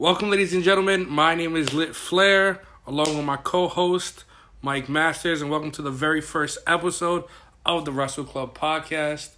Welcome, 0.00 0.30
ladies 0.30 0.54
and 0.54 0.62
gentlemen. 0.62 1.10
My 1.10 1.34
name 1.34 1.56
is 1.56 1.74
Lit 1.74 1.96
Flair, 1.96 2.62
along 2.86 3.16
with 3.16 3.24
my 3.24 3.36
co-host 3.36 4.22
Mike 4.62 4.88
Masters, 4.88 5.42
and 5.42 5.50
welcome 5.50 5.72
to 5.72 5.82
the 5.82 5.90
very 5.90 6.20
first 6.20 6.58
episode 6.68 7.24
of 7.66 7.84
the 7.84 7.90
Wrestle 7.90 8.22
Club 8.22 8.56
podcast. 8.56 9.30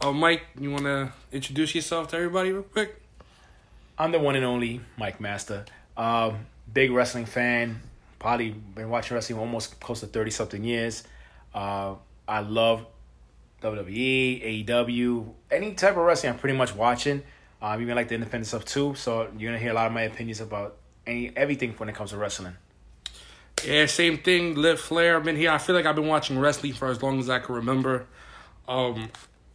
Uh, 0.00 0.12
Mike, 0.12 0.42
you 0.56 0.70
want 0.70 0.84
to 0.84 1.12
introduce 1.32 1.74
yourself 1.74 2.06
to 2.10 2.16
everybody 2.16 2.52
real 2.52 2.62
quick? 2.62 3.02
I'm 3.98 4.12
the 4.12 4.20
one 4.20 4.36
and 4.36 4.44
only 4.44 4.82
Mike 4.96 5.20
Master. 5.20 5.64
Um, 5.96 6.46
big 6.72 6.92
wrestling 6.92 7.26
fan. 7.26 7.80
Probably 8.20 8.50
been 8.50 8.90
watching 8.90 9.16
wrestling 9.16 9.40
almost 9.40 9.80
close 9.80 9.98
to 9.98 10.06
thirty 10.06 10.30
something 10.30 10.62
years. 10.62 11.02
Uh, 11.52 11.96
I 12.28 12.38
love 12.38 12.86
WWE, 13.62 14.64
AEW, 14.64 15.32
any 15.50 15.74
type 15.74 15.96
of 15.96 16.04
wrestling. 16.04 16.34
I'm 16.34 16.38
pretty 16.38 16.56
much 16.56 16.72
watching. 16.72 17.24
Um, 17.62 17.80
even 17.80 17.96
like 17.96 18.08
the 18.08 18.14
independent 18.14 18.46
stuff 18.46 18.64
too. 18.64 18.94
So 18.94 19.28
you're 19.38 19.50
gonna 19.50 19.58
hear 19.58 19.70
a 19.70 19.74
lot 19.74 19.86
of 19.86 19.92
my 19.92 20.02
opinions 20.02 20.40
about 20.40 20.76
any 21.06 21.34
everything 21.36 21.72
when 21.72 21.88
it 21.88 21.94
comes 21.94 22.10
to 22.10 22.18
wrestling. 22.18 22.54
Yeah, 23.64 23.86
same 23.86 24.18
thing. 24.18 24.54
Lit 24.54 24.78
Flair. 24.78 25.16
I've 25.16 25.24
been 25.24 25.36
here. 25.36 25.50
I 25.50 25.58
feel 25.58 25.74
like 25.74 25.86
I've 25.86 25.94
been 25.94 26.08
watching 26.08 26.38
wrestling 26.38 26.74
for 26.74 26.88
as 26.88 27.02
long 27.02 27.18
as 27.18 27.30
I 27.30 27.38
can 27.38 27.54
remember. 27.54 28.06
Um, 28.68 29.10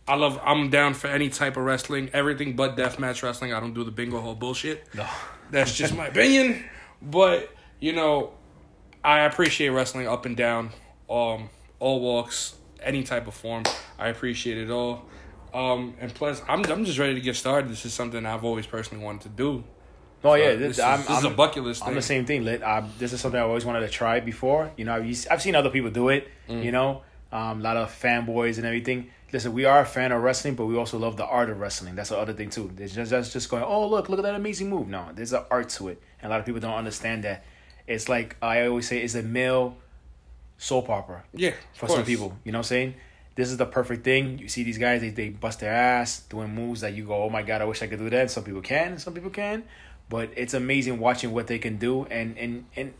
I 0.07 0.15
love. 0.15 0.39
I'm 0.43 0.69
down 0.69 0.95
for 0.95 1.07
any 1.07 1.29
type 1.29 1.57
of 1.57 1.63
wrestling. 1.63 2.09
Everything 2.13 2.55
but 2.55 2.75
deathmatch 2.75 3.21
wrestling. 3.21 3.53
I 3.53 3.59
don't 3.59 3.73
do 3.73 3.83
the 3.83 3.91
bingo 3.91 4.19
hole 4.19 4.35
bullshit. 4.35 4.87
No. 4.95 5.05
That's 5.51 5.75
just 5.75 5.95
my 5.95 6.07
opinion. 6.07 6.63
But 7.01 7.49
you 7.79 7.93
know, 7.93 8.33
I 9.03 9.21
appreciate 9.21 9.69
wrestling 9.69 10.07
up 10.07 10.25
and 10.25 10.35
down, 10.35 10.71
um, 11.09 11.49
all 11.79 12.01
walks, 12.01 12.55
any 12.81 13.03
type 13.03 13.27
of 13.27 13.33
form. 13.33 13.63
I 13.97 14.09
appreciate 14.09 14.57
it 14.57 14.69
all. 14.69 15.05
Um, 15.53 15.95
and 15.99 16.13
plus, 16.13 16.41
I'm 16.47 16.63
I'm 16.65 16.85
just 16.85 16.99
ready 16.99 17.15
to 17.15 17.21
get 17.21 17.35
started. 17.35 17.69
This 17.69 17.85
is 17.85 17.93
something 17.93 18.25
I've 18.25 18.43
always 18.43 18.67
personally 18.67 19.03
wanted 19.03 19.21
to 19.21 19.29
do. 19.29 19.63
Oh 20.23 20.33
yeah, 20.33 20.51
this, 20.51 20.59
this, 20.59 20.77
is, 20.77 20.83
I'm, 20.83 20.99
this 20.99 21.09
I'm, 21.09 21.17
is 21.17 21.23
a 21.23 21.29
bucket 21.29 21.63
list 21.63 21.81
I'm 21.81 21.87
thing. 21.87 21.95
the 21.95 22.01
same 22.01 22.25
thing. 22.25 22.43
Lit. 22.43 22.61
I, 22.61 22.83
this 22.97 23.13
is 23.13 23.21
something 23.21 23.39
I 23.39 23.43
always 23.43 23.65
wanted 23.65 23.81
to 23.81 23.89
try 23.89 24.19
before. 24.19 24.71
You 24.75 24.85
know, 24.85 24.95
I've, 24.95 25.27
I've 25.31 25.41
seen 25.41 25.55
other 25.55 25.69
people 25.69 25.91
do 25.91 26.09
it. 26.09 26.27
Mm. 26.49 26.63
You 26.63 26.71
know, 26.71 27.03
um, 27.31 27.59
a 27.59 27.63
lot 27.63 27.77
of 27.77 27.89
fanboys 27.89 28.57
and 28.57 28.65
everything. 28.65 29.11
Listen, 29.31 29.53
we 29.53 29.65
are 29.65 29.81
a 29.81 29.85
fan 29.85 30.11
of 30.11 30.21
wrestling, 30.21 30.55
but 30.55 30.65
we 30.65 30.75
also 30.75 30.97
love 30.97 31.15
the 31.15 31.25
art 31.25 31.49
of 31.49 31.59
wrestling. 31.59 31.95
That's 31.95 32.09
the 32.09 32.17
other 32.17 32.33
thing 32.33 32.49
too. 32.49 32.71
It's 32.77 32.93
just 32.93 33.11
that's 33.11 33.31
just 33.31 33.49
going. 33.49 33.63
Oh 33.63 33.87
look, 33.87 34.09
look 34.09 34.19
at 34.19 34.23
that 34.23 34.35
amazing 34.35 34.69
move. 34.69 34.87
No, 34.87 35.09
there's 35.13 35.33
an 35.33 35.43
art 35.49 35.69
to 35.69 35.89
it, 35.89 36.01
and 36.21 36.29
a 36.29 36.33
lot 36.33 36.39
of 36.39 36.45
people 36.45 36.61
don't 36.61 36.73
understand 36.73 37.23
that. 37.23 37.45
It's 37.87 38.09
like 38.09 38.35
I 38.41 38.65
always 38.65 38.87
say, 38.87 38.99
it's 38.99 39.15
a 39.15 39.23
male 39.23 39.77
soap 40.57 40.89
opera 40.89 41.23
Yeah, 41.33 41.53
for 41.73 41.85
of 41.85 41.91
some 41.91 42.05
people. 42.05 42.37
You 42.43 42.51
know 42.51 42.59
what 42.59 42.65
I'm 42.65 42.69
saying? 42.69 42.95
This 43.35 43.49
is 43.49 43.57
the 43.57 43.65
perfect 43.65 44.03
thing. 44.03 44.37
You 44.37 44.47
see 44.49 44.63
these 44.63 44.77
guys, 44.77 45.01
they, 45.01 45.09
they 45.09 45.29
bust 45.29 45.61
their 45.61 45.73
ass 45.73 46.21
doing 46.21 46.53
moves 46.53 46.81
that 46.81 46.93
you 46.93 47.05
go, 47.05 47.23
oh 47.23 47.29
my 47.29 47.41
god, 47.41 47.61
I 47.61 47.65
wish 47.65 47.81
I 47.81 47.87
could 47.87 47.99
do 47.99 48.09
that. 48.09 48.21
And 48.21 48.31
some 48.31 48.43
people 48.43 48.61
can, 48.61 48.93
and 48.93 49.01
some 49.01 49.13
people 49.13 49.29
can. 49.29 49.63
But 50.09 50.31
it's 50.35 50.53
amazing 50.53 50.99
watching 50.99 51.31
what 51.31 51.47
they 51.47 51.59
can 51.59 51.77
do, 51.77 52.05
and 52.05 52.37
and 52.37 52.65
and 52.75 52.93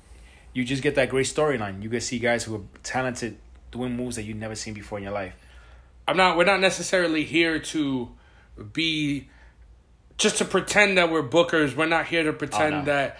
you 0.53 0.63
just 0.63 0.83
get 0.83 0.95
that 0.95 1.09
great 1.09 1.25
storyline. 1.25 1.81
You 1.81 1.89
can 1.89 2.01
see 2.01 2.19
guys 2.19 2.43
who 2.43 2.55
are 2.55 2.61
talented 2.83 3.37
doing 3.71 3.95
moves 3.95 4.15
that 4.15 4.23
you've 4.23 4.37
never 4.37 4.55
seen 4.55 4.73
before 4.73 4.99
in 4.99 5.03
your 5.03 5.13
life. 5.13 5.35
I'm 6.07 6.17
not. 6.17 6.37
We're 6.37 6.45
not 6.45 6.59
necessarily 6.59 7.23
here 7.23 7.59
to 7.59 8.09
be 8.73 9.27
just 10.17 10.37
to 10.37 10.45
pretend 10.45 10.97
that 10.97 11.11
we're 11.11 11.27
bookers. 11.27 11.75
We're 11.75 11.87
not 11.87 12.05
here 12.05 12.23
to 12.23 12.33
pretend 12.33 12.75
oh, 12.75 12.79
no. 12.79 12.85
that. 12.85 13.17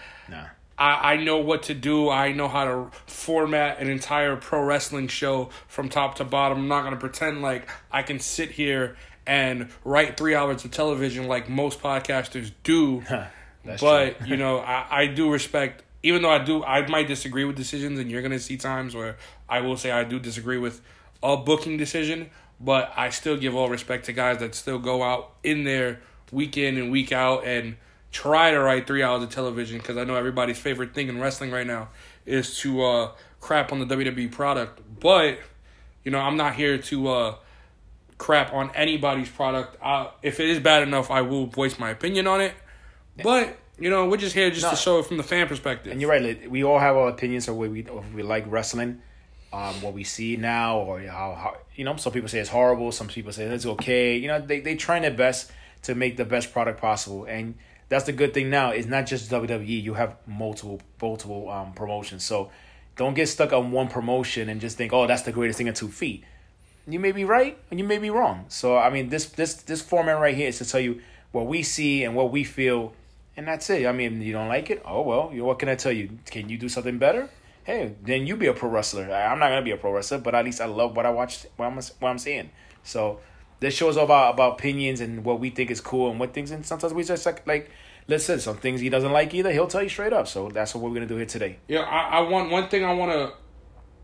I, 0.80 1.12
I 1.12 1.16
know 1.22 1.36
what 1.36 1.64
to 1.64 1.74
do. 1.74 2.08
I 2.08 2.32
know 2.32 2.48
how 2.48 2.64
to 2.64 2.90
format 3.06 3.78
an 3.80 3.90
entire 3.90 4.34
pro 4.36 4.64
wrestling 4.64 5.08
show 5.08 5.50
from 5.68 5.90
top 5.90 6.16
to 6.16 6.24
bottom. 6.24 6.58
I'm 6.58 6.68
not 6.68 6.80
going 6.80 6.94
to 6.94 7.00
pretend 7.00 7.42
like 7.42 7.68
I 7.92 8.02
can 8.02 8.18
sit 8.18 8.50
here 8.50 8.96
and 9.26 9.68
write 9.84 10.16
three 10.16 10.34
hours 10.34 10.64
of 10.64 10.70
television 10.70 11.28
like 11.28 11.50
most 11.50 11.82
podcasters 11.82 12.50
do. 12.62 13.04
That's 13.64 13.82
but, 13.82 14.16
you 14.26 14.38
know, 14.38 14.58
I, 14.58 15.02
I 15.02 15.06
do 15.06 15.30
respect, 15.30 15.82
even 16.02 16.22
though 16.22 16.30
I 16.30 16.42
do, 16.42 16.64
I 16.64 16.86
might 16.88 17.06
disagree 17.06 17.44
with 17.44 17.56
decisions, 17.56 17.98
and 17.98 18.10
you're 18.10 18.22
going 18.22 18.32
to 18.32 18.40
see 18.40 18.56
times 18.56 18.94
where 18.94 19.18
I 19.50 19.60
will 19.60 19.76
say 19.76 19.90
I 19.90 20.04
do 20.04 20.18
disagree 20.18 20.56
with 20.56 20.80
a 21.22 21.36
booking 21.36 21.76
decision, 21.76 22.30
but 22.58 22.90
I 22.96 23.10
still 23.10 23.36
give 23.36 23.54
all 23.54 23.68
respect 23.68 24.06
to 24.06 24.14
guys 24.14 24.38
that 24.38 24.54
still 24.54 24.78
go 24.78 25.02
out 25.02 25.34
in 25.44 25.64
there 25.64 26.00
week 26.32 26.56
in 26.56 26.78
and 26.78 26.90
week 26.90 27.12
out 27.12 27.44
and 27.44 27.76
try 28.12 28.50
to 28.50 28.58
write 28.60 28.86
three 28.86 29.02
hours 29.02 29.22
of 29.22 29.30
television 29.30 29.78
because 29.78 29.96
I 29.96 30.04
know 30.04 30.16
everybody's 30.16 30.58
favorite 30.58 30.94
thing 30.94 31.08
in 31.08 31.20
wrestling 31.20 31.50
right 31.50 31.66
now 31.66 31.88
is 32.26 32.58
to 32.60 32.82
uh, 32.82 33.12
crap 33.40 33.72
on 33.72 33.86
the 33.86 33.86
WWE 33.96 34.30
product. 34.32 34.80
But, 35.00 35.38
you 36.04 36.10
know, 36.10 36.18
I'm 36.18 36.36
not 36.36 36.54
here 36.54 36.78
to 36.78 37.08
uh, 37.08 37.34
crap 38.18 38.52
on 38.52 38.70
anybody's 38.74 39.28
product. 39.28 39.76
Uh, 39.82 40.08
if 40.22 40.40
it 40.40 40.48
is 40.48 40.58
bad 40.58 40.82
enough, 40.82 41.10
I 41.10 41.22
will 41.22 41.46
voice 41.46 41.78
my 41.78 41.90
opinion 41.90 42.26
on 42.26 42.40
it. 42.40 42.54
But, 43.22 43.58
you 43.78 43.90
know, 43.90 44.08
we're 44.08 44.16
just 44.16 44.34
here 44.34 44.50
just 44.50 44.62
No. 44.62 44.70
to 44.70 44.76
show 44.76 44.98
it 44.98 45.06
from 45.06 45.16
the 45.16 45.22
fan 45.22 45.46
perspective. 45.48 45.92
And 45.92 46.00
you're 46.00 46.10
right. 46.10 46.50
We 46.50 46.64
all 46.64 46.78
have 46.78 46.96
our 46.96 47.08
opinions 47.08 47.48
of 47.48 47.56
what 47.56 47.70
we 47.70 47.86
of 47.86 48.14
we 48.14 48.22
like 48.22 48.44
wrestling, 48.48 49.00
um, 49.52 49.80
what 49.82 49.92
we 49.94 50.04
see 50.04 50.36
now, 50.36 50.78
or 50.78 51.00
how, 51.00 51.34
how 51.34 51.56
you 51.74 51.84
know. 51.84 51.96
Some 51.96 52.12
people 52.12 52.28
say 52.28 52.38
it's 52.40 52.50
horrible. 52.50 52.92
Some 52.92 53.08
people 53.08 53.32
say 53.32 53.44
it's 53.44 53.66
okay. 53.66 54.16
You 54.16 54.28
know, 54.28 54.40
they 54.40 54.60
they 54.60 54.74
trying 54.74 55.02
their 55.02 55.10
best 55.10 55.50
to 55.82 55.94
make 55.94 56.16
the 56.16 56.24
best 56.24 56.52
product 56.52 56.80
possible, 56.80 57.24
and 57.24 57.54
that's 57.90 58.04
the 58.06 58.12
good 58.12 58.32
thing 58.32 58.48
now. 58.48 58.70
It's 58.70 58.86
not 58.86 59.06
just 59.06 59.30
WWE. 59.30 59.82
You 59.82 59.94
have 59.94 60.16
multiple 60.26 60.80
multiple 61.02 61.50
um, 61.50 61.72
promotions, 61.72 62.24
so 62.24 62.50
don't 62.96 63.14
get 63.14 63.28
stuck 63.28 63.52
on 63.52 63.72
one 63.72 63.88
promotion 63.88 64.48
and 64.48 64.60
just 64.60 64.76
think, 64.78 64.92
oh, 64.92 65.06
that's 65.06 65.22
the 65.22 65.32
greatest 65.32 65.58
thing 65.58 65.66
in 65.66 65.74
two 65.74 65.88
feet. 65.88 66.24
You 66.86 67.00
may 67.00 67.12
be 67.12 67.24
right 67.24 67.58
and 67.70 67.78
you 67.80 67.84
may 67.84 67.98
be 67.98 68.08
wrong. 68.08 68.44
So 68.48 68.78
I 68.78 68.90
mean, 68.90 69.08
this 69.08 69.26
this 69.26 69.54
this 69.54 69.82
format 69.82 70.20
right 70.20 70.36
here 70.36 70.48
is 70.48 70.58
to 70.58 70.64
tell 70.64 70.80
you 70.80 71.02
what 71.32 71.46
we 71.46 71.64
see 71.64 72.04
and 72.04 72.14
what 72.14 72.30
we 72.30 72.44
feel, 72.44 72.92
and 73.36 73.46
that's 73.48 73.68
it. 73.68 73.84
I 73.86 73.92
mean, 73.92 74.22
you 74.22 74.32
don't 74.32 74.48
like 74.48 74.70
it? 74.70 74.82
Oh 74.84 75.02
well. 75.02 75.30
You 75.34 75.44
what 75.44 75.58
can 75.58 75.68
I 75.68 75.74
tell 75.74 75.92
you? 75.92 76.18
Can 76.26 76.48
you 76.48 76.58
do 76.58 76.68
something 76.68 76.96
better? 76.96 77.28
Hey, 77.64 77.96
then 78.02 78.24
you 78.24 78.36
be 78.36 78.46
a 78.46 78.54
pro 78.54 78.70
wrestler. 78.70 79.12
I'm 79.12 79.40
not 79.40 79.48
gonna 79.48 79.62
be 79.62 79.72
a 79.72 79.76
pro 79.76 79.92
wrestler, 79.92 80.18
but 80.18 80.36
at 80.36 80.44
least 80.44 80.60
I 80.60 80.66
love 80.66 80.94
what 80.94 81.06
I 81.06 81.10
watched, 81.10 81.46
what 81.56 81.66
I'm 81.66 81.74
what 81.74 82.08
I'm 82.08 82.18
seeing. 82.18 82.50
So 82.84 83.18
this 83.60 83.74
show 83.74 83.88
is 83.88 83.96
all 83.96 84.04
about 84.04 84.34
about 84.34 84.54
opinions 84.54 85.00
and 85.00 85.24
what 85.24 85.38
we 85.38 85.50
think 85.50 85.70
is 85.70 85.80
cool 85.80 86.10
and 86.10 86.18
what 86.18 86.34
things. 86.34 86.50
And 86.50 86.66
sometimes 86.66 86.92
we 86.92 87.04
just 87.04 87.24
like 87.24 87.46
like 87.46 87.70
listen, 88.08 88.40
some 88.40 88.56
things 88.56 88.80
he 88.80 88.88
doesn't 88.88 89.12
like 89.12 89.32
either. 89.34 89.52
He'll 89.52 89.68
tell 89.68 89.82
you 89.82 89.88
straight 89.88 90.12
up. 90.12 90.26
So 90.26 90.48
that's 90.48 90.74
what 90.74 90.82
we're 90.82 90.94
gonna 90.94 91.06
do 91.06 91.16
here 91.16 91.26
today. 91.26 91.58
Yeah, 91.68 91.80
I, 91.80 92.18
I 92.18 92.20
want 92.22 92.50
one 92.50 92.68
thing 92.68 92.84
I 92.84 92.92
want 92.92 93.12
to 93.12 93.32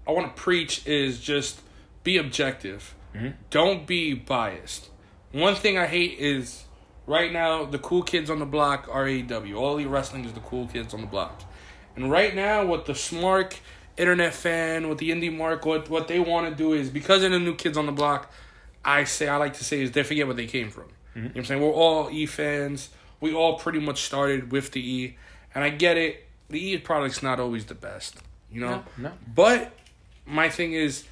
I 0.06 0.12
want 0.12 0.34
to 0.34 0.40
preach 0.40 0.86
is 0.86 1.20
just 1.20 1.60
be 2.04 2.18
objective. 2.18 2.94
Mm-hmm. 3.14 3.30
Don't 3.50 3.86
be 3.86 4.14
biased. 4.14 4.90
One 5.32 5.54
thing 5.54 5.76
I 5.76 5.86
hate 5.86 6.18
is 6.18 6.64
right 7.06 7.32
now 7.32 7.64
the 7.64 7.78
cool 7.78 8.02
kids 8.02 8.30
on 8.30 8.38
the 8.38 8.46
block 8.46 8.88
are 8.90 9.06
AEW. 9.06 9.56
All 9.56 9.76
the 9.76 9.86
Wrestling 9.86 10.24
is 10.24 10.32
the 10.32 10.40
cool 10.40 10.66
kids 10.66 10.94
on 10.94 11.00
the 11.00 11.06
block. 11.06 11.42
And 11.96 12.10
right 12.10 12.34
now 12.34 12.64
what 12.64 12.84
the 12.84 12.94
smart 12.94 13.58
internet 13.96 14.34
fan, 14.34 14.88
with 14.88 14.98
the 14.98 15.10
indie 15.10 15.34
mark, 15.34 15.64
what 15.64 15.88
what 15.88 16.08
they 16.08 16.20
want 16.20 16.48
to 16.48 16.54
do 16.54 16.74
is 16.74 16.90
because 16.90 17.22
of 17.22 17.32
the 17.32 17.38
new 17.38 17.54
kids 17.54 17.76
on 17.76 17.86
the 17.86 17.92
block, 17.92 18.30
I 18.86 19.04
say 19.04 19.28
I 19.28 19.36
like 19.36 19.54
to 19.54 19.64
say 19.64 19.82
is 19.82 19.92
they 19.92 20.02
forget 20.02 20.26
where 20.26 20.36
they 20.36 20.47
came 20.47 20.70
from. 20.70 20.86
You 21.14 21.22
know 21.22 21.28
what 21.28 21.36
I'm 21.38 21.44
saying? 21.47 21.62
We're 21.62 21.72
all 21.72 22.10
E 22.10 22.26
fans. 22.26 22.91
We 23.20 23.34
all 23.34 23.58
pretty 23.58 23.80
much 23.80 24.02
started 24.02 24.52
with 24.52 24.72
the 24.72 24.80
E. 24.80 25.16
And 25.54 25.64
I 25.64 25.70
get 25.70 25.97
it. 25.97 26.24
The 26.48 26.64
E 26.64 26.78
product's 26.78 27.22
not 27.22 27.41
always 27.41 27.64
the 27.64 27.74
best. 27.74 28.16
You 28.52 28.60
know? 28.60 28.84
No, 28.97 29.08
no. 29.08 29.12
But 29.34 29.72
my 30.26 30.48
thing 30.48 30.72
is 30.74 31.04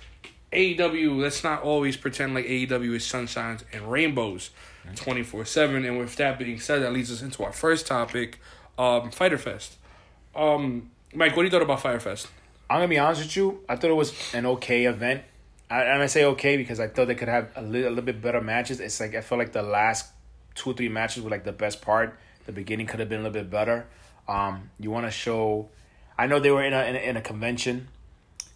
AEW, 0.52 1.20
let's 1.20 1.42
not 1.42 1.62
always 1.62 1.96
pretend 1.96 2.34
like 2.34 2.46
AEW 2.46 2.94
is 2.94 3.02
sunshines 3.04 3.64
and 3.72 3.90
rainbows 3.90 4.50
24 4.94 5.44
7. 5.44 5.84
And 5.84 5.98
with 5.98 6.16
that 6.16 6.38
being 6.38 6.60
said, 6.60 6.82
that 6.82 6.92
leads 6.92 7.10
us 7.10 7.22
into 7.22 7.42
our 7.42 7.52
first 7.52 7.86
topic, 7.86 8.38
um, 8.78 9.10
Fyter 9.10 9.38
Fest. 9.38 9.76
Um, 10.34 10.90
Mike, 11.12 11.36
what 11.36 11.42
do 11.42 11.44
you 11.44 11.50
thought 11.50 11.62
about 11.62 11.80
Fire 11.80 12.00
Fest? 12.00 12.28
I'm 12.68 12.78
gonna 12.78 12.88
be 12.88 12.98
honest 12.98 13.22
with 13.22 13.36
you. 13.36 13.60
I 13.68 13.76
thought 13.76 13.90
it 13.90 13.94
was 13.94 14.12
an 14.34 14.46
okay 14.46 14.84
event. 14.84 15.22
I, 15.74 15.82
and 15.82 16.02
I 16.02 16.06
say 16.06 16.24
okay 16.24 16.56
because 16.56 16.78
I 16.78 16.86
thought 16.86 17.08
they 17.08 17.16
could 17.16 17.28
have 17.28 17.50
a 17.56 17.62
little, 17.62 17.88
a 17.88 17.90
little 17.90 18.04
bit 18.04 18.22
better 18.22 18.40
matches. 18.40 18.78
It's 18.78 19.00
like 19.00 19.16
I 19.16 19.20
felt 19.20 19.40
like 19.40 19.52
the 19.52 19.62
last 19.62 20.12
two 20.54 20.70
or 20.70 20.72
three 20.72 20.88
matches 20.88 21.24
were 21.24 21.30
like 21.30 21.42
the 21.42 21.52
best 21.52 21.82
part. 21.82 22.16
The 22.46 22.52
beginning 22.52 22.86
could 22.86 23.00
have 23.00 23.08
been 23.08 23.20
a 23.20 23.24
little 23.24 23.42
bit 23.42 23.50
better. 23.50 23.88
Um, 24.28 24.70
you 24.78 24.92
want 24.92 25.06
to 25.06 25.10
show. 25.10 25.68
I 26.16 26.28
know 26.28 26.38
they 26.38 26.52
were 26.52 26.62
in 26.62 26.72
a, 26.72 26.84
in 26.84 26.94
a 26.94 26.98
in 26.98 27.16
a 27.16 27.20
convention, 27.20 27.88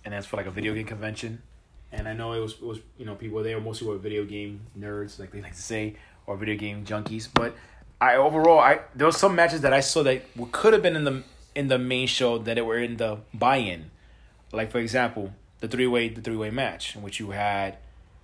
and 0.04 0.14
that's 0.14 0.26
for 0.26 0.36
like 0.36 0.46
a 0.46 0.52
video 0.52 0.74
game 0.74 0.86
convention. 0.86 1.42
And 1.90 2.06
I 2.06 2.12
know 2.12 2.34
it 2.34 2.38
was 2.38 2.52
it 2.52 2.62
was 2.62 2.78
you 2.96 3.04
know 3.04 3.16
people 3.16 3.42
there 3.42 3.60
mostly 3.60 3.88
were 3.88 3.98
video 3.98 4.24
game 4.24 4.60
nerds 4.78 5.18
like 5.18 5.32
they 5.32 5.42
like 5.42 5.56
to 5.56 5.62
say 5.62 5.96
or 6.26 6.36
video 6.36 6.56
game 6.56 6.84
junkies. 6.84 7.28
But 7.34 7.56
I 8.00 8.14
overall 8.14 8.60
I 8.60 8.80
there 8.94 9.08
was 9.08 9.16
some 9.16 9.34
matches 9.34 9.62
that 9.62 9.72
I 9.72 9.80
saw 9.80 10.04
that 10.04 10.22
could 10.52 10.72
have 10.72 10.82
been 10.82 10.94
in 10.94 11.02
the 11.02 11.24
in 11.56 11.66
the 11.66 11.78
main 11.78 12.06
show 12.06 12.38
that 12.38 12.58
it 12.58 12.64
were 12.64 12.78
in 12.78 12.96
the 12.96 13.18
buy-in. 13.34 13.90
Like 14.52 14.70
for 14.70 14.78
example, 14.78 15.32
the 15.60 15.68
three 15.68 15.86
way 15.86 16.08
the 16.08 16.20
three 16.20 16.36
way 16.36 16.50
match 16.50 16.94
in 16.96 17.02
which 17.02 17.18
you 17.20 17.30
had 17.30 17.78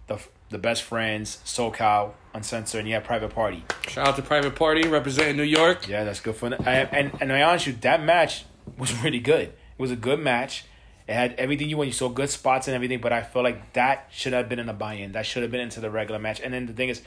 the 0.07 0.19
the 0.51 0.59
best 0.59 0.83
friends, 0.83 1.39
SoCal, 1.45 2.13
Uncensored, 2.33 2.81
and 2.81 2.89
you 2.89 2.95
had 2.95 3.05
Private 3.05 3.35
Party. 3.35 3.65
Shout 3.89 4.09
out 4.09 4.17
to 4.17 4.23
Private 4.23 4.55
Party 4.55 4.87
representing 4.87 5.37
New 5.37 5.43
York. 5.43 5.89
Yeah, 5.89 6.05
that's 6.05 6.21
good 6.21 6.37
for. 6.37 6.55
I, 6.67 6.81
and 6.93 7.13
and 7.21 7.33
I 7.33 7.43
honest 7.43 7.67
you, 7.67 7.73
that 7.81 8.03
match 8.03 8.45
was 8.79 8.93
really 9.03 9.21
good. 9.21 9.49
It 9.49 9.79
was 9.79 9.91
a 9.91 9.97
good 9.97 10.21
match. 10.21 10.65
It 11.07 11.15
had 11.15 11.35
everything 11.35 11.69
you 11.69 11.77
want. 11.77 11.89
You 11.89 11.93
saw 11.93 12.09
good 12.09 12.31
spots 12.31 12.67
and 12.67 12.75
everything, 12.75 13.01
but 13.01 13.13
I 13.13 13.23
feel 13.23 13.43
like 13.43 13.75
that 13.75 14.09
should 14.11 14.33
have 14.33 14.49
been 14.49 14.59
in 14.59 14.67
the 14.67 14.73
buy-in. 14.73 15.13
That 15.13 15.27
should 15.27 15.43
have 15.43 15.51
been 15.51 15.61
into 15.61 15.81
the 15.81 15.91
regular 15.91 16.19
match. 16.19 16.41
And 16.41 16.55
then 16.55 16.65
the 16.65 16.73
thing 16.73 16.89
is, 16.89 17.03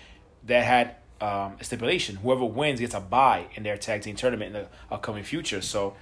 that 0.46 0.64
had 0.64 0.96
um, 1.20 1.58
stipulation. 1.62 2.18
Whoever 2.18 2.46
wins 2.46 2.80
gets 2.80 2.94
a 2.94 3.00
bye 3.00 3.48
in 3.56 3.64
their 3.64 3.78
tag 3.78 4.04
team 4.04 4.16
tournament 4.16 4.56
in 4.56 4.64
the 4.64 4.68
upcoming 4.94 5.24
future. 5.24 5.62
So 5.62 5.96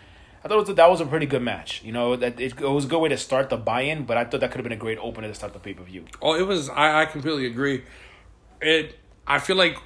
I 0.46 0.48
thought 0.48 0.76
that 0.76 0.90
was 0.92 1.02
a 1.02 1.08
pretty 1.08 1.26
good 1.26 1.42
match. 1.42 1.82
You 1.84 1.92
know, 1.92 2.16
that 2.16 2.40
it, 2.40 2.62
it 2.62 2.70
was 2.70 2.86
a 2.86 2.88
good 2.88 3.00
way 3.00 3.10
to 3.10 3.18
start 3.18 3.50
the 3.50 3.58
buy-in, 3.58 4.06
but 4.06 4.16
I 4.16 4.26
thought 4.26 4.42
that 4.42 4.52
could 4.52 4.60
have 4.60 4.64
been 4.64 4.74
a 4.74 4.78
great 4.78 5.00
opener 5.00 5.28
to 5.28 5.34
start 5.34 5.54
the 5.54 5.60
pay-per-view. 5.60 6.06
Oh, 6.22 6.36
it 6.36 6.46
was. 6.46 6.70
I, 6.70 7.02
I 7.02 7.06
completely 7.06 7.48
agree. 7.48 7.84
It. 8.62 9.00
I 9.26 9.40
feel 9.40 9.56
like 9.56 9.78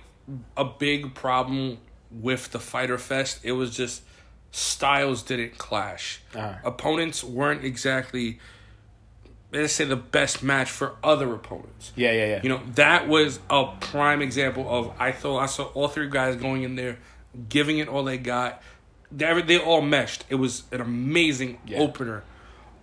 a 0.57 0.65
big 0.65 1.15
problem 1.15 1.77
with 2.11 2.51
the 2.51 2.59
Fyter 2.59 2.97
Fest. 2.97 3.39
It 3.43 3.53
was 3.53 3.73
just 3.73 4.03
styles 4.51 5.23
didn't 5.23 5.57
clash. 5.57 6.21
Uh-huh. 6.35 6.55
Opponents 6.65 7.23
weren't 7.23 7.63
exactly. 7.63 8.39
Let's 9.53 9.73
say 9.73 9.85
the 9.85 9.95
best 9.95 10.43
match 10.43 10.69
for 10.69 10.97
other 11.01 11.33
opponents. 11.33 11.93
Yeah, 11.95 12.11
yeah, 12.11 12.25
yeah. 12.25 12.39
You 12.43 12.49
know 12.49 12.61
that 12.75 13.07
was 13.07 13.39
a 13.49 13.67
prime 13.79 14.21
example 14.21 14.67
of 14.69 14.91
I 14.99 15.13
thought 15.13 15.39
I 15.39 15.45
saw 15.45 15.63
all 15.67 15.87
three 15.87 16.09
guys 16.09 16.35
going 16.35 16.63
in 16.63 16.75
there, 16.75 16.99
giving 17.47 17.77
it 17.77 17.87
all 17.87 18.03
they 18.03 18.17
got. 18.17 18.61
They 19.11 19.41
they 19.41 19.57
all 19.57 19.81
meshed. 19.81 20.25
It 20.29 20.35
was 20.35 20.63
an 20.71 20.81
amazing 20.81 21.59
Yeah. 21.65 21.79
opener. 21.79 22.23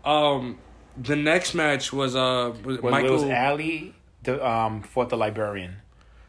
Um, 0.04 0.58
the 0.96 1.16
next 1.16 1.54
match 1.54 1.92
was 1.92 2.16
uh 2.16 2.52
was 2.64 2.80
was, 2.80 2.90
Michael. 2.92 3.12
was 3.12 3.22
Allie 3.24 3.94
the 4.22 4.44
um 4.46 4.82
fought 4.82 5.08
the 5.10 5.16
librarian, 5.16 5.76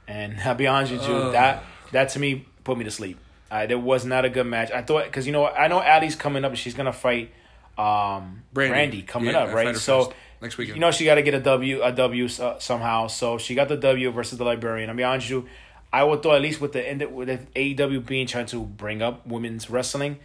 and 0.08 0.38
I'll 0.46 0.56
be 0.56 0.68
honest 0.68 0.92
with 0.92 1.08
you, 1.08 1.16
Ugh. 1.16 1.32
that 1.34 1.64
that 1.92 2.10
to 2.10 2.20
me 2.20 2.46
put 2.64 2.78
me 2.78 2.84
to 2.84 2.92
sleep. 2.92 3.18
Uh, 3.50 3.66
it 3.70 3.76
was 3.80 4.04
not 4.06 4.26
a 4.26 4.30
good 4.30 4.46
match. 4.46 4.72
I 4.72 4.82
thought 4.82 5.06
because 5.06 5.26
you 5.26 5.32
know 5.32 5.46
I 5.48 5.68
know 5.68 5.82
Allie's 5.82 6.16
coming 6.16 6.44
up 6.44 6.52
and 6.52 6.60
she's 6.60 6.74
gonna 6.74 6.92
fight 6.94 7.32
um 7.78 8.44
Brandi. 8.54 8.72
Brandi, 8.72 9.08
coming 9.08 9.30
Yeah, 9.34 9.44
up 9.44 9.54
right. 9.54 9.76
So 9.76 10.06
Fest 10.06 10.16
next 10.42 10.58
weekend. 10.58 10.76
you 10.78 10.82
know 10.82 10.92
she 10.92 11.06
got 11.06 11.16
to 11.16 11.22
get 11.22 11.34
a 11.34 11.40
W 11.40 11.82
a 11.84 11.92
W 11.92 12.26
uh, 12.42 12.60
somehow. 12.60 13.08
So 13.08 13.38
she 13.38 13.56
got 13.56 13.68
the 13.70 13.78
W 13.78 14.12
versus 14.12 14.38
the 14.38 14.44
librarian. 14.44 14.90
I'll 14.90 14.96
be 14.96 15.04
honest 15.04 15.30
with 15.32 15.44
you. 15.46 15.50
I 15.92 16.04
would 16.04 16.22
thought 16.24 16.36
at 16.36 16.42
least 16.42 16.60
with 16.62 16.74
the 16.74 16.88
end 16.88 17.02
with 17.16 17.28
the 17.28 17.40
AEW 17.76 18.06
being 18.06 18.28
trying 18.28 18.46
to 18.48 18.62
bring 18.64 19.02
up 19.02 19.26
women's 19.26 19.70
wrestling, 19.70 20.20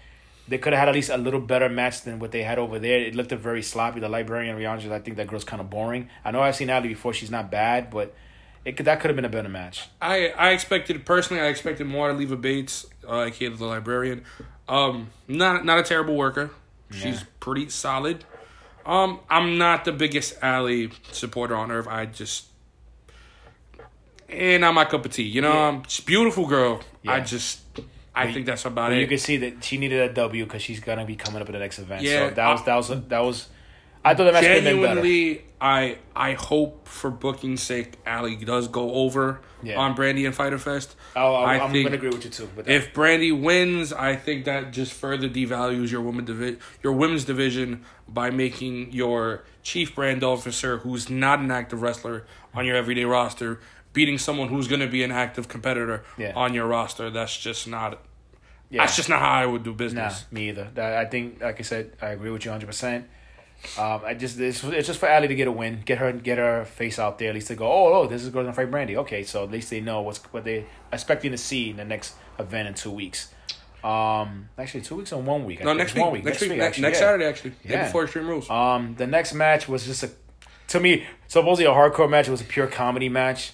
they 0.48 0.58
could 0.58 0.72
have 0.72 0.80
had 0.80 0.88
at 0.88 0.94
least 0.94 1.10
a 1.10 1.16
little 1.16 1.40
better 1.40 1.68
match 1.68 2.02
than 2.02 2.18
what 2.18 2.32
they 2.32 2.42
had 2.42 2.58
over 2.58 2.78
there. 2.78 2.98
It 3.00 3.14
looked 3.14 3.30
very 3.32 3.62
sloppy. 3.62 4.00
The 4.00 4.08
librarian, 4.08 4.54
to 4.54 4.58
be 4.58 4.66
honest, 4.66 4.84
with 4.86 4.92
I 4.92 4.98
think 4.98 5.16
that 5.18 5.28
girl's 5.28 5.44
kind 5.44 5.60
of 5.60 5.70
boring. 5.70 6.08
I 6.24 6.30
know 6.32 6.40
I've 6.42 6.56
seen 6.56 6.68
Allie 6.70 6.88
before; 6.88 7.12
she's 7.12 7.30
not 7.30 7.50
bad, 7.50 7.90
but 7.90 8.12
it 8.64 8.76
could 8.76 8.86
that 8.86 9.00
could 9.00 9.08
have 9.08 9.16
been 9.16 9.24
a 9.24 9.28
better 9.30 9.48
match. 9.48 9.88
I 10.00 10.28
I 10.30 10.50
expected 10.50 11.04
personally. 11.06 11.42
I 11.42 11.46
expected 11.46 11.86
more 11.86 12.08
to 12.08 12.14
Leva 12.14 12.36
Bates, 12.36 12.86
uh, 13.08 13.22
aka 13.22 13.48
the 13.48 13.64
librarian. 13.64 14.24
Um, 14.68 15.10
not 15.28 15.64
not 15.64 15.78
a 15.78 15.82
terrible 15.84 16.16
worker. 16.16 16.50
She's 16.90 17.20
Yeah. 17.20 17.26
pretty 17.40 17.68
solid. 17.70 18.24
Um, 18.84 19.20
I'm 19.30 19.58
not 19.58 19.84
the 19.84 19.92
biggest 19.92 20.36
Allie 20.42 20.90
supporter 21.12 21.54
on 21.54 21.70
earth. 21.70 21.86
I 21.88 22.04
just 22.06 22.46
and 24.32 24.60
not 24.62 24.74
my 24.74 24.84
cup 24.84 25.04
of 25.04 25.12
tea. 25.12 25.22
You 25.24 25.40
know, 25.42 25.52
Yeah. 25.52 25.66
um, 25.68 25.82
she's 25.86 26.04
a 26.04 26.06
beautiful 26.06 26.46
girl. 26.46 26.80
I 27.06 27.20
just 27.20 27.60
I 28.14 28.32
think 28.32 28.46
that's 28.46 28.64
about 28.64 28.92
it. 28.92 28.98
you 29.00 29.06
can 29.06 29.18
see 29.18 29.38
that 29.38 29.64
she 29.64 29.78
needed 29.78 30.10
a 30.10 30.12
W 30.12 30.44
because 30.44 30.62
she's 30.62 30.80
gonna 30.80 31.04
be 31.04 31.16
coming 31.16 31.40
up 31.42 31.48
at 31.48 31.52
the 31.52 31.58
next 31.58 31.78
event. 31.78 32.02
Yeah, 32.02 32.28
so 32.28 32.34
that 32.34 32.48
was 32.52 32.64
that 32.64 32.76
was 32.76 32.88
that 33.08 33.20
was. 33.20 33.48
I 34.04 34.14
thought 34.14 34.24
the 34.24 34.32
match 34.32 34.42
could 34.42 34.50
have 34.50 34.64
been 34.64 34.82
better. 34.82 34.94
Genuinely, 35.00 35.44
I 35.60 35.98
I 36.16 36.32
hope 36.32 36.88
for 36.88 37.08
booking's 37.08 37.62
sake, 37.62 37.92
Allie 38.04 38.34
does 38.34 38.66
go 38.66 38.92
over 38.94 39.40
Yeah. 39.62 39.78
on 39.78 39.94
Brandi 39.94 40.26
and 40.26 40.34
Fyter 40.34 40.58
Fest. 40.58 40.96
Oh, 41.14 41.34
I 41.34 41.54
I'm 41.60 41.72
gonna 41.72 41.94
agree 41.94 42.08
with 42.10 42.24
you 42.24 42.30
too. 42.30 42.48
But 42.56 42.68
If 42.68 42.92
Brandi 42.92 43.30
wins, 43.40 43.92
I 43.92 44.16
think 44.16 44.44
that 44.46 44.72
just 44.72 44.92
further 44.92 45.28
devalues 45.28 45.92
your 45.92 46.00
women 46.00 46.24
divi- 46.24 46.58
your 46.82 46.92
women's 46.94 47.24
division 47.24 47.84
by 48.08 48.30
making 48.30 48.92
your 48.92 49.44
chief 49.62 49.94
brand 49.94 50.24
officer, 50.24 50.78
who's 50.78 51.08
not 51.08 51.38
an 51.38 51.52
active 51.52 51.80
wrestler, 51.80 52.26
on 52.52 52.66
your 52.66 52.74
everyday 52.74 53.04
roster, 53.04 53.60
beating 53.92 54.18
someone 54.18 54.48
who's 54.48 54.68
going 54.68 54.80
to 54.80 54.86
be 54.86 55.02
an 55.02 55.12
active 55.12 55.48
competitor 55.48 56.04
Yeah. 56.16 56.32
on 56.34 56.54
your 56.54 56.66
roster. 56.66 57.10
That's 57.10 57.36
just 57.36 57.66
not. 57.68 58.00
yeah. 58.70 58.82
That's 58.82 58.96
just 58.96 59.08
not 59.08 59.20
how 59.20 59.30
I 59.30 59.46
would 59.46 59.62
do 59.64 59.70
Nah, 59.70 59.76
business. 59.76 60.24
me 60.30 60.48
either. 60.48 60.68
I 60.80 61.04
think, 61.06 61.40
like 61.42 61.58
I 61.60 61.62
said, 61.62 61.92
I 62.00 62.08
agree 62.08 62.30
with 62.30 62.44
you 62.44 62.50
100. 62.50 62.66
percent 62.66 63.04
Um, 63.78 64.00
I 64.04 64.14
just 64.14 64.40
it's, 64.40 64.64
it's 64.64 64.88
just 64.88 64.98
for 64.98 65.08
Allie 65.08 65.28
to 65.28 65.34
get 65.36 65.46
a 65.46 65.52
win, 65.52 65.82
get 65.84 65.98
her 65.98 66.10
get 66.12 66.38
her 66.38 66.64
face 66.64 66.98
out 66.98 67.18
there. 67.18 67.28
At 67.28 67.34
least 67.34 67.46
to 67.48 67.54
go, 67.54 67.66
oh, 67.70 67.92
oh, 67.94 68.06
this 68.08 68.22
is 68.24 68.30
going 68.30 68.46
to 68.46 68.52
fight 68.52 68.70
Brandi. 68.72 68.96
Okay, 68.96 69.22
so 69.22 69.44
at 69.44 69.50
least 69.52 69.70
they 69.70 69.80
know 69.80 70.00
what's 70.02 70.18
what 70.32 70.42
they 70.44 70.64
expecting 70.92 71.30
to 71.32 71.38
see 71.38 71.70
in 71.70 71.76
the 71.76 71.84
next 71.84 72.14
event 72.40 72.66
in 72.68 72.74
two 72.74 72.90
weeks. 72.90 73.32
Um, 73.84 74.48
actually, 74.58 74.82
two 74.82 74.96
weeks 74.96 75.12
and 75.12 75.26
one 75.26 75.44
week. 75.44 75.60
I 75.60 75.64
No, 75.64 75.72
next 75.74 75.94
week, 75.94 76.04
one 76.04 76.12
Next 76.24 76.40
week. 76.40 76.52
actually, 76.60 76.82
next 76.82 76.98
yeah. 76.98 77.06
Saturday, 77.06 77.24
actually. 77.26 77.50
Day 77.50 77.56
Yeah. 77.70 77.84
before 77.86 78.04
Extreme 78.04 78.28
Rules. 78.28 78.48
Um, 78.50 78.94
the 78.96 79.06
next 79.06 79.32
match 79.34 79.68
was 79.68 79.84
just 79.86 80.02
a, 80.04 80.10
to 80.68 80.80
me, 80.80 81.04
supposedly 81.28 81.64
a 81.70 81.74
hardcore 81.74 82.08
match. 82.08 82.28
It 82.28 82.30
was 82.30 82.40
a 82.40 82.44
pure 82.44 82.68
comedy 82.68 83.08
match. 83.08 83.52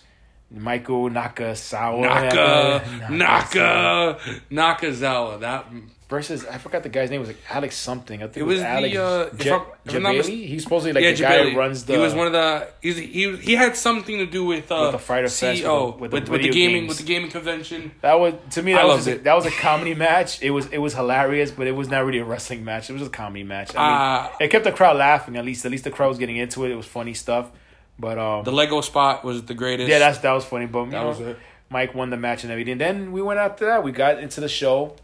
Michael 0.51 1.11
Nakazawa. 1.11 2.01
Naka, 2.01 3.11
Naka, 3.11 4.19
Nakazawa. 4.51 5.41
That 5.41 5.67
versus 6.09 6.47
I 6.47 6.57
forgot 6.57 6.83
the 6.83 6.89
guy's 6.89 7.11
name 7.11 7.21
was 7.21 7.29
like 7.29 7.37
Alex 7.51 7.77
something. 7.77 8.23
I 8.23 8.27
think 8.29 8.37
It 8.39 8.41
it 8.41 8.43
was, 8.45 8.55
was 8.55 8.63
the, 8.63 8.69
Alex 8.69 8.97
uh, 8.97 9.29
if 9.35 9.39
Je- 9.41 9.51
if 9.51 10.03
mis- 10.03 10.27
Jebailey? 10.27 10.47
He's 10.47 10.63
supposedly 10.63 10.93
like 10.95 11.05
yeah, 11.05 11.13
the 11.13 11.23
guy 11.45 11.51
who 11.51 11.59
runs 11.59 11.85
the. 11.85 11.93
He 11.95 11.99
was 11.99 12.15
one 12.15 12.29
of 12.29 12.33
the. 12.33 12.69
He's, 12.81 12.97
he 12.97 13.37
he 13.37 13.55
had 13.57 13.77
something 13.77 14.17
to 14.19 14.25
do 14.27 14.47
with 14.47 14.73
uh 14.73 14.79
With 14.85 14.93
the 14.93 14.99
Fyter 14.99 15.29
Fest, 15.29 15.63
CEO 15.63 15.99
with 15.99 16.01
with, 16.01 16.11
the- 16.11 16.15
with, 16.15 16.29
with 16.31 16.41
the 16.43 16.49
the 16.49 16.55
gaming 16.55 16.77
games. 16.83 16.89
with 16.89 16.99
the 16.99 17.05
gaming 17.05 17.31
convention. 17.31 17.93
that 18.01 18.19
was 18.19 18.33
to 18.53 18.63
me. 18.63 18.73
I 18.73 18.77
That 18.77 18.85
was 18.85 18.91
loved 18.93 18.99
just 19.05 19.09
a, 19.09 19.21
it. 19.21 19.25
that 19.25 19.35
was 19.35 19.47
a 19.47 19.51
comedy 19.51 19.95
match. 19.95 20.43
It 20.43 20.51
was 20.51 20.67
it 20.69 20.79
was 20.79 20.95
hilarious, 20.95 21.51
but 21.51 21.67
it 21.67 21.73
was 21.73 21.91
not 21.91 22.07
really 22.07 22.21
a 22.21 22.25
wrestling 22.25 22.65
match. 22.65 22.89
It 22.89 22.95
was 22.95 23.03
a 23.03 23.11
comedy 23.11 23.45
match. 23.45 23.77
I 23.77 23.79
mean, 24.25 24.31
Uh, 24.33 24.37
it 24.41 24.49
kept 24.49 24.65
the 24.65 24.73
crowd 24.73 24.97
laughing. 24.97 25.37
At 25.37 25.45
least 25.45 25.67
at 25.67 25.71
least 25.71 25.85
the 25.85 25.91
crowd 25.91 26.09
was 26.09 26.17
getting 26.19 26.39
into 26.39 26.65
it. 26.65 26.71
It 26.71 26.77
was 26.77 26.87
funny 26.87 27.13
stuff. 27.13 27.51
But 27.99 28.19
um, 28.19 28.45
The 28.45 28.53
Lego 28.53 28.81
spot 28.81 29.25
was 29.25 29.43
the 29.45 29.55
greatest. 29.55 29.89
yeah, 29.89 29.99
that's 29.99 30.19
that 30.19 30.33
was 30.33 30.45
funny. 30.45 30.67
But 30.67 30.87
that 30.87 30.91
know, 30.93 31.09
was 31.09 31.21
it. 31.21 31.39
Mike 31.71 31.95
won 31.95 32.11
the 32.11 32.17
match 32.17 32.45
and 32.45 32.53
everything. 32.53 32.79
Then 32.79 33.13
we 33.13 33.21
went 33.21 33.39
after 33.41 33.67
that. 33.67 33.83
We 33.83 33.93
got 33.93 34.19
into 34.21 34.41
the 34.41 34.49
show. 34.49 34.97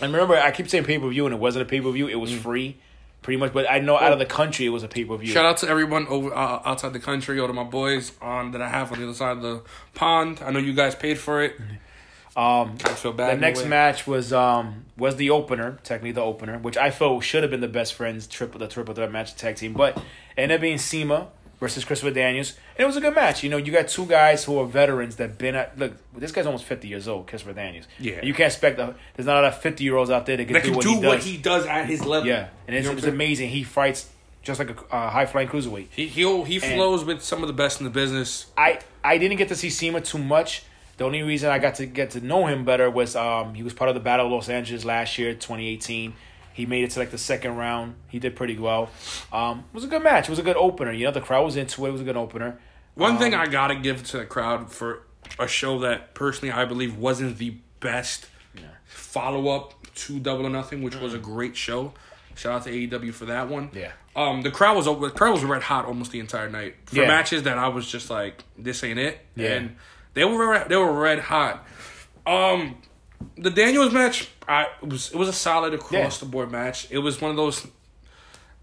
And 0.00 0.12
remember, 0.12 0.36
I 0.36 0.50
keep 0.50 0.68
saying 0.68 0.84
pay 0.84 0.98
per 0.98 1.08
view, 1.08 1.26
and 1.26 1.34
it 1.34 1.38
wasn't 1.38 1.62
a 1.62 1.68
pay 1.68 1.80
per 1.80 1.90
view. 1.90 2.06
It 2.08 2.14
was 2.14 2.32
free, 2.32 2.78
pretty 3.22 3.38
much. 3.38 3.52
But 3.52 3.70
I 3.70 3.80
know 3.80 3.98
out 3.98 4.12
of 4.12 4.18
the 4.18 4.26
country, 4.26 4.64
it 4.64 4.70
was 4.70 4.82
a 4.82 4.88
pay 4.88 5.04
per 5.04 5.16
view. 5.16 5.32
Shout 5.32 5.44
out 5.44 5.58
to 5.58 5.68
everyone 5.68 6.06
over 6.06 6.32
uh, 6.32 6.62
outside 6.64 6.92
the 6.92 7.00
country, 7.00 7.38
or 7.38 7.46
to 7.48 7.52
my 7.52 7.64
boys 7.64 8.12
on 8.22 8.52
that 8.52 8.62
I 8.62 8.68
have 8.68 8.92
on 8.92 8.98
the 8.98 9.04
other 9.04 9.14
side 9.14 9.36
of 9.36 9.42
the 9.42 9.62
pond. 9.94 10.40
I 10.42 10.52
know 10.52 10.58
you 10.60 10.72
guys 10.72 10.94
paid 10.94 11.18
for 11.18 11.42
it. 11.42 11.56
Um, 12.36 12.78
I 12.84 12.94
feel 12.94 13.12
bad. 13.12 13.36
the 13.36 13.40
next 13.40 13.66
match 13.66 14.06
was 14.06 14.32
um 14.32 14.84
was 14.96 15.16
the 15.16 15.30
opener, 15.30 15.78
technically 15.82 16.12
the 16.12 16.22
opener, 16.22 16.58
which 16.58 16.76
I 16.76 16.90
felt 16.92 17.24
should 17.24 17.42
have 17.42 17.50
been 17.50 17.60
the 17.60 17.68
best 17.68 17.92
friends 17.94 18.28
triple 18.28 18.60
the 18.60 18.68
triple 18.68 18.94
threat 18.94 19.10
match 19.10 19.34
tag 19.34 19.56
team, 19.56 19.72
but 19.72 20.00
ended 20.38 20.54
up 20.56 20.60
being 20.62 20.78
CIMA 20.78 21.26
versus 21.60 21.84
Christopher 21.84 22.10
Daniels, 22.10 22.54
and 22.76 22.84
it 22.84 22.86
was 22.86 22.96
a 22.96 23.00
good 23.00 23.14
match. 23.14 23.44
You 23.44 23.50
know, 23.50 23.58
you 23.58 23.70
got 23.70 23.86
two 23.88 24.06
guys 24.06 24.44
who 24.44 24.58
are 24.58 24.66
veterans 24.66 25.16
that 25.16 25.38
been 25.38 25.54
at 25.54 25.78
look. 25.78 25.92
This 26.14 26.32
guy's 26.32 26.46
almost 26.46 26.64
fifty 26.64 26.88
years 26.88 27.06
old, 27.06 27.26
Christopher 27.26 27.52
Daniels. 27.52 27.86
Yeah. 27.98 28.24
you 28.24 28.34
can't 28.34 28.52
expect 28.52 28.78
a, 28.80 28.94
there's 29.14 29.26
not 29.26 29.36
a 29.38 29.42
lot 29.42 29.52
of 29.52 29.60
fifty 29.60 29.84
year 29.84 29.96
olds 29.96 30.10
out 30.10 30.26
there 30.26 30.38
that 30.38 30.44
can 30.46 30.54
that 30.54 30.64
do, 30.64 30.70
can 30.70 30.76
what, 30.76 30.84
do 30.84 30.94
he 30.94 31.06
what 31.06 31.16
does. 31.16 31.24
he 31.24 31.36
does 31.36 31.66
at 31.66 31.86
his 31.86 32.04
level. 32.04 32.26
Yeah, 32.26 32.48
and 32.66 32.74
it's, 32.74 32.86
You 32.86 32.92
know 32.92 32.98
it's 32.98 33.06
amazing. 33.06 33.50
He 33.50 33.62
fights 33.62 34.10
just 34.42 34.58
like 34.58 34.70
a 34.70 34.94
uh, 34.94 35.10
high 35.10 35.26
flying 35.26 35.48
cruiserweight. 35.48 35.88
He 35.90 36.06
he 36.06 36.44
he 36.44 36.58
flows 36.58 37.04
with 37.04 37.22
some 37.22 37.42
of 37.42 37.46
the 37.46 37.52
best 37.52 37.80
in 37.80 37.84
the 37.84 37.90
business. 37.90 38.46
I 38.56 38.80
I 39.04 39.18
didn't 39.18 39.36
get 39.36 39.48
to 39.48 39.56
see 39.56 39.70
CIMA 39.70 40.00
too 40.00 40.18
much. 40.18 40.64
The 40.96 41.04
only 41.04 41.22
reason 41.22 41.50
I 41.50 41.58
got 41.58 41.76
to 41.76 41.86
get 41.86 42.10
to 42.10 42.20
know 42.20 42.46
him 42.46 42.64
better 42.64 42.90
was 42.90 43.16
um 43.16 43.54
he 43.54 43.62
was 43.62 43.74
part 43.74 43.88
of 43.88 43.94
the 43.94 44.00
Battle 44.00 44.26
of 44.26 44.32
Los 44.32 44.48
Angeles 44.48 44.84
last 44.84 45.18
year, 45.18 45.32
2018. 45.34 46.14
He 46.60 46.66
made 46.66 46.84
it 46.84 46.90
to 46.92 46.98
like 47.00 47.10
the 47.10 47.18
second 47.18 47.56
round. 47.56 47.94
He 48.08 48.18
did 48.18 48.36
pretty 48.36 48.58
well. 48.58 48.90
Um, 49.32 49.60
it 49.72 49.74
was 49.74 49.84
a 49.84 49.88
good 49.88 50.02
match. 50.02 50.24
It 50.28 50.30
was 50.30 50.38
a 50.38 50.42
good 50.42 50.56
opener. 50.56 50.92
You 50.92 51.06
know, 51.06 51.10
the 51.10 51.20
crowd 51.20 51.44
was 51.44 51.56
into 51.56 51.84
it. 51.84 51.88
It 51.88 51.92
was 51.92 52.00
a 52.02 52.04
good 52.04 52.16
opener. 52.16 52.58
One 52.94 53.16
thing 53.18 53.34
Um, 53.34 53.40
I 53.40 53.46
gotta 53.46 53.74
give 53.76 54.04
to 54.08 54.18
the 54.18 54.24
crowd 54.26 54.70
for 54.70 55.02
a 55.38 55.48
show 55.48 55.78
that 55.80 56.14
personally 56.14 56.52
I 56.52 56.64
believe 56.66 56.96
wasn't 56.96 57.38
the 57.38 57.56
best 57.80 58.26
follow 58.84 59.48
up 59.48 59.74
to 59.94 60.18
Double 60.20 60.46
or 60.46 60.50
Nothing, 60.50 60.82
which 60.82 60.96
was 60.96 61.14
a 61.14 61.18
great 61.18 61.56
show. 61.56 61.92
Shout 62.34 62.52
out 62.52 62.64
to 62.64 62.70
AEW 62.70 63.12
for 63.12 63.24
that 63.26 63.48
one. 63.48 63.70
Yeah. 63.72 63.92
Um, 64.16 64.42
the 64.42 64.50
crowd 64.50 64.76
was 64.76 64.86
over 64.88 65.06
the 65.08 65.12
crowd 65.14 65.32
was 65.32 65.44
red 65.44 65.62
hot 65.62 65.84
almost 65.86 66.10
the 66.12 66.20
entire 66.20 66.48
night 66.50 66.74
for 66.86 66.96
Yeah. 66.96 67.06
matches 67.06 67.44
that 67.44 67.56
I 67.58 67.68
was 67.68 67.90
just 67.90 68.10
like, 68.10 68.44
this 68.58 68.82
ain't 68.84 68.98
it. 68.98 69.18
Yeah. 69.36 69.50
And 69.54 69.76
they 70.14 70.24
were 70.24 70.48
red, 70.50 70.68
they 70.68 70.76
were 70.76 70.92
red 70.92 71.20
hot. 71.20 71.64
Um, 72.26 72.76
the 73.36 73.50
Daniels 73.50 73.92
match, 73.92 74.28
I 74.48 74.66
it 74.82 74.88
was 74.88 75.10
it 75.12 75.16
was 75.16 75.28
a 75.28 75.32
solid 75.32 75.74
across 75.74 75.92
Yeah. 76.16 76.24
the 76.24 76.30
board 76.30 76.50
match. 76.50 76.86
It 76.90 76.98
was 76.98 77.20
one 77.20 77.30
of 77.30 77.36
those. 77.36 77.66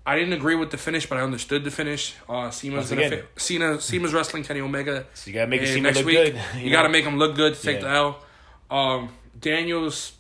I 0.06 0.16
didn't 0.18 0.34
agree 0.34 0.56
with 0.56 0.72
the 0.72 0.78
finish, 0.78 1.06
but 1.06 1.18
I 1.18 1.22
understood 1.22 1.64
the 1.66 1.72
finish. 1.72 2.16
Uh, 2.30 2.50
Once 2.50 2.62
gonna 2.64 3.10
fi- 3.10 3.24
Cena 3.36 3.82
CIMA's 3.82 4.14
wrestling 4.14 4.44
Kenny 4.44 4.62
Omega. 4.62 5.06
So 5.14 5.28
you 5.30 5.34
gotta 5.34 5.48
make 5.48 5.62
it 5.62 5.70
And 5.74 5.84
next 5.84 5.98
look 5.98 6.06
week, 6.06 6.16
good. 6.16 6.42
You, 6.56 6.62
you 6.66 6.72
got 6.72 6.84
to 6.84 6.90
make 6.90 7.04
him 7.04 7.18
look 7.18 7.36
good 7.36 7.56
to 7.56 7.62
take 7.62 7.82
Yeah. 7.82 7.88
the 7.90 7.90
L. 7.90 8.26
Um, 8.72 9.10
Daniels, 9.38 10.14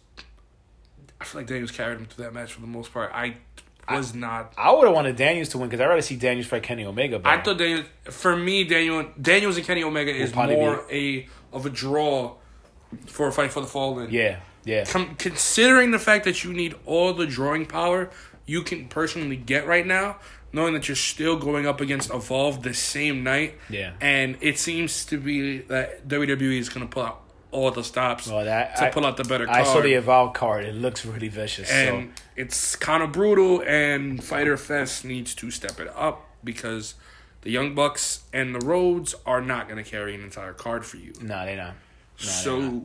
I 1.22 1.24
feel 1.24 1.40
like 1.42 1.48
Daniels 1.48 1.72
carried 1.72 2.00
him 2.00 2.06
through 2.06 2.26
that 2.26 2.34
match 2.34 2.52
for 2.54 2.60
the 2.62 2.68
most 2.68 2.94
part. 2.94 3.12
I 3.14 3.38
was 3.90 4.14
not. 4.14 4.54
I 4.58 4.72
would 4.72 4.86
have 4.88 4.94
wanted 4.94 5.16
Daniels 5.16 5.48
to 5.50 5.58
win 5.58 5.70
because 5.70 5.80
I'd 5.80 5.88
rather 5.88 6.02
see 6.02 6.18
Daniels 6.18 6.48
fight 6.48 6.64
Kenny 6.64 6.84
Omega. 6.84 7.20
But 7.20 7.30
I 7.30 7.42
thought 7.42 7.58
Daniels. 7.58 7.86
For 8.10 8.36
me, 8.36 8.66
Daniel 8.66 9.06
Daniels 9.22 9.56
and 9.56 9.66
Kenny 9.66 9.84
Omega 9.84 10.14
is 10.14 10.36
more 10.36 10.84
a 10.92 11.28
of 11.54 11.66
a 11.66 11.70
draw 11.70 12.36
for 13.08 13.28
a 13.28 13.32
fight 13.32 13.52
for 13.52 13.62
the 13.62 13.68
fallen. 13.68 14.10
yeah, 14.12 14.40
yeah, 14.66 14.86
Com- 14.86 15.16
considering 15.16 15.92
the 15.92 16.00
fact 16.00 16.26
that 16.26 16.44
you 16.44 16.54
need 16.54 16.76
all 16.86 17.14
the 17.14 17.26
drawing 17.26 17.66
power 17.66 18.10
you 18.46 18.62
can 18.62 18.88
personally 18.88 19.36
get 19.36 19.68
right 19.68 19.86
now, 19.86 20.18
knowing 20.54 20.74
that 20.74 20.88
you're 20.88 20.96
still 20.96 21.36
going 21.38 21.68
up 21.68 21.82
against 21.82 22.10
Evolve 22.10 22.64
the 22.64 22.74
same 22.74 23.22
night, 23.24 23.56
Yeah. 23.70 23.92
and 24.00 24.38
it 24.40 24.58
seems 24.58 25.04
to 25.06 25.18
be 25.20 25.58
that 25.64 26.08
WWE 26.08 26.58
is 26.58 26.70
going 26.70 26.88
to 26.88 26.90
pull 26.94 27.04
out 27.04 27.22
all 27.52 27.72
the 27.72 27.84
stops 27.84 28.28
Well, 28.28 28.46
that 28.46 28.78
to 28.78 28.86
I, 28.86 28.90
pull 28.90 29.06
out 29.06 29.18
the 29.18 29.26
better 29.26 29.50
I 29.50 29.64
card. 29.64 29.68
saw 29.68 29.82
the 29.82 29.96
Eval 29.96 30.30
card. 30.30 30.64
It 30.66 30.76
looks 30.76 31.06
really 31.06 31.28
vicious. 31.28 31.70
and 31.70 32.14
it's 32.38 32.76
kind 32.78 33.04
of 33.04 33.12
brutal. 33.12 33.62
And 33.68 34.24
Fyter 34.24 34.56
Fest 34.58 35.04
needs 35.04 35.36
to 35.36 35.52
step 35.52 35.80
it 35.82 35.90
up 35.96 36.26
because 36.44 36.96
the 37.42 37.52
Young 37.52 37.76
Bucks 37.76 38.22
and 38.32 38.56
the 38.56 38.66
Rhodes 38.66 39.14
are 39.26 39.42
not 39.42 39.68
going 39.70 39.84
to 39.84 39.90
carry 39.90 40.16
an 40.16 40.24
entire 40.24 40.54
card 40.54 40.86
for 40.86 40.98
you. 40.98 41.14
so 41.16 41.22
no, 41.24 41.46
they 41.46 41.56
not. 41.58 41.74
So, 42.18 42.84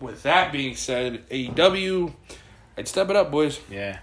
with 0.00 0.22
that 0.22 0.52
being 0.52 0.74
said, 0.74 1.28
AEW, 1.28 2.12
I'd 2.76 2.88
step 2.88 3.10
it 3.10 3.16
up, 3.16 3.30
boys. 3.30 3.60
yeah. 3.70 3.98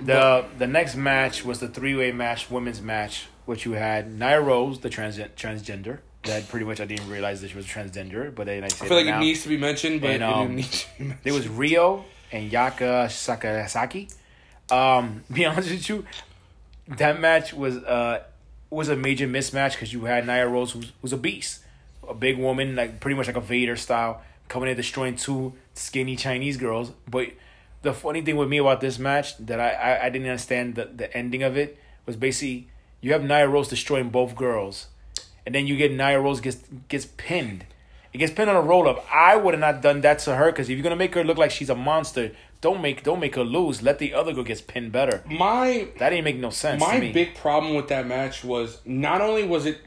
The 0.00 0.44
the 0.58 0.66
next 0.66 0.96
match 0.96 1.44
was 1.44 1.60
the 1.60 1.68
three 1.68 1.94
way 1.94 2.10
match, 2.10 2.50
women's 2.50 2.82
match, 2.82 3.26
which 3.44 3.64
you 3.64 3.72
had 3.72 4.10
Nyla 4.10 4.44
Rose, 4.44 4.80
the 4.80 4.90
trans 4.90 5.18
transgender. 5.18 6.00
That 6.24 6.48
pretty 6.48 6.66
much 6.66 6.80
I 6.80 6.84
didn't 6.84 7.08
realize 7.08 7.42
that 7.42 7.50
she 7.50 7.56
was 7.56 7.66
transgender, 7.66 8.34
but 8.34 8.46
then 8.46 8.64
I, 8.64 8.66
I 8.66 8.70
feel 8.70 8.96
like 8.96 9.06
it 9.06 9.18
needs 9.18 9.42
to 9.42 9.48
be 9.48 9.56
mentioned, 9.56 10.00
but 10.00 10.10
And, 10.10 10.22
it 10.22 10.26
um, 10.26 10.42
didn't 10.48 10.56
need 10.56 10.64
to 10.64 10.86
be 10.98 11.04
mentioned. 11.04 11.20
There 11.22 11.34
was 11.34 11.46
Riho 11.46 12.02
and 12.32 12.50
Yuka 12.50 13.06
Sakazaki. 13.06 14.12
Um, 14.72 15.22
be 15.32 15.44
honest 15.44 15.70
with 15.70 15.88
you, 15.88 16.06
that 16.88 17.20
match 17.20 17.52
was 17.54 17.76
uh 17.76 18.24
was 18.70 18.88
a 18.88 18.96
major 18.96 19.28
mismatch 19.28 19.72
because 19.72 19.92
you 19.92 20.06
had 20.06 20.24
Nyla 20.24 20.50
Rose, 20.50 20.72
who's, 20.72 20.92
who's 21.00 21.12
a 21.12 21.16
beast, 21.16 21.60
a 22.08 22.14
big 22.14 22.38
woman, 22.38 22.76
like 22.76 23.00
pretty 23.00 23.16
much 23.16 23.26
like 23.26 23.36
a 23.36 23.40
Vader 23.40 23.76
style, 23.76 24.22
coming 24.48 24.68
in 24.68 24.76
destroying 24.76 25.16
two 25.16 25.52
skinny 25.74 26.16
Chinese 26.16 26.56
girls. 26.56 26.92
But 27.08 27.28
the 27.82 27.92
funny 27.92 28.22
thing 28.22 28.36
with 28.36 28.48
me 28.48 28.58
about 28.58 28.80
this 28.80 28.98
match 28.98 29.36
that 29.38 29.60
I 29.60 29.70
I, 29.70 30.06
I 30.06 30.08
didn't 30.10 30.28
understand 30.28 30.74
the 30.74 30.84
the 30.86 31.14
ending 31.16 31.42
of 31.42 31.56
it 31.56 31.78
was 32.06 32.16
basically 32.16 32.68
you 33.00 33.12
have 33.12 33.22
Nyla 33.22 33.50
Rose 33.52 33.68
destroying 33.68 34.08
both 34.10 34.34
girls, 34.34 34.86
and 35.44 35.54
then 35.54 35.66
you 35.66 35.76
get 35.76 35.92
Nyla 35.92 36.22
Rose 36.22 36.40
gets 36.40 36.58
gets 36.88 37.06
pinned. 37.16 37.66
It 38.12 38.18
gets 38.18 38.32
pinned 38.32 38.48
on 38.48 38.54
a 38.54 38.62
roll 38.62 38.88
up. 38.88 39.04
I 39.12 39.34
would 39.36 39.54
have 39.54 39.60
not 39.60 39.82
done 39.82 40.00
that 40.02 40.20
to 40.20 40.36
her 40.36 40.52
because 40.52 40.70
if 40.70 40.76
you're 40.76 40.84
gonna 40.84 40.94
make 40.94 41.14
her 41.16 41.24
look 41.24 41.36
like 41.36 41.50
she's 41.50 41.68
a 41.68 41.74
monster, 41.74 42.30
don't 42.60 42.80
make 42.80 43.02
don't 43.02 43.18
make 43.20 43.34
her 43.34 43.42
lose. 43.44 43.82
Let 43.82 43.98
the 43.98 44.14
other 44.14 44.32
girl 44.32 44.44
gets 44.44 44.60
pinned 44.60 44.92
better. 44.92 45.22
my 45.28 45.88
That 45.98 46.10
didn't 46.10 46.24
make 46.24 46.36
no 46.36 46.50
sense 46.50 46.80
my 46.80 46.94
to 46.94 47.00
me. 47.00 47.12
big 47.12 47.34
problem 47.34 47.74
with 47.74 47.88
that 47.88 48.06
match 48.06 48.44
was 48.44 48.78
not 48.84 49.20
only 49.20 49.44
was 49.44 49.66
it 49.66 49.78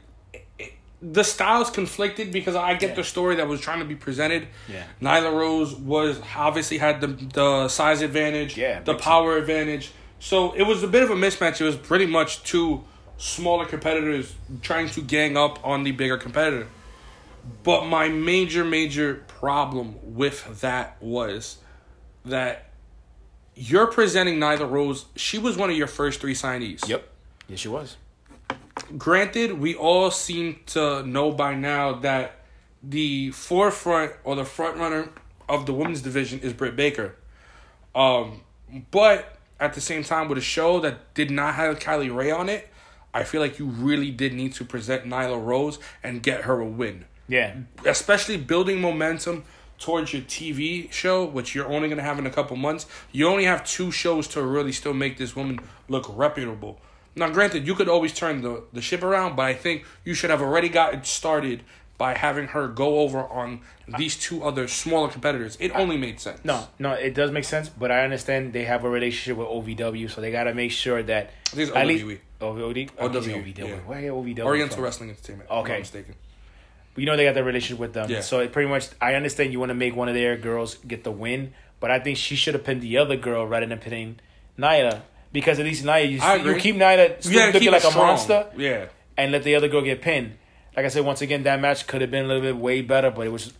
the 1.00 1.22
styles 1.22 1.70
conflicted 1.70 2.32
because 2.32 2.56
I 2.56 2.74
get 2.74 2.90
Yeah. 2.90 2.94
the 2.96 3.04
story 3.04 3.36
that 3.36 3.46
was 3.46 3.60
trying 3.60 3.78
to 3.78 3.84
be 3.84 3.94
presented. 3.94 4.48
Yeah. 4.68 4.82
Nyla 5.00 5.32
Rose 5.32 5.74
was 5.74 6.20
obviously 6.36 6.78
had 6.78 7.00
the 7.00 7.06
the 7.08 7.68
size 7.68 8.02
advantage, 8.02 8.56
Yeah, 8.56 8.80
the 8.82 8.94
power 8.94 9.36
advantage. 9.36 9.92
So 10.18 10.52
it 10.54 10.64
was 10.64 10.82
a 10.82 10.88
bit 10.88 11.02
of 11.04 11.10
a 11.10 11.14
mismatch. 11.14 11.60
It 11.60 11.64
was 11.64 11.76
pretty 11.76 12.06
much 12.06 12.42
two 12.42 12.82
smaller 13.16 13.64
competitors 13.64 14.34
trying 14.62 14.88
to 14.90 15.00
gang 15.00 15.36
up 15.36 15.64
on 15.64 15.84
the 15.84 15.92
bigger 15.92 16.16
competitor. 16.18 16.66
But 17.62 17.86
my 17.86 18.08
major, 18.08 18.64
major 18.64 19.24
problem 19.28 19.94
with 20.02 20.60
that 20.60 20.96
was 21.00 21.58
that 22.24 22.70
you're 23.54 23.86
presenting 23.86 24.38
Nyla 24.38 24.68
Rose. 24.70 25.06
She 25.16 25.38
was 25.38 25.56
one 25.56 25.70
of 25.70 25.76
your 25.76 25.86
first 25.86 26.20
three 26.20 26.34
signees. 26.34 26.86
Yep. 26.88 27.08
Yes, 27.48 27.60
she 27.60 27.68
was. 27.68 27.96
Granted, 28.96 29.58
we 29.58 29.74
all 29.74 30.10
seem 30.10 30.60
to 30.66 31.04
know 31.06 31.30
by 31.30 31.54
now 31.54 31.92
that 31.94 32.44
the 32.82 33.30
forefront 33.32 34.12
or 34.24 34.36
the 34.36 34.44
front 34.44 34.76
runner 34.78 35.10
of 35.48 35.66
the 35.66 35.74
women's 35.74 36.00
division 36.00 36.40
is 36.40 36.52
Britt 36.52 36.76
Baker. 36.76 37.16
Um, 37.94 38.42
but 38.90 39.38
at 39.60 39.74
the 39.74 39.80
same 39.80 40.04
time, 40.04 40.28
with 40.28 40.38
a 40.38 40.42
show 40.42 40.80
that 40.80 41.14
did 41.14 41.30
not 41.30 41.54
have 41.54 41.78
Kylie 41.78 42.14
Rae 42.14 42.30
on 42.30 42.48
it, 42.48 42.68
I 43.12 43.24
feel 43.24 43.40
like 43.40 43.58
you 43.58 43.66
really 43.66 44.10
did 44.10 44.32
need 44.34 44.52
to 44.54 44.64
present 44.64 45.04
Nyla 45.04 45.42
Rose 45.42 45.78
and 46.02 46.22
get 46.22 46.42
her 46.42 46.60
a 46.60 46.66
win. 46.66 47.06
Yeah. 47.26 47.56
Especially 47.84 48.36
building 48.36 48.80
momentum 48.80 49.44
towards 49.78 50.12
your 50.12 50.22
TV 50.22 50.90
show, 50.92 51.24
which 51.24 51.54
you're 51.54 51.66
only 51.66 51.88
going 51.88 51.98
to 51.98 52.04
have 52.04 52.18
in 52.18 52.26
a 52.26 52.30
couple 52.30 52.56
months. 52.56 52.86
You 53.12 53.28
only 53.28 53.44
have 53.44 53.64
two 53.64 53.90
shows 53.90 54.28
to 54.28 54.42
really 54.42 54.72
still 54.72 54.94
make 54.94 55.18
this 55.18 55.34
woman 55.34 55.60
look 55.88 56.06
reputable. 56.08 56.80
Now, 57.18 57.28
granted, 57.30 57.66
you 57.66 57.74
could 57.74 57.88
always 57.88 58.12
turn 58.12 58.40
the, 58.42 58.62
the 58.72 58.80
ship 58.80 59.02
around, 59.02 59.36
but 59.36 59.42
I 59.46 59.54
think 59.54 59.84
you 60.04 60.14
should 60.14 60.30
have 60.30 60.40
already 60.40 60.68
gotten 60.68 61.04
started 61.04 61.62
by 61.98 62.16
having 62.16 62.46
her 62.48 62.68
go 62.68 63.00
over 63.00 63.18
on 63.26 63.60
these 63.98 64.16
two 64.16 64.44
other 64.44 64.68
smaller 64.68 65.08
competitors. 65.08 65.56
It 65.58 65.72
only 65.74 65.96
made 65.96 66.20
sense. 66.20 66.38
No, 66.44 66.68
no, 66.78 66.92
it 66.92 67.12
does 67.12 67.32
make 67.32 67.42
sense, 67.42 67.68
but 67.68 67.90
I 67.90 68.04
understand 68.04 68.52
they 68.52 68.64
have 68.64 68.84
a 68.84 68.88
relationship 68.88 69.36
with 69.36 69.48
OVW, 69.48 70.08
so 70.08 70.20
they 70.20 70.30
gotta 70.30 70.54
make 70.54 70.70
sure 70.70 71.02
that 71.02 71.30
I 71.52 71.56
think 71.56 71.68
it's 71.68 71.76
at 71.76 71.84
OWE. 71.84 71.88
least 71.88 72.04
OVD, 72.40 72.90
OWE, 73.00 73.08
OVW. 73.08 73.58
yeah. 73.58 73.64
Where 73.78 73.98
are 73.98 74.02
OVW? 74.12 74.38
Oriental 74.44 74.76
from? 74.76 74.84
Wrestling 74.84 75.10
Entertainment. 75.10 75.46
if 75.48 75.52
I'm 75.52 75.58
Okay. 75.64 75.72
not 75.72 75.78
mistaken. 75.80 76.14
you 76.94 77.06
know 77.06 77.16
they 77.16 77.24
got 77.24 77.34
that 77.34 77.42
relationship 77.44 77.80
with 77.80 77.94
them. 77.94 78.08
Yeah. 78.08 78.20
So 78.20 78.38
it 78.40 78.52
pretty 78.52 78.68
much, 78.68 78.88
I 79.00 79.14
understand 79.14 79.52
you 79.52 79.58
want 79.58 79.70
to 79.70 79.74
make 79.74 79.96
one 79.96 80.08
of 80.08 80.14
their 80.14 80.36
girls 80.36 80.76
get 80.86 81.02
the 81.02 81.10
win, 81.12 81.52
but 81.80 81.90
I 81.90 81.98
think 81.98 82.16
she 82.16 82.36
should 82.36 82.54
have 82.54 82.62
pinned 82.64 82.80
the 82.80 82.96
other 82.98 83.16
girl 83.16 83.44
rather 83.44 83.66
than 83.66 83.78
pinning 83.78 84.20
Nyla. 84.56 85.02
Because 85.32 85.58
at 85.58 85.66
least 85.66 85.84
Nyla, 85.84 86.10
you, 86.10 86.20
I 86.22 86.36
you 86.36 86.40
agree. 86.40 86.60
keep 86.60 86.74
You 86.76 86.80
still 86.80 87.32
gotta 87.34 87.46
looking 87.46 87.60
keep 87.60 87.72
like 87.72 87.84
a 87.84 87.90
strong. 87.90 88.06
monster 88.06 88.46
Yeah. 88.56 88.86
and 89.16 89.30
let 89.32 89.42
the 89.44 89.54
other 89.54 89.68
girl 89.68 89.82
get 89.82 90.00
pinned. 90.00 90.38
Like 90.76 90.86
I 90.86 90.88
said, 90.88 91.04
once 91.04 91.20
again, 91.20 91.42
that 91.42 91.60
match 91.60 91.86
could 91.86 92.00
have 92.00 92.10
been 92.10 92.24
a 92.24 92.28
little 92.28 92.42
bit 92.42 92.56
way 92.56 92.80
better, 92.82 93.10
but 93.10 93.26
it 93.26 93.30
was. 93.30 93.52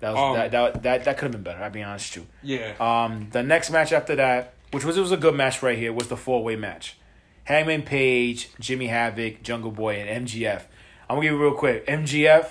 That 0.00 0.14
was 0.14 0.18
Um, 0.18 0.34
that, 0.36 0.50
that 0.52 0.82
that 0.82 1.04
that 1.04 1.18
could 1.18 1.24
have 1.26 1.32
been 1.32 1.42
better. 1.42 1.62
I'll 1.62 1.70
be 1.70 1.82
honest 1.82 2.16
with 2.16 2.26
you. 2.42 2.58
Yeah. 2.58 2.74
Um, 3.04 3.28
the 3.32 3.42
next 3.42 3.70
match 3.70 3.92
after 3.92 4.16
that, 4.16 4.54
which 4.70 4.84
was 4.84 4.96
it 4.96 5.00
was 5.00 5.12
a 5.12 5.16
good 5.18 5.34
match 5.34 5.62
right 5.62 5.76
here, 5.76 5.92
was 5.92 6.08
the 6.08 6.16
four 6.16 6.42
way 6.42 6.56
match. 6.56 6.96
Hangman 7.44 7.82
Page, 7.82 8.48
Jimmy 8.58 8.86
Havoc, 8.86 9.42
Jungle 9.42 9.70
Boy, 9.70 9.96
and 9.96 10.26
MJF. 10.26 10.62
I'm 11.08 11.16
gonna 11.16 11.22
give 11.22 11.32
you 11.34 11.42
real 11.42 11.54
quick. 11.54 11.86
MJF 11.86 12.46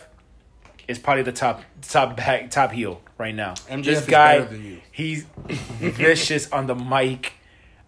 is 0.88 1.00
probably 1.00 1.24
the 1.24 1.31
top 1.31 1.63
top 1.81 2.15
back 2.17 2.51
top 2.51 2.71
heel 2.71 3.01
right 3.19 3.35
now. 3.35 3.53
MJF 3.53 3.83
this 3.83 4.01
is 4.01 4.07
guy, 4.07 4.39
better 4.39 4.51
than 4.51 4.65
you. 4.65 4.81
he's 4.91 5.25
vicious 5.45 6.51
on 6.51 6.65
the 6.65 6.75
mic. 6.75 7.33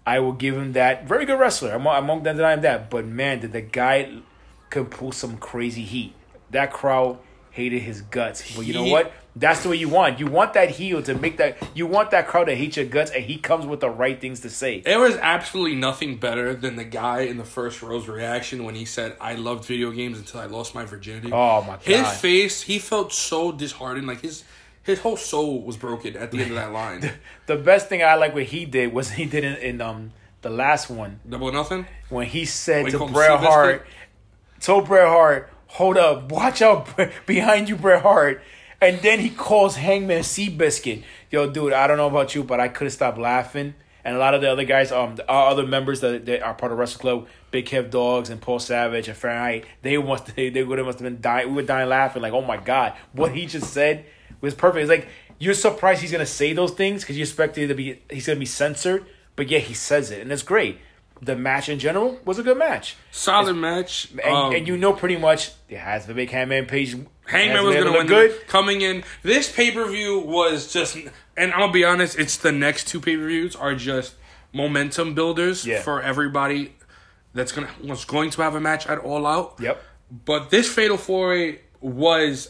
I 0.05 0.19
will 0.19 0.33
give 0.33 0.55
him 0.55 0.73
that. 0.73 1.07
Very 1.07 1.25
good 1.25 1.39
wrestler. 1.39 1.73
I'm 1.73 1.87
I'm 1.87 2.05
not 2.05 2.23
denying 2.23 2.61
that. 2.61 2.91
But 2.91 3.05
man, 3.05 3.39
did 3.39 3.53
the 3.53 3.61
guy 3.61 4.11
could 4.69 4.91
pull 4.91 5.11
some 5.11 5.37
crazy 5.37 5.83
heat. 5.83 6.13
That 6.51 6.71
crowd 6.71 7.19
hated 7.51 7.81
his 7.81 8.01
guts. 8.01 8.55
But 8.55 8.65
you 8.65 8.73
know 8.73 8.85
what? 8.85 9.13
That's 9.33 9.63
the 9.63 9.69
way 9.69 9.77
you 9.77 9.87
want. 9.87 10.19
You 10.19 10.27
want 10.27 10.53
that 10.53 10.71
heel 10.71 11.01
to 11.03 11.13
make 11.13 11.37
that. 11.37 11.57
You 11.73 11.87
want 11.87 12.11
that 12.11 12.27
crowd 12.27 12.45
to 12.45 12.55
hate 12.55 12.75
your 12.75 12.85
guts, 12.85 13.11
and 13.11 13.23
he 13.23 13.37
comes 13.37 13.65
with 13.65 13.79
the 13.79 13.89
right 13.89 14.19
things 14.19 14.41
to 14.41 14.49
say. 14.49 14.81
There 14.81 14.99
was 14.99 15.15
absolutely 15.17 15.75
nothing 15.75 16.17
better 16.17 16.53
than 16.53 16.75
the 16.75 16.83
guy 16.83 17.21
in 17.21 17.37
the 17.37 17.45
first 17.45 17.81
row's 17.81 18.09
reaction 18.09 18.65
when 18.65 18.75
he 18.75 18.83
said, 18.83 19.15
"I 19.21 19.35
loved 19.35 19.63
video 19.63 19.91
games 19.91 20.17
until 20.17 20.41
I 20.41 20.47
lost 20.47 20.75
my 20.75 20.83
virginity." 20.83 21.31
Oh 21.31 21.61
my 21.61 21.75
god! 21.75 21.83
His 21.83 22.11
face, 22.19 22.63
he 22.63 22.79
felt 22.79 23.13
so 23.13 23.53
disheartened, 23.53 24.07
like 24.07 24.21
his 24.21 24.43
his 24.83 24.99
whole 24.99 25.17
soul 25.17 25.61
was 25.61 25.77
broken 25.77 26.15
at 26.17 26.31
the 26.31 26.39
end 26.41 26.51
of 26.51 26.55
that 26.55 26.71
line. 26.71 27.11
The 27.47 27.55
best 27.57 27.89
thing 27.89 28.01
I 28.03 28.15
like 28.15 28.33
what 28.33 28.43
he 28.43 28.65
did 28.65 28.93
was 28.93 29.11
he 29.11 29.25
did 29.25 29.43
in, 29.43 29.55
in 29.57 29.81
um 29.81 30.11
the 30.41 30.49
last 30.49 30.89
one 30.89 31.19
Double 31.29 31.51
nothing. 31.51 31.85
when 32.09 32.27
he 32.27 32.45
said 32.45 32.83
When 32.83 32.91
he 32.93 32.97
to 32.97 33.05
Bret 33.07 33.39
Hart, 33.39 33.85
told 34.59 34.87
Bret 34.87 35.07
Hart, 35.07 35.49
hold 35.67 35.97
up, 35.97 36.31
watch 36.31 36.61
out 36.61 36.87
behind 37.25 37.69
you, 37.69 37.75
Bret 37.75 38.01
Hart. 38.01 38.41
And 38.79 38.99
then 39.01 39.19
he 39.19 39.29
calls 39.29 39.75
Hangman 39.75 40.21
Seabiscuit. 40.21 41.03
Yo, 41.29 41.49
dude, 41.51 41.73
I 41.73 41.85
don't 41.85 41.97
know 41.97 42.07
about 42.07 42.33
you, 42.33 42.43
but 42.43 42.59
I 42.59 42.67
couldn't 42.67 42.91
stop 42.91 43.17
laughing. 43.17 43.75
And 44.03 44.15
a 44.15 44.19
lot 44.19 44.33
of 44.33 44.41
the 44.41 44.51
other 44.51 44.63
guys, 44.63 44.91
um, 44.91 45.17
our 45.29 45.51
other 45.51 45.67
members 45.67 45.99
that, 45.99 46.25
that 46.25 46.41
are 46.41 46.55
part 46.55 46.71
of 46.71 46.79
Wrestle 46.79 46.99
Club, 46.99 47.27
Big 47.51 47.67
Kev 47.67 47.91
Dogs 47.91 48.31
and 48.31 48.41
Paul 48.41 48.57
Savage 48.57 49.07
and 49.07 49.15
Fahrenheit, 49.15 49.65
they 49.83 49.95
must 49.97 50.35
they, 50.35 50.49
they 50.49 50.63
would 50.63 50.79
have 50.79 50.87
must 50.87 50.97
have 50.99 51.03
been 51.05 51.21
dying. 51.21 51.49
We 51.49 51.55
were 51.55 51.61
dying 51.63 51.89
laughing, 51.89 52.23
like, 52.23 52.33
oh 52.33 52.41
my 52.41 52.57
god, 52.57 52.93
what 53.13 53.35
he 53.35 53.45
just 53.45 53.71
said 53.71 54.05
was 54.41 54.53
perfect. 54.53 54.81
It's 54.83 54.89
like 54.89 55.07
you're 55.39 55.53
surprised 55.53 56.01
he's 56.01 56.11
gonna 56.11 56.25
say 56.25 56.53
those 56.53 56.71
things 56.71 57.01
because 57.03 57.17
you 57.17 57.23
expected 57.23 57.67
to 57.69 57.75
be 57.75 58.01
he's 58.09 58.27
gonna 58.27 58.39
be 58.39 58.45
censored, 58.45 59.05
but 59.35 59.49
yeah, 59.49 59.59
he 59.59 59.73
says 59.73 60.11
it, 60.11 60.21
and 60.21 60.31
it's 60.31 60.43
great. 60.43 60.79
The 61.23 61.35
match 61.35 61.69
in 61.69 61.77
general 61.77 62.19
was 62.25 62.39
a 62.39 62.43
good 62.43 62.57
match. 62.57 62.95
Solid 63.11 63.53
match. 63.55 64.09
And, 64.23 64.33
Um, 64.33 64.55
and 64.55 64.67
you 64.67 64.75
know 64.75 64.91
pretty 64.93 65.17
much 65.17 65.51
it 65.69 65.77
has 65.77 66.07
the 66.07 66.15
big 66.15 66.31
Hangman 66.31 66.65
Page. 66.65 66.95
Hangman 67.27 67.63
was 67.63 67.75
going 67.75 67.85
to 67.85 67.89
able 67.91 67.99
win 67.99 68.07
good 68.07 68.47
coming 68.47 68.81
in. 68.81 69.03
This 69.21 69.51
pay 69.51 69.69
per 69.69 69.87
view 69.87 70.17
was 70.19 70.73
just, 70.73 70.95
and 71.37 71.53
I'm 71.53 71.59
gonna 71.59 71.71
be 71.73 71.83
honest, 71.85 72.17
it's 72.17 72.37
the 72.37 72.51
next 72.51 72.87
two 72.87 72.99
pay 72.99 73.15
per 73.17 73.27
views 73.27 73.55
are 73.55 73.75
just 73.75 74.15
momentum 74.51 75.13
builders 75.13 75.65
Yeah. 75.65 75.81
for 75.81 76.01
everybody 76.01 76.73
that's 77.33 77.51
gonna 77.51 77.69
was 77.83 78.03
going 78.03 78.31
to 78.31 78.41
have 78.41 78.55
a 78.55 78.59
match 78.59 78.87
at 78.87 78.97
All 78.97 79.25
Out. 79.27 79.55
Yep. 79.59 79.81
But 80.25 80.49
this 80.49 80.67
Fatal 80.73 80.97
Four 80.97 81.29
Way 81.29 81.59
was, 81.79 82.49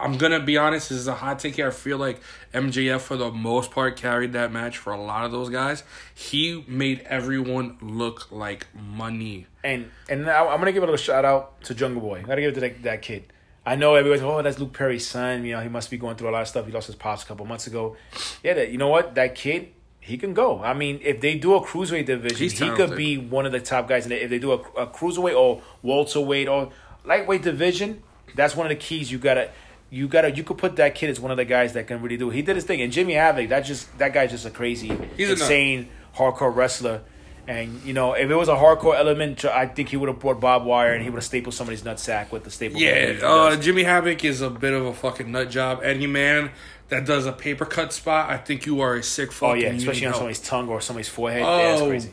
I'm 0.00 0.16
gonna 0.16 0.40
be 0.40 0.56
honest, 0.56 0.90
this 0.90 0.98
is 0.98 1.08
a 1.08 1.14
hot 1.14 1.38
take 1.40 1.56
here. 1.56 1.68
I 1.68 1.70
feel 1.70 1.98
like 1.98 2.20
MJF 2.54 3.00
for 3.00 3.16
the 3.16 3.30
most 3.30 3.70
part 3.72 3.96
carried 3.96 4.32
that 4.34 4.52
match 4.52 4.78
for 4.78 4.92
a 4.92 5.00
lot 5.00 5.24
of 5.24 5.32
those 5.32 5.48
guys. 5.50 5.82
He 6.14 6.64
made 6.68 7.00
everyone 7.00 7.78
look 7.80 8.30
like 8.30 8.66
money. 8.74 9.46
And 9.64 9.90
and 10.08 10.24
now 10.24 10.48
I'm 10.48 10.58
gonna 10.58 10.72
give 10.72 10.82
a 10.82 10.86
little 10.86 10.96
shout 10.96 11.24
out 11.24 11.60
to 11.62 11.74
Jungle 11.74 12.00
Boy. 12.00 12.18
I 12.18 12.22
gotta 12.22 12.40
give 12.40 12.50
it 12.52 12.54
to 12.54 12.60
that, 12.60 12.82
that 12.84 13.02
kid. 13.02 13.32
I 13.66 13.74
know 13.74 13.96
everybody's 13.96 14.22
oh 14.22 14.40
that's 14.40 14.58
Luke 14.58 14.72
Perry's 14.72 15.06
son. 15.06 15.44
You 15.44 15.56
know 15.56 15.60
he 15.60 15.68
must 15.68 15.90
be 15.90 15.98
going 15.98 16.16
through 16.16 16.30
a 16.30 16.32
lot 16.32 16.42
of 16.42 16.48
stuff. 16.48 16.64
He 16.66 16.72
lost 16.72 16.86
his 16.86 16.96
pops 16.96 17.24
a 17.24 17.26
couple 17.26 17.44
months 17.44 17.66
ago. 17.66 17.96
Yeah, 18.44 18.54
that 18.54 18.70
you 18.70 18.78
know 18.78 18.88
what 18.88 19.14
that 19.16 19.34
kid 19.34 19.72
he 20.00 20.16
can 20.16 20.32
go. 20.32 20.62
I 20.62 20.72
mean, 20.74 21.00
if 21.02 21.20
they 21.20 21.36
do 21.36 21.54
a 21.54 21.60
cruiserweight 21.60 22.06
division, 22.06 22.38
He's 22.38 22.52
he 22.52 22.58
talented. 22.60 22.88
could 22.88 22.96
be 22.96 23.18
one 23.18 23.44
of 23.44 23.52
the 23.52 23.60
top 23.60 23.88
guys. 23.88 24.04
And 24.04 24.12
if 24.14 24.30
they 24.30 24.38
do 24.38 24.52
a, 24.52 24.56
a 24.80 24.86
cruiserweight 24.86 25.36
or 25.36 25.60
welterweight 25.82 26.48
or 26.48 26.70
lightweight 27.04 27.42
division, 27.42 28.02
that's 28.34 28.56
one 28.56 28.64
of 28.64 28.70
the 28.70 28.76
keys 28.76 29.12
you 29.12 29.18
gotta. 29.18 29.50
You 29.90 30.06
gotta 30.08 30.30
you 30.30 30.44
could 30.44 30.58
put 30.58 30.76
that 30.76 30.94
kid 30.94 31.08
as 31.10 31.18
one 31.18 31.30
of 31.30 31.36
the 31.38 31.44
guys 31.46 31.72
that 31.72 31.86
can 31.86 32.02
really 32.02 32.16
do. 32.18 32.30
it. 32.30 32.34
He 32.34 32.42
did 32.42 32.56
his 32.56 32.64
thing, 32.64 32.82
and 32.82 32.92
Jimmy 32.92 33.14
Havoc. 33.14 33.48
That 33.48 33.60
just 33.60 33.96
that 33.98 34.12
guy's 34.12 34.30
just 34.30 34.44
a 34.44 34.50
crazy, 34.50 34.92
He's 35.16 35.30
insane 35.30 35.88
hardcore 36.14 36.54
wrestler. 36.54 37.02
And 37.46 37.80
you 37.82 37.94
know, 37.94 38.12
if 38.12 38.28
it 38.30 38.34
was 38.34 38.48
a 38.48 38.54
hardcore 38.56 38.94
element, 38.98 39.46
I 39.46 39.64
think 39.66 39.88
he 39.88 39.96
would 39.96 40.10
have 40.10 40.18
brought 40.18 40.38
barbed 40.40 40.66
wire 40.66 40.92
and 40.92 41.02
he 41.02 41.08
would 41.08 41.16
have 41.16 41.24
stapled 41.24 41.54
somebody's 41.54 41.80
nutsack 41.82 42.30
with 42.30 42.44
the 42.44 42.50
staple. 42.50 42.78
gun 42.78 42.86
that 42.90 43.14
he 43.14 43.18
Yeah, 43.20 43.26
uh. 43.26 43.56
Jimmy 43.56 43.84
Havoc 43.84 44.22
is 44.24 44.42
a 44.42 44.50
bit 44.50 44.74
of 44.74 44.84
a 44.84 44.92
fucking 44.92 45.32
nut 45.32 45.48
job. 45.48 45.80
Any 45.82 46.06
man 46.06 46.50
that 46.90 47.06
does 47.06 47.24
a 47.24 47.32
paper 47.32 47.64
cut 47.64 47.94
spot, 47.94 48.28
I 48.28 48.36
think 48.36 48.66
you 48.66 48.82
are 48.82 48.96
a 48.96 49.02
sick 49.02 49.32
fuck. 49.32 49.50
oh 49.50 49.54
yeah, 49.54 49.68
especially 49.68 50.04
on 50.04 50.12
help. 50.12 50.16
somebody's 50.20 50.40
tongue 50.40 50.68
or 50.68 50.82
somebody's 50.82 51.08
forehead. 51.08 51.40
yeah, 51.40 51.56
that's 51.70 51.80
Oh. 51.80 51.88
crazy. 51.88 52.10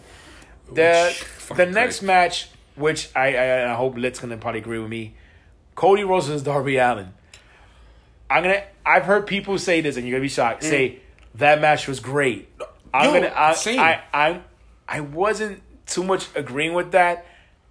The 0.72 1.26
the 1.56 1.66
next 1.66 1.98
crazy. 2.00 2.06
match, 2.06 2.50
which 2.76 3.10
I, 3.14 3.36
I 3.36 3.72
I 3.72 3.76
hope 3.76 3.98
Lit's 3.98 4.20
gonna 4.22 4.38
probably 4.38 4.62
agree 4.62 4.80
with 4.80 4.90
me, 4.90 5.16
Cody 5.76 6.06
Rhodes 6.06 6.28
versus 6.28 6.44
Darby 6.44 6.78
Allin. 6.78 7.14
I'm 8.30 8.44
gonna. 8.44 8.64
I've 8.86 9.04
heard 9.04 9.28
people 9.28 9.58
say 9.58 9.82
this, 9.82 9.98
and 9.98 10.08
you're 10.08 10.16
gonna 10.18 10.24
be 10.26 10.30
shocked. 10.30 10.64
Say 10.64 11.00
that 11.36 11.62
match 11.62 11.88
was 11.88 12.00
great. 12.00 12.50
I'm 12.94 13.10
Mm. 13.10 13.14
Yo, 13.14 13.14
gonna. 13.22 13.34
I, 13.36 13.54
same. 13.54 13.80
I 13.80 14.02
I 14.14 14.42
I 14.88 15.00
wasn't 15.02 15.62
too 15.86 16.04
much 16.04 16.28
agreeing 16.36 16.74
with 16.74 16.92
that 16.94 17.26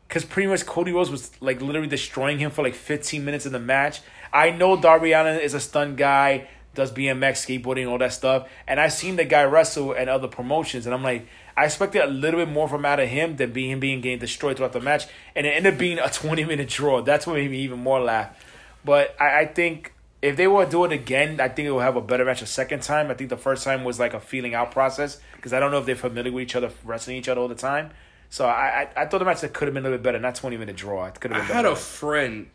because 0.09 0.25
pretty 0.25 0.49
much 0.49 0.67
Cody 0.67 0.93
Rhodes 0.93 1.11
was 1.11 1.31
like 1.41 1.61
literally 1.61 1.89
destroying 1.89 2.39
him 2.39 2.51
for 2.51 2.63
like 2.63 2.75
15 2.75 3.25
minutes 3.25 3.47
in 3.47 3.53
the 3.53 3.59
match. 3.59 4.01
I 4.33 4.51
know 4.51 4.77
Darby 4.77 5.13
Allin 5.13 5.41
is 5.41 5.55
a 5.55 5.61
stunt 5.61 5.97
guy, 5.97 6.49
does 6.75 6.93
BMX, 6.93 7.47
skateboarding, 7.63 7.89
all 7.89 7.99
that 7.99 8.13
stuff, 8.13 8.49
and 8.67 8.79
I've 8.81 8.93
seen 8.93 9.17
the 9.17 9.25
guy 9.25 9.45
wrestle 9.45 9.93
and 9.93 10.11
other 10.11 10.29
promotions, 10.29 10.87
and 10.87 10.95
I'm 10.95 11.03
like, 11.05 11.27
I 11.57 11.65
expected 11.67 12.03
a 12.03 12.09
little 12.09 12.41
bit 12.45 12.49
more 12.53 12.69
from 12.69 12.85
out 12.85 12.99
of 13.01 13.09
him 13.09 13.37
than 13.37 13.53
being 13.53 13.71
him 13.71 13.81
being 13.81 14.01
getting 14.01 14.19
destroyed 14.19 14.57
throughout 14.57 14.73
the 14.73 14.81
match, 14.81 15.07
and 15.35 15.47
it 15.47 15.51
ended 15.51 15.75
up 15.75 15.79
being 15.79 15.99
a 16.01 16.09
20 16.11 16.45
minute 16.45 16.69
draw. 16.69 17.01
That's 17.01 17.27
what 17.27 17.35
made 17.35 17.51
me 17.51 17.59
even 17.61 17.79
more 17.79 18.01
laugh. 18.01 18.45
But 18.85 19.17
I, 19.21 19.41
I 19.41 19.47
think 19.47 19.94
if 20.25 20.37
they 20.37 20.47
were 20.47 20.65
to 20.65 20.71
do 20.71 20.85
it 20.85 20.93
again, 20.93 21.41
I 21.41 21.49
think 21.49 21.67
it 21.69 21.71
will 21.71 21.81
have 21.81 21.97
a 21.97 22.01
better 22.01 22.25
match 22.25 22.43
a 22.43 22.47
second 22.47 22.83
time. 22.83 23.11
I 23.11 23.15
think 23.15 23.31
the 23.31 23.37
first 23.37 23.63
time 23.65 23.85
was 23.85 23.99
like 24.01 24.15
a 24.15 24.21
feeling 24.21 24.55
out 24.55 24.71
process 24.73 25.21
because 25.37 25.53
I 25.53 25.61
don't 25.61 25.71
know 25.71 25.79
if 25.79 25.87
they're 25.87 25.97
familiar 25.97 26.33
with 26.33 26.43
each 26.43 26.57
other, 26.57 26.71
wrestling 26.85 27.17
each 27.19 27.29
other 27.29 27.41
all 27.41 27.49
the 27.49 27.55
time. 27.55 27.91
So 28.31 28.47
I 28.47 28.89
I, 28.97 29.03
I 29.03 29.07
thought 29.07 29.19
the 29.19 29.25
match 29.25 29.41
could 29.41 29.67
have 29.69 29.75
been 29.75 29.85
a 29.85 29.89
little 29.89 29.99
bit 29.99 30.03
better, 30.03 30.19
not 30.19 30.35
20 30.35 30.57
minute 30.57 30.77
draw. 30.77 31.07
It 31.07 31.21
could 31.21 31.33
I 31.33 31.39
have 31.39 31.47
been 31.49 31.57
had 31.57 31.63
better. 31.63 31.75
a 31.75 31.77
friend 31.77 32.49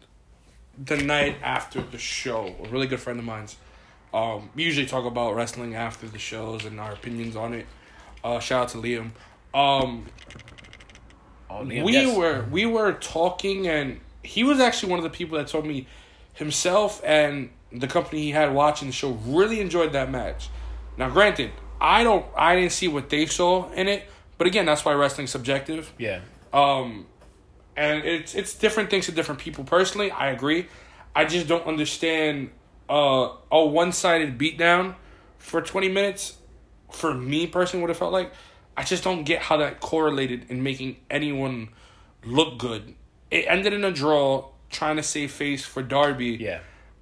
the 0.84 0.98
night 0.98 1.36
after 1.44 1.82
the 1.82 1.98
show, 1.98 2.56
a 2.64 2.68
really 2.70 2.88
good 2.88 3.00
friend 3.00 3.20
of 3.20 3.26
mine's. 3.26 3.56
Um, 4.14 4.50
we 4.56 4.64
usually 4.64 4.88
talk 4.88 5.06
about 5.06 5.36
wrestling 5.36 5.76
after 5.76 6.08
the 6.08 6.18
shows 6.18 6.66
and 6.66 6.80
our 6.80 6.94
opinions 6.94 7.36
on 7.36 7.54
it. 7.54 7.68
Uh, 8.24 8.40
shout 8.40 8.64
out 8.64 8.70
to 8.70 8.78
Liam. 8.80 9.12
Um, 9.54 10.06
Oh, 11.50 11.64
Liam, 11.64 11.84
we 11.84 11.94
yes. 11.94 12.16
were 12.16 12.46
we 12.52 12.66
were 12.66 12.94
talking, 12.94 13.68
and 13.68 14.00
he 14.24 14.44
was 14.44 14.60
actually 14.60 14.90
one 14.92 15.00
of 15.00 15.04
the 15.04 15.10
people 15.10 15.38
that 15.38 15.48
told 15.48 15.66
me 15.66 15.88
himself 16.34 17.02
and 17.04 17.50
the 17.72 17.88
company 17.88 18.24
he 18.24 18.32
had 18.32 18.54
watching 18.54 18.88
the 18.88 18.94
show 18.94 19.12
really 19.26 19.60
enjoyed 19.60 19.94
that 19.94 20.10
match. 20.12 20.50
Now, 20.98 21.10
granted, 21.10 21.52
I 21.80 22.04
don't, 22.04 22.26
I 22.36 22.56
didn't 22.56 22.72
see 22.72 22.88
what 22.88 23.10
they 23.10 23.26
saw 23.26 23.72
in 23.72 23.88
it, 23.88 24.10
but 24.38 24.48
again, 24.48 24.66
that's 24.66 24.84
why 24.84 24.94
wrestling's 24.94 25.32
subjective. 25.32 25.94
Yeah. 25.98 26.22
Um, 26.52 27.06
and 27.78 28.04
it's 28.04 28.36
it's 28.36 28.54
different 28.54 28.90
things 28.90 29.06
to 29.06 29.12
different 29.12 29.40
people. 29.40 29.64
Personally, 29.64 30.12
I 30.12 30.32
agree. 30.32 30.68
I 31.16 31.26
just 31.26 31.48
don't 31.48 31.66
understand 31.66 32.50
uh, 32.90 33.30
a 33.52 33.66
one 33.66 33.92
sided 33.92 34.38
beatdown 34.38 34.96
for 35.38 35.62
twenty 35.62 35.90
minutes. 35.90 36.38
For 36.92 37.14
me 37.14 37.48
personally, 37.48 37.82
what 37.82 37.92
it 37.92 37.98
felt 37.98 38.12
like, 38.12 38.34
I 38.76 38.84
just 38.84 39.04
don't 39.04 39.24
get 39.24 39.44
how 39.44 39.58
that 39.58 39.80
correlated 39.80 40.48
in 40.50 40.64
making 40.64 40.98
anyone 41.10 41.70
look 42.26 42.58
good. 42.58 42.96
It 43.30 43.46
ended 43.48 43.74
in 43.74 43.86
a 43.86 43.92
draw, 43.92 44.50
trying 44.72 44.96
to 44.96 45.04
save 45.04 45.32
face 45.32 45.64
for 45.64 45.84
Darby. 45.84 46.38
Yeah. 46.40 46.62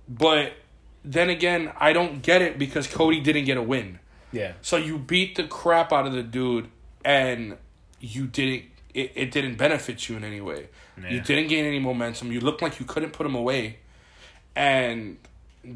But 0.09 0.53
then 1.03 1.29
again, 1.29 1.71
I 1.79 1.93
don't 1.93 2.21
get 2.21 2.41
it 2.41 2.57
because 2.57 2.87
Cody 2.87 3.19
didn't 3.19 3.45
get 3.45 3.57
a 3.57 3.61
win. 3.61 3.99
Yeah. 4.31 4.53
So 4.61 4.77
you 4.77 4.97
beat 4.97 5.35
the 5.35 5.43
crap 5.45 5.91
out 5.93 6.05
of 6.05 6.13
the 6.13 6.23
dude, 6.23 6.67
and 7.05 7.57
you 7.99 8.27
didn't. 8.27 8.63
It, 8.93 9.11
it 9.15 9.31
didn't 9.31 9.55
benefit 9.55 10.09
you 10.09 10.17
in 10.17 10.23
any 10.23 10.41
way. 10.41 10.67
You 11.09 11.21
didn't 11.21 11.47
gain 11.47 11.63
any 11.65 11.77
momentum. 11.77 12.31
You 12.31 12.39
looked 12.39 12.61
like 12.63 12.79
you 12.79 12.85
couldn't 12.85 13.11
put 13.11 13.25
him 13.25 13.35
away, 13.35 13.77
and 14.55 15.17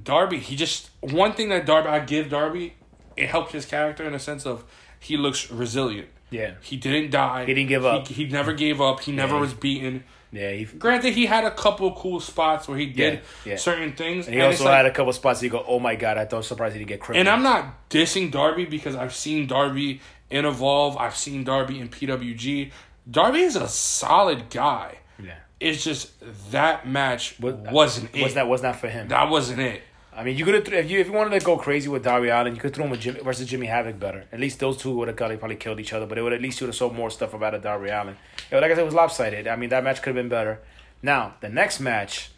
Darby. 0.03 0.39
He 0.39 0.55
just 0.55 0.89
one 1.01 1.33
thing 1.33 1.49
that 1.49 1.65
Darby 1.65 1.89
I 1.89 1.99
give 1.99 2.29
Darby, 2.29 2.73
it 3.15 3.29
helped 3.29 3.51
his 3.51 3.65
character 3.65 4.03
in 4.03 4.13
a 4.13 4.19
sense 4.19 4.45
of 4.45 4.63
he 4.99 5.17
looks 5.17 5.51
resilient. 5.51 6.07
Yeah. 6.31 6.53
He 6.61 6.77
didn't 6.77 7.11
die. 7.11 7.45
He 7.45 7.53
didn't 7.53 7.69
give 7.69 7.85
up. 7.85 8.07
He, 8.07 8.13
he 8.25 8.25
never 8.31 8.53
gave 8.53 8.79
up. 8.81 9.01
He 9.01 9.11
never 9.11 9.35
Yeah. 9.35 9.41
was 9.41 9.53
beaten. 9.53 10.03
Yeah. 10.31 10.51
He, 10.51 10.65
Granted, 10.65 11.13
he 11.13 11.25
had 11.25 11.43
a 11.43 11.51
couple 11.51 11.91
cool 11.93 12.19
spots 12.19 12.67
where 12.67 12.77
he 12.77 12.85
did 12.87 13.15
Yeah, 13.45 13.51
yeah. 13.51 13.55
certain 13.57 13.93
things. 13.93 14.27
and 14.27 14.35
he 14.35 14.41
and 14.41 14.51
also 14.51 14.65
like- 14.65 14.75
had 14.77 14.85
a 14.85 14.91
couple 14.91 15.11
spots. 15.13 15.43
You 15.43 15.49
go, 15.49 15.63
oh 15.67 15.79
my 15.79 15.95
god! 15.95 16.17
I 16.17 16.25
thought 16.25 16.45
surprised 16.45 16.73
he 16.73 16.79
didn't 16.79 16.89
get 16.89 16.99
crippled. 17.01 17.19
And 17.19 17.29
I'm 17.29 17.43
not 17.43 17.89
dissing 17.89 18.31
Darby 18.31 18.65
because 18.65 18.95
I've 18.95 19.13
seen 19.13 19.47
Darby 19.47 19.99
in 20.29 20.45
Evolve. 20.45 20.95
I've 20.97 21.15
seen 21.17 21.43
Darby 21.43 21.79
in 21.79 21.89
PWG. 21.89 22.71
Darby 23.09 23.39
is 23.41 23.55
a 23.55 23.67
solid 23.67 24.49
guy. 24.49 24.97
Yeah. 25.21 25.33
It's 25.59 25.83
just 25.83 26.11
that 26.51 26.87
match 26.87 27.39
Was- 27.39 27.55
wasn't 27.55 28.15
it. 28.15 28.23
Was 28.23 28.33
that 28.35 28.47
was 28.47 28.61
not 28.63 28.77
for 28.77 28.87
him? 28.89 29.09
that 29.09 29.29
wasn't 29.29 29.59
it. 29.59 29.81
I 30.13 30.23
mean, 30.25 30.37
you 30.37 30.43
could 30.43 30.53
have 30.55 30.67
if 30.73 30.91
you 30.91 30.99
if 30.99 31.07
you 31.07 31.13
wanted 31.13 31.39
to 31.39 31.45
go 31.45 31.57
crazy 31.57 31.87
with 31.87 32.03
Darby 32.03 32.27
Allin, 32.29 32.53
you 32.53 32.59
could 32.59 32.73
throw 32.73 32.83
him 32.83 32.91
with 32.91 32.99
Jimmy 32.99 33.21
versus 33.21 33.47
Jimmy 33.47 33.67
Havoc 33.67 33.97
better. 33.97 34.25
At 34.31 34.39
least 34.41 34.59
those 34.59 34.75
two 34.77 34.93
would 34.97 35.07
have 35.07 35.15
probably 35.15 35.37
probably 35.37 35.55
killed 35.55 35.79
each 35.79 35.93
other, 35.93 36.05
but 36.05 36.17
it 36.17 36.21
would 36.21 36.33
at 36.33 36.41
least 36.41 36.59
you 36.59 36.65
would 36.65 36.69
have 36.69 36.75
sold 36.77 36.93
more 36.95 37.09
stuff 37.09 37.33
about 37.33 37.55
a 37.55 37.59
Darby 37.59 37.89
Allin. 37.89 38.17
Yeah, 38.51 38.59
like 38.59 38.71
I 38.71 38.75
said, 38.75 38.81
it 38.81 38.85
was 38.85 38.93
lopsided. 38.93 39.47
I 39.47 39.55
mean, 39.55 39.69
that 39.69 39.83
match 39.85 40.01
could 40.01 40.07
have 40.09 40.15
been 40.15 40.29
better. 40.29 40.59
Now 41.01 41.35
the 41.39 41.47
next 41.47 41.79
match, 41.79 42.29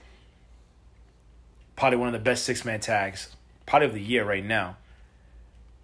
probably 1.76 1.98
one 1.98 2.08
of 2.08 2.14
the 2.14 2.20
best 2.20 2.46
six 2.46 2.64
man 2.64 2.80
tags, 2.80 3.36
probably 3.66 3.88
of 3.88 3.94
the 3.94 4.02
year 4.02 4.24
right 4.24 4.46
now. 4.46 4.78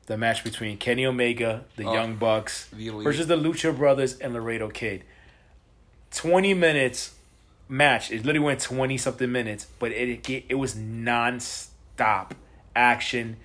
The 0.06 0.17
match 0.17 0.43
between 0.43 0.78
Kenny 0.78 1.06
Omega, 1.06 1.65
the 1.75 1.86
Oh, 1.86 1.93
Young 1.93 2.15
Bucks, 2.15 2.67
the 2.67 2.89
versus 2.89 3.28
the 3.28 3.36
Lucha 3.36 3.75
Brothers 3.75 4.17
and 4.19 4.34
Laredo 4.34 4.69
Kid. 4.69 5.04
Twenty 6.12 6.54
minutes 6.54 7.13
match. 7.67 8.12
It 8.12 8.25
literally 8.25 8.39
went 8.39 8.60
twenty 8.60 8.97
something 8.97 9.32
minutes, 9.32 9.67
but 9.80 9.91
it 9.91 10.28
it, 10.30 10.45
it 10.49 10.56
was 10.56 10.75
non-stop 11.99 12.35
action. 12.75 13.38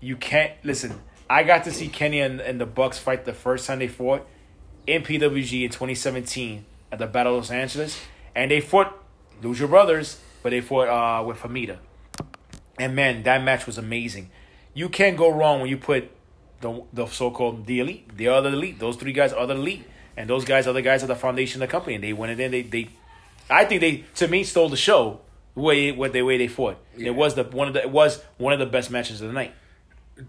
You 0.00 0.16
can't 0.16 0.52
listen. 0.62 1.00
I 1.28 1.42
got 1.42 1.64
to 1.64 1.72
see 1.72 1.88
Kenny 1.88 2.20
and, 2.20 2.40
and 2.40 2.60
the 2.60 2.66
Bucks 2.66 2.98
fight 2.98 3.24
the 3.24 3.32
first 3.32 3.66
time 3.66 3.78
they 3.78 3.88
fought 3.88 4.26
in 4.86 5.02
PWG 5.02 5.64
in 5.64 5.70
2017 5.70 6.66
at 6.92 6.98
the 6.98 7.06
Battle 7.06 7.34
of 7.34 7.44
Los 7.44 7.50
Angeles, 7.50 7.98
and 8.34 8.50
they 8.50 8.60
fought 8.60 8.94
Lucha 9.42 9.68
Brothers, 9.68 10.20
but 10.42 10.50
they 10.50 10.60
fought 10.60 10.88
uh, 10.88 11.24
with 11.24 11.38
Famita. 11.38 11.78
And 12.78 12.94
man, 12.94 13.22
that 13.22 13.42
match 13.42 13.66
was 13.66 13.78
amazing. 13.78 14.30
You 14.74 14.88
can't 14.88 15.16
go 15.16 15.30
wrong 15.30 15.60
when 15.60 15.70
you 15.70 15.78
put 15.78 16.10
the 16.60 16.82
the 16.92 17.06
so 17.06 17.30
called 17.30 17.66
the 17.66 17.80
elite, 17.80 18.16
the 18.16 18.28
other 18.28 18.50
elite. 18.50 18.78
Those 18.78 18.96
three 18.96 19.12
guys 19.12 19.32
are 19.32 19.46
the 19.46 19.54
elite, 19.54 19.84
and 20.16 20.28
those 20.28 20.44
guys 20.44 20.66
are 20.66 20.72
the 20.72 20.82
guys 20.82 21.02
of 21.02 21.08
the 21.08 21.14
foundation 21.14 21.62
of 21.62 21.68
the 21.68 21.70
company. 21.70 21.94
And 21.94 22.04
they 22.04 22.12
went 22.12 22.32
in 22.32 22.38
there. 22.38 22.48
They 22.48 22.62
they, 22.62 22.88
I 23.48 23.64
think 23.64 23.80
they 23.80 24.04
to 24.16 24.28
me 24.28 24.42
stole 24.42 24.68
the 24.68 24.76
show. 24.76 25.20
Way 25.54 25.92
what 25.92 26.12
the 26.12 26.22
way 26.22 26.38
they 26.38 26.48
fought. 26.48 26.78
Yeah. 26.96 27.08
It 27.08 27.14
was 27.14 27.34
the 27.34 27.44
one 27.44 27.68
of 27.68 27.74
the 27.74 27.82
it 27.82 27.90
was 27.90 28.22
one 28.38 28.52
of 28.52 28.58
the 28.58 28.66
best 28.66 28.90
matches 28.90 29.20
of 29.20 29.28
the 29.28 29.34
night. 29.34 29.54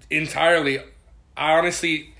Entirely. 0.09 0.79
I 1.35 1.57
honestly 1.57 2.13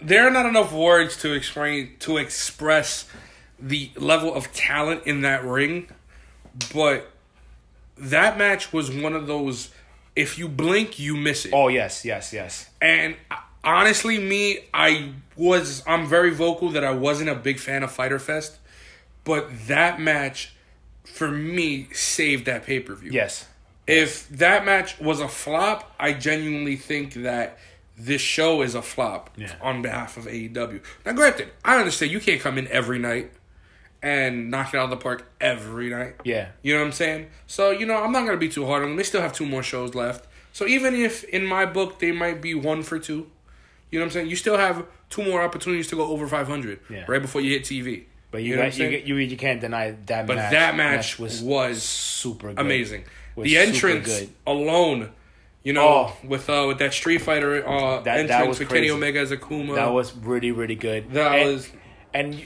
there 0.00 0.26
are 0.26 0.30
not 0.30 0.46
enough 0.46 0.72
words 0.72 1.16
to 1.18 1.32
explain 1.32 1.96
to 2.00 2.16
express 2.16 3.06
the 3.58 3.90
level 3.96 4.34
of 4.34 4.52
talent 4.52 5.02
in 5.06 5.22
that 5.22 5.44
ring, 5.44 5.88
but 6.72 7.10
that 7.96 8.36
match 8.36 8.72
was 8.72 8.90
one 8.90 9.14
of 9.14 9.26
those 9.26 9.70
if 10.14 10.38
you 10.38 10.48
blink 10.48 10.98
you 10.98 11.16
miss 11.16 11.44
it. 11.44 11.52
Oh 11.54 11.68
yes, 11.68 12.04
yes, 12.04 12.32
yes. 12.32 12.70
And 12.80 13.16
honestly, 13.64 14.18
me, 14.18 14.60
I 14.72 15.12
was 15.36 15.82
I'm 15.86 16.06
very 16.06 16.30
vocal 16.30 16.70
that 16.70 16.84
I 16.84 16.92
wasn't 16.92 17.30
a 17.30 17.34
big 17.34 17.58
fan 17.58 17.82
of 17.82 17.92
Fyter 17.92 18.18
Fest, 18.18 18.58
but 19.24 19.48
that 19.66 20.00
match 20.00 20.55
for 21.06 21.30
me 21.30 21.88
saved 21.92 22.44
that 22.46 22.64
pay 22.66 22.80
per 22.80 22.94
view. 22.94 23.10
Yes. 23.12 23.46
If 23.86 24.28
that 24.30 24.64
match 24.66 24.98
was 25.00 25.20
a 25.20 25.28
flop, 25.28 25.94
I 25.98 26.12
genuinely 26.12 26.76
think 26.76 27.14
that 27.14 27.58
this 27.96 28.20
show 28.20 28.60
is 28.62 28.74
a 28.74 28.82
flop 28.82 29.30
Yeah. 29.36 29.52
on 29.62 29.80
behalf 29.80 30.16
of 30.16 30.26
AEW. 30.26 30.80
Now, 31.06 31.12
granted, 31.12 31.48
I 31.64 31.78
understand 31.78 32.10
you 32.12 32.20
can't 32.20 32.40
come 32.40 32.58
in 32.58 32.66
every 32.68 32.98
night 32.98 33.30
and 34.02 34.50
knock 34.50 34.74
it 34.74 34.78
out 34.78 34.84
of 34.84 34.90
the 34.90 34.96
park 34.96 35.30
every 35.40 35.88
night. 35.90 36.16
Yeah. 36.24 36.48
You 36.62 36.74
know 36.74 36.80
what 36.80 36.86
I'm 36.86 36.92
saying? 36.92 37.28
So, 37.46 37.70
you 37.70 37.86
know, 37.86 38.02
I'm 38.02 38.12
not 38.12 38.20
going 38.26 38.32
to 38.32 38.36
be 38.38 38.48
too 38.48 38.66
hard 38.66 38.82
on 38.82 38.90
them. 38.90 38.96
They 38.96 39.02
still 39.04 39.22
have 39.22 39.32
two 39.32 39.46
more 39.46 39.62
shows 39.62 39.94
left. 39.94 40.26
So, 40.52 40.66
even 40.66 40.94
if 40.94 41.24
in 41.24 41.44
my 41.46 41.64
book 41.64 41.98
they 42.00 42.12
might 42.12 42.42
be 42.42 42.54
one 42.54 42.82
for 42.82 42.98
two, 42.98 43.30
you 43.90 43.98
know 43.98 44.04
what 44.04 44.08
I'm 44.08 44.10
saying? 44.12 44.26
You 44.28 44.36
still 44.36 44.58
have 44.58 44.84
two 45.10 45.24
more 45.24 45.40
opportunities 45.42 45.86
to 45.88 45.96
go 45.96 46.06
over 46.08 46.26
500 46.26 46.80
Yeah. 46.90 47.04
right 47.08 47.22
before 47.22 47.40
you 47.40 47.52
hit 47.52 47.62
TV. 47.64 48.04
But 48.36 48.42
you 48.42 48.54
know 48.56 48.62
got, 48.64 48.76
you, 48.76 48.90
saying? 48.90 49.06
you 49.06 49.14
you 49.16 49.36
can't 49.38 49.62
deny 49.62 49.94
that 50.06 50.26
But 50.26 50.36
match. 50.36 50.52
that 50.52 50.76
match 50.76 51.18
was 51.18 51.40
was 51.40 51.82
super 51.82 52.48
good. 52.48 52.58
Amazing. 52.58 53.04
Was 53.34 53.46
the 53.46 53.56
entrance 53.56 54.24
alone, 54.46 55.08
you 55.64 55.72
know, 55.72 55.88
Oh. 55.88 56.16
with 56.22 56.50
uh 56.50 56.66
with 56.68 56.76
that 56.80 56.92
Street 56.92 57.22
Fighter 57.22 57.66
uh 57.66 58.00
that 58.02 58.18
entrance 58.20 58.46
was 58.48 58.58
with 58.58 58.68
Kenny 58.68 58.80
crazy. 58.88 58.92
Omega 58.92 59.20
as 59.20 59.30
Akuma. 59.30 59.74
That 59.76 59.90
was 59.94 60.14
really 60.14 60.50
really 60.52 60.74
good. 60.74 61.10
That 61.12 61.32
and, 61.38 61.48
was- 61.50 61.70
and 62.12 62.42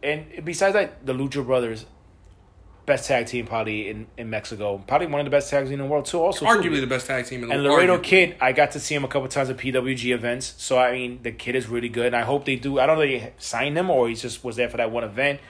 and 0.00 0.44
besides 0.44 0.74
that, 0.74 1.04
the 1.04 1.12
Lucha 1.12 1.44
Brothers. 1.44 1.86
Best 2.86 3.08
tag 3.08 3.26
team 3.26 3.46
probably 3.46 3.90
in, 3.90 4.06
in 4.16 4.30
Mexico. 4.30 4.78
Probably 4.86 5.08
one 5.08 5.20
of 5.20 5.26
the 5.26 5.30
best 5.30 5.50
tag 5.50 5.64
teams 5.64 5.72
in 5.72 5.80
the 5.80 5.84
world 5.84 6.06
too. 6.06 6.20
Also, 6.20 6.46
too. 6.46 6.50
Arguably 6.50 6.80
the 6.80 6.86
best 6.86 7.06
tag 7.06 7.26
team 7.26 7.42
in 7.42 7.48
the 7.48 7.54
world. 7.54 7.66
And. 7.66 7.74
Laredo 7.74 7.98
Arguably. 7.98 8.02
Kid, 8.02 8.36
I 8.40 8.52
got 8.52 8.70
to 8.72 8.80
see 8.80 8.94
him 8.94 9.04
a 9.04 9.08
couple 9.08 9.28
times 9.28 9.50
at 9.50 9.56
PWG 9.56 10.14
events. 10.14 10.54
So 10.56 10.78
I 10.78 10.92
mean, 10.92 11.20
the 11.22 11.32
kid 11.32 11.56
is 11.56 11.66
really 11.68 11.88
good. 11.88 12.06
And 12.06 12.16
I 12.16 12.22
hope 12.22 12.44
they 12.44 12.56
do. 12.56 12.78
I 12.78 12.86
don't 12.86 12.96
know 12.96 13.02
if 13.02 13.22
they 13.22 13.32
signed 13.38 13.76
him 13.76 13.90
or 13.90 14.08
he 14.08 14.14
just 14.14 14.44
was 14.44 14.56
there 14.56 14.68
for 14.68 14.76
that 14.78 14.90
one 14.90 15.04
event. 15.04 15.40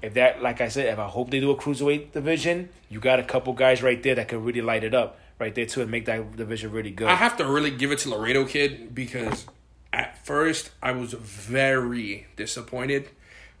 If 0.00 0.14
that, 0.14 0.42
like 0.42 0.60
I 0.60 0.68
said, 0.68 0.86
if 0.86 0.98
I 0.98 1.08
hope 1.08 1.30
they 1.30 1.40
do 1.40 1.50
a 1.50 1.56
cruiserweight 1.56 2.12
division, 2.12 2.68
you 2.88 3.00
got 3.00 3.18
a 3.18 3.24
couple 3.24 3.52
guys 3.52 3.82
right 3.82 4.00
there 4.00 4.14
that 4.14 4.28
could 4.28 4.44
really 4.44 4.62
light 4.62 4.84
it 4.84 4.94
up 4.94 5.18
right 5.40 5.54
there 5.54 5.66
too 5.66 5.82
and 5.82 5.90
make 5.90 6.04
that 6.06 6.36
division 6.36 6.70
really 6.70 6.90
good. 6.90 7.08
I 7.08 7.14
have 7.14 7.36
to 7.38 7.46
really 7.46 7.70
give 7.70 7.90
it 7.90 7.98
to 8.00 8.10
Laredo 8.10 8.44
Kid 8.44 8.94
because 8.94 9.46
at 9.92 10.24
first 10.24 10.70
I 10.82 10.92
was 10.92 11.12
very 11.14 12.26
disappointed 12.36 13.10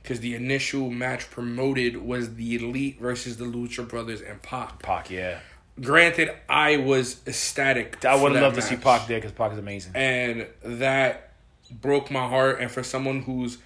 because 0.02 0.20
the 0.20 0.34
initial 0.34 0.90
match 0.90 1.30
promoted 1.30 1.96
was 1.98 2.34
the 2.36 2.56
Elite 2.56 2.98
versus 3.00 3.36
the 3.36 3.44
Lucha 3.44 3.86
Brothers 3.86 4.20
and 4.20 4.40
Pac. 4.42 4.82
Pac, 4.82 5.10
yeah. 5.10 5.40
Granted, 5.80 6.30
I 6.48 6.78
was 6.78 7.20
ecstatic. 7.26 8.04
I 8.04 8.20
would 8.20 8.32
that 8.34 8.42
love 8.42 8.54
to 8.54 8.62
see 8.62 8.74
match. 8.74 8.84
Pac 8.84 9.06
there 9.06 9.18
because 9.18 9.32
Pac 9.32 9.52
is 9.52 9.58
amazing. 9.58 9.92
and 9.94 10.46
that 10.62 11.32
broke 11.70 12.10
my 12.10 12.26
heart. 12.26 12.60
And 12.60 12.70
for 12.70 12.82
someone 12.82 13.22
who's 13.22 13.58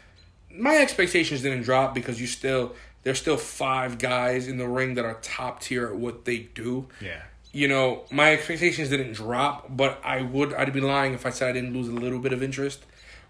my 0.51 0.77
expectations 0.77 1.42
didn't 1.42 1.62
drop 1.62 1.95
because 1.95 2.21
you 2.21 2.27
still 2.27 2.75
there's 3.03 3.18
still 3.18 3.37
five 3.37 3.99
guys 3.99 4.47
in 4.49 4.59
the 4.59 4.68
ring 4.68 4.95
that 4.95 5.05
are 5.05 5.14
top 5.23 5.61
tier 5.61 5.87
at 5.87 5.97
what 5.97 6.25
they 6.25 6.38
do. 6.38 6.88
Yeah. 7.01 7.23
You 7.53 7.68
know, 7.68 8.05
my 8.11 8.33
expectations 8.33 8.88
didn't 8.88 9.12
drop, 9.12 9.66
but 9.75 10.01
I 10.05 10.23
would 10.23 10.53
I'd 10.55 10.73
be 10.73 10.81
lying 10.81 11.14
if 11.14 11.25
I 11.27 11.31
said 11.31 11.51
I 11.51 11.53
didn't 11.53 11.73
lose 11.73 11.88
a 11.88 11.92
little 11.92 12.18
bit 12.18 12.33
of 12.33 12.42
interest. 12.42 12.85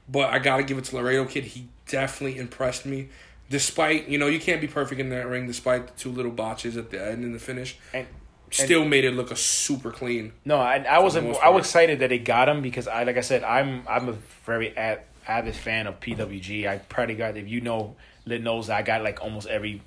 But 0.09 0.31
I 0.31 0.39
gotta 0.39 0.63
give 0.63 0.79
it 0.79 0.85
to 0.87 0.97
Laredo 0.97 1.25
Kid. 1.25 1.45
He 1.45 1.69
definitely 1.87 2.39
impressed 2.39 2.87
me. 2.87 3.09
Despite, 3.51 4.09
you 4.09 4.19
know, 4.19 4.29
you 4.29 4.41
can't 4.41 4.61
be 4.61 4.67
perfect 4.67 5.01
in 5.01 5.11
that 5.11 5.27
ring 5.27 5.47
despite 5.47 5.87
the 5.87 5.93
two 5.93 6.11
little 6.11 6.33
botches 6.33 6.77
at 6.77 6.91
the 6.91 7.05
end 7.05 7.23
and 7.25 7.35
the 7.35 7.39
finish. 7.39 7.77
And 7.93 8.07
Still 8.53 8.85
made 8.85 9.05
it 9.05 9.13
look 9.13 9.31
a 9.31 9.37
super 9.37 9.91
clean. 9.91 10.33
No, 10.45 10.59
I, 10.59 10.77
I 10.89 10.99
was 10.99 11.15
the 11.15 11.23
most 11.23 11.41
I 11.41 11.49
was 11.49 11.65
excited 11.65 12.01
that 12.01 12.11
they 12.11 12.19
got 12.19 12.49
him 12.49 12.61
because 12.61 12.87
I 12.87 13.05
like 13.05 13.17
I 13.17 13.23
said 13.23 13.43
I'm 13.45 13.83
I'm 13.89 14.11
a 14.11 14.17
very 14.45 14.77
ad, 14.77 15.03
avid 15.27 15.55
fan 15.55 15.87
of 15.87 16.01
PWG. 16.01 16.69
I 16.69 16.77
probably 16.79 17.15
got 17.15 17.37
if 17.37 17.49
you 17.49 17.63
know 17.63 17.97
Lit 18.27 18.43
knows 18.43 18.69
I 18.69 18.83
got 18.83 19.03
like 19.03 19.23
almost 19.23 19.49
every 19.49 19.81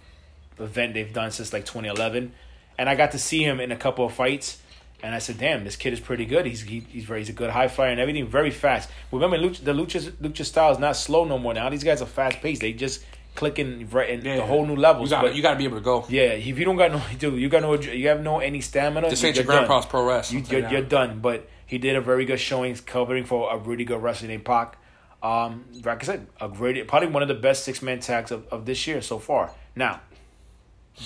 event 0.60 0.95
they've 0.95 1.13
done 1.13 1.30
since 1.32 1.54
like 1.54 1.65
2011, 1.65 2.32
and 2.78 2.89
I 2.89 2.95
got 2.95 3.12
to 3.12 3.19
see 3.19 3.43
him 3.43 3.60
in 3.60 3.71
a 3.71 3.78
couple 3.78 4.06
of 4.06 4.13
fights. 4.13 4.60
And 5.03 5.13
I 5.13 5.19
said, 5.19 5.38
"Damn, 5.38 5.63
this 5.63 5.75
kid 5.75 5.93
is 5.93 5.99
pretty 5.99 6.25
good. 6.25 6.45
He's 6.45 6.62
he, 6.62 6.79
he's 6.79 7.05
very 7.05 7.19
he's 7.19 7.29
a 7.29 7.34
good 7.34 7.51
high 7.51 7.67
flyer 7.67 7.91
and 7.91 7.99
everything, 7.99 8.25
very 8.27 8.51
fast. 8.51 8.89
Remember, 9.12 9.38
Lucha, 9.38 9.63
the 9.63 9.73
lucha 9.73 10.12
lucha 10.13 10.45
style 10.45 10.71
is 10.71 10.79
not 10.79 10.95
slow 10.95 11.25
no 11.25 11.38
more. 11.38 11.53
Now 11.53 11.69
these 11.69 11.84
guys 11.84 12.01
are 12.01 12.08
fast 12.08 12.41
paced. 12.41 12.62
They 12.62 12.73
just 12.73 13.03
clicking 13.36 13.89
right 13.89 14.10
in 14.10 14.21
the 14.21 14.45
whole 14.45 14.65
new 14.65 14.75
levels. 14.75 15.12
You 15.12 15.17
but 15.17 15.36
you 15.36 15.41
gotta 15.41 15.58
be 15.58 15.65
able 15.65 15.77
to 15.77 15.84
go. 15.84 16.05
yeah, 16.10 16.31
if 16.31 16.58
you 16.58 16.65
don't 16.65 16.77
got 16.77 16.91
no, 16.91 17.01
dude, 17.19 17.39
you 17.39 17.49
got 17.49 17.62
no, 17.62 17.75
you 17.75 18.08
have 18.08 18.21
no 18.21 18.39
any 18.39 18.62
stamina. 18.62 19.10
This 19.10 19.21
you- 19.21 19.27
ain't 19.27 19.38
your 19.38 19.45
grandpa's 19.45 19.86
pro 19.86 20.08
wrestling. 20.08 20.45
You, 20.49 20.60
you're, 20.60 20.69
you're 20.69 20.81
done. 20.81 21.19
But 21.19 21.49
he 21.67 21.77
did 21.77 21.95
a 21.95 22.01
very 22.01 22.25
good 22.25 22.39
showing, 22.39 22.75
covering 22.75 23.25
for 23.25 23.53
a 23.53 23.58
really 23.58 23.84
good 23.84 24.01
wrestler 24.01 24.29
named 24.29 24.45
Pac. 24.45 24.77
Um, 25.21 25.65
like 25.84 26.03
I 26.03 26.05
said, 26.05 26.27
a 26.39 26.47
great, 26.47 26.88
probably 26.88 27.10
one 27.10 27.23
of 27.23 27.27
the 27.27 27.34
best 27.34 27.63
six 27.63 27.81
man 27.81 27.99
tags 27.99 28.31
of, 28.31 28.47
of 28.49 28.65
this 28.65 28.86
year 28.86 29.01
so 29.01 29.17
far. 29.17 29.51
Now, 29.75 30.01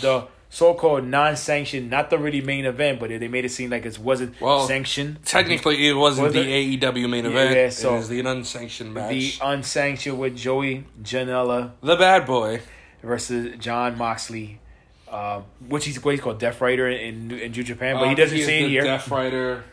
the 0.02 0.28
so 0.50 0.74
called 0.74 1.06
non 1.06 1.36
sanctioned, 1.36 1.90
not 1.90 2.10
the 2.10 2.18
really 2.18 2.42
main 2.42 2.66
event, 2.66 3.00
but 3.00 3.10
they 3.10 3.28
made 3.28 3.46
it 3.46 3.50
seem 3.52 3.70
like 3.70 3.86
it 3.86 4.00
wasn't 4.00 4.40
Well, 4.42 4.66
sanctioned. 4.68 5.24
Technically, 5.24 5.88
it 5.88 5.94
wasn't 5.94 6.26
Was 6.26 6.34
the 6.34 6.42
AEW 6.80 7.08
main 7.10 7.26
Yeah, 7.26 7.32
event. 7.32 7.56
yeah, 7.56 7.70
so- 7.70 7.94
it 7.94 7.98
was 7.98 8.10
the 8.10 8.20
unsanctioned 8.22 8.94
match. 8.94 9.12
The 9.12 9.34
unsanctioned 9.42 10.18
with 10.20 10.36
Joey 10.36 10.86
Janela 11.04 11.72
the 11.82 11.96
bad 11.96 12.26
boy. 12.26 12.62
versus 13.04 13.56
Jon 13.60 13.98
Moxley. 13.98 14.60
Uh, 15.08 15.42
which 15.68 15.86
he's 15.86 16.04
what 16.04 16.12
he's 16.12 16.22
called 16.22 16.38
Death 16.40 16.62
Rider 16.62 16.88
in 16.88 17.32
in 17.32 17.52
New 17.52 17.64
Japan, 17.64 17.96
but 17.96 18.04
he 18.06 18.10
Um, 18.12 18.16
doesn't 18.16 18.38
is 18.38 18.46
say 18.46 18.64
it 18.64 18.70
here. 18.70 18.84
Death 18.84 19.10
Rider, 19.10 19.64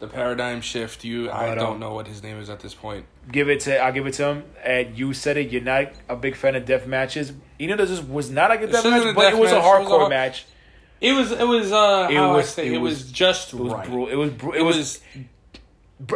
the 0.00 0.06
paradigm 0.08 0.60
shift. 0.60 1.04
You, 1.04 1.30
I 1.30 1.48
But, 1.48 1.54
don't 1.56 1.72
um, 1.74 1.80
know 1.80 1.92
what 1.94 2.06
his 2.06 2.22
name 2.22 2.38
is 2.38 2.48
at 2.50 2.60
this 2.60 2.74
point. 2.74 3.04
give 3.30 3.48
it 3.48 3.60
to 3.60 3.78
I'll 3.78 3.92
give 3.92 4.06
it 4.06 4.14
to 4.14 4.26
him. 4.26 4.44
And 4.64 4.96
you 4.98 5.12
said 5.12 5.36
it. 5.36 5.50
You're 5.50 5.62
not 5.62 5.92
a 6.08 6.16
big 6.16 6.36
fan 6.36 6.54
of 6.54 6.64
death 6.64 6.86
matches. 6.86 7.32
You 7.58 7.68
know, 7.68 7.76
this 7.84 8.00
was 8.02 8.30
not 8.30 8.50
a 8.52 8.66
death 8.66 8.84
match, 8.84 9.14
but 9.14 9.22
death 9.22 9.34
it 9.34 9.38
was 9.40 9.50
a 9.52 9.54
match, 9.56 9.64
it 9.64 9.84
was 9.88 9.88
a 9.88 9.94
hardcore 10.00 10.08
match. 10.08 10.46
It 11.00 11.12
was. 11.12 11.30
It 11.32 11.46
was. 11.46 11.72
Uh, 11.72 12.08
It 12.10 12.16
how 12.16 12.34
was- 12.34 12.46
I 12.46 12.48
say, 12.50 12.66
it 12.68 12.72
it, 12.74 12.78
was- 12.78 13.04
was, 13.04 13.12
just 13.12 13.52
It 13.52 13.58
was 13.60 13.72
right. 13.72 13.86
brutal. 13.86 14.08
It 14.08 14.16
was. 14.16 14.30
It 14.30 14.42
it 14.60 14.62
was. 14.62 14.76
was. 14.76 15.00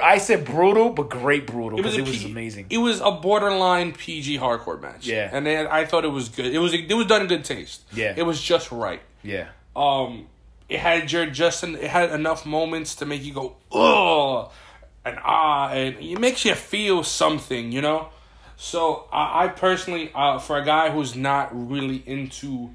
I 0.00 0.18
said 0.18 0.44
brutal, 0.44 0.90
but 0.90 1.08
great 1.10 1.46
brutal 1.48 1.76
It 1.78 1.84
was, 1.84 1.94
because 1.96 1.96
a 1.96 2.00
it 2.00 2.06
was 2.14 2.24
P- 2.24 2.30
amazing. 2.30 2.66
It 2.70 2.78
was 2.78 3.00
a 3.00 3.10
borderline 3.10 3.92
PG 3.92 4.38
hardcore 4.38 4.80
match. 4.80 5.06
Yeah. 5.06 5.28
and 5.32 5.44
then 5.44 5.66
I 5.66 5.84
thought 5.86 6.04
it 6.04 6.12
was 6.12 6.28
good. 6.28 6.46
It 6.54 6.58
was. 6.60 6.72
It 6.72 6.92
was 6.94 7.06
done 7.06 7.22
in 7.22 7.26
good 7.28 7.44
taste. 7.44 7.82
Yeah. 7.92 8.14
it 8.16 8.22
was 8.22 8.40
just 8.40 8.70
right. 8.70 9.02
yeah, 9.24 9.48
um 9.74 10.26
it 10.72 10.80
had 10.80 11.12
your 11.12 11.26
just 11.26 11.62
it 11.64 11.90
had 11.90 12.10
enough 12.10 12.46
moments 12.46 12.94
to 12.96 13.04
make 13.04 13.22
you 13.22 13.34
go 13.34 13.56
ugh 13.72 14.50
and 15.04 15.18
ah 15.22 15.68
and 15.70 15.96
it 15.96 16.18
makes 16.18 16.44
you 16.44 16.54
feel 16.54 17.04
something 17.04 17.70
you 17.72 17.82
know? 17.82 18.08
So 18.56 19.06
i, 19.12 19.44
I 19.44 19.48
personally 19.48 20.10
uh, 20.14 20.38
for 20.38 20.56
a 20.56 20.64
guy 20.64 20.90
who's 20.90 21.14
not 21.14 21.50
really 21.52 22.02
into 22.06 22.70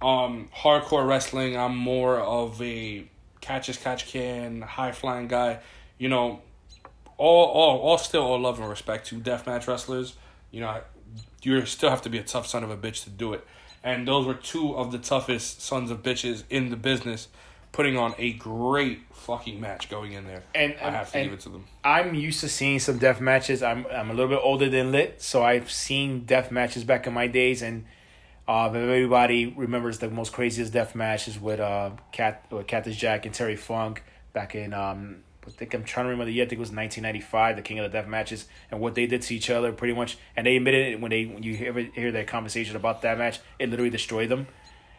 um 0.00 0.48
hardcore 0.56 1.06
wrestling 1.06 1.56
i'm 1.56 1.76
more 1.76 2.18
of 2.18 2.60
a 2.62 3.06
catch 3.42 3.68
as 3.68 3.76
catch 3.76 4.06
can 4.06 4.62
high 4.62 4.92
flying 4.92 5.28
guy 5.28 5.60
you 5.98 6.08
know? 6.08 6.40
All 7.18 7.46
all 7.46 7.78
all 7.78 7.98
still 7.98 8.22
all 8.22 8.38
love 8.38 8.58
and 8.60 8.68
respect 8.68 9.06
to 9.06 9.16
deathmatch 9.16 9.66
wrestlers. 9.66 10.14
You 10.50 10.60
know 10.60 10.80
you 11.42 11.64
still 11.64 11.88
have 11.90 12.02
to 12.02 12.10
be 12.10 12.18
a 12.18 12.22
tough 12.22 12.46
son 12.46 12.62
of 12.64 12.70
a 12.70 12.76
bitch 12.76 13.04
to 13.04 13.10
do 13.10 13.32
it 13.32 13.46
and 13.86 14.06
those 14.06 14.26
were 14.26 14.34
two 14.34 14.76
of 14.76 14.92
the 14.92 14.98
toughest 14.98 15.62
sons 15.62 15.90
of 15.90 16.02
bitches 16.02 16.42
in 16.50 16.68
the 16.68 16.76
business 16.76 17.28
putting 17.72 17.96
on 17.96 18.14
a 18.18 18.32
great 18.32 19.00
fucking 19.12 19.60
match 19.60 19.88
going 19.90 20.12
in 20.12 20.26
there 20.26 20.42
And- 20.54 20.74
i 20.82 20.90
have 20.90 21.12
to 21.12 21.22
give 21.24 21.32
it 21.32 21.40
to 21.40 21.48
them 21.50 21.64
I'm 21.84 22.14
used 22.14 22.40
to 22.40 22.48
seeing 22.48 22.80
some 22.80 22.98
death 22.98 23.20
matches. 23.20 23.62
I'm 23.62 23.86
I'm 23.86 24.10
a 24.10 24.14
little 24.14 24.28
bit 24.28 24.40
older 24.42 24.68
than 24.68 24.90
Lit, 24.92 25.22
so 25.22 25.42
I've 25.44 25.70
seen 25.70 26.24
death 26.24 26.50
matches 26.50 26.82
back 26.84 27.06
in 27.06 27.14
my 27.14 27.28
days. 27.28 27.62
And 27.62 27.84
uh, 28.48 28.66
everybody 28.72 29.46
remembers 29.46 29.98
the 29.98 30.10
most 30.10 30.32
craziest 30.32 30.72
death 30.72 30.94
matches 30.96 31.38
with 31.40 31.60
uh 31.60 31.90
Cat 32.12 32.44
with 32.50 32.66
Cactus 32.66 32.96
Jack 32.96 33.24
and 33.24 33.32
Terry 33.34 33.56
Funk 33.56 34.02
back 34.32 34.54
in 34.56 34.74
um 34.74 35.22
I 35.46 35.50
think 35.50 35.74
I'm 35.74 35.84
trying 35.84 36.06
to 36.06 36.10
remember 36.10 36.24
the 36.24 36.32
year. 36.32 36.44
I 36.44 36.48
think 36.48 36.58
it 36.58 36.60
was 36.60 36.72
1995, 36.72 37.56
the 37.56 37.62
King 37.62 37.78
of 37.78 37.84
the 37.84 37.96
Death 37.96 38.08
matches, 38.08 38.46
and 38.70 38.80
what 38.80 38.94
they 38.94 39.06
did 39.06 39.22
to 39.22 39.34
each 39.34 39.48
other, 39.48 39.72
pretty 39.72 39.94
much. 39.94 40.18
And 40.36 40.46
they 40.46 40.56
admitted 40.56 40.94
it 40.94 41.00
when 41.00 41.10
they 41.10 41.24
when 41.26 41.42
you 41.42 41.54
hear 41.54 41.72
hear 41.72 42.10
their 42.10 42.24
conversation 42.24 42.76
about 42.76 43.02
that 43.02 43.18
match, 43.18 43.40
it 43.58 43.70
literally 43.70 43.90
destroyed 43.90 44.28
them. 44.28 44.48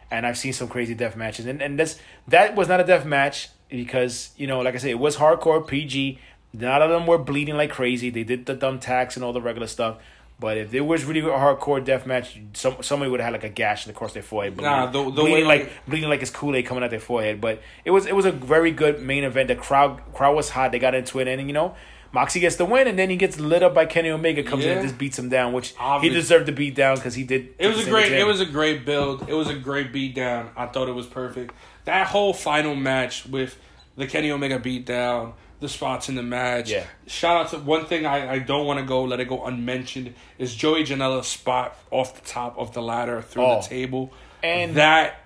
And 0.09 0.25
I've 0.25 0.37
seen 0.37 0.53
some 0.53 0.69
crazy 0.69 0.95
death 0.95 1.15
matches, 1.15 1.45
and 1.45 1.61
and 1.61 1.77
this 1.77 1.99
that 2.27 2.55
was 2.55 2.67
not 2.67 2.79
a 2.79 2.83
death 2.83 3.05
match 3.05 3.49
because 3.69 4.31
you 4.37 4.47
know, 4.47 4.61
like 4.61 4.75
I 4.75 4.77
said, 4.77 4.91
it 4.91 4.99
was 4.99 5.17
hardcore 5.17 5.65
PG. 5.65 6.19
None 6.53 6.81
of 6.81 6.89
them 6.89 7.05
were 7.05 7.17
bleeding 7.17 7.57
like 7.57 7.71
crazy. 7.71 8.09
They 8.09 8.23
did 8.23 8.45
the 8.45 8.55
dumb 8.55 8.79
tacks 8.79 9.15
and 9.15 9.25
all 9.25 9.33
the 9.33 9.41
regular 9.41 9.67
stuff. 9.67 9.97
But 10.39 10.57
if 10.57 10.73
it 10.73 10.81
was 10.81 11.03
really 11.03 11.21
a 11.21 11.23
hardcore 11.33 11.83
death 11.83 12.05
match, 12.05 12.39
some 12.53 12.75
somebody 12.81 13.09
would 13.09 13.19
have 13.19 13.33
had 13.33 13.41
like 13.41 13.43
a 13.43 13.53
gash 13.53 13.87
across 13.87 14.13
their 14.13 14.21
forehead. 14.21 14.55
Bleeding, 14.55 14.71
Nah, 14.71 14.85
the- 14.85 15.03
the 15.05 15.09
bleeding 15.11 15.33
way- 15.33 15.43
like 15.43 15.71
bleeding 15.87 16.09
like 16.09 16.21
it's 16.21 16.29
Kool 16.31 16.55
Aid 16.55 16.65
coming 16.67 16.83
out 16.83 16.91
their 16.91 16.99
forehead. 16.99 17.41
But 17.41 17.61
it 17.85 17.91
was 17.91 18.05
it 18.05 18.15
was 18.15 18.25
a 18.25 18.31
very 18.31 18.71
good 18.71 19.01
main 19.01 19.23
event. 19.23 19.47
The 19.47 19.55
crowd 19.55 19.99
crowd 20.13 20.35
was 20.35 20.49
hot. 20.51 20.71
They 20.71 20.79
got 20.79 20.93
into 20.95 21.19
it, 21.19 21.27
and 21.27 21.47
you 21.47 21.53
know. 21.53 21.75
Moxie 22.13 22.39
gets 22.39 22.55
the 22.55 22.63
win, 22.63 22.87
and 22.87 22.97
then 22.97 23.09
he 23.09 23.17
gets 23.17 23.37
lit 23.37 23.61
up 23.61 23.73
by 23.75 23.85
Kenny 23.85 24.09
Omega. 24.09 24.41
Comes 24.41 24.63
in 24.63 24.71
and 24.77 24.81
just 24.81 24.97
beats 24.97 25.19
him 25.19 25.27
down, 25.27 25.51
which 25.51 25.73
Obvious. 25.77 26.13
he 26.13 26.19
deserved 26.19 26.45
to 26.45 26.53
beat 26.53 26.73
down 26.73 26.95
because 26.95 27.15
he 27.15 27.23
did. 27.25 27.49
it 27.59 27.67
was 27.67 27.85
a 27.85 27.89
great 27.89 28.13
it 28.13 28.25
was 28.25 28.39
a 28.39 28.45
great 28.45 28.85
build 28.85 29.27
it 29.27 29.33
was 29.33 29.49
a 29.49 29.53
great 29.55 29.91
beat 29.91 30.15
down 30.15 30.49
i 30.55 30.65
thought 30.67 30.87
it 30.87 30.93
was 30.95 31.05
perfect 31.05 31.53
that 31.83 32.07
whole 32.07 32.33
final 32.33 32.75
match 32.75 33.25
with 33.25 33.59
the 33.97 34.07
kenny 34.07 34.31
omega 34.31 34.57
beat 34.57 34.85
down 34.85 35.33
the 35.59 35.67
spots 35.69 36.07
in 36.09 36.15
the 36.15 36.23
match 36.23 36.69
Yeah. 36.69 36.85
shout 37.07 37.37
out 37.45 37.49
to 37.51 37.57
one 37.59 37.85
thing 37.85 38.05
i, 38.05 38.33
I 38.33 38.39
don't 38.39 38.65
want 38.67 38.79
to 38.79 38.85
go 38.85 39.03
let 39.03 39.19
it 39.19 39.27
go 39.27 39.43
unmentioned 39.45 40.13
is 40.37 40.55
joey 40.55 40.83
janela's 40.83 41.27
spot 41.27 41.77
off 41.91 42.13
the 42.21 42.27
top 42.29 42.57
of 42.57 42.73
the 42.73 42.81
ladder 42.81 43.21
through 43.21 43.43
Oh. 43.45 43.61
the 43.61 43.67
table 43.67 44.13
And- 44.43 44.75
that 44.75 45.25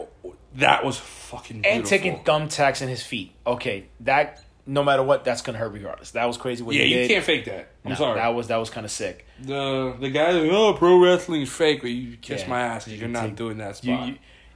that 0.55 0.83
was 0.85 0.97
fucking 0.97 1.61
beautiful. 1.61 1.77
and 1.77 1.85
taking 1.85 2.17
thumbtacks 2.25 2.81
in 2.81 2.89
his 2.89 3.01
feet. 3.01 3.31
Okay, 3.47 3.85
that 4.01 4.41
no 4.65 4.83
matter 4.83 5.01
what, 5.01 5.23
that's 5.23 5.41
gonna 5.41 5.57
hurt 5.57 5.71
regardless. 5.71 6.11
That 6.11 6.25
was 6.25 6.37
crazy 6.37 6.61
what 6.63 6.75
yeah 6.75 6.83
you 6.83 7.07
can't 7.07 7.23
fake 7.25 7.45
that 7.45 7.69
i'm 7.85 7.91
No, 7.91 7.95
sorry 7.95 8.19
That 8.19 8.29
was 8.35 8.47
that 8.47 8.57
was 8.57 8.69
kind 8.69 8.85
of 8.85 8.91
sick. 8.91 9.25
the 9.41 9.95
the 9.99 10.09
guy 10.09 10.31
like, 10.31 10.51
oh 10.51 10.73
pro 10.73 10.97
wrestling 10.97 11.41
is 11.41 11.49
fake 11.51 11.81
but 11.81 11.89
you 11.91 12.17
kiss 12.17 12.41
Yeah. 12.43 12.49
my 12.49 12.61
ass 12.61 12.87
you're 12.87 13.07
not 13.09 13.27
Take- 13.27 13.35
doing 13.35 13.57
that 13.57 13.83
You, 13.83 13.95
spot 13.95 14.07
you 14.09 14.15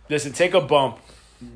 listen, 0.10 0.32
take 0.34 0.54
a 0.54 0.62
bump. 0.62 1.00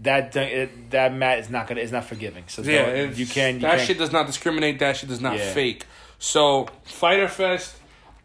That 0.03 0.35
it, 0.35 0.91
that 0.91 1.13
mat 1.13 1.39
is 1.39 1.49
not 1.49 1.67
gonna 1.67 1.81
is 1.81 1.91
not 1.91 2.05
forgiving. 2.05 2.43
So 2.47 2.61
Yeah, 2.61 3.03
you 3.11 3.25
can 3.25 3.55
you 3.55 3.61
that 3.61 3.77
can, 3.77 3.87
shit 3.87 3.97
does 3.97 4.11
not 4.11 4.27
discriminate. 4.27 4.79
That 4.79 4.97
shit 4.97 5.09
does 5.09 5.21
not 5.21 5.37
Yeah. 5.37 5.53
fake. 5.53 5.85
So 6.19 6.67
Fyter 6.83 7.27
Fest, 7.29 7.75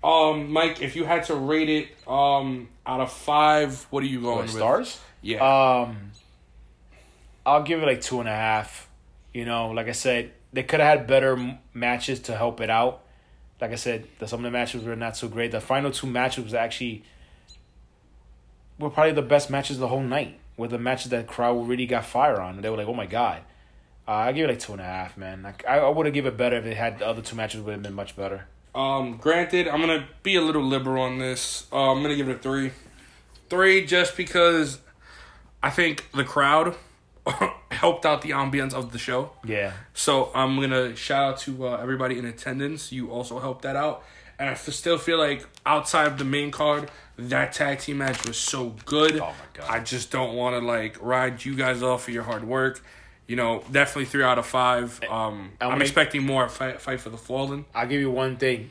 um, 0.02 0.52
Mike, 0.52 0.82
if 0.82 0.96
you 0.96 1.04
had 1.04 1.24
to 1.24 1.34
rate 1.36 1.68
it, 1.68 2.08
um, 2.08 2.68
out 2.84 3.00
of 3.00 3.12
five, 3.12 3.86
what 3.90 4.02
are 4.02 4.06
you 4.06 4.20
going 4.20 4.36
What, 4.36 4.42
with? 4.46 4.54
stars. 4.56 5.00
Yeah, 5.22 5.38
Um, 5.82 6.10
I'll 7.46 7.62
give 7.62 7.82
it 7.82 7.86
like 7.86 8.00
two 8.00 8.18
and 8.20 8.28
a 8.28 8.34
half. 8.34 8.88
You 9.32 9.44
know, 9.44 9.70
like 9.70 9.88
I 9.88 9.92
said, 9.92 10.32
they 10.52 10.62
could 10.64 10.80
have 10.80 10.98
had 10.98 11.06
better 11.06 11.32
m- 11.34 11.58
matches 11.72 12.20
to 12.20 12.36
help 12.36 12.60
it 12.60 12.68
out. 12.70 13.00
Like 13.60 13.70
I 13.72 13.76
said, 13.76 14.06
the, 14.18 14.26
some 14.28 14.40
of 14.40 14.44
the 14.44 14.50
matches 14.50 14.82
were 14.84 14.96
not 14.96 15.16
so 15.16 15.28
great. 15.28 15.50
The 15.52 15.60
final 15.60 15.90
two 15.90 16.06
matches 16.08 16.44
was 16.44 16.52
actually 16.54 17.04
were 18.78 18.90
probably 18.90 19.12
the 19.12 19.22
best 19.22 19.50
matches 19.50 19.76
of 19.76 19.80
the 19.80 19.88
whole 19.88 20.02
night. 20.02 20.38
Were 20.56 20.68
the 20.68 20.78
matches 20.78 21.10
that 21.10 21.26
crowd 21.26 21.68
really 21.68 21.86
got 21.86 22.04
fire 22.04 22.40
on. 22.40 22.60
They 22.60 22.70
were 22.70 22.76
like, 22.76 22.88
oh 22.88 22.94
my 22.94 23.06
god. 23.06 23.42
Uh, 24.06 24.12
I 24.12 24.32
give 24.32 24.44
it 24.44 24.52
like 24.52 24.60
two 24.60 24.72
and 24.72 24.80
a 24.80 24.84
half, 24.84 25.16
man. 25.16 25.42
Like 25.42 25.64
I, 25.66 25.78
I 25.78 25.88
would 25.88 26.06
have 26.06 26.14
given 26.14 26.34
it 26.34 26.36
better 26.36 26.56
if 26.56 26.66
it 26.66 26.76
had 26.76 26.98
the 26.98 27.06
other 27.06 27.22
two 27.22 27.36
matches 27.36 27.62
would 27.62 27.72
have 27.72 27.82
been 27.82 27.94
much 27.94 28.16
better. 28.16 28.46
Um, 28.74 29.16
granted, 29.16 29.68
I'm 29.68 29.80
gonna 29.80 30.06
be 30.22 30.34
a 30.36 30.42
little 30.42 30.62
liberal 30.62 31.02
on 31.02 31.18
this. 31.18 31.66
Uh, 31.72 31.92
I'm 31.92 32.02
gonna 32.02 32.16
give 32.16 32.28
it 32.28 32.36
a 32.36 32.38
three, 32.38 32.72
three 33.48 33.86
just 33.86 34.16
because 34.16 34.78
I 35.62 35.70
think 35.70 36.10
the 36.12 36.24
crowd 36.24 36.74
helped 37.70 38.04
out 38.04 38.22
the 38.22 38.30
ambience 38.30 38.74
of 38.74 38.92
the 38.92 38.98
show. 38.98 39.30
Yeah. 39.44 39.72
So 39.94 40.30
I'm 40.34 40.60
gonna 40.60 40.94
shout 40.96 41.34
out 41.34 41.38
to 41.40 41.68
uh, 41.68 41.76
everybody 41.76 42.18
in 42.18 42.26
attendance. 42.26 42.92
You 42.92 43.10
also 43.10 43.38
helped 43.38 43.62
that 43.62 43.76
out, 43.76 44.02
and 44.38 44.50
I 44.50 44.52
f- 44.52 44.68
still 44.70 44.98
feel 44.98 45.18
like 45.18 45.46
outside 45.64 46.06
of 46.08 46.18
the 46.18 46.24
main 46.24 46.50
card, 46.50 46.90
that 47.16 47.53
tag 47.53 47.79
team 47.79 47.98
match 47.98 48.27
was 48.27 48.37
so 48.37 48.74
good. 48.87 49.16
Oh 49.20 49.27
my 49.27 49.33
God. 49.55 49.66
I 49.70 49.81
just 49.81 50.11
don't 50.11 50.35
want 50.35 50.61
to 50.61 50.66
like 50.66 50.96
ride 51.00 51.44
you 51.44 51.55
guys 51.55 51.83
off 51.83 52.05
for 52.05 52.11
your 52.11 52.24
hard 52.24 52.44
work. 52.44 52.83
You 53.27 53.37
know, 53.37 53.62
definitely 53.72 54.05
three 54.07 54.22
out 54.22 54.38
of 54.38 54.46
five. 54.46 55.00
Um, 55.09 55.53
I'm 55.61 55.72
I'm 55.72 55.83
expecting 55.83 56.24
more 56.24 56.48
fight, 56.48 56.81
fight 56.81 57.00
for 57.00 57.11
the 57.11 57.16
fallen. 57.16 57.64
I'll 57.74 57.87
give 57.87 58.00
you 58.00 58.11
one 58.11 58.37
thing. 58.37 58.70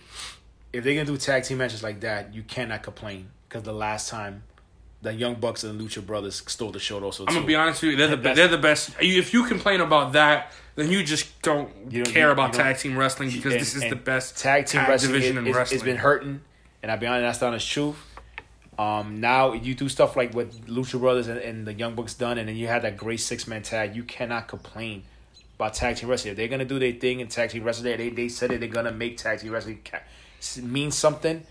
If 0.72 0.84
they're 0.84 0.94
gonna 0.96 1.06
do 1.06 1.18
tag 1.18 1.44
team 1.44 1.58
matches 1.60 1.82
like 1.84 2.02
that, 2.02 2.34
you 2.34 2.44
cannot 2.44 2.84
complain 2.84 3.30
because 3.48 3.64
the 3.64 3.74
last 3.74 4.10
time 4.10 4.44
the 5.02 5.14
Young 5.14 5.36
Bucks 5.36 5.64
and 5.64 5.80
the 5.80 5.84
Lucha 5.84 6.06
Brothers 6.06 6.44
stole 6.48 6.72
the 6.72 6.80
show 6.80 7.04
also. 7.04 7.26
I'm 7.28 7.34
gonna 7.34 7.46
be 7.48 7.56
honest 7.56 7.82
with 7.82 7.92
you, 7.92 7.98
they're 7.98 8.08
the 8.10 8.16
That's- 8.18 8.36
they're 8.38 8.48
the 8.48 8.58
best. 8.58 8.92
If 9.00 9.34
you 9.34 9.44
complain 9.46 9.82
about 9.82 10.14
that, 10.14 10.52
then 10.76 10.90
you 10.92 11.04
just 11.04 11.42
don't, 11.42 11.70
You 11.92 12.04
don't- 12.04 12.14
care 12.14 12.28
you- 12.28 12.32
about 12.32 12.54
you 12.54 12.60
tag 12.64 12.78
team 12.78 12.98
wrestling 12.98 13.30
because 13.30 13.54
And- 13.54 13.62
this 13.62 13.76
is 13.76 13.84
the 13.90 13.96
best 13.96 14.38
tag 14.38 14.66
team 14.66 14.82
wrestling. 14.82 15.12
division 15.14 15.38
it- 15.38 15.40
in 15.42 15.48
it's- 15.48 15.56
wrestling. 15.58 15.76
it's 15.78 15.84
been 15.84 15.98
hurting, 15.98 16.42
and 16.82 16.92
I'll 16.92 16.98
be 16.98 17.06
honest, 17.08 17.24
that's 17.24 17.38
the 17.40 17.46
honest 17.48 17.70
truth. 17.70 17.98
Um, 18.78 19.20
now 19.20 19.54
you 19.54 19.76
do 19.76 19.90
stuff 19.90 20.16
like 20.16 20.34
what 20.34 20.50
Lucha 20.52 21.00
Brothers 21.00 21.28
and, 21.28 21.40
and 21.40 21.68
the 21.68 21.74
Young 21.74 21.96
Bucks 21.96 22.14
done, 22.14 22.38
and 22.38 22.48
then 22.50 22.56
you 22.56 22.68
had 22.68 22.82
that 22.84 22.98
great 22.98 23.20
six 23.20 23.48
man 23.48 23.62
tag. 23.62 23.96
You 23.96 24.04
cannot 24.04 24.48
complain 24.48 25.04
about 25.56 25.74
tag 25.74 25.98
team 25.98 26.10
wrestling. 26.10 26.32
If 26.32 26.38
they're 26.38 26.48
gonna 26.48 26.66
do 26.66 26.80
their 26.80 26.94
thing 26.94 27.20
in 27.20 27.28
tag 27.28 27.52
team 27.52 27.64
wrestling, 27.64 27.98
they 27.98 28.10
they 28.10 28.30
said 28.30 28.50
that 28.52 28.60
they're 28.60 28.70
gonna 28.70 28.92
make 28.92 29.18
tag 29.18 29.40
team 29.40 29.52
wrestling 29.52 29.80
mean 30.62 30.92
something. 30.92 31.44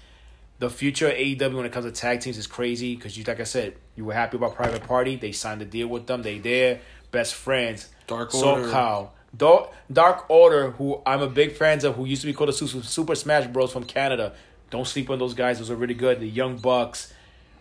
The 0.58 0.70
future 0.70 1.08
of 1.08 1.14
AEW 1.14 1.56
when 1.56 1.66
it 1.66 1.72
comes 1.72 1.86
to 1.86 1.92
tag 1.92 2.20
teams 2.20 2.38
is 2.38 2.46
crazy 2.46 2.94
because 2.94 3.18
you, 3.18 3.24
like 3.24 3.40
I 3.40 3.44
said, 3.44 3.74
you 3.96 4.04
were 4.04 4.14
happy 4.14 4.36
about 4.36 4.54
Private 4.54 4.84
Party. 4.84 5.16
They 5.16 5.32
signed 5.32 5.60
a 5.60 5.64
deal 5.64 5.88
with 5.88 6.06
them. 6.06 6.22
They 6.22 6.38
there, 6.38 6.80
best 7.10 7.34
friends. 7.34 7.88
Dark 8.06 8.30
So 8.30 8.52
Order. 8.52 8.70
Kyle, 8.70 9.12
Dark, 9.36 9.72
Dark 9.92 10.30
Order, 10.30 10.70
who 10.72 11.00
I'm 11.04 11.20
a 11.20 11.28
big 11.28 11.52
fan 11.52 11.84
of, 11.84 11.96
who 11.96 12.04
used 12.04 12.20
to 12.22 12.26
be 12.26 12.32
called 12.32 12.50
the 12.50 12.52
Super 12.52 13.14
Smash 13.14 13.46
Bros 13.48 13.72
from 13.72 13.84
Canada. 13.84 14.34
Don't 14.72 14.86
sleep 14.86 15.10
on 15.10 15.18
those 15.18 15.34
guys; 15.34 15.58
those 15.58 15.70
are 15.70 15.76
really 15.76 15.94
good. 15.94 16.18
The 16.18 16.26
Young 16.26 16.56
Bucks. 16.56 17.12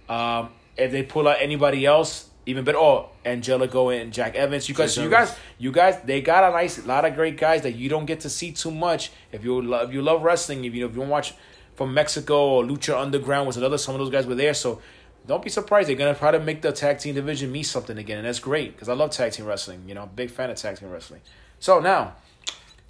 Um, 0.10 0.50
if 0.78 0.92
they 0.92 1.04
pull 1.04 1.28
out 1.28 1.38
anybody 1.40 1.86
else, 1.86 2.30
even 2.46 2.64
better. 2.64 2.78
Oh, 2.78 3.10
Angelico 3.26 3.90
and 3.90 4.12
Jack 4.14 4.36
Evans. 4.36 4.68
You 4.68 4.74
guys, 4.74 4.96
Jack 4.96 5.04
you 5.04 5.14
Evans. 5.14 5.30
guys, 5.30 5.40
you 5.60 5.72
guys. 5.72 5.98
They 6.04 6.22
got 6.22 6.50
a 6.50 6.52
nice, 6.52 6.84
lot 6.86 7.06
of 7.06 7.14
great 7.14 7.38
guys 7.38 7.64
that 7.64 7.76
you 7.76 7.90
don't 7.90 8.06
get 8.06 8.22
to 8.22 8.30
see 8.30 8.54
too 8.54 8.72
much. 8.72 9.12
If 9.32 9.44
you 9.44 9.62
love, 9.62 9.90
if 9.90 9.94
you 9.94 10.02
love 10.02 10.24
wrestling, 10.24 10.66
if 10.66 10.74
you 10.74 10.88
if 10.88 10.96
you 10.96 11.02
watch 11.02 11.34
from 11.76 11.94
Mexico 11.94 12.48
or 12.48 12.64
Lucha 12.64 13.00
Underground 13.00 13.46
was 13.46 13.58
another. 13.58 13.78
Some 13.78 13.94
of 13.94 14.00
those 14.00 14.10
guys 14.10 14.26
were 14.26 14.36
there, 14.36 14.54
so. 14.54 14.82
Don't 15.28 15.44
be 15.44 15.52
surprised. 15.52 15.88
They're 15.88 15.96
gonna 15.96 16.16
try 16.16 16.32
to 16.32 16.40
make 16.40 16.64
the 16.64 16.72
tag 16.72 16.98
team 16.98 17.14
division 17.14 17.52
mean 17.52 17.64
something 17.64 17.96
again, 17.96 18.18
and 18.18 18.26
that's 18.26 18.40
great 18.40 18.74
because 18.74 18.90
I 18.90 18.94
love 18.94 19.12
tag 19.12 19.34
team 19.34 19.46
wrestling. 19.46 19.84
You 19.88 19.94
know, 19.94 20.10
big 20.16 20.32
fan 20.32 20.50
of 20.50 20.58
tag 20.58 20.80
team 20.80 20.90
wrestling. 20.90 21.22
So 21.60 21.80
now, 21.80 22.16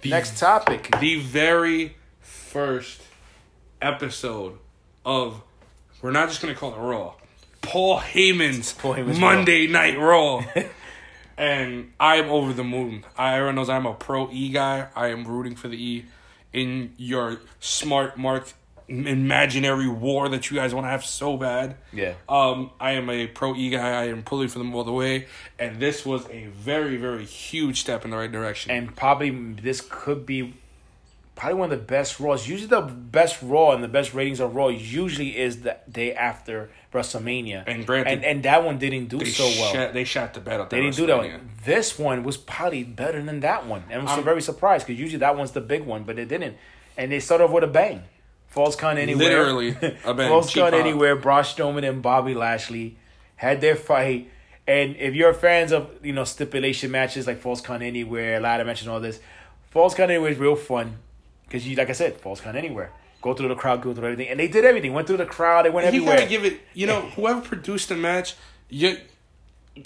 next 0.02 0.38
topic. 0.38 0.88
the 0.98 1.20
very 1.20 1.94
first 2.20 3.01
episode 3.84 4.58
of 5.04 5.42
we're 6.00 6.10
not 6.10 6.28
just 6.28 6.40
gonna 6.40 6.54
call 6.54 6.74
it 6.74 6.78
Raw. 6.78 7.14
Paul 7.60 8.00
Heyman's, 8.00 8.72
Paul 8.72 8.94
Heyman's 8.94 9.18
Monday 9.18 9.66
Night 9.66 9.98
Raw. 9.98 10.44
and 11.36 11.92
I 11.98 12.16
am 12.16 12.30
over 12.30 12.52
the 12.52 12.64
moon. 12.64 13.04
I 13.16 13.34
everyone 13.34 13.54
knows 13.56 13.68
I'm 13.68 13.86
a 13.86 13.94
pro 13.94 14.30
E 14.30 14.48
guy. 14.50 14.88
I 14.94 15.08
am 15.08 15.24
rooting 15.24 15.54
for 15.54 15.68
the 15.68 15.76
E 15.76 16.04
in 16.52 16.92
your 16.96 17.40
smart 17.60 18.18
marked 18.18 18.54
imaginary 18.88 19.88
war 19.88 20.28
that 20.28 20.50
you 20.50 20.56
guys 20.56 20.74
want 20.74 20.84
to 20.84 20.90
have 20.90 21.04
so 21.04 21.36
bad. 21.36 21.76
Yeah. 21.92 22.14
Um, 22.28 22.70
I 22.80 22.92
am 22.92 23.08
a 23.08 23.26
pro 23.26 23.54
E 23.54 23.70
guy. 23.70 24.02
I 24.02 24.08
am 24.08 24.22
pulling 24.22 24.48
for 24.48 24.58
them 24.58 24.74
all 24.74 24.84
the 24.84 24.92
way, 24.92 25.26
and 25.58 25.80
this 25.80 26.04
was 26.04 26.28
a 26.30 26.46
very, 26.46 26.96
very 26.96 27.24
huge 27.24 27.80
step 27.80 28.04
in 28.04 28.10
the 28.10 28.16
right 28.16 28.30
direction. 28.30 28.70
and 28.70 28.94
probably 28.94 29.30
this 29.30 29.80
could 29.88 30.26
be 30.26 30.54
probably 31.34 31.58
one 31.58 31.72
of 31.72 31.78
the 31.78 31.84
best 31.84 32.20
Raws. 32.20 32.46
Usually, 32.46 32.68
the 32.68 32.80
best 32.82 33.42
Raw 33.42 33.72
and 33.72 33.82
the 33.82 33.88
best 33.88 34.14
ratings 34.14 34.40
of 34.40 34.54
Raw 34.54 34.68
usually 34.68 35.38
is 35.38 35.62
the 35.62 35.76
day 35.90 36.14
after 36.14 36.70
WrestleMania. 36.92 37.64
And 37.66 37.86
granted- 37.86 38.12
and, 38.12 38.24
and 38.24 38.42
that 38.44 38.64
one 38.64 38.78
didn't 38.78 39.06
do 39.06 39.24
so 39.24 39.44
well. 39.44 39.72
shot, 39.72 39.92
they 39.92 40.04
shot 40.04 40.34
the 40.34 40.40
bed 40.40 40.60
out. 40.60 40.70
they 40.70 40.80
didn't 40.80 40.96
do 40.96 41.06
that 41.06 41.18
one. 41.18 41.50
This 41.64 41.98
one 41.98 42.22
was 42.22 42.36
probably 42.36 42.84
better 42.84 43.22
than 43.22 43.40
that 43.40 43.66
one, 43.66 43.84
and 43.90 44.02
I'm 44.02 44.06
so 44.08 44.14
I'm- 44.14 44.24
very 44.24 44.42
surprised 44.42 44.86
because 44.86 45.00
usually 45.00 45.20
that 45.20 45.36
one's 45.36 45.52
the 45.52 45.60
big 45.60 45.84
one, 45.84 46.04
but 46.04 46.18
it 46.18 46.28
didn't. 46.28 46.56
And 46.96 47.10
they 47.10 47.20
started 47.20 47.44
off 47.44 47.50
with 47.52 47.64
a 47.64 47.68
bang. 47.68 48.02
Falls 48.48 48.76
Count 48.76 48.98
Anywhere. 48.98 49.28
Literally 49.46 49.68
a 50.04 50.12
bang. 50.12 50.28
Falls 50.28 50.52
Count. 50.52 50.74
Anywhere. 50.74 51.16
Braun 51.16 51.42
Strowman 51.42 51.88
and 51.88 52.02
Bobby 52.02 52.34
Lashley 52.34 52.98
had 53.36 53.62
their 53.62 53.76
fight. 53.76 54.28
And 54.66 54.94
if 54.96 55.14
you're 55.14 55.32
fans 55.32 55.72
of 55.72 55.88
you 56.02 56.12
know 56.12 56.24
stipulation 56.24 56.90
matches 56.90 57.26
like 57.26 57.38
Falls 57.38 57.62
Count 57.62 57.82
Anywhere, 57.82 58.38
ladder 58.40 58.64
matches, 58.66 58.86
and 58.86 58.92
all 58.92 59.00
this, 59.00 59.20
Falls 59.70 59.94
Count 59.94 60.10
Anywhere 60.10 60.30
is 60.32 60.38
real 60.38 60.54
fun 60.54 60.98
because 61.52 61.68
you 61.68 61.76
like 61.76 61.90
I 61.90 61.92
said, 61.92 62.16
Falls 62.16 62.40
Count 62.40 62.56
Anywhere. 62.56 62.90
Go 63.20 63.34
through 63.34 63.48
the 63.48 63.54
crowd, 63.54 63.82
go 63.82 63.92
through 63.94 64.04
everything, 64.06 64.28
and 64.30 64.40
they 64.40 64.48
did 64.48 64.64
everything. 64.64 64.92
Went 64.94 65.06
through 65.06 65.18
the 65.18 65.26
crowd, 65.26 65.64
they 65.66 65.70
went 65.70 65.84
You 65.84 65.88
everywhere. 65.88 66.16
gotta 66.16 66.28
give 66.28 66.44
it. 66.44 66.60
You 66.74 66.86
know, 66.86 67.00
whoever 67.16 67.40
produced 67.40 67.90
the 67.90 67.94
match, 67.94 68.34
you, 68.68 68.96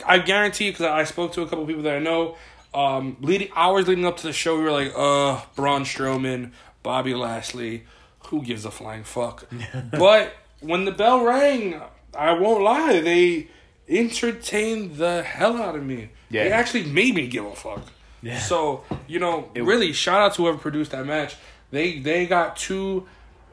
I 0.07 0.21
guarantee 0.21 0.71
because 0.71 0.87
I 0.87 1.05
spoke 1.05 1.33
to 1.33 1.43
a 1.43 1.49
couple 1.49 1.67
people 1.67 1.83
that 1.83 1.97
I 1.97 1.99
know. 1.99 2.37
Um, 2.73 3.17
leading 3.21 3.49
hours 3.55 3.89
leading 3.89 4.07
up 4.07 4.17
to 4.19 4.27
the 4.27 4.33
show, 4.33 4.57
we 4.57 4.63
were 4.63 4.71
like, 4.71 4.93
uh, 4.97 5.41
Braun 5.55 5.83
Strowman, 5.85 6.53
Bobby 6.83 7.15
Lashley, 7.15 7.85
who 8.29 8.43
gives 8.43 8.65
a 8.65 8.71
flying 8.71 9.05
fuck? 9.05 9.47
but 9.91 10.33
when 10.61 10.85
the 10.85 10.93
bell 10.93 11.25
rang, 11.25 11.81
I 12.17 12.33
won't 12.33 12.63
lie, 12.63 13.01
they 13.01 13.49
entertained 13.89 14.97
the 14.97 15.23
hell 15.23 15.57
out 15.61 15.75
of 15.77 15.85
me. 15.85 16.11
Yeah. 16.31 16.45
They 16.45 16.53
actually 16.53 16.85
made 16.85 17.15
me 17.15 17.27
give 17.29 17.45
a 17.45 17.55
fuck. 17.55 17.83
Yeah. 18.23 18.39
So 18.39 18.85
you 19.07 19.19
know, 19.19 19.51
really, 19.55 19.93
shout 19.93 20.21
out 20.21 20.35
to 20.35 20.43
whoever 20.43 20.59
produced 20.59 20.93
that 20.93 21.07
match. 21.07 21.37
They 21.71 21.99
they 21.99 22.27
got 22.27 22.57
two 22.57 23.07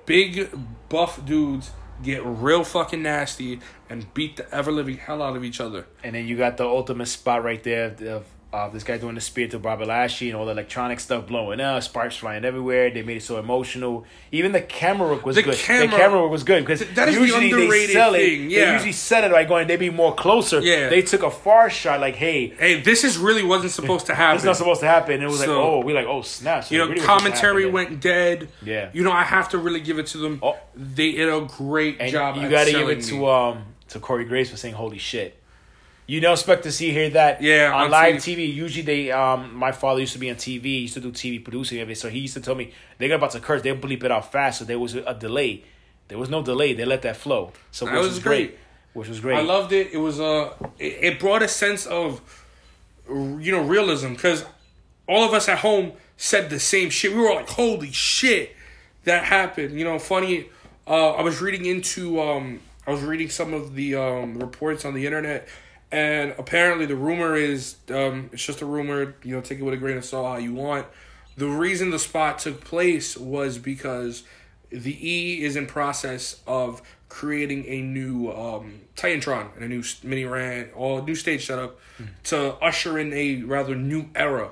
big 0.06 0.49
buff 0.89 1.26
dudes 1.26 1.71
get 2.02 2.26
real 2.26 2.63
fucking 2.63 3.02
nasty 3.02 3.60
and 3.89 4.13
beat 4.13 4.36
the 4.38 4.54
ever 4.54 4.71
living 4.71 4.97
hell 4.97 5.21
out 5.21 5.36
of 5.36 5.43
each 5.43 5.60
other. 5.60 5.86
And 6.04 6.15
then 6.15 6.28
you 6.28 6.38
got 6.38 6.58
the 6.58 6.65
ultimate 6.65 7.08
spot 7.08 7.43
right 7.43 7.63
there 7.63 7.95
of 8.08 8.26
uh, 8.54 8.70
this 8.70 8.84
guy 8.84 8.98
doing 9.00 9.16
the 9.16 9.22
spear 9.22 9.48
to 9.48 9.58
Bobby 9.58 9.84
Lashley 9.84 10.30
and 10.30 10.38
all 10.38 10.46
the 10.46 10.52
electronic 10.52 11.00
stuff 11.00 11.26
blowing 11.26 11.60
up, 11.60 11.82
sparks 11.82 12.16
flying 12.18 12.46
everywhere. 12.46 12.92
They 12.92 13.02
made 13.02 13.18
it 13.18 13.24
so 13.24 13.39
emotional. 13.39 14.06
Even 14.32 14.52
the 14.52 14.62
camera 14.62 15.10
work 15.10 15.26
was 15.26 15.36
The 15.38 15.42
good. 15.42 15.56
camera- 15.56 15.88
the 15.88 15.98
camera 15.98 16.22
work 16.22 16.30
was 16.32 16.44
good 16.44 16.63
because 16.63 16.82
That 16.94 17.10
is 17.10 17.16
the 17.16 17.22
usually 17.22 17.50
they 17.52 17.62
underrated 17.63 17.89
sell 17.94 18.12
thing, 18.13 18.46
it. 18.46 18.52
yeah. 18.52 18.66
They 18.68 18.74
usually 18.74 18.92
sell 18.92 19.24
it 19.24 19.32
by 19.32 19.46
going, 19.46 19.68
they 19.68 19.76
be 19.76 19.89
more 19.89 20.13
closer. 20.13 20.60
Yeah. 20.62 20.89
They 20.89 21.02
took 21.02 21.24
a 21.24 21.32
far 21.32 21.72
shot, 21.72 22.00
like, 22.00 22.16
hey, 22.16 22.50
Hey, 22.60 22.80
this 22.82 23.04
is 23.04 23.18
really 23.18 23.44
wasn't 23.44 23.72
supposed 23.72 24.06
to 24.06 24.13
happen. 24.22 24.36
it's 24.36 24.46
not 24.46 24.56
supposed 24.56 24.82
to 24.82 24.88
happen. 24.88 25.22
It 25.24 25.26
was 25.26 25.39
like, 25.39 25.50
oh, 25.50 25.80
we 25.80 25.94
like, 25.94 26.06
oh 26.06 26.22
snap. 26.22 26.66
So 26.66 26.76
you 26.76 26.78
know, 26.80 26.86
really 26.86 26.96
was 27.00 27.04
supposed 27.06 27.24
to 27.24 27.24
commentary 27.32 27.66
went 27.72 28.02
dead. 28.02 28.50
Yeah. 28.63 28.92
You 28.94 29.04
know, 29.04 29.12
I 29.12 29.24
have 29.24 29.50
to 29.50 29.58
really 29.58 29.80
give 29.82 29.98
it 29.98 30.06
to 30.08 30.20
them. 30.20 30.39
Oh. 30.44 30.58
They 30.76 31.13
did 31.13 31.28
a 31.28 31.42
great 31.42 31.98
And 32.00 32.12
job. 32.12 32.36
you 32.38 32.48
got 32.50 32.66
to 32.66 32.72
give 32.72 32.88
it 32.89 32.98
me. 33.00 33.04
to 33.06 33.28
um 33.28 33.63
to 33.89 34.00
Corey 34.00 34.26
Graves 34.26 34.52
for 34.52 34.58
saying 34.58 34.76
holy 34.76 35.00
shit. 35.00 35.39
You 36.13 36.19
don't 36.19 36.34
expect 36.34 36.62
to 36.63 36.71
see 36.71 36.91
hear 36.91 37.10
that 37.12 37.41
Yeah, 37.41 37.71
on, 37.73 37.86
on 37.86 37.91
live 37.91 38.15
TV. 38.17 38.38
TV. 38.38 38.54
Usually 38.54 38.84
they 38.84 39.12
um 39.12 39.56
my 39.56 39.71
father 39.71 39.99
used 40.02 40.13
to 40.13 40.19
be 40.19 40.30
on 40.30 40.36
TV, 40.36 40.63
he 40.63 40.80
used 40.88 40.93
to 40.93 40.99
do 40.99 41.12
TV 41.12 41.43
producing 41.43 41.95
so 41.95 42.08
he 42.10 42.19
used 42.19 42.36
to 42.36 42.41
tell 42.41 42.56
me 42.56 42.71
they're 42.97 43.13
about 43.15 43.32
to 43.32 43.39
curse, 43.39 43.62
they'll 43.63 43.76
bleep 43.76 44.04
it 44.04 44.12
out 44.12 44.32
fast, 44.32 44.60
so 44.60 44.65
there 44.65 44.78
was 44.78 44.93
a 44.93 45.15
delay. 45.15 45.63
There 46.10 46.19
was 46.19 46.30
no 46.30 46.43
delay, 46.43 46.73
they 46.73 46.86
let 46.86 47.02
that 47.02 47.17
flow. 47.17 47.52
So 47.71 47.86
That 47.86 47.93
which 47.93 47.99
was 48.02 48.08
was 48.10 48.19
great. 48.19 48.47
great. 48.49 48.60
Which 48.93 49.10
was 49.10 49.19
great. 49.21 49.38
I 49.38 49.41
loved 49.41 49.71
it. 49.73 49.88
It 49.91 49.97
was 49.97 50.19
uh, 50.19 50.54
it, 50.78 50.93
it 51.08 51.19
brought 51.19 51.41
a 51.41 51.47
sense 51.47 51.88
of, 51.88 52.21
you 53.10 53.52
know, 53.52 53.63
realism 53.63 54.10
because 54.13 54.45
all 55.08 55.23
of 55.28 55.34
us 55.34 55.49
at 55.49 55.60
home 55.60 55.93
said 56.15 56.49
the 56.52 56.60
same 56.60 56.91
shit. 56.91 57.12
We 57.12 57.21
were 57.21 57.34
like, 57.34 57.49
"Holy 57.49 57.91
shit, 57.91 58.56
that 59.06 59.23
happened!" 59.23 59.80
You 59.80 59.86
know, 59.86 59.97
funny. 59.97 60.45
Uh, 60.88 61.12
I 61.13 61.21
was 61.23 61.41
reading 61.41 61.65
into 61.65 62.21
um, 62.21 62.60
I 62.86 62.91
was 62.91 63.02
reading 63.02 63.30
some 63.30 63.52
of 63.54 63.73
the 63.73 63.95
um 63.95 64.38
reports 64.38 64.86
on 64.86 64.93
the 64.93 65.06
internet, 65.08 65.47
and 65.93 66.34
apparently 66.39 66.88
the 66.88 66.95
rumor 66.95 67.36
is 67.36 67.75
um, 67.91 68.32
it's 68.34 68.43
just 68.43 68.62
a 68.62 68.65
rumor. 68.65 69.13
You 69.23 69.36
know, 69.36 69.41
take 69.41 69.60
it 69.60 69.63
with 69.63 69.75
a 69.75 69.77
grain 69.77 69.95
of 69.95 70.03
salt 70.03 70.25
how 70.25 70.38
you 70.38 70.51
want. 70.51 70.88
The 71.38 71.47
reason 71.47 71.91
the 71.91 71.99
spot 71.99 72.39
took 72.39 72.63
place 72.65 73.15
was 73.15 73.60
because 73.60 74.23
the 74.71 74.97
E 75.08 75.43
is 75.43 75.56
in 75.56 75.67
process 75.67 76.41
of 76.47 76.82
creating 77.10 77.65
a 77.67 77.82
new 77.82 78.32
um, 78.32 78.82
Titantron 78.95 79.56
and 79.56 79.63
a 79.63 79.67
new 79.67 79.84
mini 80.01 80.25
ran 80.25 80.71
or 80.73 81.03
new 81.03 81.13
stage 81.13 81.45
setup 81.45 81.79
to 82.23 82.53
usher 82.56 82.97
in 82.97 83.13
a 83.13 83.43
rather 83.43 83.75
new 83.75 84.10
era 84.15 84.49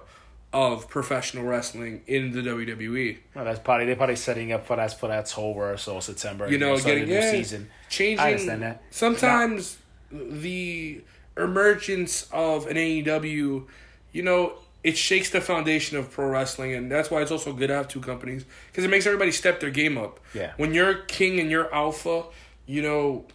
of 0.54 0.90
professional 0.90 1.44
wrestling 1.44 2.02
in 2.06 2.34
the 2.34 2.42
WWE. 2.42 3.18
Well, 3.34 3.46
that's 3.46 3.60
probably 3.60 3.88
they're 3.88 3.96
probably 3.96 4.16
setting 4.16 4.52
up 4.52 4.68
for 4.68 4.76
that 4.76 5.00
for 5.00 5.08
that 5.08 5.36
or 5.36 5.76
so 5.78 6.00
September. 6.02 6.52
You 6.52 6.60
know, 6.60 6.78
start 6.78 6.98
getting 6.98 7.10
the 7.10 7.16
new 7.16 7.26
yeah, 7.26 7.32
season. 7.32 7.72
changing. 7.90 8.20
I 8.20 8.34
understand 8.34 8.62
that. 8.62 8.84
Sometimes 8.92 9.80
the 10.12 11.02
emergence 11.44 12.28
of 12.32 12.68
an 12.68 12.78
AEW, 12.78 13.66
you 14.12 14.24
know, 14.24 14.54
it 14.84 14.98
shakes 14.98 15.30
the 15.30 15.42
foundation 15.42 15.98
of 15.98 16.10
pro 16.10 16.28
wrestling, 16.28 16.74
and 16.74 16.92
that's 16.92 17.12
why 17.12 17.22
it's 17.22 17.32
also 17.32 17.54
good 17.54 17.68
to 17.68 17.76
have 17.76 17.88
two 17.88 18.02
companies 18.02 18.46
because 18.68 18.84
it 18.84 18.90
makes 18.90 19.06
everybody 19.06 19.32
step 19.32 19.60
their 19.60 19.70
game 19.70 19.98
up. 19.98 20.20
Yeah. 20.34 20.54
When 20.58 20.74
you're 20.74 20.96
king 21.04 21.40
and 21.40 21.52
you're 21.52 21.74
alpha, 21.74 22.24
you 22.66 22.82
know, 22.82 23.26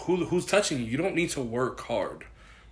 who 0.00 0.24
who's 0.26 0.46
touching 0.46 0.80
you? 0.80 0.86
You 0.86 0.96
don't 0.96 1.14
need 1.14 1.30
to 1.30 1.40
work 1.40 1.80
hard 1.80 2.24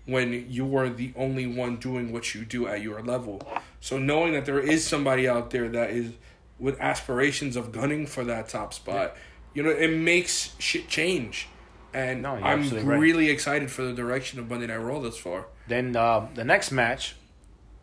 when 0.04 0.46
you 0.48 0.76
are 0.76 0.88
the 0.88 1.12
only 1.16 1.46
one 1.46 1.76
doing 1.76 2.12
what 2.12 2.34
you 2.34 2.44
do 2.44 2.66
at 2.66 2.80
your 2.80 3.02
level. 3.02 3.42
So 3.80 3.98
knowing 3.98 4.32
that 4.32 4.46
there 4.46 4.60
is 4.60 4.86
somebody 4.86 5.28
out 5.28 5.50
there 5.50 5.68
that 5.68 5.90
is 5.90 6.12
with 6.58 6.80
aspirations 6.80 7.56
of 7.56 7.72
gunning 7.72 8.06
for 8.06 8.24
that 8.24 8.48
top 8.48 8.72
spot, 8.72 9.16
you 9.52 9.62
know, 9.62 9.70
it 9.70 9.90
makes 9.90 10.54
shit 10.58 10.88
change. 10.88 11.48
And 11.94 12.22
No, 12.22 12.34
I'm 12.34 12.60
absolutely 12.60 12.88
right. 12.88 12.98
really 13.00 13.30
excited 13.30 13.70
for 13.70 13.82
the 13.82 13.92
direction 13.92 14.38
of 14.38 14.48
Monday 14.50 14.66
Night 14.66 14.76
Raw 14.76 15.00
thus 15.00 15.16
far. 15.16 15.46
Then 15.66 15.96
um, 15.96 16.28
the 16.34 16.44
next 16.44 16.70
match 16.70 17.16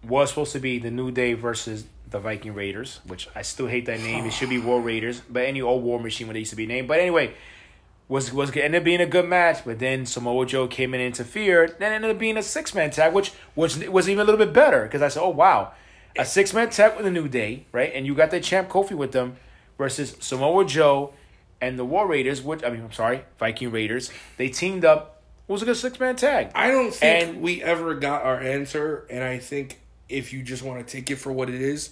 was 0.07 0.29
supposed 0.29 0.51
to 0.53 0.59
be 0.59 0.79
the 0.79 0.91
New 0.91 1.11
Day 1.11 1.33
versus 1.33 1.85
the 2.09 2.19
Viking 2.19 2.53
Raiders, 2.53 2.99
which 3.07 3.27
I 3.35 3.41
still 3.41 3.67
hate 3.67 3.85
that 3.87 3.99
name. 3.99 4.25
It 4.25 4.33
should 4.33 4.49
be 4.49 4.59
War 4.59 4.79
Raiders, 4.79 5.21
but 5.29 5.45
any 5.45 5.61
old 5.61 5.83
War 5.83 5.99
Machine 5.99 6.27
when 6.27 6.33
they 6.33 6.39
used 6.39 6.51
to 6.51 6.55
be 6.55 6.67
named. 6.67 6.87
But 6.87 6.99
anyway, 6.99 7.33
was 8.07 8.31
was 8.31 8.51
gonna 8.51 8.65
end 8.65 8.75
up 8.75 8.83
being 8.83 9.01
a 9.01 9.05
good 9.07 9.27
match, 9.27 9.65
but 9.65 9.79
then 9.79 10.05
Samoa 10.05 10.45
Joe 10.45 10.67
came 10.67 10.93
in 10.93 11.01
and 11.01 11.07
interfered. 11.07 11.77
Then 11.79 11.91
ended 11.91 12.11
up 12.11 12.19
being 12.19 12.37
a 12.37 12.43
six 12.43 12.75
man 12.75 12.91
tag, 12.91 13.13
which 13.13 13.31
was 13.55 13.79
was 13.87 14.07
even 14.07 14.21
a 14.21 14.23
little 14.25 14.43
bit 14.45 14.53
better 14.53 14.83
because 14.83 15.01
I 15.01 15.07
said, 15.07 15.21
oh 15.23 15.29
wow, 15.29 15.71
a 16.17 16.25
six 16.25 16.53
man 16.53 16.69
tag 16.69 16.95
with 16.95 17.05
the 17.05 17.11
New 17.11 17.27
Day, 17.27 17.65
right? 17.71 17.91
And 17.93 18.05
you 18.05 18.13
got 18.13 18.29
the 18.29 18.39
champ 18.39 18.69
Kofi 18.69 18.93
with 18.95 19.11
them 19.13 19.37
versus 19.77 20.15
Samoa 20.19 20.65
Joe 20.65 21.13
and 21.63 21.79
the 21.79 21.85
War 21.85 22.07
Raiders. 22.07 22.41
Which 22.41 22.63
I 22.63 22.69
mean, 22.69 22.81
I'm 22.81 22.91
sorry, 22.91 23.23
Viking 23.39 23.71
Raiders. 23.71 24.11
They 24.37 24.49
teamed 24.49 24.85
up. 24.85 25.21
It 25.47 25.51
was 25.51 25.61
a 25.61 25.65
good 25.65 25.77
six 25.77 25.99
man 25.99 26.15
tag. 26.15 26.51
I 26.55 26.69
don't 26.71 26.93
think 26.93 27.29
And- 27.29 27.41
we 27.41 27.61
ever 27.61 27.95
got 27.95 28.23
our 28.23 28.39
answer, 28.39 29.05
and 29.09 29.23
I 29.23 29.39
think 29.39 29.79
if 30.09 30.31
you 30.33 30.41
just 30.43 30.63
want 30.63 30.85
to 30.85 30.91
take 30.91 31.09
it 31.11 31.17
for 31.17 31.31
what 31.31 31.49
it 31.49 31.61
is, 31.61 31.89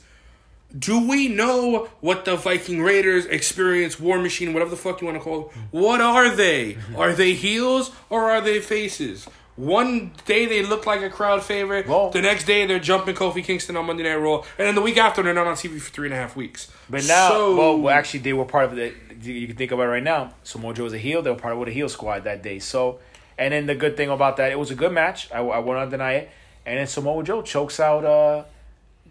do 0.77 1.05
we 1.05 1.27
know 1.27 1.89
what 1.99 2.23
the 2.23 2.37
Viking 2.37 2.81
Raiders 2.81 3.25
experience, 3.25 3.99
War 3.99 4.19
Machine, 4.19 4.53
whatever 4.53 4.69
the 4.71 4.77
fuck 4.77 5.01
you 5.01 5.07
want 5.07 5.17
to 5.17 5.23
call 5.23 5.41
them, 5.49 5.67
what 5.71 5.99
are 5.99 6.29
they? 6.29 6.77
Are 6.95 7.11
they 7.13 7.33
heels 7.33 7.91
or 8.09 8.31
are 8.31 8.39
they 8.41 8.61
faces? 8.61 9.27
One 9.57 10.13
day 10.25 10.45
they 10.45 10.63
look 10.63 10.85
like 10.85 11.01
a 11.01 11.09
crowd 11.09 11.43
favorite. 11.43 11.87
Well- 11.89 12.09
the 12.09 12.21
next 12.21 12.45
day 12.45 12.65
they're 12.65 12.79
jumping 12.79 13.15
Kofi 13.15 13.43
Kingston 13.43 13.75
on 13.75 13.85
Monday 13.85 14.03
Night 14.03 14.15
Raw, 14.15 14.37
and 14.57 14.65
then 14.67 14.75
the 14.75 14.81
week 14.81 14.97
after 14.97 15.21
they're 15.21 15.33
not 15.33 15.45
on 15.45 15.55
TV 15.55 15.77
for 15.79 15.91
three 15.91 16.07
and 16.07 16.13
a 16.13 16.17
half 16.17 16.37
weeks. 16.37 16.71
But 16.89 17.05
now, 17.05 17.27
So- 17.29 17.55
well, 17.57 17.77
well, 17.77 17.93
actually, 17.93 18.21
they 18.21 18.31
were 18.33 18.45
part 18.45 18.65
of 18.65 18.75
the. 18.77 18.93
You 19.21 19.47
can 19.47 19.55
think 19.55 19.71
about 19.71 19.83
it 19.83 19.87
right 19.89 20.03
now. 20.03 20.33
Samoa 20.43 20.73
Joe 20.73 20.83
was 20.85 20.93
a 20.93 20.97
heel. 20.97 21.21
They 21.21 21.29
were 21.29 21.35
part 21.35 21.55
of 21.57 21.65
the 21.65 21.71
heel 21.71 21.89
squad 21.89 22.23
that 22.23 22.41
day. 22.43 22.59
So, 22.59 22.99
and 23.37 23.53
then 23.53 23.65
the 23.65 23.75
good 23.75 23.95
thing 23.97 24.09
about 24.09 24.37
that, 24.37 24.51
it 24.51 24.59
was 24.59 24.71
a 24.71 24.75
good 24.75 24.91
match. 24.91 25.31
I, 25.31 25.39
I 25.39 25.59
will 25.59 25.73
not 25.73 25.89
deny 25.89 26.13
it. 26.13 26.29
And 26.65 26.77
then 26.79 26.87
Samoa 26.87 27.23
Joe 27.23 27.41
chokes 27.41 27.79
out. 27.79 28.05
uh 28.05 28.43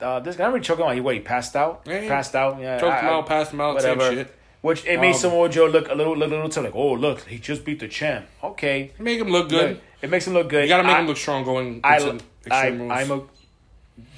uh, 0.01 0.19
this 0.21 0.35
guy 0.37 0.47
really 0.47 0.61
him 0.79 0.87
out. 0.87 0.95
He 0.95 1.01
what? 1.03 1.15
He 1.15 1.21
passed 1.21 1.55
out. 1.55 1.83
Yeah. 1.85 2.09
Passed 2.09 2.35
out. 2.35 2.59
Yeah, 2.59 2.81
Choked 2.81 2.93
I- 2.95 3.01
him 3.01 3.07
out, 3.09 3.27
passed 3.27 3.53
him 3.53 3.61
out, 3.61 3.75
whatever. 3.75 4.11
shit. 4.11 4.35
Which 4.63 4.85
it 4.87 4.99
made 5.01 5.09
Um, 5.15 5.15
Samoa 5.15 5.49
Joe 5.51 5.67
look 5.67 5.89
a 5.91 5.95
little, 5.95 6.17
little, 6.17 6.39
little, 6.39 6.63
like, 6.63 6.75
oh 6.75 6.93
look, 6.93 7.21
he 7.23 7.39
just 7.39 7.65
beat 7.65 7.81
the 7.81 7.89
champ. 7.89 8.27
Okay, 8.43 8.93
make 8.99 9.19
him 9.21 9.29
look 9.29 9.49
good. 9.51 9.71
Look, 9.71 9.81
it 10.03 10.11
makes 10.11 10.27
him 10.27 10.33
look 10.35 10.49
good. 10.49 10.63
You 10.63 10.69
gotta 10.69 10.85
make 10.85 10.97
I- 10.97 11.01
him 11.01 11.07
look 11.07 11.17
strong 11.19 11.45
going 11.45 11.81
I, 11.85 11.97
into 11.99 12.25
I, 12.51 12.67
Extreme 12.69 12.81
Rules. 12.81 12.93
I'm 12.93 13.11
a 13.11 13.23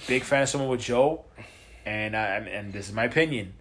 big 0.07 0.23
fan 0.25 0.43
of 0.43 0.69
with 0.69 0.81
Joe, 0.81 1.25
and 1.85 2.17
I, 2.17 2.37
and 2.37 2.73
this 2.73 2.89
is 2.89 2.95
my 2.95 3.05
opinion. 3.05 3.55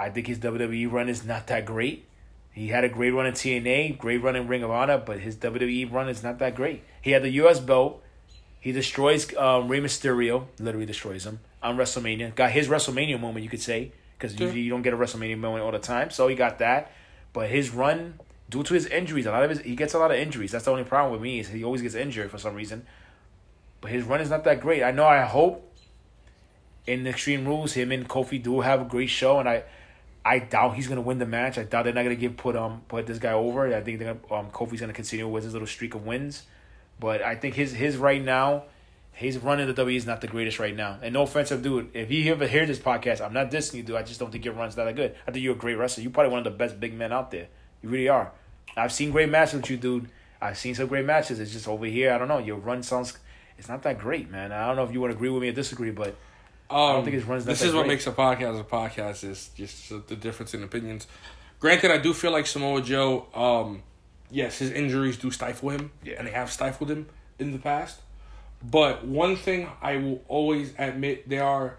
I 0.00 0.10
think 0.10 0.26
his 0.26 0.38
WWE 0.38 0.90
run 0.90 1.08
is 1.08 1.24
not 1.24 1.46
that 1.48 1.64
great. 1.66 2.06
He 2.52 2.68
had 2.68 2.82
a 2.84 2.88
great 2.88 3.10
run 3.10 3.26
in 3.26 3.32
TNA, 3.34 3.98
great 3.98 4.22
run 4.22 4.34
in 4.36 4.48
Ring 4.48 4.62
of 4.62 4.70
Honor, 4.70 4.98
but 4.98 5.20
his 5.20 5.36
WWE 5.36 5.90
run 5.92 6.08
is 6.08 6.22
not 6.22 6.38
that 6.40 6.54
great. 6.54 6.82
He 7.00 7.12
had 7.12 7.22
the 7.22 7.30
U.S. 7.42 7.60
belt. 7.60 8.02
He 8.58 8.72
destroys 8.72 9.34
um, 9.36 9.68
Rey 9.68 9.80
Mysterio, 9.80 10.46
literally 10.58 10.84
destroys 10.86 11.24
him 11.24 11.40
on 11.62 11.76
WrestleMania. 11.76 12.34
Got 12.34 12.50
his 12.50 12.68
WrestleMania 12.68 13.18
moment, 13.20 13.44
you 13.44 13.48
could 13.50 13.62
say, 13.62 13.92
because 14.18 14.34
Yeah. 14.34 14.42
usually 14.46 14.60
you 14.62 14.70
don't 14.70 14.82
get 14.82 14.92
a 14.92 14.96
WrestleMania 14.96 15.38
moment 15.38 15.64
all 15.64 15.70
the 15.72 15.78
time. 15.78 16.10
So 16.10 16.28
he 16.28 16.34
got 16.34 16.58
that, 16.58 16.92
but 17.32 17.48
his 17.48 17.70
run, 17.70 18.18
due 18.50 18.62
to 18.64 18.74
his 18.74 18.86
injuries, 18.86 19.26
a 19.26 19.30
lot 19.30 19.44
of 19.44 19.50
his 19.50 19.60
he 19.60 19.76
gets 19.76 19.94
a 19.94 19.98
lot 19.98 20.10
of 20.10 20.18
injuries. 20.18 20.50
That's 20.52 20.64
the 20.64 20.72
only 20.72 20.84
problem 20.84 21.12
with 21.12 21.22
me 21.22 21.38
is 21.40 21.48
he 21.48 21.62
always 21.64 21.80
gets 21.82 21.94
injured 21.94 22.30
for 22.30 22.38
some 22.38 22.54
reason. 22.54 22.84
But 23.80 23.92
his 23.92 24.04
run 24.04 24.20
is 24.20 24.28
not 24.28 24.44
that 24.44 24.60
great. 24.60 24.82
I 24.82 24.90
know. 24.90 25.06
I 25.06 25.20
hope 25.22 25.66
in 26.86 27.04
the 27.04 27.10
Extreme 27.10 27.46
Rules, 27.46 27.74
him 27.74 27.92
and 27.92 28.08
Kofi 28.08 28.42
do 28.42 28.60
have 28.60 28.80
a 28.82 28.84
great 28.84 29.08
show, 29.10 29.38
and 29.38 29.48
I, 29.48 29.62
I 30.24 30.38
doubt 30.38 30.74
he's 30.74 30.86
gonna 30.86 31.00
win 31.00 31.18
the 31.18 31.26
match. 31.26 31.56
I 31.58 31.64
doubt 31.64 31.84
they're 31.84 31.94
not 31.94 32.02
gonna 32.02 32.14
give 32.14 32.36
put 32.36 32.56
um 32.56 32.82
put 32.88 33.06
this 33.06 33.18
guy 33.18 33.32
over. 33.32 33.74
I 33.74 33.80
think 33.80 33.98
they're 33.98 34.14
gonna, 34.14 34.40
um 34.40 34.50
Kofi's 34.50 34.80
gonna 34.80 34.92
continue 34.92 35.26
with 35.26 35.44
his 35.44 35.52
little 35.52 35.68
streak 35.68 35.94
of 35.94 36.04
wins, 36.04 36.42
but 36.98 37.22
I 37.22 37.34
think 37.36 37.54
his 37.54 37.72
his 37.72 37.96
right 37.96 38.22
now, 38.22 38.64
his 39.12 39.38
run 39.38 39.60
in 39.60 39.66
the 39.66 39.74
WWE 39.74 39.96
is 39.96 40.06
not 40.06 40.20
the 40.20 40.26
greatest 40.26 40.58
right 40.58 40.76
now. 40.76 40.98
And 41.02 41.14
no 41.14 41.22
offensive, 41.22 41.62
dude. 41.62 41.90
If 41.94 42.10
you 42.10 42.30
ever 42.32 42.46
hear 42.46 42.66
this 42.66 42.78
podcast, 42.78 43.24
I'm 43.24 43.32
not 43.32 43.50
dissing 43.50 43.74
you, 43.74 43.82
dude. 43.82 43.96
I 43.96 44.02
just 44.02 44.20
don't 44.20 44.30
think 44.30 44.44
your 44.44 44.54
run's 44.54 44.74
that 44.76 44.94
good. 44.94 45.14
I 45.26 45.30
think 45.30 45.42
you're 45.42 45.54
a 45.54 45.58
great 45.58 45.76
wrestler. 45.76 46.02
You're 46.02 46.12
probably 46.12 46.32
one 46.32 46.38
of 46.38 46.44
the 46.44 46.50
best 46.50 46.78
big 46.78 46.94
men 46.94 47.12
out 47.12 47.30
there. 47.30 47.48
You 47.82 47.88
really 47.88 48.08
are. 48.08 48.32
I've 48.76 48.92
seen 48.92 49.10
great 49.10 49.30
matches 49.30 49.54
with 49.54 49.70
you, 49.70 49.76
dude. 49.76 50.10
I've 50.40 50.56
seen 50.58 50.74
some 50.74 50.86
great 50.86 51.04
matches. 51.04 51.40
It's 51.40 51.52
just 51.52 51.68
over 51.68 51.86
here. 51.86 52.12
I 52.12 52.18
don't 52.18 52.28
know. 52.28 52.38
Your 52.38 52.56
run 52.56 52.82
sounds. 52.82 53.16
It's 53.58 53.68
not 53.68 53.82
that 53.82 53.98
great, 53.98 54.30
man. 54.30 54.52
I 54.52 54.66
don't 54.66 54.76
know 54.76 54.84
if 54.84 54.92
you 54.92 55.00
would 55.00 55.10
agree 55.10 55.28
with 55.28 55.42
me 55.42 55.48
or 55.48 55.52
disagree, 55.52 55.90
but 55.90 56.16
Um, 56.70 56.94
don't 56.96 57.04
think 57.04 57.14
his 57.14 57.24
run's 57.24 57.44
that 57.44 57.52
This 57.52 57.62
is 57.62 57.72
what 57.74 57.82
great. 57.82 57.88
makes 57.94 58.06
a 58.06 58.12
podcast 58.12 58.60
a 58.60 58.64
podcast 58.64 59.24
is 59.24 59.50
just 59.56 59.88
the 60.08 60.16
difference 60.16 60.54
in 60.54 60.62
opinions. 60.62 61.06
Granted, 61.58 61.90
I 61.90 61.98
do 61.98 62.14
feel 62.14 62.30
like 62.32 62.46
Samoa 62.46 62.80
Joe. 62.80 63.26
Um, 63.34 63.82
yes, 64.30 64.58
his 64.58 64.70
injuries 64.70 65.16
do 65.16 65.30
stifle 65.30 65.70
him, 65.70 65.90
Yeah. 66.02 66.14
and 66.18 66.26
they 66.26 66.32
have 66.32 66.50
stifled 66.50 66.90
him 66.90 67.06
in 67.38 67.52
the 67.52 67.58
past. 67.58 68.00
But 68.62 69.04
one 69.06 69.36
thing 69.36 69.68
I 69.82 69.96
will 69.96 70.22
always 70.28 70.72
admit, 70.78 71.28
they 71.28 71.38
are. 71.38 71.76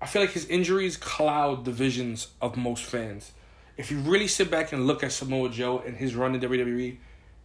I 0.00 0.06
feel 0.06 0.20
like 0.22 0.32
his 0.32 0.46
injuries 0.46 0.96
cloud 0.96 1.64
the 1.64 1.70
visions 1.70 2.28
of 2.40 2.56
most 2.56 2.82
fans. 2.84 3.32
If 3.76 3.90
you 3.90 4.00
really 4.00 4.26
sit 4.26 4.50
back 4.50 4.72
and 4.72 4.86
look 4.86 5.02
at 5.04 5.12
Samoa 5.12 5.48
Joe 5.48 5.78
and 5.86 5.96
his 5.96 6.14
run 6.16 6.34
in 6.34 6.40
WWE, 6.40 6.96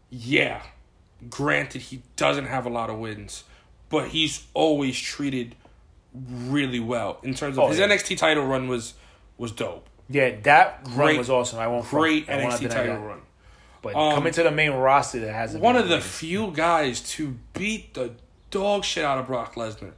yeah, 0.10 0.62
granted 1.30 1.82
he 1.84 2.02
doesn't 2.16 2.46
have 2.48 2.66
a 2.66 2.70
lot 2.70 2.90
of 2.90 2.98
wins, 2.98 3.44
but 3.90 4.10
he's 4.10 4.46
always 4.54 5.00
treated 5.00 5.56
really 6.28 6.80
well 6.80 7.20
in 7.24 7.34
terms 7.34 7.58
of 7.58 7.64
Oh, 7.64 7.68
his 7.68 7.80
yeah. 7.80 7.88
NXT 7.88 8.18
title 8.18 8.46
run 8.46 8.68
was 8.68 8.94
was 9.38 9.52
dope. 9.52 9.88
Yeah, 10.10 10.36
that 10.44 10.82
run 10.92 11.18
was 11.18 11.30
awesome. 11.30 11.60
I 11.60 11.68
won't 11.68 11.86
front. 11.86 12.02
Great 12.04 12.30
I 12.30 12.42
won't 12.44 12.54
NXT 12.56 12.70
title 12.70 12.96
that. 12.96 13.00
run. 13.02 13.22
But 13.82 13.96
Um, 13.96 14.16
coming 14.16 14.34
to 14.34 14.44
the 14.44 14.52
main 14.52 14.72
roster, 14.72 15.20
that 15.20 15.34
hasn't 15.34 15.64
One 15.64 15.76
of 15.76 15.90
the 15.90 16.02
few 16.02 16.52
guys 16.52 17.02
to 17.14 17.38
beat 17.54 17.94
the 17.94 18.12
dog 18.50 18.84
shit 18.84 19.06
out 19.06 19.18
of 19.20 19.28
Brock 19.28 19.56
Lesnar. 19.56 19.92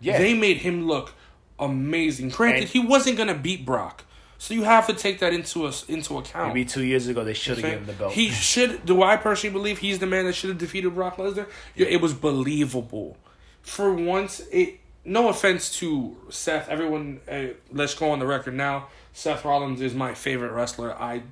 yeah, 0.00 0.18
They 0.18 0.34
made 0.34 0.58
him 0.58 0.86
look 0.88 1.14
amazing. 1.58 2.30
Granted, 2.30 2.62
And- 2.62 2.70
he 2.70 2.78
wasn't 2.80 3.16
gonna 3.16 3.34
beat 3.34 3.64
Brock, 3.64 4.04
so 4.38 4.54
you 4.54 4.64
have 4.64 4.86
to 4.88 4.94
take 4.94 5.20
that 5.20 5.32
into 5.32 5.64
us 5.66 5.84
into 5.88 6.18
account. 6.18 6.48
maybe 6.48 6.64
two 6.64 6.82
years 6.84 7.06
ago 7.06 7.22
they 7.22 7.34
should 7.34 7.58
have 7.58 7.64
given 7.64 7.78
him 7.80 7.86
the 7.86 7.92
belt. 7.92 8.12
He 8.14 8.30
should. 8.30 8.84
Do 8.84 9.02
I 9.02 9.16
personally 9.16 9.52
believe 9.52 9.78
he's 9.78 10.00
the 10.00 10.06
man 10.06 10.24
that 10.26 10.32
should 10.34 10.48
have 10.50 10.58
defeated 10.58 10.94
Brock 10.94 11.18
Lesnar? 11.18 11.46
Yeah, 11.76 11.86
it 11.88 12.00
was 12.00 12.14
believable. 12.14 13.16
For 13.62 13.94
once, 13.94 14.40
it. 14.50 14.80
No 15.04 15.28
offense 15.28 15.76
to 15.78 16.16
Seth. 16.30 16.68
Everyone, 16.68 17.20
uh, 17.30 17.54
let's 17.72 17.94
go 17.94 18.10
on 18.10 18.18
the 18.18 18.26
record 18.26 18.54
now. 18.54 18.88
Seth 19.12 19.44
Rollins 19.44 19.80
is 19.80 19.94
my 19.94 20.14
favorite 20.14 20.52
wrestler. 20.52 20.94
I, 20.94 21.22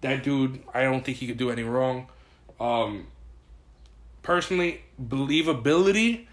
that 0.00 0.22
dude. 0.22 0.62
I 0.72 0.82
don't 0.82 1.04
think 1.04 1.18
he 1.18 1.26
could 1.26 1.36
do 1.36 1.50
any 1.50 1.64
wrong. 1.64 2.06
Um, 2.60 3.08
personally, 4.22 4.82
believability. 5.02 6.26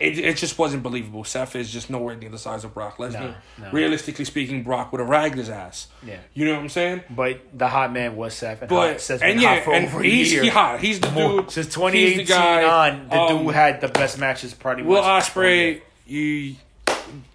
It, 0.00 0.18
it 0.18 0.36
just 0.38 0.58
wasn't 0.58 0.82
believable. 0.82 1.24
Seth 1.24 1.54
is 1.54 1.70
just 1.70 1.90
nowhere 1.90 2.16
near 2.16 2.30
the 2.30 2.38
size 2.38 2.64
of 2.64 2.72
Brock 2.72 2.96
Lesnar. 2.96 3.12
No, 3.20 3.34
no. 3.58 3.70
Realistically 3.70 4.24
speaking, 4.24 4.62
Brock 4.62 4.90
would 4.92 5.00
have 5.00 5.08
ragged 5.10 5.36
his 5.36 5.50
ass. 5.50 5.88
Yeah. 6.02 6.16
You 6.32 6.46
know 6.46 6.54
what 6.54 6.60
I'm 6.62 6.68
saying? 6.70 7.02
but 7.10 7.40
the 7.52 7.68
hot 7.68 7.92
man 7.92 8.16
was 8.16 8.32
Seth, 8.34 8.62
and 8.62 8.70
But 8.70 8.92
hot, 8.92 9.00
Seth's 9.02 9.22
and 9.22 9.38
yeah, 9.40 9.56
hot 9.56 9.64
for 9.64 9.74
and 9.74 9.86
over 9.86 10.00
a 10.00 10.02
he's 10.04 10.32
year. 10.32 10.42
he 10.42 10.48
hot. 10.48 10.80
He's 10.80 11.00
the 11.00 11.10
More- 11.10 11.42
dude. 11.42 11.50
Since 11.50 11.66
He's 11.66 11.74
2018 11.74 12.16
the 12.16 12.24
guy. 12.24 12.64
on, 12.90 13.08
the 13.08 13.14
Um, 13.20 13.44
dude 13.44 13.54
had 13.54 13.80
the 13.82 13.88
best 13.88 14.18
matches 14.18 14.54
pretty 14.54 14.82
Will 14.82 15.02
much. 15.02 15.24
Ospreay, 15.24 15.82
you 16.06 16.56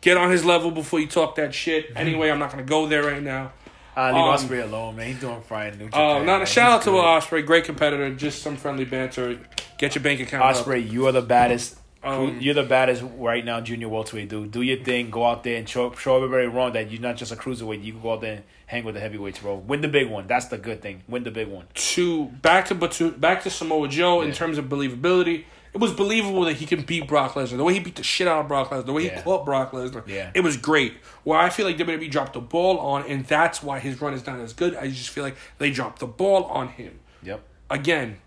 get 0.01 0.17
on 0.17 0.31
his 0.31 0.43
level 0.43 0.71
before 0.71 0.99
you 0.99 1.07
talk 1.07 1.35
that 1.35 1.53
shit. 1.53 1.91
Anyway, 1.95 2.29
I'm 2.31 2.39
not 2.39 2.49
gonna 2.49 2.63
go 2.63 2.87
there 2.87 3.03
right 3.03 3.21
now. 3.21 3.51
Uh, 3.95 4.07
leave 4.07 4.15
um, 4.23 4.35
Ospreay 4.49 4.63
alone, 4.63 4.95
man. 4.95 5.07
He's 5.07 5.19
doing 5.21 5.39
fine 5.41 5.73
in 5.73 5.77
New 5.79 5.89
Uh, 5.93 6.23
not 6.23 6.41
a 6.41 6.45
shout 6.47 6.71
out 6.71 6.81
to 6.81 6.91
Will. 6.91 7.01
Ospreay, 7.03 7.45
great 7.45 7.63
competitor. 7.63 8.09
Just 8.13 8.41
some 8.41 8.57
friendly 8.57 8.85
banter. 8.85 9.39
Get 9.77 9.93
your 9.95 10.03
bank 10.03 10.19
account 10.19 10.43
up. 10.43 10.55
Ospreay, 10.65 10.89
you 10.91 11.05
are 11.07 11.11
the 11.13 11.21
baddest. 11.21 11.77
Um, 12.05 12.39
you're 12.39 12.53
the 12.53 12.63
baddest 12.63 13.03
right 13.17 13.43
now, 13.43 13.59
junior 13.61 13.89
welterweight 13.89 14.29
dude. 14.29 14.51
Do 14.51 14.61
your 14.61 14.77
thing. 14.83 15.09
Go 15.09 15.25
out 15.25 15.43
there 15.43 15.57
and 15.57 15.67
show, 15.67 15.91
show 15.93 16.17
everybody 16.17 16.47
wrong 16.47 16.73
that 16.73 16.91
you're 16.91 17.01
not 17.01 17.17
just 17.17 17.31
a 17.31 17.35
cruiserweight. 17.35 17.83
You 17.83 17.93
can 17.93 18.01
go 18.01 18.13
out 18.13 18.21
there 18.21 18.35
and 18.35 18.43
hang 18.67 18.83
with 18.83 18.95
the 18.95 19.01
heavyweights, 19.01 19.39
bro. 19.39 19.55
Win 19.55 19.81
the 19.81 19.87
big 19.87 20.09
one. 20.09 20.27
That's 20.27 20.45
the 20.45 20.57
good 20.57 20.81
thing. 20.81 21.03
Win 21.07 21.23
the 21.23 21.31
big 21.31 21.47
one. 21.47 21.65
To 21.73 22.25
back 22.25 22.67
to 22.67 22.75
but 22.75 22.91
to 22.93 23.11
back 23.11 23.43
to 23.43 23.49
Samoa 23.49 23.87
Joe 23.87 24.21
in 24.21 24.31
terms 24.31 24.57
of 24.57 24.65
believability. 24.65 25.45
It 25.73 25.81
was 25.81 25.91
believable 25.91 26.45
that 26.45 26.53
he 26.53 26.65
can 26.65 26.83
beat 26.83 27.05
Brock 27.05 27.33
Lesnar. 27.33 27.57
The 27.57 27.63
way 27.65 27.73
he 27.73 27.81
beat 27.81 27.95
the 27.97 28.03
shit 28.03 28.29
out 28.29 28.39
of 28.39 28.47
Brock 28.47 28.69
Lesnar, 28.69 28.85
the 28.85 28.93
way 28.93 29.07
Yeah. 29.07 29.17
he 29.17 29.21
caught 29.23 29.43
Brock 29.43 29.71
Lesnar, 29.73 30.07
Yeah. 30.07 30.31
it 30.33 30.39
was 30.39 30.55
great. 30.55 30.93
Where 31.25 31.37
I 31.37 31.49
feel 31.49 31.65
like 31.65 31.75
WWE 31.77 32.07
dropped 32.09 32.31
the 32.31 32.39
ball 32.39 32.79
on, 32.79 33.03
and 33.09 33.25
that's 33.25 33.61
why 33.61 33.79
his 33.79 33.99
run 33.99 34.13
is 34.13 34.25
not 34.25 34.39
as 34.39 34.53
good. 34.53 34.73
I 34.77 34.87
just 34.87 35.09
feel 35.09 35.25
like 35.25 35.35
they 35.57 35.71
dropped 35.71 35.99
the 35.99 36.07
ball 36.07 36.45
on 36.45 36.69
him. 36.69 36.99
Yep. 37.23 37.41
again, 37.69 38.19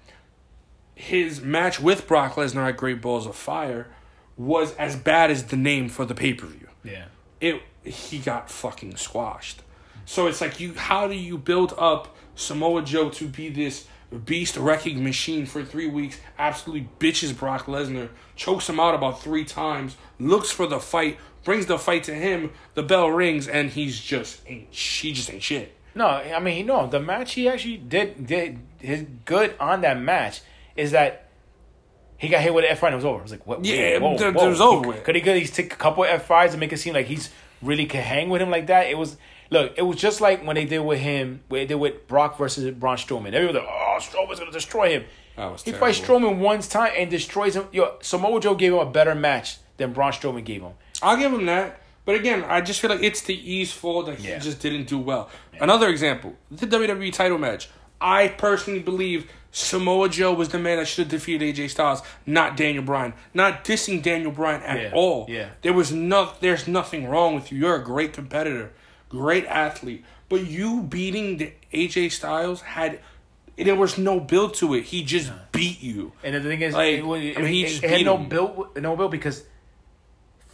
his 0.98 1.40
match 1.40 1.78
with 1.78 2.08
Brock 2.08 2.34
Lesnar 2.34 2.68
at 2.68 2.76
Great 2.76 3.00
Balls 3.00 3.24
of 3.24 3.36
Fire 3.36 3.86
was 4.36 4.74
as 4.74 4.96
bad 4.96 5.30
as 5.30 5.44
the 5.44 5.56
name 5.56 5.88
for 5.88 6.04
the 6.04 6.14
pay 6.14 6.34
per 6.34 6.46
view. 6.46 6.66
Yeah. 6.82 7.04
It 7.40 7.62
he 7.84 8.18
got 8.18 8.50
fucking 8.50 8.96
squashed. 8.96 9.62
So 10.04 10.26
it's 10.26 10.40
like 10.40 10.58
you 10.58 10.74
how 10.74 11.06
do 11.06 11.14
you 11.14 11.38
build 11.38 11.72
up 11.78 12.16
Samoa 12.34 12.82
Joe 12.82 13.10
to 13.10 13.28
be 13.28 13.48
this 13.48 13.86
beast 14.24 14.56
wrecking 14.56 15.04
machine 15.04 15.46
for 15.46 15.64
three 15.64 15.86
weeks, 15.86 16.18
absolutely 16.36 16.88
bitches 16.98 17.36
Brock 17.36 17.66
Lesnar, 17.66 18.08
chokes 18.34 18.68
him 18.68 18.80
out 18.80 18.94
about 18.96 19.22
three 19.22 19.44
times, 19.44 19.96
looks 20.18 20.50
for 20.50 20.66
the 20.66 20.80
fight, 20.80 21.16
brings 21.44 21.66
the 21.66 21.78
fight 21.78 22.02
to 22.04 22.14
him, 22.14 22.50
the 22.74 22.82
bell 22.82 23.08
rings, 23.08 23.46
and 23.46 23.70
he's 23.70 24.00
just 24.00 24.40
ain't 24.48 24.74
she 24.74 25.12
just 25.12 25.32
ain't 25.32 25.44
shit. 25.44 25.76
No, 25.94 26.06
I 26.06 26.40
mean, 26.40 26.66
no, 26.66 26.88
the 26.88 26.98
match 26.98 27.34
he 27.34 27.48
actually 27.48 27.76
did 27.76 28.26
did 28.26 28.58
his 28.80 29.06
good 29.24 29.54
on 29.60 29.82
that 29.82 30.00
match 30.00 30.40
is 30.78 30.92
that 30.92 31.26
he 32.16 32.28
got 32.28 32.40
hit 32.40 32.52
with 32.54 32.64
an 32.64 32.70
F 32.70 32.78
five 32.80 32.88
and 32.88 32.94
it 32.94 32.96
was 32.96 33.04
over. 33.04 33.20
I 33.20 33.22
was 33.22 33.30
like, 33.30 33.46
what? 33.46 33.64
Yeah, 33.64 33.98
whoa, 33.98 34.14
it 34.14 34.34
whoa. 34.34 34.48
was 34.48 34.60
over 34.60 34.88
with. 34.88 35.04
Could 35.04 35.14
he 35.14 35.20
could 35.20 35.36
he 35.36 35.46
take 35.46 35.72
a 35.72 35.76
couple 35.76 36.04
F 36.04 36.26
fives 36.26 36.52
and 36.54 36.60
make 36.60 36.72
it 36.72 36.78
seem 36.78 36.94
like 36.94 37.06
he's 37.06 37.30
really 37.62 37.86
could 37.86 38.00
hang 38.00 38.28
with 38.28 38.40
him 38.42 38.50
like 38.50 38.66
that? 38.68 38.86
It 38.88 38.96
was 38.98 39.16
look, 39.50 39.74
it 39.76 39.82
was 39.82 39.96
just 39.98 40.20
like 40.20 40.44
when 40.44 40.56
they 40.56 40.64
did 40.64 40.80
with 40.80 40.98
him, 41.00 41.42
when 41.48 41.60
they 41.60 41.66
did 41.66 41.74
with 41.76 42.06
Brock 42.08 42.38
versus 42.38 42.70
Braun 42.74 42.96
Strowman. 42.96 43.32
Everyone 43.34 43.54
was 43.54 43.62
like, 43.62 43.68
oh, 43.68 43.98
Strowman's 44.00 44.38
gonna 44.40 44.50
destroy 44.52 44.90
him. 44.90 45.04
That 45.36 45.52
was 45.52 45.62
he 45.62 45.70
terrible. 45.70 45.86
fights 45.86 46.00
Strowman 46.00 46.38
once 46.38 46.66
time 46.66 46.92
and 46.96 47.10
destroys 47.10 47.54
him. 47.54 47.66
Yo, 47.72 47.96
Samoa 48.00 48.40
Joe 48.40 48.54
gave 48.54 48.72
him 48.72 48.78
a 48.80 48.86
better 48.90 49.14
match 49.14 49.58
than 49.76 49.92
Braun 49.92 50.12
Strowman 50.12 50.44
gave 50.44 50.62
him. 50.62 50.72
I'll 51.02 51.16
give 51.16 51.32
him 51.32 51.46
that. 51.46 51.80
But 52.04 52.16
again, 52.16 52.42
I 52.42 52.62
just 52.62 52.80
feel 52.80 52.90
like 52.90 53.02
it's 53.02 53.20
the 53.20 53.34
E's 53.34 53.70
fault 53.70 54.06
that 54.06 54.18
Yeah. 54.18 54.34
he 54.34 54.40
just 54.40 54.60
didn't 54.60 54.88
do 54.88 54.98
well. 54.98 55.28
Another 55.60 55.88
example, 55.88 56.34
the 56.50 56.66
WWE 56.66 57.12
title 57.12 57.36
match. 57.38 57.68
I 58.00 58.28
personally 58.28 58.80
believe 58.80 59.30
Samoa 59.58 60.08
Joe 60.08 60.32
was 60.32 60.50
the 60.50 60.58
man 60.58 60.78
that 60.78 60.86
should 60.86 61.04
have 61.04 61.10
defeated 61.10 61.54
AJ 61.56 61.70
Styles, 61.70 62.02
not 62.26 62.56
Daniel 62.56 62.84
Bryan. 62.84 63.12
Not 63.34 63.64
dissing 63.64 64.02
Daniel 64.02 64.30
Bryan 64.30 64.62
at 64.62 64.80
Yeah, 64.80 64.90
all. 64.94 65.26
yeah. 65.28 65.50
There 65.62 65.72
was 65.72 65.92
no 65.92 66.32
there's 66.40 66.68
nothing 66.68 67.06
wrong 67.08 67.34
with 67.34 67.50
you. 67.50 67.58
You're 67.58 67.76
a 67.76 67.84
great 67.84 68.12
competitor, 68.12 68.72
great 69.08 69.44
athlete. 69.46 70.04
But 70.28 70.46
you 70.46 70.82
beating 70.82 71.38
the 71.38 71.52
AJ 71.72 72.12
Styles 72.12 72.60
had 72.62 73.00
there 73.56 73.74
was 73.74 73.98
no 73.98 74.20
build 74.20 74.54
to 74.54 74.74
it. 74.74 74.84
He 74.84 75.02
just 75.02 75.32
beat 75.50 75.82
you. 75.82 76.12
And 76.22 76.34
the 76.36 76.40
thing 76.40 76.60
is, 76.60 76.74
Like, 76.74 76.98
it, 76.98 77.04
was- 77.06 77.20
I 77.20 77.40
mean, 77.40 77.46
he 77.46 77.64
it- 77.64 77.68
just 77.68 77.82
it 77.82 77.90
had 77.90 78.04
no 78.04 78.16
bill, 78.16 78.68
no 78.76 78.94
bill 78.94 79.08
because 79.08 79.42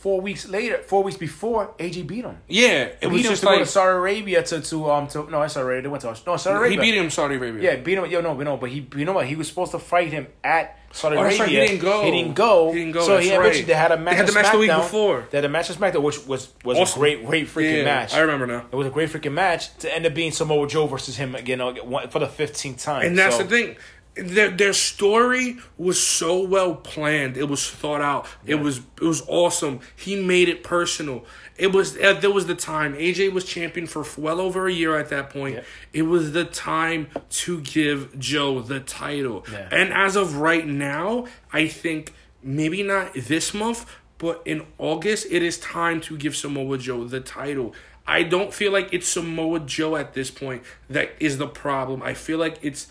four 0.05 0.21
weeks 0.21 0.43
later, 0.57 0.77
four 0.93 1.03
weeks 1.07 1.17
before, 1.29 1.63
AJ 1.79 2.07
beat 2.07 2.25
him. 2.27 2.37
Yeah, 2.47 2.69
it 2.69 2.99
He 3.01 3.07
was 3.07 3.23
him 3.25 3.31
just 3.33 3.41
to 3.43 3.47
go 3.47 3.53
like 3.53 3.61
to 3.61 3.67
Saudi 3.67 3.97
Arabia 4.03 4.43
to 4.51 4.57
to 4.71 4.77
um 4.91 5.05
to 5.13 5.19
no 5.31 5.39
Saudi 5.49 5.65
Arabia 5.65 5.83
they 5.85 5.89
went 5.95 6.03
to 6.03 6.09
no 6.27 6.37
Saudi 6.37 6.57
Arabia 6.59 6.71
he 6.77 6.83
beat 6.87 6.97
him 7.01 7.09
Saudi 7.11 7.37
Arabia. 7.37 7.61
yeah 7.67 7.77
beat 7.87 7.97
him 7.99 8.05
yo 8.15 8.21
no 8.21 8.35
no 8.51 8.57
but 8.59 8.69
he 8.75 8.79
you 9.01 9.05
know 9.07 9.15
what 9.19 9.27
he 9.27 9.35
was 9.41 9.49
supposed 9.49 9.73
to 9.73 9.79
fight 9.79 10.11
him 10.13 10.27
at 10.57 10.67
Saudi 10.93 11.17
Oh, 11.17 11.21
Arabia 11.23 11.39
right, 11.41 11.49
he 11.49 11.57
didn't 11.57 11.81
go. 11.81 12.05
he 12.05 12.11
didn't 12.17 12.35
go 12.35 12.71
He 12.73 12.79
didn't 12.81 12.93
go, 12.93 13.03
so 13.09 13.19
he 13.19 13.29
eventually 13.31 13.59
right. 13.61 13.67
they 13.67 13.75
had 13.85 13.93
a 13.93 13.97
match 13.97 14.13
They 14.13 14.17
had 14.19 14.29
the 14.29 14.33
match 14.39 14.53
the 14.53 14.59
week 14.59 14.71
before. 14.85 15.27
they 15.31 15.39
had 15.39 15.45
a 15.45 15.49
match 15.57 15.69
on 15.71 15.77
SmackDown 15.77 16.03
which 16.03 16.21
was 16.27 16.43
was 16.65 16.79
Awesome. 16.79 16.99
a 16.99 17.03
great 17.03 17.19
great 17.27 17.47
freaking 17.49 17.79
Yeah, 17.79 17.85
match 17.95 18.15
I 18.15 18.21
remember 18.21 18.47
now. 18.47 18.63
it 18.71 18.77
was 18.77 18.87
a 18.87 18.91
great 18.97 19.09
freaking 19.11 19.33
match 19.33 19.63
to 19.79 19.87
end 19.97 20.05
up 20.07 20.15
being 20.15 20.31
Samoa 20.33 20.69
Joe 20.69 20.87
versus 20.87 21.17
him 21.17 21.35
again 21.35 21.61
uh, 21.61 21.73
for 22.11 22.19
the 22.21 22.29
fifteenth 22.29 22.79
time 22.83 23.03
And 23.07 23.19
that's 23.19 23.37
So, 23.39 23.43
the 23.43 23.49
thing. 23.49 23.77
Their 24.17 24.51
their 24.51 24.73
story 24.73 25.59
was 25.77 26.01
so 26.01 26.41
well 26.41 26.77
planned. 26.77 27.37
It 27.37 27.49
was 27.49 27.69
thought 27.69 28.01
out. 28.01 28.27
It 28.47 28.57
was 28.57 28.79
it 28.79 29.05
was 29.05 29.23
awesome. 29.27 29.81
He 29.97 30.21
made 30.21 30.49
it 30.49 30.63
personal. 30.63 31.25
It 31.57 31.73
was 31.73 31.97
uh, 31.99 32.15
there 32.15 32.31
was 32.31 32.47
the 32.47 32.55
time 32.55 32.95
AJ 32.95 33.33
was 33.33 33.45
champion 33.45 33.87
for 33.87 34.05
well 34.17 34.41
over 34.41 34.67
a 34.67 34.73
year 34.73 34.97
at 34.99 35.09
that 35.11 35.31
point. 35.31 35.57
Yeah. 35.57 35.63
It 35.93 36.03
was 36.03 36.33
the 36.33 36.45
time 36.45 37.09
to 37.31 37.61
give 37.61 38.19
Joe 38.19 38.61
the 38.61 38.81
title. 38.81 39.45
Yeah. 39.51 39.69
And 39.71 39.93
as 39.93 40.17
of 40.17 40.37
right 40.37 40.67
now, 40.67 41.27
I 41.53 41.67
think 41.67 42.13
maybe 42.43 42.83
not 42.83 43.15
this 43.15 43.55
month, 43.55 43.87
but 44.19 44.43
in 44.45 44.67
August, 44.79 45.27
it 45.31 45.43
is 45.43 45.59
time 45.59 46.01
to 46.03 46.17
give 46.17 46.37
Samoa 46.37 46.79
Joe 46.79 47.05
the 47.05 47.21
title. 47.21 47.75
I 48.07 48.23
don't 48.23 48.53
feel 48.53 48.71
like 48.71 48.93
it's 48.93 49.09
Samoa 49.09 49.61
Joe 49.61 49.97
at 49.97 50.13
this 50.15 50.31
point 50.31 50.63
that 50.91 51.13
is 51.21 51.39
the 51.39 51.47
problem. 51.47 52.03
I 52.03 52.15
feel 52.15 52.39
like 52.39 52.59
it's 52.63 52.89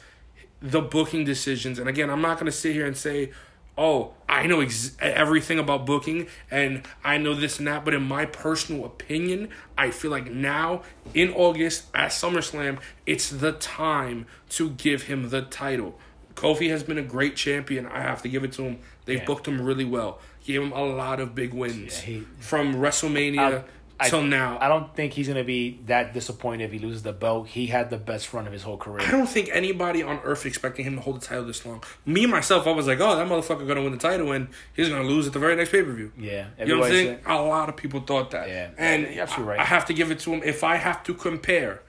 the 0.63 0.81
booking 0.81 1.25
decisions. 1.25 1.77
And 1.77 1.87
again, 1.89 2.09
I'm 2.09 2.21
not 2.21 2.37
going 2.39 2.45
to 2.47 2.51
sit 2.57 2.73
here 2.73 2.87
and 2.87 2.95
say, 2.97 3.31
oh, 3.77 4.13
I 4.29 4.47
know 4.47 4.61
ex- 4.61 4.95
everything 4.99 5.59
about 5.59 5.85
booking 5.85 6.27
and 6.49 6.83
I 7.03 7.17
know 7.17 7.33
this 7.35 7.59
and 7.59 7.67
that. 7.67 7.83
But 7.83 7.93
in 7.93 8.03
my 8.03 8.25
personal 8.25 8.85
opinion, 8.85 9.49
I 9.77 9.91
feel 9.91 10.09
like 10.09 10.31
now 10.31 10.83
in 11.13 11.31
August 11.33 11.85
at 11.93 12.11
SummerSlam, 12.11 12.79
it's 13.05 13.29
the 13.29 13.51
time 13.51 14.25
to 14.51 14.69
give 14.71 15.03
him 15.03 15.29
the 15.29 15.41
title. 15.41 15.99
Kofi 16.35 16.69
has 16.69 16.81
been 16.81 16.97
a 16.97 17.03
great 17.03 17.35
champion. 17.35 17.85
I 17.85 18.01
have 18.01 18.21
to 18.23 18.29
give 18.29 18.43
it 18.43 18.53
to 18.53 18.63
him. 18.63 18.79
They've 19.05 19.19
Yeah. 19.19 19.25
booked 19.25 19.47
him 19.47 19.61
really 19.61 19.85
well. 19.85 20.19
Gave 20.45 20.61
him 20.61 20.71
a 20.71 20.83
lot 20.83 21.19
of 21.19 21.35
big 21.35 21.53
wins 21.53 21.99
Yeah, 21.99 22.05
he- 22.19 22.23
from 22.39 22.75
WrestleMania 22.75 23.59
I- 23.59 23.63
till 24.09 24.23
now. 24.23 24.57
I 24.59 24.67
don't 24.67 24.93
think 24.95 25.13
he's 25.13 25.27
gonna 25.27 25.43
be 25.43 25.79
that 25.85 26.13
disappointed 26.13 26.65
if 26.65 26.71
he 26.71 26.79
loses 26.79 27.03
the 27.03 27.13
belt. 27.13 27.47
He 27.47 27.67
had 27.67 27.89
the 27.89 27.97
best 27.97 28.33
run 28.33 28.47
of 28.47 28.53
his 28.53 28.63
whole 28.63 28.77
career. 28.77 29.05
I 29.05 29.11
don't 29.11 29.27
think 29.27 29.49
anybody 29.51 30.03
on 30.03 30.19
earth 30.23 30.45
expecting 30.45 30.85
him 30.85 30.95
to 30.95 31.01
hold 31.01 31.21
the 31.21 31.25
title 31.25 31.45
this 31.45 31.65
long. 31.65 31.83
Me 32.05 32.25
myself, 32.25 32.67
I 32.67 32.71
was 32.71 32.87
like, 32.87 32.99
oh, 32.99 33.15
that 33.15 33.27
motherfucker 33.27 33.67
gonna 33.67 33.83
win 33.83 33.91
the 33.91 33.97
title 33.97 34.31
and 34.31 34.47
he's 34.75 34.89
gonna 34.89 35.03
lose 35.07 35.27
at 35.27 35.33
the 35.33 35.39
very 35.39 35.55
next 35.55 35.71
pay 35.71 35.83
per 35.83 35.91
view. 35.91 36.11
Yeah, 36.17 36.47
You 36.59 36.65
know 36.65 36.79
what 36.79 36.87
I'm 36.87 36.91
saying? 36.91 37.19
A 37.25 37.41
lot 37.41 37.69
of 37.69 37.75
people 37.75 38.01
thought 38.01 38.31
that. 38.31 38.49
Yeah, 38.49 38.71
and 38.77 39.03
you're 39.13 39.23
absolutely 39.23 39.51
right. 39.51 39.59
I 39.59 39.65
have 39.65 39.85
to 39.85 39.93
give 39.93 40.11
it 40.11 40.19
to 40.19 40.33
him. 40.33 40.41
If 40.43 40.63
I 40.63 40.75
have 40.75 41.03
to 41.03 41.13
compare, 41.13 41.81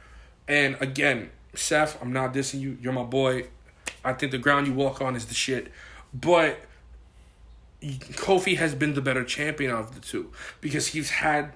and 0.46 0.76
again, 0.80 1.30
Seth, 1.54 2.00
I'm 2.02 2.12
not 2.12 2.34
dissing 2.34 2.60
you. 2.60 2.78
You're 2.80 2.92
my 2.92 3.04
boy. 3.04 3.48
I 4.04 4.12
think 4.12 4.32
the 4.32 4.38
ground 4.38 4.66
you 4.66 4.74
walk 4.74 5.00
on 5.00 5.16
is 5.16 5.26
the 5.26 5.34
shit. 5.34 5.72
But 6.12 6.58
Kofi 7.82 8.56
has 8.56 8.74
been 8.74 8.94
the 8.94 9.00
better 9.00 9.24
champion 9.24 9.70
of 9.70 9.94
the 9.94 10.00
two 10.00 10.30
because 10.60 10.88
he's 10.88 11.10
had 11.10 11.52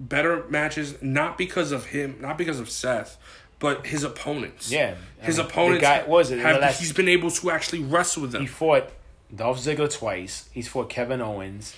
better 0.00 0.44
matches, 0.48 1.00
not 1.02 1.38
because 1.38 1.70
of 1.72 1.86
him, 1.86 2.16
not 2.20 2.36
because 2.38 2.58
of 2.58 2.68
Seth, 2.70 3.18
but 3.58 3.86
his 3.86 4.02
opponents. 4.02 4.70
Yeah, 4.72 4.94
I 5.22 5.26
his 5.26 5.36
mean, 5.38 5.46
the 5.46 5.52
opponents. 5.52 5.82
guy- 5.82 6.04
was 6.06 6.30
it, 6.30 6.38
Have, 6.40 6.60
last- 6.60 6.80
he's 6.80 6.92
been 6.92 7.08
able 7.08 7.30
to 7.30 7.50
actually 7.50 7.82
wrestle 7.82 8.22
with 8.22 8.32
them. 8.32 8.42
He 8.42 8.48
fought 8.48 8.90
Dolph 9.34 9.58
Ziggler 9.60 9.92
twice. 9.92 10.48
He's 10.52 10.66
fought 10.68 10.88
Kevin 10.90 11.20
Owens. 11.20 11.76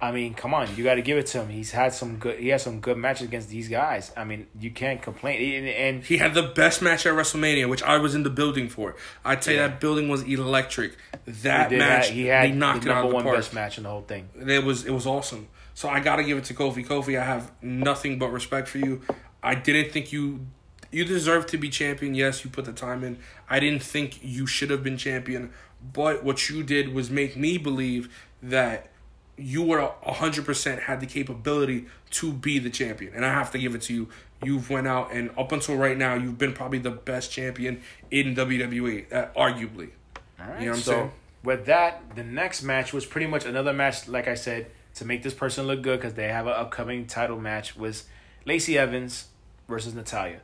I 0.00 0.12
mean, 0.12 0.34
come 0.34 0.54
on, 0.54 0.68
you 0.76 0.84
got 0.84 0.94
to 0.94 1.02
give 1.02 1.18
it 1.18 1.26
to 1.28 1.40
him. 1.40 1.48
He's 1.48 1.72
had 1.72 1.92
some 1.92 2.18
good. 2.18 2.38
He 2.38 2.50
has 2.50 2.62
some 2.62 2.78
good 2.78 2.96
matches 2.96 3.26
against 3.26 3.48
these 3.48 3.68
guys. 3.68 4.12
I 4.16 4.22
mean, 4.22 4.46
you 4.60 4.70
can't 4.70 5.02
complain. 5.02 5.54
And, 5.54 5.66
and 5.68 6.04
He 6.04 6.18
had 6.18 6.34
the 6.34 6.44
best 6.44 6.80
match 6.82 7.04
at 7.04 7.14
WrestleMania, 7.14 7.68
which 7.68 7.82
I 7.82 7.96
was 7.96 8.14
in 8.14 8.22
the 8.22 8.30
building 8.30 8.68
for. 8.68 8.94
I'd 9.24 9.42
say 9.42 9.56
Yeah. 9.56 9.66
that 9.66 9.80
building 9.80 10.08
was 10.08 10.22
electric. 10.22 10.96
That 11.24 11.72
he 11.72 11.78
match, 11.78 12.06
have- 12.06 12.14
he 12.14 12.26
had 12.26 12.54
knocked 12.54 12.84
the 12.84 12.90
it 12.90 12.92
out 12.92 12.94
number 13.02 13.06
of 13.06 13.10
the 13.10 13.14
one 13.16 13.24
park. 13.24 13.36
best 13.38 13.54
match 13.54 13.76
in 13.76 13.82
the 13.84 13.90
whole 13.90 14.02
thing. 14.02 14.28
It 14.38 14.62
was 14.62 14.84
it 14.86 14.92
was 14.92 15.04
awesome. 15.04 15.48
So 15.78 15.88
I 15.88 16.00
gotta 16.00 16.24
give 16.24 16.36
it 16.36 16.44
to 16.46 16.54
Kofi. 16.54 16.84
Kofi, 16.84 17.16
I 17.16 17.24
have 17.24 17.52
nothing 17.62 18.18
but 18.18 18.32
respect 18.32 18.66
for 18.66 18.78
you. 18.78 19.00
I 19.44 19.54
didn't 19.54 19.92
think 19.92 20.10
you 20.10 20.44
you 20.90 21.04
deserve 21.04 21.46
to 21.46 21.56
be 21.56 21.68
champion. 21.68 22.16
Yes, 22.16 22.42
you 22.42 22.50
put 22.50 22.64
the 22.64 22.72
time 22.72 23.04
in. 23.04 23.16
I 23.48 23.60
didn't 23.60 23.84
think 23.84 24.18
you 24.20 24.44
should 24.44 24.70
have 24.70 24.82
been 24.82 24.96
champion, 24.96 25.52
but 25.92 26.24
what 26.24 26.50
you 26.50 26.64
did 26.64 26.92
was 26.92 27.10
make 27.10 27.36
me 27.36 27.58
believe 27.58 28.12
that 28.42 28.90
you 29.36 29.62
were 29.62 29.92
hundred 30.02 30.46
percent 30.46 30.80
had 30.80 30.98
the 30.98 31.06
capability 31.06 31.86
to 32.10 32.32
be 32.32 32.58
the 32.58 32.70
champion, 32.70 33.14
and 33.14 33.24
I 33.24 33.32
have 33.32 33.52
to 33.52 33.58
give 33.60 33.76
it 33.76 33.82
to 33.82 33.94
you. 33.94 34.08
You've 34.42 34.70
went 34.70 34.88
out 34.88 35.12
and 35.12 35.30
up 35.38 35.52
until 35.52 35.76
right 35.76 35.96
now, 35.96 36.14
you've 36.14 36.38
been 36.38 36.54
probably 36.54 36.80
the 36.80 36.90
best 36.90 37.30
champion 37.30 37.82
in 38.10 38.34
WWE, 38.34 39.12
uh, 39.12 39.26
arguably. 39.36 39.90
All 40.40 40.48
right. 40.48 40.58
You 40.58 40.66
know 40.66 40.72
what 40.72 40.76
I'm 40.78 40.82
so 40.82 40.92
saying? 40.92 41.12
with 41.44 41.66
that, 41.66 42.16
the 42.16 42.24
next 42.24 42.64
match 42.64 42.92
was 42.92 43.06
pretty 43.06 43.28
much 43.28 43.44
another 43.44 43.72
match. 43.72 44.08
Like 44.08 44.26
I 44.26 44.34
said, 44.34 44.72
to 44.98 45.04
make 45.04 45.22
this 45.22 45.34
person 45.34 45.66
look 45.66 45.82
good 45.82 45.98
because 46.00 46.14
they 46.14 46.28
have 46.28 46.46
an 46.46 46.52
upcoming 46.54 47.06
title 47.06 47.38
match 47.38 47.76
with 47.76 48.08
Lacey 48.44 48.76
Evans 48.78 49.28
versus 49.68 49.94
Natalya. 49.94 50.40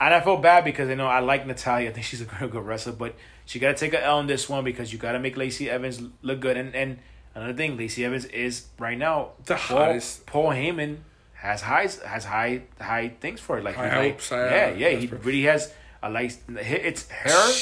And 0.00 0.14
I 0.14 0.20
felt 0.20 0.42
bad 0.42 0.64
because 0.64 0.88
I 0.88 0.94
know 0.94 1.06
I 1.06 1.20
like 1.20 1.46
Natalya. 1.46 1.88
I 1.90 1.92
think 1.92 2.06
she's 2.06 2.20
a 2.20 2.24
good, 2.24 2.50
good 2.50 2.64
wrestler, 2.64 2.92
but 2.92 3.14
she 3.46 3.58
got 3.58 3.76
to 3.76 3.78
take 3.78 3.94
a 3.94 4.04
L 4.04 4.20
in 4.20 4.26
this 4.26 4.48
one 4.48 4.64
because 4.64 4.92
you 4.92 4.98
got 4.98 5.12
to 5.12 5.18
make 5.18 5.36
Lacey 5.36 5.68
Evans 5.70 6.02
look 6.22 6.40
good. 6.40 6.56
And 6.56 6.74
and 6.74 6.98
another 7.34 7.54
thing, 7.54 7.76
Lacey 7.76 8.04
Evans 8.04 8.24
is 8.26 8.66
right 8.78 8.96
now 8.98 9.30
The 9.46 9.54
Paul, 9.56 9.78
hottest. 9.78 10.26
Paul 10.26 10.50
Heyman 10.50 10.98
has 11.34 11.62
highs 11.62 11.98
has 12.02 12.24
high 12.24 12.62
high 12.80 13.08
things 13.20 13.40
for 13.40 13.58
it. 13.58 13.64
Like 13.64 13.74
High 13.74 13.96
like, 13.98 14.12
hopes, 14.12 14.32
uh, 14.32 14.48
yeah, 14.50 14.70
yeah. 14.70 14.88
He 14.98 15.06
that's- 15.06 15.24
really 15.24 15.42
has 15.42 15.72
a 16.02 16.08
like. 16.10 16.32
It's 16.48 17.08
her. 17.10 17.52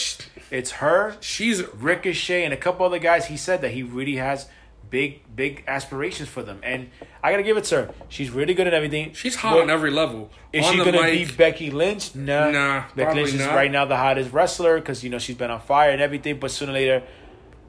It's 0.51 0.71
her. 0.73 1.17
She's 1.21 1.63
Ricochet 1.75 2.45
and 2.45 2.53
a 2.53 2.57
couple 2.57 2.85
other 2.87 2.99
guys, 2.99 3.27
he 3.27 3.37
said 3.37 3.61
that 3.63 3.71
he 3.73 3.83
really 3.83 4.17
has 4.17 4.49
big, 4.91 5.23
big 5.35 5.65
aspirations 5.67 6.29
for 6.29 6.43
them. 6.43 6.61
And 6.63 6.91
I 7.23 7.31
gotta 7.31 7.43
give 7.43 7.57
it 7.57 7.65
to 7.65 7.77
her. 7.77 7.95
She's 8.09 8.31
really 8.31 8.55
good 8.55 8.67
at 8.67 8.75
everything. 8.75 9.13
she's 9.15 9.37
hot 9.37 9.55
But 9.55 9.63
on 9.63 9.71
every 9.71 9.91
level. 9.91 10.31
Is 10.53 10.65
on 10.67 10.73
she 10.73 10.79
gonna 10.79 10.93
mic, 10.93 11.13
beat 11.29 11.37
Becky 11.37 11.71
Lynch? 11.71 12.15
Nah. 12.15 12.51
Nah, 12.51 12.85
Becky 12.97 13.17
Lynch 13.17 13.35
is 13.35 13.41
not. 13.41 13.55
right 13.55 13.71
now 13.71 13.85
the 13.85 13.97
hottest 13.97 14.33
wrestler 14.33 14.79
because 14.79 15.03
you 15.05 15.11
know 15.11 15.19
she's 15.19 15.37
been 15.37 15.51
on 15.51 15.61
fire 15.61 15.91
and 15.91 16.01
everything. 16.01 16.39
But 16.39 16.51
sooner 16.51 16.73
or 16.73 16.75
later, 16.75 17.03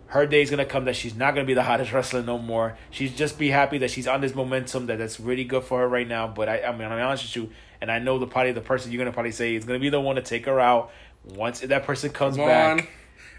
her 0.08 0.26
day 0.26 0.42
is 0.42 0.50
gonna 0.50 0.66
come 0.66 0.86
that 0.86 0.96
she's 0.96 1.16
not 1.16 1.36
gonna 1.36 1.46
be 1.48 1.54
the 1.54 1.64
hottest 1.64 1.92
wrestler 1.94 2.24
no 2.24 2.38
more. 2.38 2.78
She's 2.92 3.16
just 3.16 3.38
be 3.38 3.50
happy 3.50 3.78
that 3.80 3.92
she's 3.92 4.08
on 4.08 4.22
this 4.22 4.34
momentum 4.36 4.86
that 4.88 4.98
that's 5.00 5.20
really 5.20 5.44
good 5.44 5.64
for 5.64 5.80
her 5.80 5.88
right 5.88 6.08
now. 6.08 6.28
But 6.28 6.50
I, 6.50 6.62
I 6.64 6.72
mean, 6.72 6.84
I'm 6.92 7.00
honest 7.00 7.24
with 7.24 7.36
you, 7.36 7.52
and 7.82 7.92
I 7.92 8.00
know 8.00 8.18
the 8.20 8.28
probably 8.28 8.52
the 8.54 8.62
person 8.62 8.92
you're 8.92 9.00
gonna 9.00 9.14
probably 9.14 9.32
say 9.32 9.56
is 9.56 9.66
gonna 9.66 9.80
be 9.80 9.90
the 9.90 10.00
one 10.02 10.16
to 10.16 10.22
take 10.22 10.46
her 10.46 10.60
out 10.60 10.92
once 11.36 11.60
that 11.60 11.84
person 11.86 12.10
comes 12.12 12.38
Come 12.38 12.46
back. 12.48 12.80
on. 12.82 12.88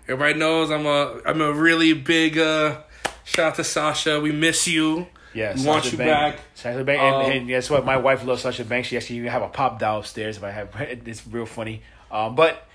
Everybody 0.08 0.38
knows 0.38 0.70
I'm 0.70 0.86
a 0.86 1.20
I'm 1.24 1.40
a 1.40 1.52
really 1.52 1.92
big 1.92 2.36
uh 2.38 2.80
shout 3.24 3.46
out 3.48 3.54
to 3.56 3.64
Sasha. 3.64 4.20
We 4.20 4.32
miss 4.32 4.66
you. 4.66 5.06
Yeah, 5.32 5.54
we 5.56 5.64
want 5.64 5.84
Sasha 5.84 5.96
you 5.96 5.98
Banks. 5.98 6.36
back. 6.40 6.44
Sasha 6.54 6.84
Banks, 6.84 7.00
and, 7.02 7.14
Um, 7.14 7.30
and 7.32 7.48
guess 7.48 7.70
what? 7.70 7.84
My 7.84 7.96
wife 7.96 8.24
loves 8.24 8.42
Sasha 8.42 8.64
Banks. 8.64 8.88
She 8.88 8.96
actually 8.96 9.16
even 9.18 9.30
have 9.30 9.42
a 9.42 9.48
pop 9.48 9.78
doll 9.78 10.00
upstairs. 10.00 10.36
If 10.38 10.44
I 10.44 10.50
have, 10.50 10.68
it's 11.06 11.26
real 11.26 11.46
funny. 11.46 11.82
Um, 12.10 12.34
but 12.34 12.66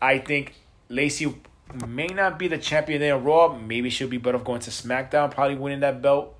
I 0.00 0.18
think 0.18 0.54
Lacey 0.88 1.32
may 1.86 2.08
not 2.08 2.38
be 2.38 2.48
the 2.48 2.58
champion 2.58 3.00
there 3.00 3.14
on 3.14 3.24
Raw. 3.24 3.56
Maybe 3.56 3.88
she'll 3.88 4.08
be 4.08 4.18
better 4.18 4.36
off 4.36 4.44
going 4.44 4.60
to 4.60 4.70
SmackDown. 4.70 5.30
Probably 5.30 5.54
winning 5.56 5.80
that 5.80 6.02
belt. 6.02 6.34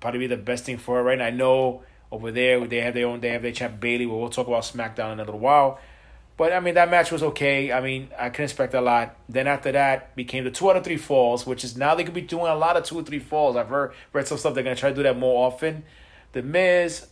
Probably 0.00 0.20
be 0.20 0.26
the 0.28 0.36
best 0.36 0.64
thing 0.64 0.78
for 0.78 0.96
her 0.98 1.02
right 1.02 1.18
now. 1.18 1.24
I 1.26 1.30
know 1.30 1.82
over 2.12 2.30
there 2.30 2.64
they 2.66 2.80
have 2.80 2.94
their 2.94 3.06
own. 3.08 3.20
They 3.20 3.30
have 3.30 3.42
their 3.42 3.50
champ 3.52 3.80
Bayley. 3.80 4.06
Well, 4.06 4.20
we'll 4.20 4.30
talk 4.30 4.46
about 4.46 4.62
SmackDown 4.62 5.14
in 5.14 5.20
a 5.20 5.24
little 5.24 5.40
while. 5.40 5.80
But 6.38 6.52
I 6.54 6.60
mean 6.60 6.74
that 6.74 6.88
match 6.90 7.10
was 7.12 7.22
okay. 7.22 7.70
I 7.72 7.80
mean 7.82 8.08
I 8.18 8.30
couldn't 8.30 8.44
expect 8.44 8.72
a 8.72 8.80
lot. 8.80 9.16
Then 9.28 9.46
after 9.46 9.72
that 9.72 10.16
became 10.16 10.44
the 10.44 10.50
two 10.50 10.70
out 10.70 10.76
of 10.76 10.84
three 10.84 10.96
falls, 10.96 11.46
which 11.46 11.64
is 11.64 11.76
now 11.76 11.94
they 11.94 12.04
could 12.04 12.14
be 12.14 12.20
doing 12.22 12.46
a 12.46 12.54
lot 12.54 12.76
of 12.78 12.84
two 12.84 12.98
or 12.98 13.02
three 13.02 13.18
falls. 13.18 13.56
I've 13.56 13.68
heard 13.68 13.92
read 14.14 14.26
some 14.26 14.38
stuff 14.38 14.54
they're 14.54 14.62
gonna 14.64 14.76
try 14.76 14.88
to 14.90 14.94
do 14.96 15.02
that 15.02 15.18
more 15.18 15.46
often. 15.46 15.82
The 16.32 16.42
Miz 16.42 17.06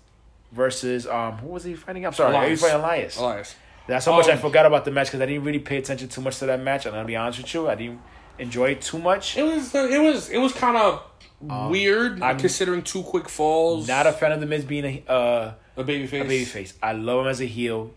versus 0.52 1.06
um 1.06 1.38
who 1.38 1.48
was 1.48 1.64
he 1.64 1.74
fighting? 1.74 2.06
I'm 2.06 2.12
sorry, 2.12 2.34
Elias. 2.34 2.60
fighting 2.60 2.76
Elias. 2.80 3.18
Elias. 3.18 3.54
That's 3.88 4.04
how 4.06 4.16
much 4.16 4.28
I 4.28 4.32
Um, 4.32 4.38
forgot 4.38 4.64
about 4.66 4.84
the 4.84 4.90
match 4.90 5.08
because 5.08 5.20
I 5.20 5.26
didn't 5.26 5.44
really 5.44 5.58
pay 5.60 5.76
attention 5.78 6.08
too 6.08 6.20
much 6.20 6.38
to 6.38 6.46
that 6.46 6.60
match. 6.60 6.86
I'm 6.86 6.92
gonna 6.92 7.04
be 7.04 7.16
honest 7.16 7.38
with 7.38 7.52
you, 7.54 7.68
I 7.68 7.74
didn't 7.74 8.00
enjoy 8.38 8.70
it 8.70 8.80
too 8.82 8.98
much. 8.98 9.36
It 9.36 9.42
was 9.42 9.74
uh, 9.74 9.88
it 9.90 9.98
was 9.98 10.30
it 10.30 10.38
was 10.38 10.52
kind 10.52 10.76
of 10.76 11.02
weird 11.40 12.22
I'm- 12.22 12.38
considering 12.38 12.82
two 12.82 13.02
quick 13.02 13.28
falls. 13.28 13.88
Not 13.88 14.06
a 14.06 14.12
fan 14.12 14.30
of 14.32 14.40
the 14.40 14.46
Miz 14.46 14.64
being 14.64 14.84
a 15.08 15.12
uh, 15.12 15.52
a 15.76 15.84
baby 15.84 16.06
face. 16.06 16.22
a 16.22 16.58
babyface. 16.58 16.72
I 16.82 16.92
love 16.92 17.22
him 17.22 17.26
as 17.28 17.40
a 17.40 17.46
heel. 17.46 17.90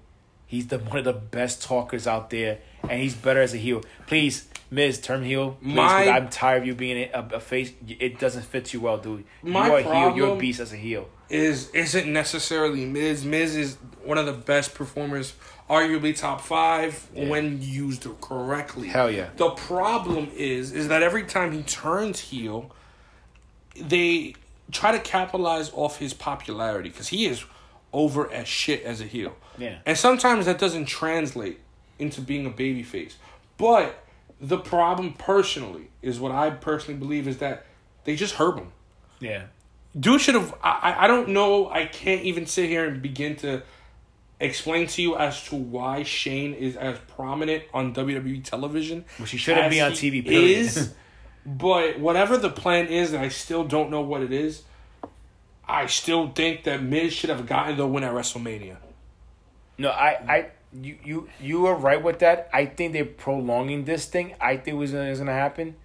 He's 0.50 0.66
the 0.66 0.80
one 0.80 0.98
of 0.98 1.06
the 1.06 1.14
best 1.14 1.62
talkers 1.62 2.08
out 2.08 2.32
there, 2.32 2.58
and 2.82 3.00
he's 3.00 3.14
better 3.14 3.40
as 3.40 3.54
a 3.54 3.58
heel. 3.58 3.84
Please, 4.08 4.48
Miz, 4.72 5.00
turn 5.00 5.24
heel. 5.24 5.58
Please, 5.62 5.76
My- 5.76 6.10
I'm 6.10 6.28
tired 6.28 6.64
of 6.64 6.68
you 6.68 6.74
being 6.74 7.08
a, 7.14 7.30
a 7.34 7.40
face. 7.40 7.72
It 7.88 8.20
doesn't 8.20 8.46
fit 8.46 8.74
you 8.74 8.82
well, 8.82 8.98
dude. 8.98 9.26
My 9.44 9.68
you 9.68 9.74
are 9.74 9.78
a 9.78 9.84
heel. 9.84 10.18
You're 10.18 10.36
a 10.36 10.40
beast 10.40 10.60
as 10.60 10.74
a 10.74 10.76
heel. 10.76 11.08
is 11.30 11.70
isn't 11.70 12.12
necessarily 12.12 12.84
Miz. 12.86 13.24
Miz 13.24 13.56
is 13.56 13.78
one 14.04 14.18
of 14.18 14.26
the 14.26 14.34
best 14.34 14.74
performers, 14.74 15.36
arguably 15.70 16.18
top 16.18 16.42
five 16.42 17.08
when 17.14 17.62
used 17.62 18.08
correctly. 18.20 18.88
Hell 18.88 19.12
yeah. 19.12 19.30
The 19.38 19.52
problem 19.52 20.32
is 20.36 20.72
is 20.72 20.88
that 20.88 21.04
every 21.04 21.26
time 21.26 21.52
he 21.52 21.62
turns 21.62 22.20
heel, 22.20 22.72
they 23.80 24.34
try 24.72 24.94
to 24.94 25.00
capitalize 25.00 25.72
off 25.76 26.00
his 26.00 26.16
popularity 26.16 26.90
because 26.90 27.10
he 27.10 27.28
is 27.28 27.46
over 27.94 28.32
as 28.32 28.48
shit 28.48 28.84
as 28.84 29.02
a 29.02 29.06
heel. 29.06 29.36
Yeah. 29.58 29.80
And 29.86 29.98
sometimes 29.98 30.46
that 30.46 30.58
doesn't 30.60 30.86
translate 30.86 31.60
into 31.98 32.22
being 32.22 32.46
a 32.46 32.52
babyface. 32.52 33.14
But 33.58 34.04
the 34.40 34.58
problem 34.58 35.14
personally 35.14 35.90
is 36.02 36.20
what 36.20 36.32
I 36.32 36.50
personally 36.50 37.00
believe 37.00 37.28
is 37.28 37.40
that 37.40 37.66
they 38.06 38.16
just 38.16 38.36
hurt 38.36 38.58
him. 38.58 38.72
Yeah. 39.20 39.44
Dude 40.00 40.22
should 40.22 40.36
have. 40.36 40.54
I, 40.64 40.96
I- 41.00 41.08
don't 41.08 41.30
know. 41.30 41.70
I 41.70 41.86
can't 41.86 42.22
even 42.24 42.46
sit 42.46 42.70
here 42.70 42.86
and 42.88 43.02
begin 43.02 43.36
to 43.38 43.64
explain 44.40 44.88
to 44.88 45.02
you 45.02 45.18
as 45.18 45.44
to 45.46 45.56
why 45.56 46.04
Shane 46.04 46.54
is 46.54 46.78
as 46.78 46.98
prominent 47.16 47.64
on 47.74 47.94
WWE 47.94 48.44
television. 48.44 49.04
Which 49.18 49.32
he 49.32 49.38
shouldn't 49.38 49.70
be 49.70 49.82
on 49.82 49.92
TV, 49.92 50.24
period. 50.24 50.58
Is, 50.60 50.94
but 51.46 52.00
whatever 52.00 52.38
the 52.38 52.50
plan 52.50 52.88
is, 52.88 53.14
and 53.14 53.22
I 53.22 53.30
still 53.30 53.64
don't 53.66 53.90
know 53.90 54.02
what 54.02 54.22
it 54.22 54.32
is. 54.32 54.64
I 55.70 55.86
still 55.86 56.30
think 56.30 56.64
that 56.64 56.82
Miz 56.82 57.14
should 57.14 57.30
have 57.30 57.46
gotten 57.46 57.78
the 57.78 57.86
win 57.86 58.04
at 58.04 58.12
WrestleMania. 58.12 58.78
No, 59.78 59.90
I, 59.90 60.10
I, 60.28 60.50
you, 60.74 60.98
you, 61.04 61.30
you 61.40 61.66
are 61.68 61.76
right 61.76 62.02
with 62.02 62.20
that. 62.20 62.50
I 62.52 62.66
think 62.66 62.94
they're 62.94 63.06
prolonging 63.06 63.86
this 63.86 64.08
thing. 64.08 64.34
I 64.42 64.58
think 64.58 64.78
was 64.78 64.92
gonna, 64.92 65.10
is 65.10 65.20
gonna 65.20 65.32
happen. 65.32 65.76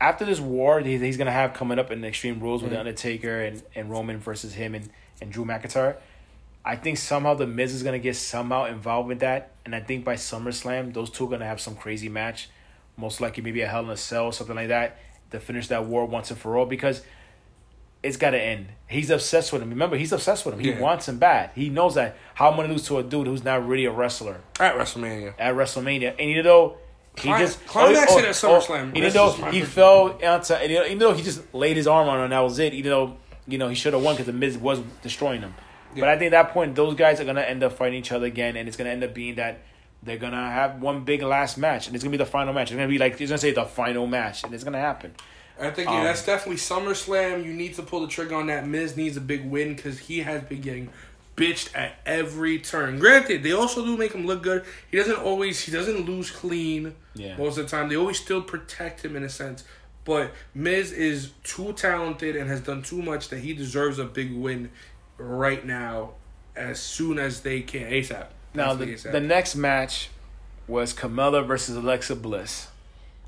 After 0.00 0.24
this 0.24 0.38
war, 0.38 0.80
he, 0.80 0.98
he's 0.98 1.16
gonna 1.16 1.32
have 1.32 1.52
coming 1.52 1.80
up 1.80 1.90
in 1.90 2.04
Extreme 2.04 2.40
Rules 2.40 2.62
with 2.62 2.70
the 2.70 2.76
mm-hmm. 2.76 2.88
Undertaker 2.88 3.40
and, 3.40 3.62
and 3.74 3.90
Roman 3.90 4.18
versus 4.18 4.54
him 4.54 4.76
and, 4.76 4.88
and 5.20 5.32
Drew 5.32 5.44
McIntyre. 5.44 5.96
I 6.64 6.76
think 6.76 6.98
somehow 6.98 7.34
the 7.34 7.46
Miz 7.46 7.74
is 7.74 7.82
gonna 7.82 7.98
get 7.98 8.14
somehow 8.14 8.66
involved 8.66 9.08
with 9.08 9.18
that, 9.18 9.50
and 9.64 9.74
I 9.74 9.80
think 9.80 10.04
by 10.04 10.14
SummerSlam, 10.14 10.94
those 10.94 11.10
two 11.10 11.26
are 11.26 11.30
gonna 11.30 11.44
have 11.44 11.60
some 11.60 11.74
crazy 11.74 12.08
match. 12.08 12.48
Most 12.96 13.20
likely, 13.20 13.42
maybe 13.42 13.62
a 13.62 13.66
Hell 13.66 13.82
in 13.82 13.90
a 13.90 13.96
Cell, 13.96 14.26
or 14.26 14.32
something 14.32 14.54
like 14.54 14.68
that, 14.68 14.98
to 15.32 15.40
finish 15.40 15.66
that 15.68 15.86
war 15.86 16.06
once 16.06 16.30
and 16.30 16.38
for 16.38 16.56
all. 16.56 16.66
Because 16.66 17.02
it's 18.02 18.16
got 18.16 18.30
to 18.30 18.40
end. 18.40 18.68
He's 18.88 19.10
obsessed 19.10 19.52
with 19.52 19.62
him. 19.62 19.70
Remember, 19.70 19.96
he's 19.96 20.12
obsessed 20.12 20.44
with 20.44 20.54
him. 20.54 20.60
He 20.60 20.70
Yeah. 20.70 20.80
wants 20.80 21.08
him 21.08 21.18
bad. 21.18 21.50
He 21.54 21.68
knows 21.70 21.94
that. 21.94 22.16
How 22.34 22.50
I'm 22.50 22.56
going 22.56 22.66
to 22.68 22.72
lose 22.72 22.86
to 22.88 22.98
a 22.98 23.02
dude 23.02 23.26
who's 23.26 23.44
not 23.44 23.66
really 23.66 23.84
a 23.84 23.90
wrestler 23.92 24.38
At 24.60 24.76
WrestleMania. 24.76 25.34
at 25.38 25.54
WrestleMania. 25.54 26.10
And 26.18 26.20
even 26.20 26.44
though 26.44 26.76
he 27.16 27.28
Cli- 27.28 27.38
just. 27.38 27.64
climax 27.66 28.10
oh, 28.10 28.14
oh, 28.14 28.18
it 28.18 28.24
at 28.24 28.44
oh, 28.44 28.58
SummerSlam. 28.58 28.96
even 28.96 29.12
though 29.12 29.30
he 29.32 29.42
prediction. 29.42 29.66
fell 29.66 30.18
onto. 30.24 30.54
and 30.54 30.72
Even 30.72 30.98
though 30.98 31.12
he 31.14 31.22
just 31.22 31.54
laid 31.54 31.76
his 31.76 31.86
arm 31.86 32.08
on 32.08 32.18
him 32.18 32.24
and 32.24 32.32
that 32.32 32.40
was 32.40 32.58
it. 32.58 32.74
Even 32.74 32.90
though, 32.90 33.16
you 33.46 33.58
know, 33.58 33.68
he 33.68 33.74
should 33.74 33.92
have 33.92 34.02
won 34.02 34.14
because 34.14 34.26
the 34.26 34.32
Miz 34.32 34.58
was 34.58 34.80
destroying 35.02 35.40
him. 35.42 35.54
But 35.94 36.08
I 36.08 36.16
think 36.18 36.32
at 36.32 36.46
that 36.46 36.52
point, 36.54 36.74
those 36.74 36.94
guys 36.94 37.20
are 37.20 37.24
going 37.24 37.36
to 37.36 37.48
end 37.48 37.62
up 37.62 37.72
fighting 37.72 37.98
each 37.98 38.12
other 38.12 38.26
again. 38.26 38.56
And 38.56 38.66
it's 38.66 38.76
going 38.76 38.86
to 38.86 38.92
end 38.92 39.04
up 39.04 39.14
being 39.14 39.36
that. 39.36 39.60
They're 40.04 40.16
gonna 40.18 40.50
have 40.50 40.82
one 40.82 41.04
big 41.04 41.22
last 41.22 41.56
match, 41.56 41.86
and 41.86 41.94
it's 41.94 42.02
gonna 42.02 42.10
be 42.10 42.16
the 42.16 42.26
final 42.26 42.52
match. 42.52 42.72
It's 42.72 42.76
gonna 42.76 42.88
be 42.88 42.98
like 42.98 43.16
he's 43.20 43.28
gonna 43.28 43.38
say 43.38 43.52
the 43.52 43.64
final 43.64 44.04
match, 44.08 44.42
and 44.42 44.52
it's 44.52 44.64
gonna 44.64 44.80
happen. 44.80 45.14
I 45.60 45.70
think 45.70 45.88
yeah, 45.88 45.98
Um, 45.98 46.04
that's 46.04 46.24
definitely 46.24 46.56
SummerSlam. 46.56 47.44
You 47.44 47.52
need 47.52 47.74
to 47.74 47.82
pull 47.82 48.00
the 48.00 48.08
trigger 48.08 48.34
on 48.34 48.46
that. 48.46 48.66
Miz 48.66 48.96
needs 48.96 49.16
a 49.16 49.20
big 49.20 49.44
win 49.44 49.74
because 49.74 49.98
he 49.98 50.20
has 50.20 50.42
been 50.42 50.60
getting 50.60 50.90
bitched 51.36 51.74
at 51.74 51.96
every 52.04 52.58
turn. 52.58 52.98
Granted, 52.98 53.42
they 53.42 53.52
also 53.52 53.84
do 53.84 53.96
make 53.96 54.12
him 54.12 54.26
look 54.26 54.42
good. 54.42 54.64
He 54.90 54.96
doesn't 54.96 55.18
always. 55.18 55.60
He 55.60 55.72
doesn't 55.72 56.06
lose 56.06 56.30
clean. 56.30 56.94
Yeah. 57.14 57.36
Most 57.36 57.58
of 57.58 57.64
the 57.64 57.70
time, 57.70 57.88
they 57.88 57.96
always 57.96 58.18
still 58.18 58.42
protect 58.42 59.04
him 59.04 59.16
in 59.16 59.22
a 59.22 59.28
sense. 59.28 59.64
But 60.04 60.32
Miz 60.54 60.90
is 60.92 61.30
too 61.44 61.72
talented 61.74 62.34
and 62.34 62.48
has 62.48 62.60
done 62.60 62.82
too 62.82 63.00
much 63.02 63.28
that 63.28 63.38
he 63.38 63.52
deserves 63.54 63.98
a 63.98 64.04
big 64.04 64.34
win 64.34 64.70
right 65.16 65.64
now, 65.64 66.14
as 66.56 66.80
soon 66.80 67.18
as 67.18 67.42
they 67.42 67.60
can 67.60 67.82
ASAP. 67.82 68.26
Now 68.54 68.74
the, 68.74 68.86
ASAP. 68.86 69.12
the 69.12 69.20
next 69.20 69.54
match 69.54 70.10
was 70.66 70.92
Carmella 70.92 71.46
versus 71.46 71.76
Alexa 71.76 72.16
Bliss, 72.16 72.68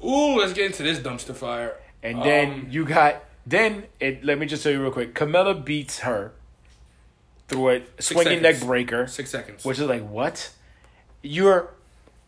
Ooh, 0.05 0.39
let's 0.39 0.53
get 0.53 0.67
into 0.67 0.83
this 0.83 0.99
dumpster 0.99 1.35
fire. 1.35 1.77
And 2.05 2.23
then 2.23 2.51
Um, 2.53 2.67
you 2.71 2.85
got 2.85 3.25
then 3.47 3.85
it. 3.99 4.25
Let 4.25 4.39
me 4.39 4.47
just 4.47 4.63
tell 4.63 4.71
you 4.73 4.81
real 4.81 4.93
quick. 4.93 5.15
Carmella 5.15 5.55
beats 5.65 6.01
her 6.01 6.33
through 7.49 7.71
a 7.71 7.83
swinging 7.99 8.43
neck 8.43 8.61
breaker, 8.61 9.07
six 9.07 9.31
seconds. 9.31 9.65
which 9.65 9.79
is 9.79 9.87
like 9.89 10.07
what? 10.09 10.51
You're 11.23 11.71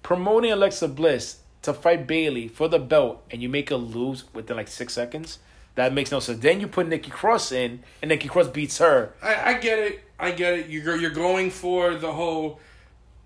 promoting 0.02 0.50
Alexa 0.52 0.88
Bliss 0.88 1.38
to 1.62 1.72
fight 1.74 2.06
Bayley 2.06 2.48
for 2.48 2.68
the 2.68 2.78
belt, 2.78 3.22
and 3.30 3.42
you 3.42 3.48
make 3.48 3.68
her 3.70 3.76
lose 3.76 4.24
within 4.34 4.56
like 4.56 4.68
six 4.68 4.92
seconds. 4.94 5.38
That 5.74 5.92
makes 5.92 6.10
no 6.10 6.20
sense. 6.20 6.38
Then 6.40 6.60
you 6.60 6.68
put 6.68 6.88
Nikki 6.88 7.10
Cross 7.10 7.52
in, 7.52 7.82
and 8.00 8.08
Nikki 8.08 8.28
Cross 8.28 8.48
beats 8.48 8.78
her. 8.78 9.12
I, 9.22 9.50
I 9.50 9.54
get 9.58 9.78
it. 9.78 10.00
I 10.18 10.30
get 10.30 10.54
it. 10.54 10.68
You're 10.68 10.96
you're 10.96 11.10
going 11.10 11.50
for 11.50 11.94
the 11.94 12.12
whole 12.12 12.60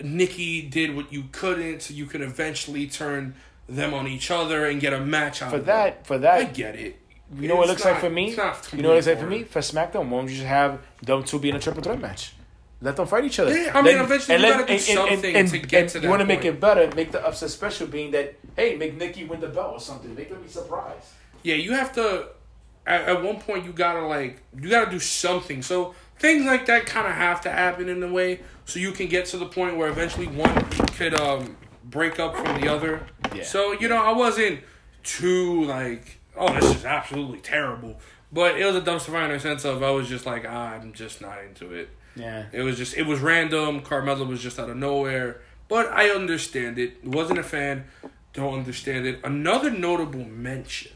Nikki 0.03 0.63
did 0.63 0.97
what 0.97 1.13
you 1.13 1.25
couldn't, 1.31 1.83
so 1.83 1.95
you 1.95 2.07
can 2.07 2.23
eventually 2.23 2.87
turn 2.89 3.35
them 3.71 3.95
on 3.95 4.07
each 4.09 4.31
other 4.31 4.67
and 4.67 4.81
get 4.81 4.93
a 4.93 5.01
match 5.01 5.43
out 5.43 5.51
For 5.51 5.59
that, 5.61 6.07
for 6.07 6.19
that, 6.19 6.41
I 6.41 6.45
get 6.45 6.77
it. 6.77 6.99
You 7.39 7.49
know 7.49 7.57
what 7.57 7.69
it 7.69 7.73
It's 7.73 7.85
looks 7.85 7.93
like 7.93 8.01
for 8.01 8.11
me? 8.11 8.31
You 8.31 8.37
know 8.37 8.45
what 8.47 8.75
it 8.75 8.87
looks 8.95 9.07
like 9.07 9.21
for 9.21 9.27
me? 9.27 9.45
For 9.45 9.61
SmackDown, 9.61 10.09
why 10.09 10.19
don't 10.19 10.29
you 10.29 10.35
just 10.35 10.47
have 10.47 10.81
them 11.03 11.23
two 11.23 11.39
be 11.39 11.51
in 11.51 11.57
a 11.57 11.61
triple 11.61 11.83
threat 11.83 12.01
match? 12.01 12.35
Let 12.83 12.97
them 12.97 13.07
fight 13.07 13.25
each 13.25 13.39
other. 13.39 13.57
Yeah, 13.57 13.73
I 13.75 13.83
mean, 13.83 13.99
eventually 13.99 14.37
you 14.37 14.43
gotta 14.43 14.67
do 14.67 14.79
something 14.79 15.47
to 15.47 15.59
get 15.59 15.89
to 15.91 16.01
You 16.01 16.09
want 16.09 16.21
to 16.21 16.27
make 16.27 16.45
it 16.45 16.59
better, 16.59 16.91
make 16.97 17.13
the 17.13 17.25
upset 17.25 17.51
special 17.51 17.87
being 17.87 18.11
that, 18.13 18.37
hey, 18.57 18.77
make 18.77 18.97
Nikki 18.97 19.25
win 19.25 19.41
the 19.41 19.49
belt 19.49 19.75
or 19.75 19.81
something. 19.81 20.15
Make 20.15 20.31
them 20.31 20.43
be 20.43 20.49
surprised. 20.49 21.09
Yeah, 21.43 21.57
you 21.57 21.73
have 21.73 21.93
to. 21.95 22.29
At, 22.87 23.03
at 23.03 23.23
one 23.23 23.39
point, 23.39 23.67
you 23.67 23.73
gotta 23.73 24.07
like 24.07 24.43
you 24.59 24.71
gotta 24.71 24.91
do 24.91 24.99
something. 24.99 25.61
So 25.61 25.95
things 26.19 26.47
like 26.47 26.67
that 26.67 26.87
kind 26.87 27.07
of 27.07 27.13
have 27.13 27.43
to 27.43 27.51
happen 27.51 27.89
in 27.91 28.03
a 28.03 28.11
way, 28.11 28.41
so 28.65 28.81
you 28.81 28.93
can 28.93 29.09
get 29.09 29.27
to 29.27 29.37
the 29.37 29.47
point 29.47 29.77
where 29.77 29.89
eventually 29.91 30.27
one 30.27 30.65
could 30.97 31.15
um 31.21 31.57
break 31.85 32.19
up 32.19 32.35
from 32.35 32.61
the 32.61 32.69
other. 32.69 33.07
Yeah. 33.35 33.45
So 33.45 33.73
you 33.73 33.89
know, 33.89 34.03
I 34.03 34.13
wasn't 34.13 34.61
too 35.03 35.65
like, 35.65 36.19
oh, 36.37 36.53
this 36.55 36.77
is 36.77 36.85
absolutely 36.85 37.41
terrible. 37.41 37.99
But 38.33 38.61
it 38.61 38.65
was 38.65 38.77
a 38.77 38.81
dumpster 38.81 39.11
fire 39.11 39.25
in 39.25 39.33
the 39.33 39.41
sense 39.41 39.65
of 39.65 39.83
I 39.83 39.91
was 39.91 40.09
just 40.09 40.25
like, 40.25 40.47
I'm 40.47 40.93
just 40.93 41.21
not 41.21 41.43
into 41.43 41.73
it. 41.73 41.89
Yeah. 42.15 42.47
It 42.53 42.63
was 42.63 42.77
just 42.77 42.97
it 42.97 43.07
was 43.07 43.21
random. 43.21 43.81
Carmella 43.81 44.27
was 44.27 44.43
just 44.43 44.59
out 44.59 44.71
of 44.71 44.77
nowhere. 44.77 45.41
But 45.69 45.87
I 45.89 46.11
understand 46.11 46.79
it. 46.79 47.05
Wasn't 47.05 47.39
a 47.39 47.45
fan. 47.45 47.85
Don't 48.33 48.59
understand 48.59 49.07
it. 49.07 49.21
Another 49.25 49.71
notable 49.71 50.25
mention 50.25 50.93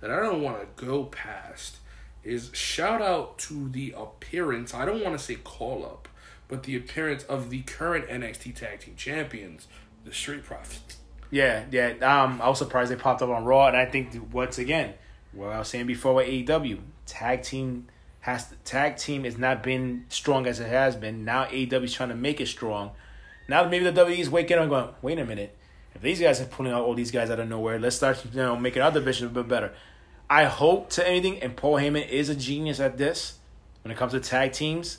that 0.00 0.10
I 0.10 0.20
don't 0.20 0.42
want 0.42 0.60
to 0.60 0.84
go 0.84 1.04
past 1.04 1.78
is 2.22 2.50
shout 2.52 3.00
out 3.00 3.38
to 3.38 3.68
the 3.68 3.94
appearance. 3.96 4.74
I 4.74 4.84
don't 4.84 5.02
want 5.02 5.18
to 5.18 5.24
say 5.24 5.36
call 5.36 5.84
up, 5.84 6.08
but 6.46 6.64
the 6.64 6.76
appearance 6.76 7.24
of 7.24 7.50
the 7.50 7.62
current 7.62 8.06
NXT 8.08 8.54
Tag 8.54 8.80
Team 8.80 8.96
Champions, 8.96 9.66
the 10.04 10.12
Street 10.12 10.44
Profits. 10.44 10.97
Yeah, 11.30 11.64
yeah. 11.70 11.88
Um, 12.02 12.40
I 12.40 12.48
was 12.48 12.58
surprised 12.58 12.90
they 12.90 12.96
popped 12.96 13.22
up 13.22 13.28
on 13.28 13.44
Raw, 13.44 13.66
and 13.66 13.76
I 13.76 13.86
think 13.86 14.14
once 14.32 14.58
again, 14.58 14.94
what 15.32 15.50
I 15.50 15.58
was 15.58 15.68
saying 15.68 15.86
before 15.86 16.14
with 16.14 16.26
AEW, 16.26 16.80
tag 17.06 17.42
team 17.42 17.86
has 18.20 18.54
tag 18.64 18.96
team 18.96 19.24
has 19.24 19.38
not 19.38 19.62
been 19.62 20.06
strong 20.08 20.46
as 20.46 20.60
it 20.60 20.68
has 20.68 20.96
been. 20.96 21.24
Now 21.24 21.44
AEW 21.46 21.84
is 21.84 21.94
trying 21.94 22.08
to 22.10 22.14
make 22.14 22.40
it 22.40 22.48
strong. 22.48 22.92
Now 23.48 23.68
maybe 23.68 23.88
the 23.88 23.92
WWE 24.04 24.18
is 24.18 24.30
waking 24.30 24.56
up 24.56 24.62
and 24.62 24.70
going, 24.70 24.88
wait 25.02 25.18
a 25.18 25.24
minute, 25.24 25.56
If 25.94 26.02
these 26.02 26.20
guys 26.20 26.40
are 26.40 26.44
pulling 26.44 26.72
out 26.72 26.82
all 26.82 26.94
these 26.94 27.10
guys 27.10 27.30
out 27.30 27.40
of 27.40 27.48
nowhere, 27.48 27.78
let's 27.78 27.96
start 27.96 28.22
you 28.24 28.36
know 28.36 28.56
making 28.56 28.82
our 28.82 28.90
division 28.92 29.26
a 29.26 29.30
bit 29.30 29.48
better. 29.48 29.72
I 30.30 30.44
hope 30.44 30.90
to 30.90 31.08
anything, 31.08 31.40
and 31.42 31.56
Paul 31.56 31.76
Heyman 31.76 32.06
is 32.08 32.28
a 32.28 32.34
genius 32.34 32.80
at 32.80 32.98
this 32.98 33.38
when 33.82 33.92
it 33.92 33.96
comes 33.96 34.12
to 34.12 34.20
tag 34.20 34.52
teams. 34.52 34.98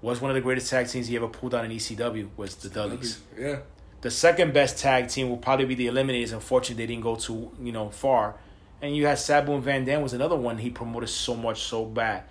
Was 0.00 0.20
one 0.20 0.32
of 0.32 0.34
the 0.34 0.40
greatest 0.40 0.68
tag 0.68 0.88
teams 0.88 1.06
he 1.06 1.14
ever 1.14 1.28
pulled 1.28 1.54
out 1.54 1.64
in 1.64 1.70
ECW 1.70 2.28
was 2.36 2.56
the 2.56 2.68
Dudleys. 2.68 3.20
Yeah. 3.38 3.60
The 4.02 4.10
second 4.10 4.52
best 4.52 4.78
tag 4.78 5.08
team 5.08 5.30
will 5.30 5.36
probably 5.38 5.64
be 5.64 5.74
the 5.74 5.86
Eliminators. 5.86 6.32
Unfortunately, 6.32 6.84
they 6.84 6.92
didn't 6.92 7.04
go 7.04 7.16
too 7.16 7.50
you 7.60 7.72
know 7.72 7.88
far. 7.88 8.36
And 8.82 8.96
you 8.96 9.06
had 9.06 9.18
Sabu 9.18 9.54
and 9.54 9.62
Van 9.62 9.84
Dam 9.84 10.02
was 10.02 10.12
another 10.12 10.36
one 10.36 10.58
he 10.58 10.68
promoted 10.68 11.08
so 11.08 11.36
much 11.36 11.62
so 11.62 11.84
bad. 11.84 12.24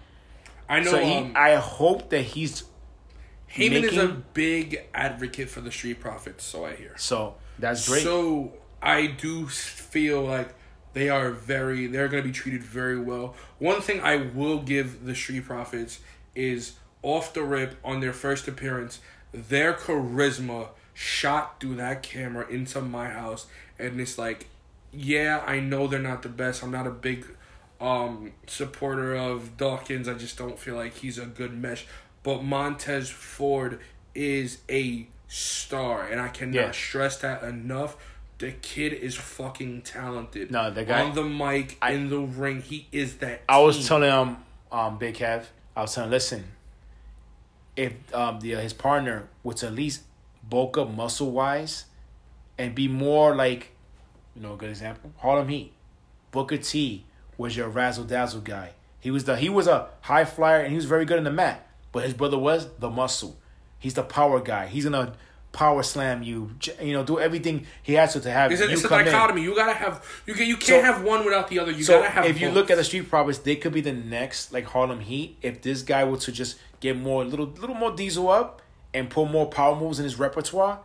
I 0.67 0.82
know 0.82 0.91
so 0.91 0.99
he, 0.99 1.15
um, 1.15 1.34
I 1.36 1.55
hope 1.55 2.09
that 2.09 2.22
he's 2.22 2.65
Heyman 3.53 3.84
is 3.84 3.97
a 3.97 4.07
big 4.07 4.82
advocate 4.93 5.49
for 5.49 5.61
the 5.61 5.72
Street 5.72 5.99
Profits, 5.99 6.43
so 6.45 6.65
I 6.65 6.76
hear. 6.76 6.93
so 6.97 7.36
that's 7.59 7.88
great. 7.88 8.03
So 8.03 8.53
I 8.82 9.07
do 9.07 9.47
feel 9.47 10.24
like 10.24 10.53
they 10.93 11.09
are 11.09 11.32
very 11.32 11.88
they're 11.88 12.07
going 12.07 12.24
to 12.24 12.30
be 12.30 12.34
treated 12.34 12.63
very 12.63 12.99
well. 12.99 13.36
One 13.59 13.82
thing 13.82 14.01
I 14.01 14.17
will 14.17 14.59
give 14.59 15.05
the 15.05 15.15
Street 15.15 15.45
Profits 15.45 15.99
is 16.36 16.74
off 17.01 17.34
the 17.34 17.43
rip 17.43 17.78
on 17.84 17.99
their 17.99 18.13
first 18.13 18.47
appearance, 18.47 18.99
their 19.34 19.74
charisma 19.74 20.69
shot 21.02 21.60
through 21.60 21.76
that 21.76 22.04
camera 22.04 22.47
into 22.47 22.80
my 22.80 23.10
house 23.10 23.47
and 23.80 23.99
it's 23.99 24.18
like 24.20 24.47
yeah, 24.93 25.41
I 25.47 25.62
know 25.62 25.88
they're 25.88 25.99
not 26.02 26.22
the 26.22 26.28
best. 26.30 26.62
I'm 26.64 26.72
not 26.72 26.86
a 26.86 26.91
big 26.91 27.26
um 27.80 28.34
supporter 28.45 29.16
of 29.16 29.56
Dawkins. 29.58 30.08
I 30.10 30.16
just 30.16 30.38
don't 30.38 30.60
feel 30.60 30.76
like 30.76 30.95
he's 30.97 31.18
a 31.18 31.26
good 31.26 31.54
mesh. 31.58 31.86
But 32.24 32.43
Montez 32.43 33.10
Ford 33.10 33.80
is 34.14 34.58
a 34.70 35.08
star, 35.30 36.06
and 36.06 36.20
I 36.20 36.28
cannot 36.28 36.54
Yeah. 36.56 36.72
stress 36.72 37.18
that 37.20 37.41
enough. 37.41 37.95
The 38.39 38.52
kid 38.52 38.91
is 38.91 39.16
fucking 39.16 39.84
talented. 39.84 40.52
No, 40.52 40.70
the 40.70 40.84
guy- 40.84 41.02
on 41.04 41.16
the 41.16 41.24
mic, 41.24 41.78
I- 41.82 41.91
in 41.91 42.10
the 42.10 42.20
ring, 42.20 42.62
he 42.62 42.88
is 42.91 43.16
that. 43.18 43.43
I 43.47 43.60
was 43.60 43.88
telling 43.88 44.12
him, 44.12 44.38
um, 44.74 44.97
Big 44.97 45.16
Kev, 45.16 45.45
I 45.76 45.84
was 45.84 45.95
telling, 45.95 46.10
him, 46.10 46.12
listen, 46.12 46.43
if 47.78 47.93
um 48.14 48.39
the 48.41 48.52
his 48.56 48.74
partner 48.74 49.30
was 49.43 49.64
at 49.64 49.74
least 49.74 50.02
bulk 50.52 50.78
up 50.78 50.91
muscle 50.91 51.32
wise, 51.32 51.86
and 52.60 52.76
be 52.76 52.88
more 52.88 53.36
like, 53.36 53.72
you 54.36 54.43
know, 54.43 54.54
a 54.54 54.58
good 54.58 54.70
example, 54.70 55.12
Harlem 55.18 55.47
Heat, 55.49 55.72
Booker 56.30 56.58
T 56.58 57.06
was 57.38 57.58
your 57.58 57.70
razzle 57.70 58.04
dazzle 58.04 58.41
guy. 58.41 58.74
He 58.99 59.10
was 59.10 59.24
the 59.24 59.36
he 59.36 59.49
was 59.49 59.66
a 59.66 59.88
high 60.02 60.26
flyer 60.26 60.60
and 60.60 60.70
he 60.70 60.76
was 60.76 60.86
very 60.86 61.06
good 61.06 61.18
in 61.18 61.24
the 61.24 61.32
mat, 61.32 61.66
but 61.91 62.04
his 62.04 62.14
brother 62.14 62.38
was 62.38 62.68
the 62.78 62.89
muscle. 62.91 63.38
He's 63.80 63.95
the 63.95 64.04
power 64.04 64.39
guy. 64.39 64.68
He's 64.68 64.84
gonna 64.84 65.14
power 65.54 65.82
slam 65.84 66.22
you, 66.24 66.52
you 66.82 66.93
know, 66.93 67.04
do 67.04 67.20
everything 67.20 67.66
he 67.84 67.93
has 67.93 68.14
to 68.14 68.22
to 68.22 68.32
have 68.32 68.52
It's 68.54 68.62
a, 68.62 68.70
it's 68.72 68.84
a 68.86 68.88
come 68.88 68.99
in. 68.99 69.06
dichotomy. 69.08 69.41
You 69.41 69.56
gotta 69.56 69.74
have 69.74 70.06
you 70.28 70.34
can 70.36 70.45
you 70.47 70.56
can't 70.56 70.86
So- 70.86 70.93
have 70.93 71.04
one 71.04 71.26
without 71.26 71.47
the 71.47 71.58
other. 71.60 71.72
You 71.72 71.84
So 71.84 71.97
gotta 71.99 72.10
have. 72.12 72.26
if 72.26 72.39
you 72.39 72.52
look 72.52 72.70
at 72.70 72.78
the 72.78 72.84
Street 72.84 73.10
Profits, 73.10 73.39
they 73.39 73.56
could 73.56 73.74
be 73.74 73.82
the 73.82 73.91
next 73.93 74.54
like 74.54 74.66
Harlem 74.66 74.99
Heat. 74.99 75.38
If 75.41 75.62
this 75.64 75.82
guy 75.82 76.04
were 76.04 76.18
to 76.18 76.32
just 76.32 76.58
get 76.80 76.95
more 76.97 77.26
little 77.26 77.47
little 77.47 77.76
more 77.76 77.91
diesel 77.95 78.30
up 78.30 78.61
and 78.93 79.09
pull 79.09 79.25
more 79.25 79.45
power 79.47 79.75
moves 79.75 79.99
in 79.99 80.03
his 80.03 80.17
repertoire, 80.19 80.79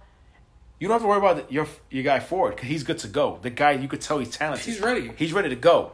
you 0.79 0.89
don't 0.89 0.95
have 0.95 1.03
to 1.03 1.09
worry 1.09 1.19
about 1.19 1.51
your 1.51 1.67
your 1.91 2.05
guy 2.05 2.21
Ford 2.21 2.55
because 2.55 2.69
he's 2.69 2.83
good 2.83 2.99
to 2.99 3.09
go. 3.09 3.39
The 3.43 3.51
guy 3.51 3.73
you 3.73 3.89
could 3.89 4.01
tell 4.01 4.19
he's 4.19 4.31
talented. 4.31 4.65
He's 4.67 4.81
ready. 4.81 5.11
He's 5.17 5.33
ready 5.33 5.49
to 5.49 5.57
go. 5.57 5.93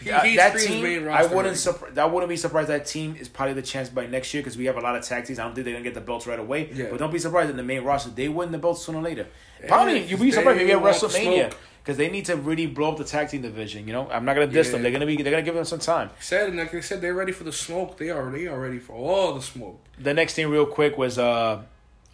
He- 0.00 0.10
uh, 0.10 0.16
That- 0.16 0.24
he's 0.26 0.36
that 0.38 0.58
team, 0.58 1.08
I 1.10 1.26
wouldn't 1.26 1.56
surpri- 1.56 1.92
that 1.94 2.10
wouldn't 2.10 2.30
be 2.30 2.36
surprised. 2.38 2.70
That 2.70 2.86
team 2.86 3.16
is 3.20 3.28
probably 3.28 3.52
the 3.52 3.60
chance 3.62 3.90
by 3.90 4.06
next 4.06 4.32
year 4.32 4.42
because 4.42 4.56
we 4.56 4.64
have 4.64 4.78
a 4.78 4.80
lot 4.80 4.96
of 4.96 5.02
taxis. 5.04 5.38
I 5.38 5.44
don't 5.44 5.54
think 5.54 5.66
they're 5.66 5.74
gonna 5.74 5.84
get 5.84 5.92
the 5.92 6.00
belts 6.00 6.26
right 6.26 6.38
away. 6.38 6.70
Yeah. 6.72 6.86
But 6.90 6.98
don't 7.00 7.12
be 7.12 7.18
surprised 7.18 7.50
in 7.50 7.58
the 7.58 7.62
main 7.62 7.84
roster 7.84 8.08
they 8.10 8.28
win 8.30 8.50
the 8.50 8.56
belts 8.58 8.82
sooner 8.82 8.98
or 8.98 9.02
later. 9.02 9.26
Probably 9.68 10.02
you'll 10.04 10.18
be 10.18 10.30
surprised 10.32 10.56
if 10.60 10.66
they 10.66 10.72
you 10.72 10.78
get 10.78 10.80
want 10.82 10.98
the 10.98 11.06
WrestleMania. 11.06 11.52
Because 11.90 11.98
they 11.98 12.08
need 12.08 12.24
to 12.26 12.36
really 12.36 12.68
blow 12.68 12.92
up 12.92 12.98
the 12.98 13.04
tag 13.04 13.30
team 13.30 13.42
division. 13.42 13.84
You 13.88 13.92
know, 13.92 14.08
I'm 14.08 14.24
not 14.24 14.34
gonna 14.34 14.46
diss 14.46 14.70
them. 14.70 14.80
They're 14.82 14.92
gonna 14.92 15.06
be 15.06 15.16
they're 15.16 15.32
gonna 15.32 15.42
give 15.42 15.56
them 15.56 15.64
some 15.64 15.80
time. 15.80 16.10
said 16.20 16.48
and 16.48 16.56
like 16.56 16.72
I 16.72 16.78
said, 16.78 17.00
they're 17.00 17.14
ready 17.14 17.32
for 17.32 17.42
the 17.42 17.52
smoke. 17.52 17.98
They 17.98 18.10
are 18.10 18.30
they 18.30 18.46
are 18.46 18.60
ready 18.60 18.78
for 18.78 18.92
all 18.92 19.34
the 19.34 19.42
smoke. 19.42 19.84
The 19.98 20.14
next 20.14 20.34
thing, 20.34 20.48
real 20.48 20.66
quick, 20.66 20.96
was 20.96 21.18
uh, 21.18 21.62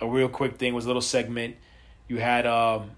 a 0.01 0.09
real 0.09 0.31
quick 0.31 0.57
thing 0.57 0.73
was 0.73 0.87
a 0.87 0.89
little 0.89 1.03
segment. 1.03 1.57
You 2.09 2.17
had 2.21 2.47
um, 2.47 2.93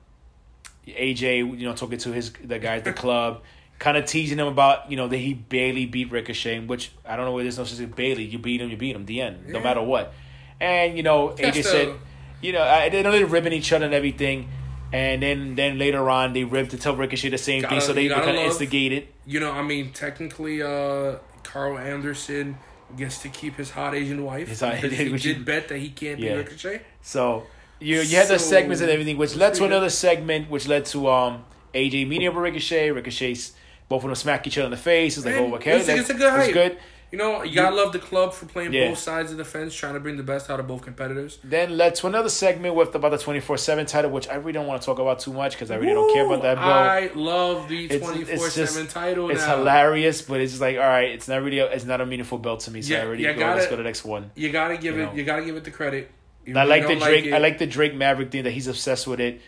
AJ, 0.86 1.58
you 1.58 1.66
know, 1.66 1.74
talking 1.74 1.98
to 1.98 2.12
his 2.12 2.32
the 2.44 2.60
guy 2.60 2.76
at 2.76 2.84
the 2.84 2.92
club, 3.02 3.42
kind 3.80 3.96
of 3.96 4.06
teasing 4.06 4.38
him 4.38 4.46
about 4.46 4.88
you 4.88 4.96
know 4.96 5.08
that 5.08 5.16
he 5.16 5.34
barely 5.34 5.84
beat 5.84 6.12
Ricochet, 6.12 6.60
which 6.60 6.92
I 7.04 7.16
don't 7.16 7.24
know 7.24 7.32
where 7.32 7.42
there's 7.42 7.58
no 7.58 7.64
such 7.64 7.78
thing. 7.78 7.88
Bailey, 7.88 8.22
you 8.22 8.38
beat 8.38 8.60
him, 8.60 8.70
you 8.70 8.76
beat 8.76 8.94
him, 8.94 9.04
the 9.04 9.20
end, 9.20 9.48
no 9.48 9.58
matter 9.58 9.82
what. 9.82 10.12
And 10.60 10.96
you 10.96 11.02
know, 11.02 11.32
That's 11.32 11.56
AJ 11.58 11.62
the- 11.62 11.62
said, 11.64 11.94
you 12.40 12.52
know, 12.52 12.62
I, 12.62 12.88
they 12.88 13.02
they're 13.02 13.26
ribbing 13.26 13.52
each 13.52 13.72
other 13.72 13.84
and 13.84 13.94
everything. 13.94 14.48
And 14.92 15.22
then, 15.22 15.54
then 15.54 15.78
later 15.78 16.08
on, 16.08 16.32
they 16.32 16.44
ripped 16.44 16.70
to 16.70 16.78
tell 16.78 16.96
Ricochet 16.96 17.28
the 17.28 17.38
same 17.38 17.60
thing, 17.62 17.70
Gotta- 17.70 17.82
so 17.82 17.92
they, 17.92 18.04
you 18.04 18.10
kind 18.14 18.30
of 18.30 18.36
instigated. 18.36 19.08
You 19.26 19.40
know, 19.40 19.52
I 19.52 19.62
mean, 19.62 19.92
technically, 19.92 20.62
uh, 20.62 21.16
Karl 21.42 21.76
Anderson 21.78 22.56
gets 22.96 23.18
to 23.22 23.28
keep 23.28 23.56
his 23.56 23.70
hot 23.70 23.94
Asian 23.94 24.24
wife. 24.24 24.48
His 24.48 24.60
hot- 24.60 24.76
he 24.76 25.16
did 25.18 25.44
bet 25.44 25.68
that 25.68 25.78
he 25.78 25.90
can't 25.90 26.18
Yeah. 26.18 26.32
be 26.32 26.36
Ricochet. 26.38 26.80
So 27.02 27.44
you 27.80 28.00
you 28.00 28.16
had 28.16 28.28
the 28.28 28.38
segments 28.38 28.80
and 28.80 28.90
everything, 28.90 29.18
which 29.18 29.36
led 29.36 29.52
to 29.54 29.64
another 29.64 29.90
segment, 29.90 30.48
which 30.50 30.66
led 30.66 30.86
to 30.86 31.08
um 31.10 31.44
AJ 31.74 32.06
meeting 32.08 32.26
up 32.28 32.34
with 32.34 32.44
Ricochet. 32.44 32.90
Ricochet's 32.90 33.52
both 33.90 34.02
of 34.04 34.08
them 34.08 34.14
smack 34.14 34.46
each 34.46 34.56
other 34.56 34.64
in 34.66 34.70
the 34.70 34.76
face. 34.78 35.16
It's 35.18 35.26
like, 35.26 35.34
Man, 35.34 35.50
oh, 35.52 35.56
okay, 35.56 35.70
it's- 35.72 35.86
that- 35.86 35.98
it's 35.98 36.08
a 36.10 36.14
good 36.14 36.32
It's 36.34 36.44
hype. 36.46 36.54
good. 36.54 36.78
You 37.10 37.16
know, 37.16 37.42
you 37.42 37.54
gotta 37.54 37.74
love 37.74 37.92
the 37.92 37.98
club 37.98 38.34
for 38.34 38.44
playing 38.44 38.74
Yeah. 38.74 38.88
both 38.90 38.98
sides 38.98 39.30
of 39.32 39.38
the 39.38 39.44
fence, 39.44 39.74
trying 39.74 39.94
to 39.94 40.00
bring 40.00 40.18
the 40.18 40.22
best 40.22 40.50
out 40.50 40.60
of 40.60 40.66
both 40.66 40.82
competitors. 40.82 41.38
Then 41.42 41.78
led 41.78 41.94
to 41.96 42.06
another 42.06 42.28
segment 42.28 42.74
with 42.74 42.94
about 42.94 43.12
the 43.12 43.18
twenty 43.18 43.40
four 43.40 43.56
seven 43.56 43.86
title, 43.86 44.10
which 44.10 44.28
I 44.28 44.34
really 44.34 44.52
don't 44.52 44.66
want 44.66 44.82
to 44.82 44.86
talk 44.86 44.98
about 44.98 45.20
too 45.20 45.32
much 45.32 45.52
because 45.52 45.70
I 45.70 45.76
really 45.76 45.94
don't 45.94 46.12
care 46.12 46.26
about 46.26 46.42
that, 46.42 46.56
bro. 46.56 46.64
I 46.66 47.10
love 47.14 47.66
the 47.68 47.88
twenty 47.98 48.24
four 48.24 48.50
seven 48.50 48.86
title. 48.88 49.30
it's 49.30 49.40
now. 49.46 49.56
hilarious, 49.56 50.20
but 50.20 50.40
it's 50.42 50.52
just 50.52 50.60
like, 50.60 50.76
all 50.76 50.82
right, 50.82 51.10
it's 51.10 51.28
not 51.28 51.42
really, 51.42 51.60
a, 51.60 51.66
it's 51.70 51.86
not 51.86 52.02
a 52.02 52.06
meaningful 52.06 52.36
belt 52.38 52.60
to 52.60 52.70
me. 52.70 52.82
So 52.82 52.92
Yeah, 52.92 53.00
I 53.00 53.06
already 53.06 53.22
go. 53.22 53.34
gotta- 53.34 53.54
Let's 53.56 53.66
go 53.66 53.76
to 53.76 53.82
the 53.82 53.88
next 53.88 54.04
one. 54.04 54.30
You 54.34 54.50
gotta 54.52 54.76
give 54.76 54.96
You 54.96 55.02
it. 55.02 55.06
know. 55.06 55.12
You 55.14 55.24
gotta 55.24 55.44
give 55.46 55.56
it 55.56 55.64
the 55.64 55.70
credit. 55.70 56.10
You 56.44 56.56
I 56.58 56.64
like 56.64 56.86
the 56.86 56.96
Drake. 56.96 57.24
it. 57.26 57.32
I 57.32 57.38
like 57.38 57.56
the 57.58 57.66
Drake 57.66 57.94
Maverick 57.94 58.30
thing 58.30 58.44
that 58.44 58.50
he's 58.52 58.66
obsessed 58.68 59.06
with 59.06 59.20
it. 59.20 59.40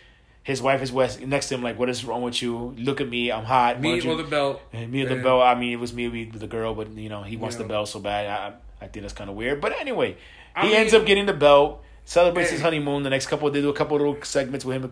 His 0.43 0.61
wife 0.61 0.81
is 0.81 0.91
west 0.91 1.21
next 1.21 1.49
to 1.49 1.55
him, 1.55 1.61
like, 1.61 1.77
what 1.77 1.87
is 1.89 2.03
wrong 2.03 2.23
with 2.23 2.41
you? 2.41 2.73
Look 2.77 2.99
at 2.99 3.07
me, 3.07 3.31
I'm 3.31 3.45
hot. 3.45 3.79
Me 3.79 3.95
you- 4.01 4.17
the 4.17 4.23
belt. 4.23 4.59
And 4.73 4.91
me 4.91 5.01
with 5.03 5.09
the 5.15 5.21
belt. 5.23 5.43
I 5.43 5.53
mean, 5.55 5.71
it 5.73 5.79
was 5.79 5.93
me 5.93 6.07
with 6.07 6.39
the 6.39 6.47
girl, 6.47 6.73
but 6.73 6.89
you 6.97 7.09
know 7.09 7.21
he 7.21 7.37
wants 7.37 7.55
Yeah. 7.57 7.63
the 7.63 7.67
belt 7.69 7.89
so 7.89 7.99
bad. 7.99 8.27
I 8.27 8.53
I 8.83 8.87
think 8.87 9.03
that's 9.03 9.13
kind 9.13 9.29
of 9.29 9.35
weird. 9.35 9.61
But 9.61 9.79
anyway, 9.79 10.17
I 10.55 10.65
he 10.67 10.75
ends 10.75 10.93
up 10.95 11.05
getting 11.05 11.27
the 11.27 11.33
belt. 11.33 11.83
Celebrates 12.05 12.49
his 12.49 12.61
honeymoon. 12.61 13.03
The 13.03 13.11
next 13.11 13.27
couple, 13.27 13.49
they 13.51 13.61
do 13.61 13.69
a 13.69 13.73
couple 13.73 13.95
little 13.97 14.17
segments 14.23 14.65
with 14.65 14.77
him 14.83 14.91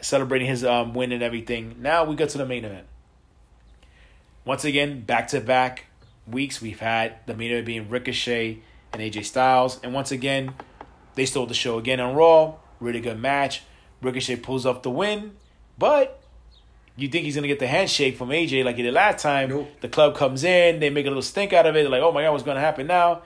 celebrating 0.00 0.48
his 0.48 0.64
um, 0.64 0.94
win 0.94 1.12
and 1.12 1.22
everything. 1.22 1.76
Now 1.80 2.04
we 2.04 2.16
go 2.16 2.24
to 2.26 2.38
the 2.38 2.46
main 2.46 2.64
event. 2.64 2.86
Once 4.44 4.64
again, 4.64 5.02
back 5.02 5.28
to 5.28 5.40
back 5.40 5.86
weeks, 6.26 6.60
we've 6.62 6.80
had 6.80 7.16
the 7.26 7.34
main 7.34 7.50
event 7.50 7.66
being 7.66 7.88
Ricochet 7.88 8.58
and 8.92 9.02
AJ 9.02 9.24
Styles, 9.26 9.78
and 9.82 9.92
once 9.92 10.10
again, 10.10 10.54
they 11.14 11.26
stole 11.26 11.46
the 11.46 11.54
show 11.54 11.78
again 11.78 12.00
on 12.00 12.14
Raw. 12.14 12.54
Really 12.80 13.00
good 13.00 13.18
match. 13.20 13.62
Ricochet 14.02 14.36
pulls 14.36 14.66
off 14.66 14.82
the 14.82 14.90
win, 14.90 15.32
but 15.78 16.22
you 16.96 17.08
think 17.08 17.24
he's 17.24 17.34
gonna 17.34 17.48
get 17.48 17.58
the 17.58 17.66
handshake 17.66 18.16
from 18.16 18.28
AJ 18.28 18.64
like 18.64 18.76
he 18.76 18.82
did 18.82 18.94
last 18.94 19.22
time. 19.22 19.48
Nope. 19.48 19.68
The 19.80 19.88
club 19.88 20.16
comes 20.16 20.44
in, 20.44 20.80
they 20.80 20.90
make 20.90 21.06
a 21.06 21.08
little 21.08 21.22
stink 21.22 21.52
out 21.52 21.66
of 21.66 21.74
it. 21.76 21.82
They're 21.82 21.90
like, 21.90 22.02
oh 22.02 22.12
my 22.12 22.22
god, 22.22 22.32
what's 22.32 22.44
gonna 22.44 22.60
happen 22.60 22.86
now? 22.86 23.22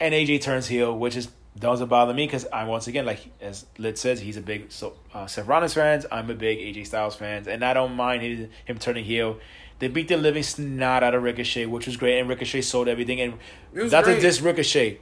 And 0.00 0.14
AJ 0.14 0.42
turns 0.42 0.66
heel, 0.66 0.96
which 0.96 1.16
is 1.16 1.28
doesn't 1.58 1.88
bother 1.88 2.14
me 2.14 2.26
because 2.26 2.46
I'm 2.50 2.66
once 2.66 2.86
again 2.86 3.04
like 3.04 3.30
as 3.40 3.66
Lit 3.78 3.98
says, 3.98 4.20
he's 4.20 4.36
a 4.36 4.40
big 4.40 4.72
so 4.72 4.94
uh, 5.14 5.26
Seth 5.26 5.46
Rollins 5.46 5.74
fans. 5.74 6.06
I'm 6.10 6.30
a 6.30 6.34
big 6.34 6.58
AJ 6.58 6.86
Styles 6.86 7.14
fans, 7.14 7.46
and 7.46 7.64
I 7.64 7.74
don't 7.74 7.94
mind 7.94 8.22
his, 8.22 8.48
him 8.64 8.78
turning 8.78 9.04
heel. 9.04 9.38
They 9.78 9.88
beat 9.88 10.08
the 10.08 10.16
living 10.16 10.44
snot 10.44 11.02
out 11.02 11.14
of 11.14 11.22
Ricochet, 11.22 11.66
which 11.66 11.86
was 11.86 11.96
great, 11.96 12.20
and 12.20 12.28
Ricochet 12.28 12.62
sold 12.62 12.88
everything. 12.88 13.20
And 13.20 13.34
that's 13.72 14.06
a 14.06 14.20
diss 14.20 14.40
Ricochet. 14.40 15.00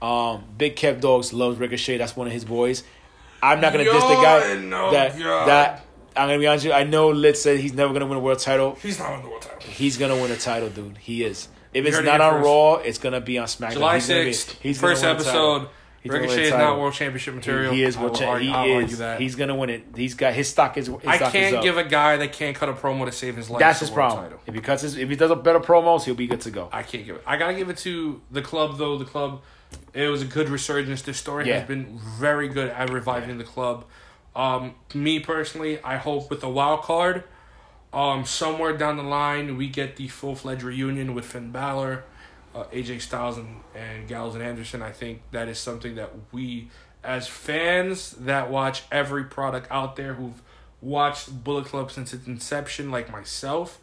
Um, 0.00 0.44
Big 0.56 0.76
Kev 0.76 1.00
Dogs 1.00 1.32
loves 1.32 1.58
Ricochet. 1.58 1.96
That's 1.96 2.14
one 2.14 2.26
of 2.26 2.32
his 2.32 2.44
boys. 2.44 2.84
I'm 3.42 3.60
not 3.60 3.72
gonna 3.72 3.84
diss 3.84 3.94
the 4.02 4.14
guy. 4.14 4.56
No, 4.62 4.90
that 4.92 5.18
God. 5.18 5.48
that 5.48 5.84
I'm 6.16 6.28
gonna 6.28 6.38
be 6.38 6.46
honest 6.46 6.64
with 6.64 6.72
you. 6.74 6.78
I 6.78 6.84
know 6.84 7.08
Lit 7.10 7.36
said 7.36 7.60
he's 7.60 7.74
never 7.74 7.92
gonna 7.92 8.06
win 8.06 8.18
a 8.18 8.20
world 8.20 8.38
title. 8.38 8.76
He's 8.82 8.98
not 8.98 9.10
on 9.12 9.22
the 9.22 9.28
world 9.28 9.42
title. 9.42 9.60
He's 9.60 9.96
gonna 9.98 10.16
win 10.16 10.30
a 10.30 10.36
title, 10.36 10.68
dude. 10.70 10.96
He 10.98 11.24
is. 11.24 11.48
If 11.74 11.82
You 11.84 11.88
it's 11.88 11.96
heard 11.98 12.06
it 12.06 12.08
not 12.08 12.20
on 12.22 12.34
first. 12.34 12.44
Raw, 12.46 12.74
it's 12.76 12.98
gonna 12.98 13.20
be 13.20 13.38
on 13.38 13.46
SmackDown. 13.46 13.72
July 13.72 13.94
He's 13.96 14.08
gonna 14.08 14.24
be- 14.24 14.32
sixth, 14.32 14.58
he's 14.62 14.80
first 14.80 15.02
win 15.02 15.10
a 15.10 15.14
title. 15.18 15.26
episode. 15.56 15.68
He's 16.02 16.12
gonna 16.12 16.22
win 16.22 16.30
a 16.30 16.34
Ricochet 16.34 16.54
is 16.54 16.58
not 16.58 16.78
world 16.78 16.94
championship 16.94 17.34
material. 17.34 17.72
He 17.74 17.82
is 17.82 17.96
I 17.96 18.02
what 18.02 18.12
will 18.20 18.28
argue, 18.28 18.48
he 18.48 18.54
I'll 18.54 18.60
argue 18.74 18.80
is. 18.92 18.98
that. 18.98 19.20
He's 19.20 19.34
gonna 19.34 19.54
win 19.56 19.70
it. 19.70 19.84
He's 19.96 20.14
got 20.14 20.32
his 20.34 20.48
stock 20.48 20.76
is. 20.78 20.86
His 20.86 20.96
I 21.04 21.16
stock 21.16 21.32
can't 21.32 21.56
up. 21.56 21.62
give 21.64 21.76
a 21.76 21.84
guy 21.84 22.16
that 22.16 22.32
can't 22.32 22.54
cut 22.56 22.68
a 22.68 22.72
promo 22.74 23.04
to 23.06 23.12
save 23.12 23.36
his 23.36 23.50
life. 23.50 23.58
That's 23.58 23.80
his 23.80 23.90
problem. 23.90 24.22
Title. 24.22 24.38
If 24.46 24.54
he 24.54 24.60
cuts 24.60 24.82
his, 24.82 24.96
if 24.96 25.10
he 25.10 25.16
does 25.16 25.30
a 25.32 25.36
better 25.36 25.58
promos, 25.60 26.04
he'll 26.04 26.14
be 26.14 26.28
good 26.28 26.40
to 26.42 26.50
go. 26.50 26.68
I 26.72 26.82
can't 26.84 27.04
give 27.04 27.16
it. 27.16 27.22
I 27.26 27.36
gotta 27.36 27.54
give 27.54 27.68
it 27.68 27.76
to 27.78 28.20
the 28.30 28.40
club 28.40 28.78
though. 28.78 28.96
The 28.96 29.04
club, 29.04 29.42
it 29.94 30.08
was 30.08 30.22
a 30.22 30.26
good 30.26 30.48
resurgence. 30.48 31.02
This 31.02 31.18
story 31.18 31.48
Yeah. 31.48 31.58
has 31.60 31.68
been 31.68 31.98
very 32.18 32.48
good 32.48 32.68
at 32.68 32.90
reviving 32.90 33.38
the 33.38 33.44
club. 33.44 33.84
Um, 34.34 34.74
me 34.94 35.20
personally, 35.20 35.82
I 35.82 35.96
hope 35.96 36.28
with 36.28 36.40
the 36.40 36.48
wild 36.48 36.82
card, 36.82 37.24
um, 37.92 38.24
somewhere 38.26 38.76
down 38.76 38.96
the 38.98 39.02
line 39.02 39.56
we 39.56 39.68
get 39.68 39.96
the 39.96 40.08
full 40.08 40.34
fledged 40.34 40.62
reunion 40.62 41.14
with 41.14 41.24
Finn 41.24 41.50
Balor, 41.50 42.04
uh, 42.54 42.64
AJ 42.72 43.00
Styles, 43.00 43.38
and, 43.38 43.60
and 43.74 44.06
Gallows 44.06 44.34
and 44.34 44.42
Anderson. 44.44 44.82
I 44.82 44.92
think 44.92 45.22
that 45.30 45.48
is 45.48 45.58
something 45.58 45.94
that 45.94 46.10
we 46.32 46.68
as 47.02 47.28
fans 47.28 48.10
that 48.12 48.50
watch 48.50 48.82
every 48.90 49.24
product 49.24 49.68
out 49.70 49.96
there 49.96 50.14
who've 50.14 50.42
watched 50.82 51.44
Bullet 51.44 51.64
Club 51.66 51.90
since 51.90 52.12
its 52.12 52.26
inception, 52.26 52.90
like 52.90 53.10
myself, 53.10 53.78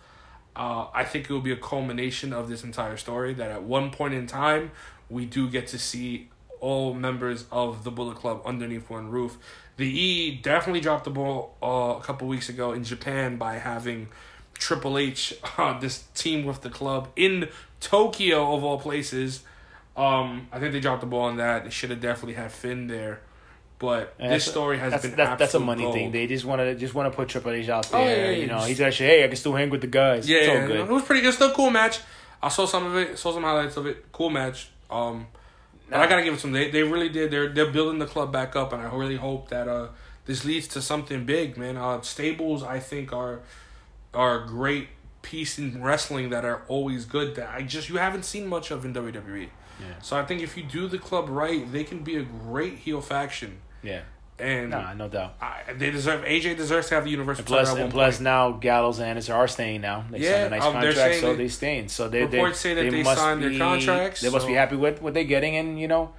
uh, 0.56 0.88
I 0.94 1.04
think 1.06 1.30
it 1.30 1.34
will 1.34 1.42
be 1.42 1.52
a 1.52 1.58
culmination 1.58 2.34
of 2.34 2.48
this 2.50 2.64
entire 2.64 2.98
story. 2.98 3.34
That 3.34 3.50
at 3.50 3.64
one 3.64 3.90
point 3.92 4.14
in 4.14 4.28
time, 4.28 4.72
we 5.14 5.26
do 5.26 5.50
get 5.50 5.68
to 5.68 5.80
see 5.80 6.30
all 6.60 6.94
members 6.94 7.46
of 7.52 7.84
the 7.84 7.92
Bullet 7.92 8.16
Club 8.18 8.42
underneath 8.46 8.90
one 8.90 9.10
roof. 9.10 9.38
The 9.78 9.88
E 9.88 10.36
definitely 10.42 10.80
dropped 10.82 11.04
the 11.04 11.10
ball 11.12 11.56
uh, 11.62 11.96
a 11.98 12.02
couple 12.02 12.28
weeks 12.28 12.48
ago 12.50 12.72
in 12.74 12.84
Japan 12.84 13.38
by 13.38 13.56
having 13.56 14.08
Triple 14.54 14.98
H, 14.98 15.34
uh, 15.58 15.80
this 15.80 16.04
team 16.14 16.46
with 16.46 16.62
the 16.62 16.70
club 16.70 17.10
in 17.16 17.50
Tokyo 17.80 18.54
of 18.56 18.64
all 18.64 18.80
places. 18.80 19.42
Um, 19.98 20.48
I 20.52 20.60
think 20.60 20.72
they 20.74 20.80
dropped 20.80 21.02
the 21.02 21.08
ball 21.08 21.24
on 21.26 21.38
that. 21.38 21.66
They 21.66 21.70
should 21.70 21.90
have 21.90 22.00
definitely 22.02 22.34
had 22.36 22.52
Finn 22.52 22.88
there. 22.88 23.22
But 23.80 24.14
And 24.18 24.32
this 24.32 24.46
story 24.46 24.78
has 24.80 24.92
that's, 24.92 25.06
been 25.06 25.16
that's, 25.18 25.40
that's 25.40 25.54
a 25.56 25.60
money 25.60 25.84
gold. 25.84 25.96
thing. 25.96 26.12
They 26.12 26.26
just 26.28 26.46
want 26.46 26.62
to 26.62 26.74
just 26.76 26.94
want 26.94 27.12
to 27.12 27.16
put 27.16 27.28
Triple 27.28 27.52
H 27.52 27.68
out 27.68 27.90
Oh, 27.94 27.98
there. 27.98 28.26
yeah, 28.28 28.32
yeah, 28.32 28.38
you 28.38 28.48
know, 28.48 28.60
he's 28.60 28.80
actually 28.80 29.08
hey, 29.08 29.24
I 29.26 29.28
can 29.28 29.36
still 29.36 29.54
hang 29.54 29.70
with 29.70 29.82
the 29.82 29.88
guys. 29.88 30.30
Yeah, 30.30 30.40
yeah, 30.40 30.68
good. 30.68 30.80
it 30.80 30.88
was 30.88 31.04
pretty. 31.04 31.22
Good. 31.22 31.28
It's 31.30 31.36
still 31.38 31.52
a 31.52 31.54
cool 31.54 31.70
match. 31.70 32.00
I 32.42 32.48
saw 32.50 32.66
some 32.66 32.86
of 32.86 32.96
it. 32.96 33.18
Saw 33.20 33.34
some 33.34 33.44
highlights 33.44 33.76
of 33.76 33.86
it. 33.86 34.06
Cool 34.14 34.30
match. 34.30 34.70
Um, 34.94 35.28
and 35.92 36.02
I 36.02 36.08
gotta 36.08 36.24
give 36.24 36.34
it 36.34 36.40
some. 36.40 36.52
They 36.52 36.70
they 36.72 36.84
really 36.84 37.10
did. 37.10 37.32
They're 37.32 37.50
they're 37.50 37.72
building 37.72 38.00
the 38.00 38.06
club 38.06 38.32
back 38.32 38.56
up, 38.56 38.74
and 38.74 38.82
I 38.82 38.94
really 38.94 39.18
hope 39.18 39.50
that 39.50 39.68
uh 39.68 39.90
this 40.26 40.46
leads 40.46 40.68
to 40.70 40.82
something 40.82 41.26
big, 41.26 41.58
man. 41.58 41.78
Uh, 41.78 42.02
stables 42.02 42.64
I 42.64 42.80
think 42.80 43.12
are 43.14 43.42
are 44.14 44.44
a 44.44 44.48
great 44.48 44.90
piece 45.22 45.58
in 45.58 45.84
wrestling 45.84 46.30
that 46.30 46.46
are 46.46 46.62
always 46.68 47.06
good. 47.06 47.36
That 47.36 47.50
I 47.50 47.64
just 47.64 47.90
you 47.90 47.98
haven't 47.98 48.24
seen 48.24 48.48
much 48.48 48.72
of 48.72 48.86
in 48.86 48.94
WWE. 48.94 49.50
Yeah. 49.80 49.86
So 50.02 50.18
I 50.18 50.24
think 50.24 50.42
if 50.42 50.56
you 50.56 50.64
do 50.64 50.88
the 50.88 51.00
club 51.00 51.30
right, 51.30 51.70
they 51.72 51.84
can 51.84 52.04
be 52.04 52.16
a 52.18 52.24
great 52.24 52.80
heel 52.80 53.02
faction. 53.02 53.60
Yeah, 53.82 54.04
And 54.40 54.72
nah, 54.72 54.94
no 54.94 55.08
doubt. 55.08 55.36
I, 55.40 55.74
they 55.78 55.92
deserve. 55.92 56.26
AJ 56.26 56.58
deserves 56.58 56.90
to 56.90 56.96
have 56.96 57.04
the 57.04 57.12
universal 57.12 57.42
And 57.42 57.48
plus, 57.48 57.70
title. 57.70 57.84
and 57.84 57.94
plus 57.94 58.20
now 58.20 58.52
Gallows 58.52 59.00
and 59.00 59.08
Anderson 59.08 59.36
are 59.36 59.48
staying 59.48 59.82
now. 59.82 60.06
They 60.10 60.20
Yeah, 60.20 60.32
signed 60.32 60.46
a 60.46 60.50
nice 60.50 60.64
um, 60.64 60.74
contract, 60.74 61.16
so 61.20 61.36
they, 61.36 61.46
are 61.46 61.50
staying. 61.50 61.88
So 61.90 62.10
they 62.10 62.26
they, 62.26 62.38
Reports 62.38 62.60
say 62.60 62.74
that 62.74 62.90
they 62.90 63.04
must 63.04 63.20
signed 63.22 63.44
their 63.44 63.58
contracts, 63.58 64.22
They 64.22 64.30
must 64.30 64.48
be 64.48 64.54
happy 64.54 64.76
with 64.76 65.02
what 65.02 65.14
they're 65.14 65.24
getting, 65.24 65.56
and 65.56 65.80
you 65.80 65.88
know, 65.88 66.14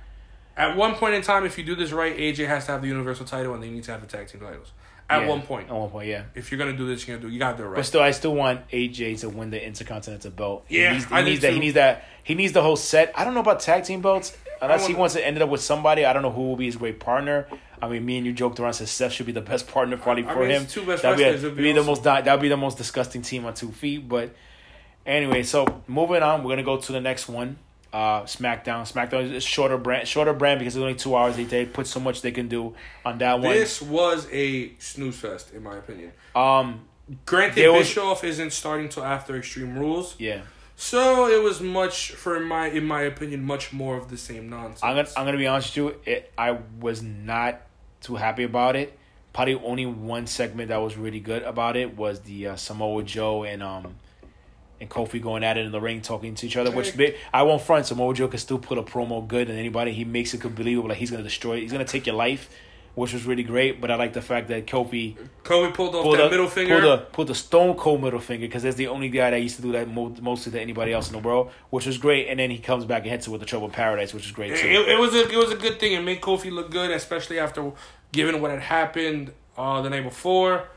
At 0.57 0.77
one 0.77 0.95
point 0.95 1.15
in 1.15 1.23
time, 1.23 1.45
if 1.45 1.59
you 1.59 1.65
do 1.65 1.75
this 1.75 1.91
right, 1.91 2.17
AJ 2.17 2.47
has 2.47 2.67
to 2.67 2.73
have 2.73 2.83
the 2.83 2.89
Universal 2.89 3.27
title 3.27 3.53
and 3.55 3.63
they 3.63 3.71
need 3.71 3.83
to 3.85 3.93
have 3.93 4.01
the 4.01 4.07
tag 4.07 4.29
team 4.29 4.41
titles. 4.41 4.71
At 5.11 5.23
yeah, 5.23 5.29
one 5.29 5.43
point. 5.43 5.69
At 5.69 5.75
one 5.75 5.91
point, 5.91 6.09
yeah. 6.09 6.23
If 6.35 6.51
you're 6.51 6.59
gonna 6.59 6.77
do 6.77 6.87
this, 6.87 7.07
you're 7.07 7.19
gonna 7.19 7.29
do 7.29 7.33
you 7.33 7.39
gotta 7.39 7.59
do 7.59 7.65
it 7.65 7.67
right. 7.67 7.77
But 7.77 7.85
still, 7.85 8.01
I 8.01 8.13
still 8.13 8.35
want 8.35 8.67
AJ 8.69 9.21
to 9.21 9.29
win 9.29 9.51
the 9.51 9.63
Intercontinental 9.63 10.31
belt. 10.31 10.65
Yeah, 10.69 10.89
he 10.89 10.95
needs, 10.95 11.05
he 11.05 11.15
I 11.15 11.23
needs 11.23 11.43
that. 11.43 11.53
He 11.53 11.59
needs 11.59 11.75
that. 11.75 12.05
He 12.23 12.35
needs 12.35 12.53
the 12.55 12.63
whole 12.63 12.77
set. 12.77 13.13
I 13.15 13.25
don't 13.25 13.35
know 13.35 13.41
about 13.41 13.61
tag 13.61 13.85
team 13.85 14.01
belts 14.01 14.35
unless 14.65 14.87
he 14.87 14.95
wants 14.95 15.15
to 15.15 15.27
end 15.27 15.41
up 15.41 15.49
with 15.49 15.61
somebody. 15.63 16.05
I 16.05 16.13
don't 16.13 16.23
know 16.23 16.31
who 16.31 16.49
will 16.49 16.57
be 16.57 16.67
his 16.67 16.77
great 16.77 17.01
partner. 17.01 17.47
I 17.81 17.89
mean, 17.89 18.05
me 18.05 18.17
and 18.19 18.27
you 18.27 18.33
joked 18.33 18.59
around 18.61 18.75
said 18.75 18.89
Seth 18.89 19.13
should 19.13 19.27
be 19.27 19.33
the 19.33 19.41
best 19.41 19.69
partner 19.69 19.97
probably 19.97 20.25
I 20.25 20.33
for 20.33 20.41
mean, 20.41 20.51
him. 20.51 20.67
two 20.67 20.85
best 20.87 21.03
that'd 21.03 21.19
be, 21.19 21.47
a, 21.47 21.51
be, 21.51 21.63
be 21.63 21.73
the 21.73 21.83
most 21.83 22.03
that'd 22.05 22.41
be 22.41 22.49
the 22.49 22.57
most 22.57 22.79
disgusting 22.79 23.23
team 23.23 23.45
on 23.45 23.55
two 23.55 23.73
feet. 23.73 24.09
But 24.09 24.35
anyway, 25.07 25.43
so 25.43 25.83
moving 25.87 26.23
on, 26.23 26.43
we're 26.43 26.51
gonna 26.53 26.63
go 26.63 26.79
to 26.79 26.93
the 26.93 27.01
next 27.01 27.29
one. 27.29 27.59
Uh, 27.93 28.23
SmackDown. 28.23 28.91
SmackDown 28.91 29.31
is 29.33 29.45
shorter 29.45 29.79
brand, 29.79 30.09
shorter 30.09 30.33
brand 30.33 30.59
because 30.59 30.75
it's 30.75 30.81
only 30.83 30.97
two 30.97 31.15
hours. 31.15 31.37
They 31.37 31.45
they 31.45 31.65
put 31.65 31.87
so 31.87 32.01
much 32.01 32.23
they 32.23 32.33
can 32.33 32.49
do 32.49 32.75
on 33.05 33.19
that 33.19 33.35
one. 33.41 33.53
This 33.55 33.81
was 33.81 34.27
a 34.33 34.75
snooze 34.79 35.17
fest, 35.17 35.53
in 35.53 35.63
my 35.63 35.77
opinion. 35.77 36.13
Um, 36.35 36.87
Granted, 37.27 37.57
There 37.57 37.71
was- 37.73 37.87
Bischoff 37.87 38.25
isn't 38.25 38.53
starting 38.55 38.89
till 38.89 39.05
after 39.05 39.37
Extreme 39.37 39.79
Rules, 39.79 40.17
yeah. 40.19 40.41
So 40.77 41.29
it 41.29 41.43
was 41.43 41.61
much, 41.61 42.13
for 42.13 42.39
my 42.41 42.69
in 42.69 42.85
my 42.85 43.03
opinion, 43.03 43.45
much 43.45 43.73
more 43.73 43.97
of 43.97 44.11
the 44.11 44.17
same 44.17 44.49
nonsense. 44.49 44.83
I'm 44.83 44.97
gonna 44.97 45.09
I'm 45.17 45.25
gonna 45.25 45.39
be 45.39 45.47
honest 45.47 45.77
with 45.77 45.77
you. 46.07 46.13
It, 46.13 46.33
I 46.37 46.59
was 46.81 47.03
not 47.03 47.63
too 48.01 48.17
happy 48.17 48.45
about 48.45 48.77
it. 48.77 48.99
Probably 49.33 49.55
only 49.55 49.87
one 49.87 50.27
segment 50.27 50.69
that 50.69 50.77
was 50.77 50.97
really 50.97 51.21
good 51.21 51.43
about 51.43 51.77
it 51.77 51.97
was 51.97 52.21
the 52.21 52.49
uh, 52.49 52.57
Samoa 52.57 53.03
Joe 53.03 53.45
and 53.45 53.63
um 53.63 53.97
and 54.81 54.91
Kofi 54.91 55.21
going 55.23 55.45
at 55.45 55.57
it 55.57 55.65
in 55.65 55.73
the 55.73 55.81
ring, 55.81 56.01
talking 56.01 56.35
to 56.35 56.47
each 56.47 56.57
other. 56.57 56.71
Which 56.71 56.91
Hey. 56.91 57.17
I 57.33 57.43
won't 57.45 57.63
front. 57.63 57.87
Samoa 57.87 58.13
Joe 58.15 58.29
can 58.29 58.39
still 58.39 58.59
put 58.59 58.79
a 58.79 58.83
promo 58.83 59.27
good, 59.27 59.49
and 59.49 59.59
anybody 59.59 59.93
he 59.93 60.05
makes 60.05 60.35
it 60.35 60.55
believable 60.55 60.89
like 60.89 60.99
he's 60.99 61.11
gonna 61.11 61.23
destroy. 61.23 61.57
it. 61.57 61.61
He's 61.61 61.73
gonna 61.73 61.85
take 61.85 62.07
your 62.07 62.17
life, 62.17 62.51
which 62.95 63.13
was 63.13 63.25
really 63.27 63.43
great. 63.43 63.81
But 63.81 63.91
I 63.91 63.97
like 63.97 64.13
the 64.13 64.23
fact 64.23 64.49
that 64.49 64.67
Kofi 64.67 65.17
Kofi 65.43 65.75
pulled 65.75 65.95
off 65.95 66.03
pulled 66.05 66.19
that 66.19 66.27
a, 66.27 66.31
middle 66.31 66.49
finger. 66.49 66.81
pulled 66.81 66.93
a 66.93 66.99
pulled 67.13 67.31
a 67.31 67.35
stone 67.35 67.77
cold 67.77 68.03
middle 68.03 68.21
finger 68.21 68.47
because 68.47 68.63
that's 68.63 68.77
the 68.77 68.89
only 68.89 69.09
guy 69.09 69.31
that 69.31 69.41
used 69.43 69.57
to 69.57 69.63
do 69.63 69.73
that 69.73 69.89
mo- 69.89 70.15
mostly 70.21 70.53
to 70.53 70.61
anybody 70.61 70.93
else 70.93 71.09
in 71.09 71.13
the 71.13 71.19
world, 71.27 71.51
which 71.71 71.87
was 71.87 71.99
great. 71.99 72.29
And 72.29 72.39
then 72.39 72.51
he 72.51 72.59
comes 72.59 72.85
back 72.85 73.03
and 73.03 73.11
hits 73.11 73.27
it 73.27 73.31
with 73.31 73.41
the 73.41 73.47
Trouble 73.47 73.67
in 73.67 73.73
Paradise, 73.73 74.15
which 74.15 74.27
is 74.27 74.33
great 74.33 74.57
too. 74.57 74.67
it, 74.69 74.89
it 74.91 74.99
was 74.99 75.15
a 75.15 75.29
it 75.31 75.37
was 75.37 75.51
a 75.53 75.57
good 75.57 75.81
thing. 75.81 75.93
It 75.93 76.03
made 76.03 76.21
Kofi 76.21 76.51
look 76.53 76.71
good, 76.71 76.91
especially 76.91 77.39
after 77.39 77.73
given 78.13 78.41
what 78.41 78.51
had 78.51 78.61
happened 78.61 79.33
uh, 79.57 79.83
the 79.83 79.91
night 79.91 80.05
before. 80.05 80.69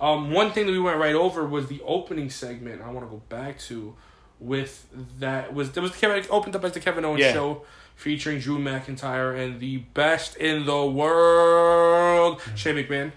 Um, 0.00 0.30
one 0.30 0.52
thing 0.52 0.66
that 0.66 0.72
we 0.72 0.78
went 0.78 0.98
right 0.98 1.14
over 1.14 1.46
was 1.46 1.68
the 1.68 1.80
opening 1.82 2.28
segment. 2.28 2.82
I 2.82 2.90
want 2.90 3.06
to 3.06 3.10
go 3.10 3.22
back 3.28 3.58
to 3.60 3.94
with 4.38 4.86
that 5.18 5.54
was 5.54 5.72
there 5.72 5.82
was 5.82 5.92
the 5.92 5.98
Kevin 5.98 6.22
opened 6.30 6.54
up 6.54 6.62
as 6.64 6.72
the 6.72 6.80
Kevin 6.80 7.04
Owens 7.06 7.20
Yeah. 7.22 7.32
show 7.32 7.62
featuring 7.96 8.38
Drew 8.38 8.58
McIntyre 8.58 9.36
and 9.36 9.58
the 9.58 9.78
best 9.78 10.36
in 10.36 10.66
the 10.66 10.86
world, 10.86 12.40
Shane 12.54 12.76
McMahon. 12.76 13.12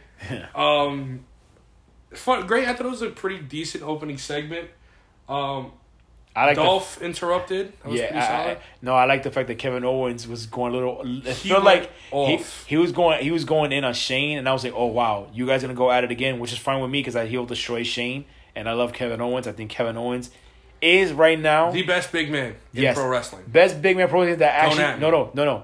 Um, 0.55 1.25
fun, 2.13 2.47
great. 2.47 2.67
I 2.67 2.73
thought 2.73 2.87
it 2.87 2.89
was 2.89 3.01
a 3.01 3.09
pretty 3.09 3.39
decent 3.39 3.83
opening 3.83 4.17
segment. 4.17 4.69
Um, 5.27 5.73
I 6.35 6.45
like 6.45 6.55
the 6.55 6.63
Dolph 6.63 7.01
interrupted. 7.01 7.73
That 7.83 7.89
was 7.89 7.99
yeah, 7.99 8.11
I, 8.13 8.27
solid. 8.27 8.57
I, 8.57 8.61
no, 8.81 8.93
I 8.93 9.05
like 9.05 9.23
the 9.23 9.31
fact 9.31 9.47
that 9.47 9.55
Kevin 9.55 9.83
Owens 9.83 10.27
was 10.27 10.45
going 10.45 10.73
a 10.73 10.75
little. 10.75 11.01
It 11.25 11.35
He 11.35 11.49
felt 11.49 11.63
like 11.63 11.91
he, 12.11 12.39
he 12.67 12.77
was 12.77 12.91
going 12.91 13.21
he 13.23 13.31
was 13.31 13.45
going 13.45 13.71
in 13.71 13.83
on 13.83 13.93
Shane, 13.93 14.37
and 14.37 14.47
I 14.47 14.53
was 14.53 14.63
like, 14.63 14.73
oh 14.75 14.87
wow, 14.87 15.27
you 15.33 15.45
guys 15.45 15.61
gonna 15.61 15.73
go 15.73 15.91
at 15.91 16.03
it 16.03 16.11
again, 16.11 16.39
which 16.39 16.51
is 16.51 16.57
fine 16.57 16.81
with 16.81 16.91
me 16.91 16.99
because 16.99 17.15
I 17.15 17.25
he'll 17.25 17.45
destroy 17.45 17.83
Shane, 17.83 18.25
and 18.55 18.69
I 18.69 18.73
love 18.73 18.93
Kevin 18.93 19.21
Owens. 19.21 19.47
I 19.47 19.51
think 19.51 19.69
Kevin 19.69 19.97
Owens 19.97 20.29
is 20.81 21.11
right 21.13 21.39
now 21.39 21.71
the 21.71 21.83
best 21.83 22.11
big 22.11 22.31
man 22.31 22.55
in 22.73 22.83
Yes. 22.83 22.95
pro 22.95 23.07
wrestling. 23.07 23.43
best 23.47 23.81
big 23.81 23.97
man 23.97 24.07
pro 24.07 24.21
wrestler 24.21 24.37
that 24.37 24.55
actually 24.55 24.99
no 25.01 25.09
no 25.11 25.31
no 25.33 25.45
no 25.45 25.63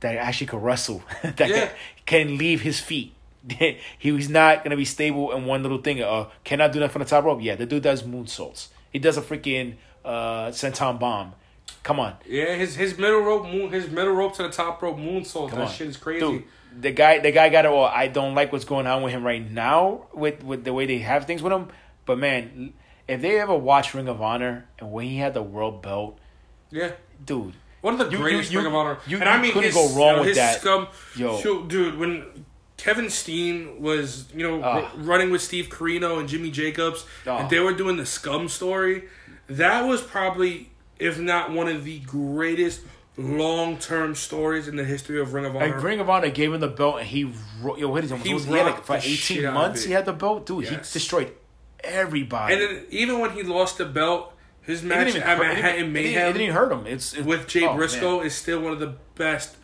that 0.00 0.16
actually 0.16 0.46
can 0.48 0.60
wrestle 0.60 1.02
that 1.22 1.38
Yeah. 1.48 1.68
can, 2.04 2.26
can 2.28 2.38
leave 2.38 2.60
his 2.62 2.80
feet. 2.80 3.12
he 3.98 4.10
was 4.12 4.28
not 4.28 4.64
gonna 4.64 4.76
be 4.76 4.84
stable 4.84 5.32
in 5.32 5.44
one 5.46 5.62
little 5.62 5.78
thing. 5.78 6.02
Uh, 6.02 6.26
cannot 6.44 6.72
do 6.72 6.80
that 6.80 6.90
from 6.90 7.00
the 7.00 7.06
top 7.06 7.24
rope. 7.24 7.38
Yeah, 7.40 7.54
the 7.54 7.64
dude 7.66 7.82
does 7.84 8.02
moonsaults. 8.02 8.68
He 8.92 8.98
does 8.98 9.16
a 9.16 9.22
freaking 9.22 9.76
uh 10.04 10.48
senton 10.48 10.98
bomb. 10.98 11.32
Come 11.82 12.00
on. 12.00 12.14
Yeah, 12.26 12.54
his 12.56 12.74
his 12.74 12.98
middle 12.98 13.20
rope 13.20 13.44
moon, 13.46 13.70
his 13.70 13.88
middle 13.88 14.12
rope 14.14 14.34
to 14.36 14.42
the 14.42 14.48
top 14.50 14.82
rope 14.82 14.96
moonsault. 14.96 15.50
Come 15.50 15.60
That 15.60 15.68
on. 15.68 15.72
shit 15.72 15.86
is 15.86 15.96
crazy. 15.96 16.20
Dude, 16.26 16.44
the 16.80 16.90
guy, 16.90 17.20
the 17.20 17.30
guy 17.30 17.48
got 17.48 17.64
it. 17.64 17.70
Well, 17.70 17.84
I 17.84 18.08
don't 18.08 18.34
like 18.34 18.52
what's 18.52 18.64
going 18.64 18.86
on 18.88 19.02
with 19.02 19.12
him 19.12 19.24
right 19.24 19.48
now 19.48 20.06
with 20.12 20.42
with 20.42 20.64
the 20.64 20.72
way 20.72 20.86
they 20.86 20.98
have 20.98 21.26
things 21.26 21.40
with 21.42 21.52
him. 21.52 21.68
But 22.04 22.18
man, 22.18 22.72
if 23.08 23.20
they 23.20 23.38
ever 23.40 23.54
watch 23.54 23.94
Ring 23.94 24.08
of 24.08 24.20
Honor 24.20 24.66
and 24.78 24.90
when 24.92 25.06
he 25.06 25.18
had 25.18 25.34
the 25.34 25.42
world 25.42 25.82
belt, 25.82 26.18
Yeah, 26.70 26.90
dude, 27.24 27.54
one 27.80 27.94
of 27.94 28.00
the 28.00 28.08
You- 28.10 28.18
greatest 28.22 28.50
you- 28.52 28.58
Ring 28.58 28.66
of 28.66 28.74
Honor. 28.74 28.98
you- 29.06 29.18
and 29.18 29.28
I 29.28 29.40
mean, 29.40 29.52
couldn't 29.52 29.72
his, 29.72 29.74
go 29.74 29.88
wrong 29.96 30.16
know, 30.16 30.22
with 30.22 30.34
that. 30.34 30.60
Scum, 30.60 30.88
Yo. 31.14 31.38
Shoot, 31.40 31.68
dude, 31.68 31.98
when 31.98 32.24
Kevin 32.76 33.08
Steen 33.08 33.80
was 33.80 34.26
you 34.34 34.42
know 34.46 34.62
r- 34.62 34.90
running 34.96 35.30
with 35.30 35.40
Steve 35.42 35.68
Corino 35.68 36.18
and 36.18 36.28
Jimmy 36.28 36.50
Jacobs, 36.50 37.04
Ah. 37.26 37.38
and 37.38 37.50
they 37.50 37.60
were 37.60 37.72
doing 37.72 37.96
the 37.96 38.04
Scum 38.06 38.48
story, 38.48 39.04
that 39.48 39.82
was 39.82 40.02
probably 40.02 40.70
if 40.98 41.18
not 41.18 41.52
one 41.52 41.68
of 41.68 41.84
the 41.84 42.00
greatest 42.00 42.80
long 43.18 43.78
term 43.78 44.14
stories 44.14 44.66
in 44.68 44.76
the 44.76 44.84
history 44.84 45.18
of 45.20 45.32
Ring 45.32 45.44
of 45.46 45.54
Honor. 45.56 45.66
like 45.74 45.82
Ring 45.82 46.00
of 46.00 46.10
Honor 46.10 46.28
gave 46.30 46.52
him 46.52 46.60
the 46.60 46.68
belt 46.68 46.98
and 46.98 47.06
he, 47.06 47.20
yo, 47.62 47.88
what 47.88 48.04
is 48.04 48.10
it? 48.12 48.18
He 48.18 48.30
He, 48.32 48.38
he 48.38 48.52
had 48.56 48.66
like 48.66 48.84
for 48.84 48.96
eighteen 48.96 49.44
months. 49.54 49.84
He 49.84 49.92
had 49.92 50.04
the 50.04 50.12
belt, 50.12 50.44
dude. 50.46 50.64
Yes. 50.64 50.92
He 50.92 50.98
destroyed 50.98 51.32
everybody. 51.86 52.54
and 52.54 52.62
then 52.62 52.84
even 52.90 53.18
when 53.18 53.30
he 53.30 53.42
lost 53.42 53.78
the 53.78 53.86
belt, 53.86 54.32
his 54.62 54.82
match 54.82 55.08
even 55.08 55.22
at 55.22 55.38
hurt- 55.38 55.46
Manhattan 55.46 55.92
didn't- 55.92 55.96
it 55.96 56.02
didn't- 56.02 56.14
Mayhem 56.14 56.28
It 56.34 56.38
didn't 56.38 56.54
hurt 56.54 56.72
him. 56.72 56.86
It's 56.86 57.14
it- 57.14 57.24
with 57.24 57.46
Jay 57.46 57.62
oh, 57.64 57.68
man. 57.68 57.76
Briscoe 57.76 58.20
is 58.20 58.34
still 58.34 58.60
one 58.60 58.72
of 58.72 58.80
the 58.80 58.94
best 59.14 59.56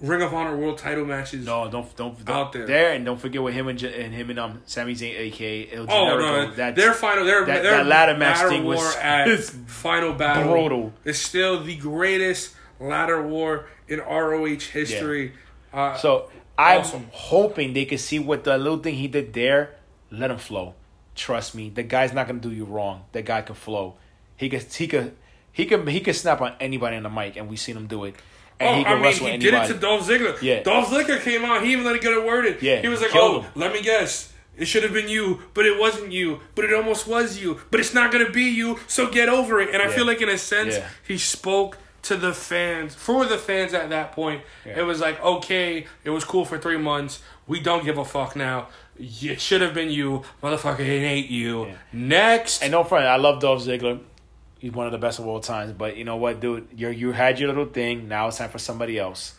Ring 0.00 0.22
of 0.22 0.32
Honor 0.32 0.56
World 0.56 0.78
Title 0.78 1.04
matches. 1.04 1.44
No, 1.44 1.70
don't 1.70 1.94
don't, 1.96 2.24
don't 2.24 2.34
Out 2.34 2.52
there. 2.52 2.66
there 2.66 2.92
and 2.92 3.04
don't 3.04 3.20
forget 3.20 3.42
with 3.42 3.52
him 3.52 3.68
and, 3.68 3.82
and 3.82 4.14
him 4.14 4.30
and 4.30 4.38
um 4.38 4.62
Sami 4.64 4.94
Zayn, 4.94 5.14
aka 5.18 5.68
El 5.72 5.86
Oh 5.90 6.16
no! 6.18 6.50
That's 6.52 6.74
their 6.74 6.94
final, 6.94 7.24
their 7.26 7.44
that- 7.44 7.62
their 7.62 7.76
that 7.78 7.86
ladder 7.86 8.16
match 8.16 8.48
thing 8.48 8.64
war 8.64 8.76
was- 8.76 8.96
at 8.96 9.28
it's 9.34 9.50
final 9.66 10.14
battle 10.14 10.50
brutal. 10.52 10.92
is 11.04 11.18
still 11.20 11.62
the 11.62 11.76
greatest 11.76 12.54
ladder 12.80 13.20
war 13.26 13.66
in 13.88 14.00
ROH 14.00 14.46
history. 14.72 15.32
Uh, 15.72 15.94
So 15.96 16.30
I'm 16.56 16.80
Awesome. 16.80 17.06
hoping 17.12 17.74
they 17.74 17.84
could 17.84 18.00
see 18.00 18.18
what 18.18 18.44
the 18.44 18.56
little 18.56 18.78
thing 18.78 18.94
he 18.94 19.06
did 19.08 19.32
there. 19.34 19.76
Let 20.10 20.30
him 20.30 20.38
flow. 20.38 20.74
Trust 21.14 21.54
me, 21.54 21.70
the 21.70 21.82
guy's 21.82 22.12
not 22.12 22.26
gonna 22.26 22.38
do 22.40 22.50
you 22.52 22.64
wrong. 22.64 23.04
That 23.12 23.24
guy 23.24 23.42
can 23.42 23.54
flow. 23.54 23.94
He 24.36 24.48
could 24.48 24.62
he 24.62 24.86
could 24.86 25.16
he 25.52 25.66
could 25.66 25.88
he 25.88 26.00
could 26.00 26.16
snap 26.16 26.40
on 26.40 26.54
anybody 26.60 26.96
on 26.96 27.02
the 27.02 27.10
mic, 27.10 27.36
and 27.36 27.48
we've 27.48 27.58
seen 27.60 27.76
him 27.76 27.86
do 27.86 28.04
it. 28.04 28.14
And 28.58 28.68
oh, 28.68 28.74
he 28.78 28.84
can 28.84 28.92
I 28.92 28.94
mean, 28.96 29.04
wrestle 29.04 29.26
he 29.26 29.32
anybody. 29.32 29.50
did 29.50 29.70
it 29.70 29.74
to 29.74 29.80
Dolph 29.80 30.06
Ziggler. 30.06 30.40
Yeah. 30.42 30.62
Dolph 30.62 30.88
Ziggler 30.88 31.20
came 31.20 31.44
out. 31.44 31.62
He 31.64 31.72
even 31.72 31.84
let 31.84 31.96
it 31.96 32.02
get 32.02 32.12
it 32.12 32.24
worded. 32.24 32.62
Yeah, 32.62 32.80
he 32.80 32.88
was 32.88 33.00
like, 33.00 33.10
killed 33.10 33.36
"Oh, 33.36 33.40
him. 33.42 33.52
let 33.54 33.72
me 33.72 33.82
guess." 33.82 34.32
It 34.56 34.66
should 34.66 34.82
have 34.82 34.92
been 34.92 35.08
you, 35.08 35.40
but 35.54 35.64
it 35.64 35.78
wasn't 35.80 36.12
you. 36.12 36.40
But 36.54 36.66
it 36.66 36.74
almost 36.74 37.06
was 37.06 37.38
you. 37.38 37.60
But 37.70 37.80
it's 37.80 37.94
not 37.94 38.12
gonna 38.12 38.30
be 38.30 38.44
you. 38.44 38.78
So 38.86 39.08
get 39.10 39.28
over 39.30 39.60
it. 39.60 39.70
And 39.72 39.82
I 39.82 39.86
Yeah. 39.86 39.92
feel 39.92 40.04
like, 40.06 40.20
in 40.20 40.28
a 40.28 40.36
sense, 40.36 40.74
Yeah. 40.76 40.88
he 41.06 41.16
spoke 41.16 41.78
to 42.02 42.16
the 42.16 42.32
fans 42.34 42.94
for 42.94 43.24
the 43.26 43.38
fans 43.38 43.72
at 43.74 43.88
that 43.90 44.12
point. 44.12 44.42
Yeah. 44.66 44.80
It 44.80 44.82
was 44.82 45.00
like 45.00 45.22
okay, 45.22 45.86
it 46.04 46.10
was 46.10 46.24
cool 46.24 46.44
for 46.44 46.58
three 46.58 46.76
months. 46.78 47.20
We 47.46 47.60
don't 47.60 47.84
give 47.84 47.96
a 47.98 48.04
fuck 48.04 48.36
now. 48.36 48.68
It 49.00 49.40
should 49.40 49.62
have 49.62 49.72
been 49.72 49.90
you, 49.90 50.22
motherfucker. 50.42 50.80
It 50.80 51.02
ain't 51.02 51.30
you. 51.30 51.66
Yeah. 51.66 51.74
Next, 51.92 52.62
And 52.62 52.72
no 52.72 52.84
front, 52.84 53.06
I 53.06 53.16
love 53.16 53.40
Dolph 53.40 53.62
Ziggler. 53.62 54.00
He's 54.58 54.72
one 54.72 54.84
of 54.84 54.92
the 54.92 54.98
best 54.98 55.18
of 55.18 55.26
all 55.26 55.40
times. 55.40 55.72
But 55.72 55.96
you 55.96 56.04
know 56.04 56.16
what, 56.16 56.40
dude? 56.40 56.68
You 56.76 56.90
you 56.90 57.12
had 57.12 57.38
your 57.38 57.48
little 57.48 57.64
thing. 57.64 58.08
Now 58.08 58.28
it's 58.28 58.36
time 58.36 58.50
for 58.50 58.58
somebody 58.58 58.98
else. 58.98 59.34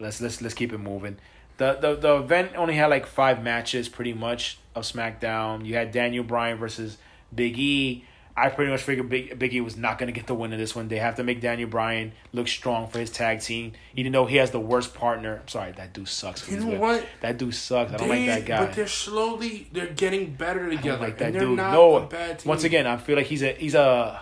Let's 0.00 0.22
let's 0.22 0.40
let's 0.40 0.54
keep 0.54 0.72
it 0.72 0.78
moving. 0.78 1.18
The 1.58 1.74
the 1.74 1.96
the 1.96 2.16
event 2.16 2.52
only 2.56 2.74
had 2.74 2.86
like 2.86 3.06
five 3.06 3.42
matches, 3.42 3.90
pretty 3.90 4.14
much 4.14 4.58
of 4.74 4.84
SmackDown. 4.84 5.66
You 5.66 5.74
had 5.74 5.92
Daniel 5.92 6.24
Bryan 6.24 6.56
versus 6.56 6.96
Big 7.34 7.58
E. 7.58 8.04
I 8.36 8.48
pretty 8.48 8.72
much 8.72 8.82
figured 8.82 9.08
Big 9.08 9.38
Big 9.38 9.54
E 9.54 9.60
was 9.60 9.76
not 9.76 9.96
gonna 9.98 10.10
get 10.10 10.26
the 10.26 10.34
win 10.34 10.52
in 10.52 10.58
this 10.58 10.74
one. 10.74 10.88
They 10.88 10.96
have 10.98 11.14
to 11.16 11.22
make 11.22 11.40
Daniel 11.40 11.68
Bryan 11.68 12.12
look 12.32 12.48
strong 12.48 12.88
for 12.88 12.98
his 12.98 13.10
tag 13.10 13.40
team, 13.40 13.72
even 13.94 14.10
though 14.10 14.26
he 14.26 14.36
has 14.38 14.50
the 14.50 14.58
worst 14.58 14.92
partner. 14.92 15.38
I'm 15.42 15.48
sorry, 15.48 15.70
that 15.72 15.92
dude 15.92 16.08
sucks. 16.08 16.50
You 16.50 16.58
know 16.58 16.78
what? 16.80 17.06
That 17.20 17.38
dude 17.38 17.54
sucks. 17.54 17.92
I 17.92 17.96
don't 17.96 18.08
they- 18.08 18.26
like 18.26 18.44
that 18.44 18.46
guy. 18.46 18.66
But 18.66 18.74
they're 18.74 18.88
slowly 18.88 19.68
they're 19.72 19.86
getting 19.86 20.32
better 20.34 20.68
together. 20.68 20.98
like 21.04 21.18
that 21.18 21.32
dude. 21.32 21.56
not 21.56 21.72
No, 21.72 21.96
a 21.96 22.06
bad 22.06 22.40
team. 22.40 22.48
once 22.48 22.64
again, 22.64 22.86
I 22.88 22.96
feel 22.96 23.14
like 23.16 23.26
he's 23.26 23.42
a 23.42 23.52
he's 23.52 23.74
a 23.76 24.20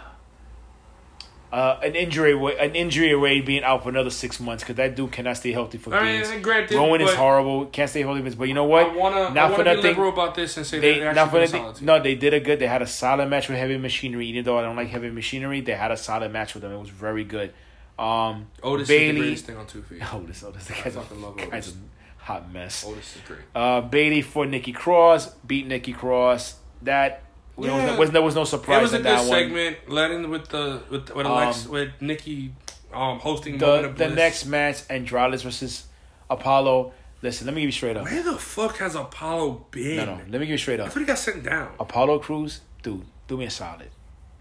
uh, 1.53 1.79
an 1.83 1.95
injury 1.95 2.35
wa- 2.35 2.49
an 2.59 2.75
injury 2.75 3.13
away 3.13 3.41
being 3.43 3.63
out 3.63 3.83
for 3.83 3.91
another 3.91 4.09
six 4.11 4.41
months 4.41 4.63
because 4.63 4.77
that 4.77 4.97
dude 4.97 5.13
cannot 5.13 5.37
stay 5.37 5.53
healthy 5.53 5.77
for 5.77 5.95
I 5.95 6.03
mean, 6.03 6.17
games. 6.21 6.31
and 6.31 6.43
granted, 6.43 6.75
Rowan 6.77 7.01
is 7.03 7.13
horrible. 7.13 7.67
Can't 7.67 7.91
stay 7.91 8.01
healthy, 8.01 8.23
but 8.23 8.49
you 8.49 8.55
know 8.55 8.65
what? 8.65 8.87
I 8.91 8.97
wanna, 8.97 9.17
I 9.21 9.33
Not 9.35 9.51
for 9.51 9.59
wanna 9.59 9.71
be 9.71 9.77
nothing. 9.77 9.91
liberal 9.91 10.13
about 10.13 10.35
this 10.35 10.57
and 10.57 10.65
say 10.67 10.79
They 10.79 10.99
they're 11.01 11.13
not 11.13 11.31
for 11.31 11.41
nothing. 11.41 11.85
No, 11.85 12.03
they 12.03 12.15
did 12.15 12.33
a 12.33 12.41
good. 12.41 12.59
They 12.59 12.67
had 12.67 12.81
a 12.81 12.87
solid 12.87 13.29
match 13.29 13.49
with 13.51 13.59
Heavy 13.59 13.77
Machinery. 13.77 14.27
Even 14.29 14.45
though 14.45 14.59
I 14.59 14.63
don't 14.63 14.77
like 14.77 14.89
Heavy 14.89 15.11
Machinery, 15.11 15.61
they 15.61 15.75
had 15.75 15.91
a 15.91 15.97
solid 15.97 16.33
match 16.33 16.55
with 16.55 16.63
them. 16.63 16.73
It 16.73 16.79
was 16.81 16.89
very 16.89 17.25
good. 17.25 17.53
Um, 17.99 18.47
Otis 18.63 18.89
is 18.89 18.99
the 19.13 19.13
greatest 19.19 19.45
thing 19.45 19.57
on 19.59 19.67
two 19.67 19.83
feet. 19.83 20.03
Otis, 20.15 20.43
Otis, 20.43 20.65
the 20.65 20.75
I 20.75 20.83
guy's 20.85 20.97
a, 20.97 21.03
fucking 21.03 21.23
love 21.23 21.39
Otis. 21.39 21.75
hot 22.17 22.51
mess. 22.51 22.85
Otis 22.87 23.17
is 23.17 23.23
great. 23.29 23.41
Uh, 23.55 23.83
Bayley 23.83 24.23
for 24.23 24.47
Nikki 24.47 24.73
Cross 24.73 25.35
beat 25.47 25.67
Nikki 25.67 25.93
Cross. 25.93 26.57
That 26.81 27.23
there, 27.59 27.73
was 27.73 27.83
Yeah. 27.83 27.87
no, 27.93 27.99
was, 27.99 28.11
there 28.11 28.23
was 28.23 28.35
no 28.35 28.45
surprise 28.45 28.79
It 28.79 28.83
was 28.83 28.93
a 28.95 28.99
good 29.01 29.17
one. 29.19 29.27
segment. 29.29 29.77
Letting 29.89 30.31
with 30.31 30.49
the 30.49 30.83
with 30.91 31.15
with 31.15 31.27
Alex 31.27 31.67
Um, 31.67 31.73
with 31.73 31.91
Nikki 32.01 32.53
um 32.93 33.19
hosting 33.19 33.59
The 33.59 33.85
of 33.87 33.97
the 33.99 34.09
next 34.09 34.47
match, 34.47 34.83
Andrade 34.91 35.41
versus 35.41 35.85
Apollo. 36.31 36.93
Listen, 37.23 37.47
let 37.47 37.55
me 37.55 37.61
give 37.63 37.69
you 37.69 37.73
straight 37.73 37.97
up. 37.97 38.05
Where 38.05 38.23
the 38.23 38.37
fuck 38.37 38.79
has 38.79 38.95
Apollo 38.97 39.67
been? 39.71 39.97
No, 39.97 40.05
no, 40.07 40.13
let 40.29 40.33
me 40.33 40.39
give 40.41 40.51
you 40.51 40.59
straight 40.59 40.81
I 40.81 40.85
up. 40.85 40.93
thought 40.93 41.01
he 41.01 41.07
got 41.07 41.19
sent 41.19 41.45
down. 41.45 41.73
Apollo 41.79 42.19
Crews, 42.19 42.63
dude, 42.83 43.05
do 43.29 43.37
me 43.37 43.45
a 43.45 43.51
solid. 43.51 43.91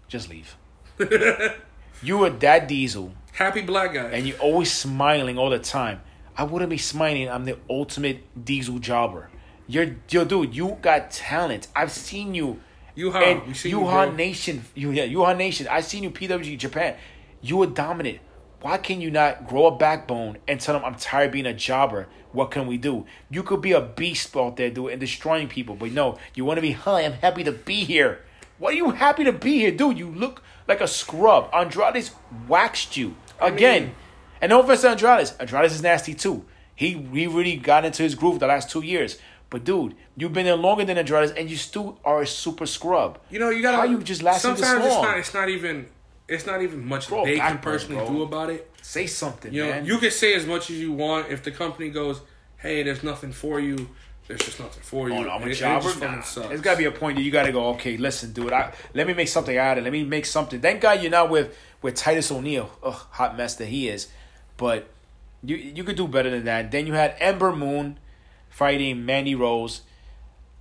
Just 0.08 0.28
leave. 0.28 0.56
you 2.02 2.18
were 2.18 2.30
that 2.30 2.68
diesel, 2.68 3.12
Happy 3.32 3.62
black 3.62 3.94
guy. 3.94 4.06
and 4.10 4.26
you're 4.26 4.38
always 4.38 4.72
smiling 4.72 5.38
all 5.38 5.50
the 5.50 5.58
time. 5.58 6.00
I 6.36 6.44
wouldn't 6.44 6.70
be 6.70 6.78
smiling. 6.78 7.28
I'm 7.30 7.44
the 7.44 7.58
ultimate 7.70 8.44
diesel 8.44 8.78
jobber. 8.78 9.30
You're, 9.68 9.96
yo, 10.08 10.24
dude. 10.24 10.54
You 10.56 10.76
got 10.82 11.10
talent. 11.10 11.68
I've 11.76 11.92
seen 11.92 12.34
you. 12.34 12.60
You 12.94 13.12
and? 13.12 13.46
We 13.46 13.54
seen 13.54 13.72
Uhaa 13.72 14.06
you, 14.06 14.10
bro. 14.10 14.10
Nation, 14.12 14.64
you 14.74 14.90
yeah, 14.90 15.06
Uhaa 15.06 15.36
Nation. 15.36 15.66
I 15.70 15.80
seen 15.80 16.02
you 16.02 16.10
PWG 16.10 16.58
Japan. 16.58 16.96
You 17.40 17.58
were 17.58 17.66
dominant. 17.66 18.18
Why 18.60 18.78
can 18.78 19.00
you 19.00 19.10
not 19.10 19.48
grow 19.48 19.66
a 19.66 19.76
backbone 19.76 20.38
and 20.46 20.60
tell 20.60 20.74
them 20.74 20.84
I'm 20.84 20.94
tired 20.94 21.26
of 21.26 21.32
being 21.32 21.46
a 21.46 21.54
jobber? 21.54 22.06
What 22.30 22.50
can 22.50 22.66
we 22.66 22.78
do? 22.78 23.06
You 23.28 23.42
could 23.42 23.60
be 23.60 23.72
a 23.72 23.80
beast 23.80 24.36
out 24.36 24.56
there, 24.56 24.70
dude, 24.70 24.92
and 24.92 25.00
destroying 25.00 25.48
people. 25.48 25.74
But 25.74 25.92
no, 25.92 26.18
you 26.34 26.44
want 26.44 26.58
to 26.58 26.62
be. 26.62 26.72
Hi, 26.72 27.00
I'm 27.02 27.14
happy 27.14 27.44
to 27.44 27.52
be 27.52 27.84
here. 27.84 28.20
Why 28.58 28.70
are 28.70 28.74
you 28.74 28.90
happy 28.90 29.24
to 29.24 29.32
be 29.32 29.58
here, 29.58 29.72
dude? 29.72 29.98
You 29.98 30.08
look 30.10 30.42
like 30.68 30.80
a 30.80 30.86
scrub. 30.86 31.50
Andrade's 31.52 32.12
waxed 32.46 32.96
you 32.96 33.16
again. 33.40 33.82
mean- 33.82 33.94
and 34.40 34.50
no 34.50 34.60
offense 34.60 34.80
to 34.82 34.90
Andrade. 34.90 35.30
Andrade 35.38 35.66
is 35.66 35.82
nasty 35.82 36.14
too. 36.14 36.44
He 36.74 36.94
he 37.12 37.26
really 37.26 37.56
got 37.56 37.84
into 37.84 38.02
his 38.02 38.14
groove 38.14 38.40
the 38.40 38.46
last 38.48 38.70
two 38.70 38.82
years. 38.82 39.18
But 39.52 39.64
dude, 39.64 39.94
you've 40.16 40.32
been 40.32 40.46
there 40.46 40.56
longer 40.56 40.82
than 40.86 40.96
Andrade, 40.96 41.32
and 41.36 41.50
you 41.50 41.56
still 41.58 41.98
are 42.06 42.22
a 42.22 42.26
super 42.26 42.64
scrub. 42.64 43.18
You 43.30 43.38
know, 43.38 43.50
you 43.50 43.60
gotta. 43.60 43.76
How 43.76 43.84
you 43.84 43.98
just 44.02 44.22
lasting 44.22 44.52
this 44.52 44.60
Sometimes 44.60 44.86
it's 44.86 44.94
long? 44.94 45.04
not. 45.04 45.18
It's 45.18 45.34
not 45.34 45.48
even. 45.50 45.86
It's 46.26 46.46
not 46.46 46.62
even 46.62 46.86
much 46.88 47.10
a 47.12 47.22
they 47.24 47.36
can 47.38 47.58
personally 47.58 47.96
bro. 48.02 48.08
do 48.14 48.22
about 48.22 48.48
it. 48.48 48.70
Say 48.80 49.06
something, 49.06 49.52
You 49.52 49.64
know, 49.66 49.70
man. 49.72 49.84
you 49.84 49.98
can 49.98 50.10
say 50.10 50.32
as 50.34 50.46
much 50.46 50.70
as 50.70 50.78
you 50.80 50.90
want. 50.92 51.30
If 51.30 51.42
the 51.42 51.50
company 51.50 51.90
goes, 51.90 52.22
"Hey, 52.56 52.82
there's 52.82 53.02
nothing 53.02 53.32
for 53.32 53.60
you," 53.60 53.90
there's 54.26 54.40
just 54.40 54.58
nothing 54.58 54.82
for 54.82 55.10
you. 55.10 55.16
Oh, 55.16 55.22
no, 55.24 55.28
I'm 55.30 55.42
a 55.42 55.46
it- 55.46 55.50
it 55.52 55.54
jobber. 55.56 55.82
just 55.84 55.98
fucking 55.98 56.42
Nah. 56.42 56.48
There's 56.48 56.62
got 56.62 56.72
to 56.72 56.78
be 56.78 56.84
a 56.86 56.90
point 56.90 57.16
that 57.18 57.22
you 57.22 57.30
got 57.30 57.42
to 57.44 57.52
go. 57.52 57.66
Okay, 57.74 57.98
listen, 57.98 58.32
dude. 58.32 58.54
I 58.54 58.72
let 58.94 59.06
me 59.06 59.12
make 59.12 59.28
something 59.28 59.58
out 59.58 59.76
of 59.76 59.82
it. 59.82 59.84
Let 59.84 59.92
me 59.92 60.04
make 60.04 60.24
something. 60.24 60.60
Thank 60.62 60.80
God 60.80 61.02
you're 61.02 61.10
not 61.10 61.28
with 61.28 61.54
with 61.82 61.94
Titus 61.96 62.32
O'Neil. 62.32 62.70
Ugh, 62.82 62.94
hot 63.10 63.36
mess 63.36 63.56
that 63.56 63.66
he 63.66 63.88
is. 63.90 64.08
But 64.56 64.88
you 65.44 65.56
you 65.56 65.84
could 65.84 65.96
do 65.96 66.08
better 66.08 66.30
than 66.30 66.44
that. 66.46 66.70
Then 66.70 66.86
you 66.86 66.94
had 66.94 67.14
Ember 67.20 67.54
Moon 67.54 67.98
fighting 68.52 69.04
Mandy 69.04 69.34
Rose. 69.34 69.82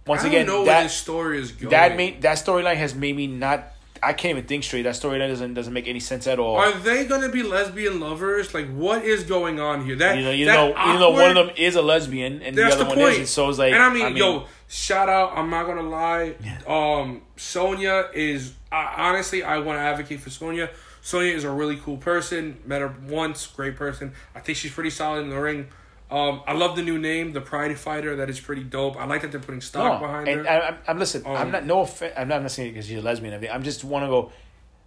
Once 0.07 0.21
I 0.21 0.29
don't 0.29 0.41
again, 0.49 0.65
that 0.65 0.83
this 0.83 0.93
story 0.93 1.39
is 1.39 1.51
going. 1.51 1.69
that 1.69 1.95
made 1.95 2.23
that 2.23 2.37
storyline 2.37 2.77
has 2.77 2.95
made 2.95 3.15
me 3.15 3.27
not. 3.27 3.73
I 4.03 4.13
can't 4.13 4.31
even 4.31 4.45
think 4.45 4.63
straight. 4.63 4.81
That 4.81 4.95
storyline 4.95 5.27
doesn't 5.27 5.53
doesn't 5.53 5.73
make 5.73 5.87
any 5.87 5.99
sense 5.99 6.25
at 6.25 6.39
all. 6.39 6.55
Are 6.55 6.71
they 6.71 7.05
gonna 7.05 7.29
be 7.29 7.43
lesbian 7.43 7.99
lovers? 7.99 8.51
Like, 8.51 8.67
what 8.73 9.05
is 9.05 9.23
going 9.23 9.59
on 9.59 9.85
here? 9.85 9.95
That 9.95 10.17
you 10.17 10.23
know, 10.23 10.31
you 10.31 10.45
that 10.45 10.55
know, 10.55 10.93
you 10.93 10.99
know, 10.99 11.11
one 11.11 11.37
of 11.37 11.47
them 11.47 11.55
is 11.55 11.75
a 11.75 11.83
lesbian, 11.83 12.41
and 12.41 12.57
the 12.57 12.63
the 12.63 12.71
other 12.71 12.85
one 12.85 12.95
point. 12.95 13.09
isn't. 13.11 13.27
So 13.27 13.47
it's 13.49 13.59
like, 13.59 13.73
and 13.73 13.83
I 13.83 13.93
mean, 13.93 14.17
yo, 14.17 14.47
shout 14.67 15.07
out. 15.07 15.37
I'm 15.37 15.51
not 15.51 15.67
gonna 15.67 15.87
lie. 15.87 16.33
Um, 16.65 17.21
Sonya 17.35 18.09
is 18.15 18.53
I 18.71 19.09
honestly, 19.09 19.43
I 19.43 19.59
want 19.59 19.77
to 19.77 19.81
advocate 19.81 20.21
for 20.21 20.29
Sonya. 20.29 20.69
Sonya 21.01 21.33
is 21.33 21.43
a 21.43 21.51
really 21.51 21.77
cool 21.77 21.97
person. 21.97 22.59
Met 22.65 22.81
her 22.81 22.95
once, 23.07 23.45
great 23.47 23.75
person. 23.75 24.13
I 24.33 24.39
think 24.39 24.57
she's 24.57 24.71
pretty 24.71 24.91
solid 24.91 25.21
in 25.21 25.29
the 25.29 25.39
ring. 25.39 25.67
Um, 26.11 26.41
I 26.45 26.53
love 26.53 26.75
the 26.75 26.81
new 26.83 26.97
name, 26.99 27.31
the 27.31 27.41
Pride 27.41 27.77
Fighter. 27.79 28.17
That 28.17 28.29
is 28.29 28.39
pretty 28.39 28.63
dope. 28.63 28.97
I 28.97 29.05
like 29.05 29.21
that 29.21 29.31
they're 29.31 29.39
putting 29.39 29.61
stock 29.61 30.01
No, 30.01 30.07
behind 30.07 30.27
and 30.27 30.45
her. 30.45 30.51
I, 30.51 30.67
I'm, 30.67 30.77
I'm 30.87 30.99
listen. 30.99 31.23
I'm 31.25 31.35
Um, 31.47 31.51
not 31.51 31.65
no 31.65 31.81
offense. 31.81 32.13
I'm 32.17 32.27
not, 32.27 32.41
I'm 32.41 32.49
saying 32.49 32.73
because 32.73 32.91
you're 32.91 32.99
a 32.99 33.03
lesbian. 33.03 33.33
and 33.33 33.35
everything. 33.35 33.55
I'm 33.55 33.63
just 33.63 33.83
want 33.83 34.03
to 34.03 34.07
go. 34.09 34.31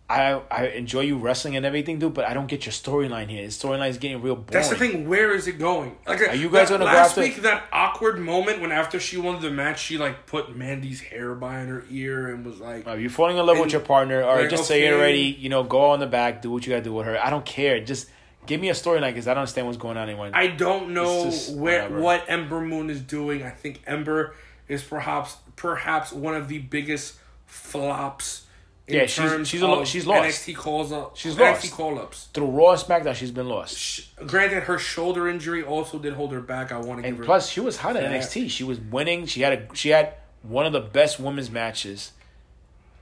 I 0.07 0.39
I 0.51 0.66
enjoy 0.66 1.01
you 1.01 1.16
wrestling 1.16 1.57
and 1.57 1.64
everything, 1.64 1.99
dude. 1.99 2.12
But 2.12 2.27
I 2.29 2.35
don't 2.35 2.47
get 2.47 2.66
your 2.66 2.75
storyline 2.75 3.31
here. 3.31 3.43
His 3.43 3.57
storyline 3.57 3.89
is 3.89 3.97
getting 3.97 4.20
real 4.20 4.35
boring. 4.37 4.49
That's 4.51 4.68
the 4.68 4.77
thing. 4.77 5.09
Where 5.09 5.35
is 5.35 5.49
it 5.49 5.59
going? 5.59 5.97
Like, 6.07 6.20
Are 6.29 6.35
you 6.35 6.51
guys 6.51 6.68
that- 6.68 6.79
gonna 6.79 6.91
go 6.91 6.97
after- 6.99 7.22
week? 7.22 7.37
That 7.41 7.64
awkward 7.72 8.18
moment 8.18 8.61
when 8.61 8.70
after 8.70 9.01
she 9.01 9.16
won 9.16 9.41
the 9.41 9.51
match, 9.51 9.81
she 9.83 9.97
like 9.97 10.27
put 10.27 10.55
Mandy's 10.55 11.01
hair 11.01 11.35
behind 11.35 11.70
her 11.70 11.85
ear 11.91 12.29
and 12.35 12.45
was 12.45 12.61
like, 12.61 12.87
Uh, 12.87 12.93
you're 12.97 13.09
falling 13.09 13.39
in 13.39 13.47
love 13.47 13.59
with 13.59 13.72
your 13.72 13.81
partner, 13.81 14.22
or 14.22 14.43
like, 14.43 14.51
just 14.51 14.66
say 14.66 14.85
it 14.87 14.93
already. 14.93 15.22
You 15.41 15.49
know, 15.49 15.62
go 15.64 15.87
on 15.87 16.01
the 16.01 16.07
back, 16.07 16.43
do 16.43 16.51
what 16.51 16.66
you 16.66 16.72
gotta 16.75 16.85
do 16.85 16.93
with 16.93 17.07
her. 17.07 17.18
I 17.18 17.31
don't 17.31 17.47
care. 17.47 17.81
Just 17.81 18.11
give 18.47 18.61
me 18.61 18.68
a 18.68 18.72
storyline 18.74 19.11
because 19.11 19.26
I 19.28 19.34
don't 19.34 19.42
understand 19.42 19.66
what's 19.66 19.78
going 19.78 19.97
on 19.97 20.09
anymore. 20.09 20.30
I 20.32 20.49
don't 20.49 20.90
know 20.95 21.30
where 21.53 21.82
whatever. 21.82 22.01
what 22.01 22.24
Ember 22.28 22.61
Moon 22.61 22.90
is 22.90 23.01
doing. 23.01 23.42
I 23.42 23.51
think 23.51 23.82
Ember 23.86 24.34
is 24.68 24.82
perhaps 24.82 25.36
perhaps 25.57 26.12
one 26.12 26.34
of 26.34 26.49
the 26.49 26.59
biggest 26.59 27.14
flops. 27.47 28.42
In 28.86 28.97
Yeah, 28.97 29.07
she's- 29.07 29.30
terms 29.30 29.49
she's 29.49 29.62
a 29.62 29.66
lo- 29.66 29.80
of 29.80 29.88
she's 29.88 30.07
lost. 30.07 30.24
NXT 30.24 30.53
calls 30.55 30.92
up. 30.92 31.16
She's 31.16 31.36
NXT 31.36 31.68
lost. 31.68 31.72
call 31.72 31.99
ups. 31.99 32.28
Through 32.34 32.49
Raw 32.49 32.72
and 32.72 32.80
SmackDown, 32.82 33.14
she's 33.14 33.30
been 33.30 33.49
lost. 33.49 34.14
Granted, 34.26 34.64
her 34.64 34.78
shoulder 34.78 35.26
injury 35.26 35.62
also 35.62 35.99
did 35.99 36.12
hold 36.12 36.32
her 36.32 36.40
back. 36.42 36.70
I 36.70 36.76
want 36.76 36.99
to 36.99 37.03
give 37.03 37.05
And 37.07 37.18
her. 37.18 37.24
plus, 37.24 37.49
she 37.49 37.61
was 37.61 37.78
hot 37.78 37.97
at. 37.97 38.05
NXT. 38.05 38.51
She 38.51 38.62
was 38.62 38.78
winning. 38.78 39.24
She 39.24 39.40
had 39.40 39.53
a 39.55 39.74
she 39.74 39.88
had 39.88 40.14
one 40.42 40.66
of 40.66 40.74
the 40.74 40.80
best 40.82 41.18
women's 41.18 41.51
matches 41.51 42.12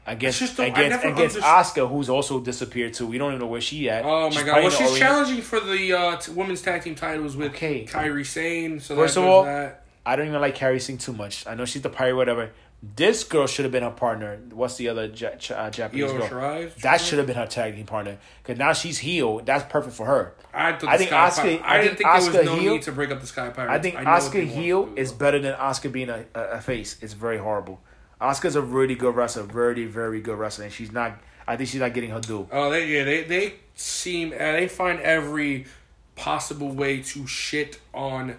against 0.07 0.59
I 0.59 0.67
against 0.67 1.05
never 1.05 1.15
against 1.15 1.37
Asuka, 1.39 1.89
who's 1.89 2.09
also 2.09 2.41
disappeared 2.41 2.95
too. 2.95 3.07
We 3.07 3.19
don't 3.19 3.31
even 3.31 3.41
know 3.41 3.47
where 3.47 3.61
she 3.61 3.89
at. 3.89 4.05
Oh 4.05 4.25
my 4.29 4.31
She's 4.31 4.43
god! 4.45 4.63
Well, 4.63 4.71
she's 4.71 4.99
challenging 4.99 5.43
for 5.43 5.61
the 5.61 5.93
uh, 5.93 6.17
t- 6.17 6.33
women's 6.33 6.63
tag 6.63 6.83
team 6.83 6.95
titles 6.95 7.37
with 7.37 7.53
Okay. 7.53 7.85
Kairi 7.85 8.27
Sane. 8.27 8.81
So 8.81 8.97
First 8.97 9.15
that 9.15 9.21
of 9.23 9.27
all, 9.29 9.45
that. 9.45 9.85
I 10.05 10.17
don't 10.17 10.27
even 10.27 10.41
like 10.41 10.57
Kairi 10.57 10.81
Sane 10.81 10.99
too 10.99 11.13
much. 11.13 11.47
I 11.47 11.55
know 11.55 11.65
she's 11.65 11.83
the 11.83 11.91
pirate, 11.91 12.17
whatever. 12.17 12.51
This 12.97 13.23
girl 13.23 13.47
should 13.47 13.65
have 13.65 13.71
been 13.71 13.85
her 13.85 13.93
partner. 13.93 14.41
What's 14.53 14.75
the 14.75 14.89
other 14.89 15.05
ja- 15.07 15.37
Ch- 15.39 15.53
uh, 15.53 15.71
Japanese 15.71 16.11
Io 16.11 16.19
girl? 16.19 16.29
Shirai. 16.29 16.75
That 16.81 17.01
should 17.01 17.19
have 17.19 17.29
been 17.29 17.37
her 17.37 17.47
tag 17.47 17.77
team 17.77 17.87
partner. 17.87 18.19
Because 18.43 18.59
now 18.59 18.73
she's 18.73 18.99
healed. 18.99 19.47
That's 19.47 19.71
perfect 19.71 19.95
for 19.95 20.05
her. 20.07 20.35
I, 20.53 20.71
I 20.89 20.99
think 20.99 21.11
Pi- 21.11 21.17
I 21.17 21.79
I, 21.79 21.81
didn't 21.81 21.99
think 21.99 22.09
there 22.11 22.15
was 22.15 22.35
no 22.45 22.57
heel- 22.57 22.73
need 22.73 22.83
to 22.83 22.91
break 22.91 23.13
up 23.13 23.21
the 23.21 23.27
Sky 23.29 23.51
Pirates. 23.51 23.73
I 23.73 23.79
think 23.79 23.95
know 23.95 24.01
what 24.11 24.21
Asuka 24.21 24.33
they 24.33 24.39
want 24.47 24.51
to 24.51 24.61
heel 24.61 24.89
is 24.97 25.13
better 25.13 25.39
than 25.39 25.55
Asuka 25.55 25.93
being 25.93 26.09
a, 26.09 26.25
a, 26.35 26.41
a 26.41 26.61
face. 26.61 26.97
It's 27.01 27.13
very 27.13 27.39
horrible. 27.39 27.81
Asuka's 28.23 28.57
a 28.57 28.63
really 28.63 28.95
good 28.95 29.15
wrestler, 29.15 29.43
very 29.43 29.85
very 29.87 30.21
good 30.21 30.39
wrestler, 30.39 30.65
and 30.65 30.73
she's 30.73 30.93
not. 30.93 31.19
I 31.47 31.57
think 31.57 31.69
she's 31.71 31.81
not 31.81 31.93
getting 31.93 32.11
her 32.11 32.21
due. 32.21 32.47
Oh, 32.53 32.71
they 32.71 32.87
yeah, 32.87 33.05
they 33.05 33.25
they 33.25 33.55
seem 33.75 34.33
uh, 34.33 34.37
they 34.39 34.69
find 34.69 35.01
every 35.01 35.67
possible 36.15 36.71
way 36.71 37.03
to 37.03 37.27
shit 37.27 37.81
on 37.93 38.37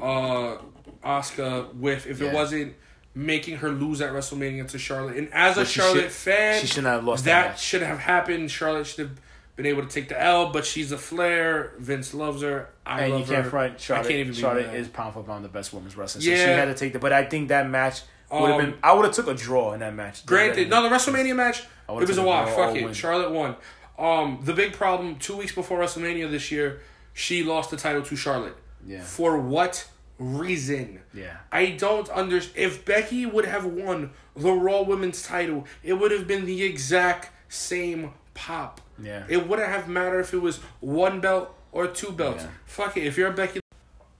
uh 0.00 0.56
Asuka 1.04 1.74
with 1.74 2.06
if 2.06 2.20
Yeah. 2.20 2.28
it 2.28 2.34
wasn't 2.34 2.74
making 3.14 3.56
her 3.58 3.70
lose 3.70 4.00
at 4.00 4.12
WrestleMania 4.12 4.68
to 4.68 4.78
Charlotte. 4.78 5.16
And 5.16 5.32
as 5.32 5.56
a 5.56 5.60
But 5.60 5.68
she 5.68 5.80
Charlotte 5.80 6.02
should- 6.02 6.12
fan, 6.12 6.60
she 6.60 6.66
should 6.66 6.84
not 6.84 6.94
have 6.94 7.04
lost 7.04 7.24
that 7.24 7.48
That 7.52 7.58
should 7.58 7.82
have 7.82 7.98
happened. 7.98 8.50
Charlotte 8.50 8.86
should 8.86 9.00
have 9.08 9.20
been 9.56 9.66
able 9.66 9.82
to 9.82 9.88
take 9.88 10.08
the 10.08 10.20
L, 10.20 10.50
but 10.52 10.64
she's 10.64 10.90
a 10.92 10.96
Flair. 10.98 11.72
Vince 11.78 12.14
loves 12.14 12.42
her. 12.42 12.68
I 12.86 13.02
and 13.02 13.12
love 13.12 13.20
you 13.22 13.26
can't 13.34 13.44
her. 13.44 13.50
front 13.50 13.80
Charlotte. 13.80 14.06
I 14.06 14.08
can't 14.08 14.20
even 14.20 14.32
Charlotte 14.32 14.74
is 14.74 14.88
pound 14.88 15.14
for 15.14 15.22
pound 15.22 15.44
the 15.44 15.48
best 15.48 15.72
women's 15.72 15.96
wrestler. 15.96 16.20
So 16.22 16.30
she 16.30 16.36
had 16.36 16.66
to 16.66 16.74
take 16.74 16.92
the. 16.92 16.98
But 16.98 17.12
I 17.12 17.24
think 17.24 17.48
that 17.48 17.68
match 17.68 18.02
would 18.30 18.50
have 18.50 18.60
Um, 18.60 18.66
been. 18.70 18.78
I 18.82 18.92
would 18.92 19.04
have 19.04 19.14
took 19.14 19.26
a 19.28 19.34
draw 19.34 19.72
in 19.72 19.80
that 19.80 19.94
match. 19.94 20.24
Granted, 20.26 20.68
no, 20.70 20.82
the 20.82 20.88
WrestleMania 20.94 21.34
match, 21.34 21.64
it 21.88 22.08
was 22.08 22.18
a 22.18 22.22
wash. 22.22 22.50
Fuck 22.54 22.76
it. 22.76 22.84
win. 22.84 22.92
Charlotte 22.94 23.30
won. 23.30 23.56
Um, 23.98 24.40
the 24.42 24.52
big 24.54 24.72
problem 24.72 25.16
two 25.16 25.36
weeks 25.36 25.54
before 25.54 25.78
WrestleMania 25.78 26.30
this 26.30 26.50
year, 26.50 26.80
she 27.12 27.42
lost 27.42 27.70
the 27.70 27.76
title 27.76 28.02
to 28.02 28.16
Charlotte. 28.16 28.56
Yeah. 28.86 29.02
For 29.02 29.38
what 29.38 29.86
reason? 30.18 31.00
Yeah. 31.12 31.36
I 31.52 31.70
don't 31.72 32.08
understand. 32.10 32.56
If 32.66 32.84
Becky 32.84 33.26
would 33.26 33.44
have 33.46 33.64
won 33.66 34.10
the 34.36 34.52
Raw 34.52 34.82
Women's 34.82 35.22
title, 35.22 35.66
it 35.82 35.94
would 35.94 36.12
have 36.12 36.26
been 36.26 36.46
the 36.46 36.62
exact 36.62 37.30
same 37.48 38.12
pop. 38.34 38.80
Yeah. 39.02 39.24
It 39.28 39.48
wouldn't 39.48 39.68
have 39.68 39.88
mattered 39.88 40.20
if 40.20 40.32
it 40.34 40.38
was 40.38 40.58
one 40.80 41.20
belt 41.20 41.54
or 41.72 41.86
two 41.86 42.12
belts. 42.12 42.44
Yeah. 42.44 42.50
Fuck 42.66 42.96
it. 42.96 43.04
If 43.04 43.18
you're 43.18 43.28
a 43.30 43.32
Becky, 43.34 43.60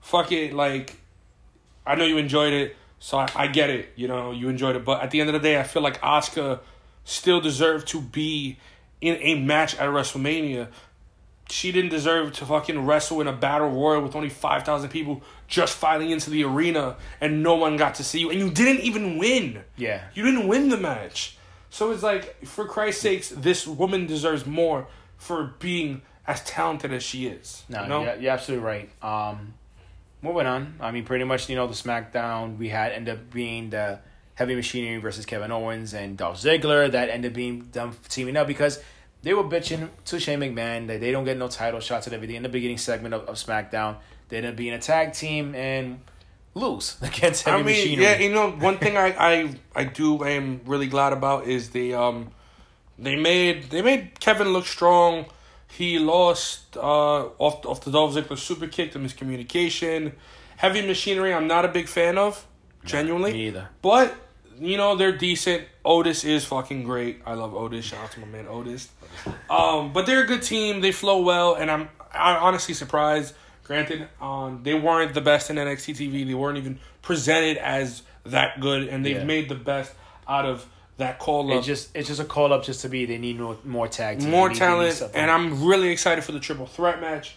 fuck 0.01 0.31
it. 0.31 0.53
Like, 0.53 0.97
I 1.85 1.95
know 1.95 2.05
you 2.05 2.17
enjoyed 2.17 2.53
it, 2.53 2.75
so 3.03 3.17
I, 3.17 3.27
I 3.35 3.47
get 3.47 3.71
it. 3.71 3.89
You 3.95 4.07
know, 4.07 4.31
you 4.31 4.47
enjoyed 4.47 4.75
it. 4.75 4.85
But 4.85 5.01
at 5.01 5.09
the 5.09 5.19
end 5.19 5.29
of 5.29 5.33
the 5.33 5.39
day, 5.39 5.59
I 5.59 5.63
feel 5.63 5.81
like 5.81 5.99
Asuka 6.01 6.59
still 7.03 7.41
deserved 7.41 7.87
to 7.89 7.99
be 7.99 8.59
in 9.01 9.15
a 9.15 9.35
match 9.35 9.75
at 9.75 9.89
WrestleMania. 9.89 10.67
She 11.49 11.71
didn't 11.71 11.89
deserve 11.89 12.31
to 12.33 12.45
fucking 12.45 12.85
wrestle 12.85 13.19
in 13.19 13.27
a 13.27 13.33
battle 13.33 13.69
royal 13.69 14.03
with 14.03 14.15
only 14.15 14.29
5,000 14.29 14.87
people 14.89 15.23
just 15.47 15.75
filing 15.75 16.11
into 16.11 16.29
the 16.29 16.43
arena 16.43 16.95
and 17.19 17.41
no 17.41 17.55
one 17.55 17.75
got 17.75 17.95
to 17.95 18.03
see 18.03 18.19
you. 18.19 18.29
And 18.29 18.39
you 18.39 18.51
didn't 18.51 18.83
even 18.83 19.17
win. 19.17 19.63
Yeah. 19.75 20.03
You 20.13 20.23
didn't 20.23 20.47
win 20.47 20.69
the 20.69 20.77
match. 20.77 21.37
So 21.71 21.89
it's 21.91 22.03
like, 22.03 22.45
for 22.45 22.65
Christ's 22.65 23.01
sakes, 23.01 23.29
this 23.29 23.65
woman 23.65 24.05
deserves 24.05 24.45
more 24.45 24.85
for 25.17 25.55
being 25.57 26.03
as 26.27 26.43
talented 26.43 26.93
as 26.93 27.01
she 27.01 27.25
is. 27.25 27.63
No, 27.67 27.81
you 27.81 27.89
know? 27.89 28.03
you're, 28.03 28.15
you're 28.17 28.31
absolutely 28.31 28.63
right. 28.63 28.89
Um, 29.03 29.55
moving 30.21 30.47
on. 30.47 30.75
I 30.79 30.91
mean, 30.91 31.03
pretty 31.05 31.25
much, 31.25 31.49
you 31.49 31.55
know, 31.55 31.67
the 31.67 31.73
SmackDown 31.73 32.57
we 32.57 32.69
had 32.69 32.91
ended 32.91 33.15
up 33.15 33.31
being 33.31 33.69
the 33.69 33.99
Heavy 34.35 34.55
Machinery 34.55 34.97
versus 34.97 35.25
Kevin 35.25 35.51
Owens 35.51 35.93
and 35.93 36.17
Dolph 36.17 36.37
Ziggler. 36.37 36.91
That 36.91 37.09
ended 37.09 37.31
up 37.31 37.35
being 37.35 37.69
them 37.71 37.95
teaming 38.09 38.37
up 38.37 38.47
because 38.47 38.81
they 39.23 39.33
were 39.33 39.43
bitching 39.43 39.89
to 40.05 40.19
Shane 40.19 40.39
McMahon 40.39 40.87
that 40.87 40.99
they 40.99 41.11
don't 41.11 41.25
get 41.25 41.37
no 41.37 41.47
title 41.47 41.79
shots 41.79 42.07
and 42.07 42.13
everything 42.15 42.37
in 42.37 42.43
the 42.43 42.49
beginning 42.49 42.77
segment 42.77 43.13
of, 43.13 43.23
of 43.25 43.35
SmackDown. 43.35 43.97
They 44.29 44.37
ended 44.37 44.51
up 44.51 44.57
being 44.57 44.73
a 44.73 44.79
tag 44.79 45.13
team 45.13 45.53
and 45.55 45.99
lose 46.53 46.97
against 47.01 47.43
Heavy 47.43 47.59
I 47.59 47.63
mean, 47.63 47.75
Machinery. 47.75 48.03
yeah, 48.03 48.17
you 48.19 48.33
know, 48.33 48.51
one 48.51 48.77
thing 48.77 48.97
I, 48.97 49.07
I 49.17 49.55
I 49.75 49.83
do 49.83 50.23
I 50.23 50.31
am 50.31 50.61
really 50.65 50.87
glad 50.87 51.13
about 51.13 51.47
is 51.47 51.69
the 51.69 51.93
um 51.93 52.31
they 52.97 53.15
made 53.15 53.69
they 53.69 53.81
made 53.81 54.19
Kevin 54.19 54.53
look 54.53 54.65
strong. 54.65 55.25
He 55.77 55.99
lost 55.99 56.75
uh 56.77 56.81
off 57.37 57.65
off 57.65 57.81
the 57.81 57.91
Dolph 57.91 58.13
Ziggler 58.15 58.37
super 58.37 58.67
kick, 58.67 58.91
the 58.93 58.99
miscommunication. 58.99 60.13
Heavy 60.57 60.85
Machinery, 60.85 61.33
I'm 61.33 61.47
not 61.47 61.65
a 61.65 61.69
big 61.69 61.87
fan 61.87 62.17
of, 62.17 62.45
genuinely. 62.85 63.33
me 63.33 63.47
either. 63.47 63.69
But 63.81 64.13
you 64.59 64.77
know 64.77 64.95
they're 64.95 65.17
decent. 65.17 65.63
Otis 65.83 66.23
is 66.23 66.45
fucking 66.45 66.83
great. 66.83 67.21
I 67.25 67.33
love 67.33 67.55
Otis. 67.55 67.85
Shout 67.85 68.03
out 68.03 68.11
to 68.11 68.19
my 68.19 68.27
man 68.27 68.47
Otis. 68.47 68.89
Um, 69.49 69.91
but 69.93 70.05
they're 70.05 70.23
a 70.23 70.27
good 70.27 70.43
team. 70.43 70.81
They 70.81 70.91
flow 70.91 71.21
well, 71.21 71.55
and 71.55 71.71
I'm 71.71 71.89
I'm 72.13 72.43
honestly 72.43 72.73
surprised. 72.73 73.33
Granted, 73.63 74.07
um, 74.19 74.61
they 74.63 74.73
weren't 74.73 75.13
the 75.13 75.21
best 75.21 75.49
in 75.49 75.55
NXT 75.55 75.95
TV. 75.95 76.27
They 76.27 76.33
weren't 76.33 76.57
even 76.57 76.77
presented 77.01 77.57
as 77.57 78.03
that 78.25 78.59
good, 78.59 78.87
and 78.89 79.05
they've 79.05 79.17
Yeah. 79.17 79.23
made 79.23 79.47
the 79.49 79.55
best 79.55 79.93
out 80.27 80.45
of 80.45 80.65
that 81.01 81.19
call 81.19 81.51
up. 81.51 81.59
It's 81.59 81.67
just 81.67 81.95
it's 81.95 82.07
just 82.07 82.21
a 82.21 82.25
call 82.25 82.53
up 82.53 82.63
just 82.63 82.81
to 82.81 82.89
be 82.89 83.05
they 83.05 83.17
need 83.17 83.39
more, 83.39 83.57
more 83.63 83.87
tag 83.87 84.19
teams. 84.19 84.31
More 84.31 84.49
need- 84.49 84.57
talent, 84.57 85.01
and 85.13 85.29
I'm 85.29 85.63
really 85.63 85.89
excited 85.89 86.23
for 86.23 86.31
the 86.31 86.39
triple 86.39 86.65
threat 86.65 87.01
match 87.01 87.35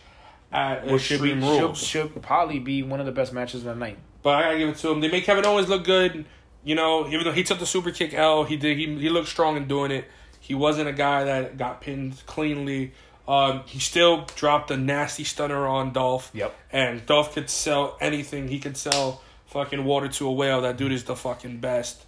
at 0.52 0.86
which 0.86 1.02
should 1.02 1.20
be 1.20 1.38
should, 1.40 1.76
should 1.76 2.22
probably 2.22 2.60
be 2.60 2.82
one 2.82 3.00
of 3.00 3.06
the 3.06 3.12
best 3.12 3.32
matches 3.32 3.66
of 3.66 3.74
the 3.74 3.74
night. 3.74 3.98
But 4.22 4.36
I 4.36 4.42
gotta 4.42 4.58
give 4.58 4.68
it 4.68 4.76
to 4.78 4.90
him. 4.90 5.00
They 5.00 5.10
made 5.10 5.24
Kevin 5.24 5.44
Owens 5.44 5.68
look 5.68 5.84
good. 5.84 6.24
You 6.62 6.74
know, 6.74 7.06
even 7.08 7.24
though 7.24 7.32
he 7.32 7.42
took 7.42 7.58
the 7.58 7.66
super 7.66 7.90
kick 7.90 8.14
L, 8.14 8.44
he 8.44 8.56
did. 8.56 8.78
He 8.78 8.86
he 8.98 9.08
looked 9.10 9.28
strong 9.28 9.56
in 9.56 9.66
doing 9.66 9.90
it. 9.90 10.06
He 10.40 10.54
wasn't 10.54 10.88
a 10.88 10.92
guy 10.92 11.24
that 11.24 11.56
got 11.56 11.80
pinned 11.80 12.22
cleanly. 12.26 12.92
Um, 13.26 13.62
he 13.66 13.78
still 13.78 14.26
dropped 14.36 14.70
a 14.70 14.76
nasty 14.76 15.24
stunner 15.24 15.66
on 15.66 15.92
Dolph. 15.92 16.30
Yep. 16.34 16.54
And 16.70 17.06
Dolph 17.06 17.34
could 17.34 17.48
sell 17.48 17.96
anything. 18.00 18.48
He 18.48 18.58
could 18.58 18.76
sell 18.76 19.22
fucking 19.46 19.84
water 19.84 20.08
to 20.08 20.26
a 20.26 20.32
whale. 20.32 20.60
That 20.60 20.76
dude 20.76 20.92
is 20.92 21.04
the 21.04 21.16
fucking 21.16 21.60
best. 21.60 22.04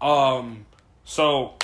Um, 0.00 0.66
so 1.04 1.54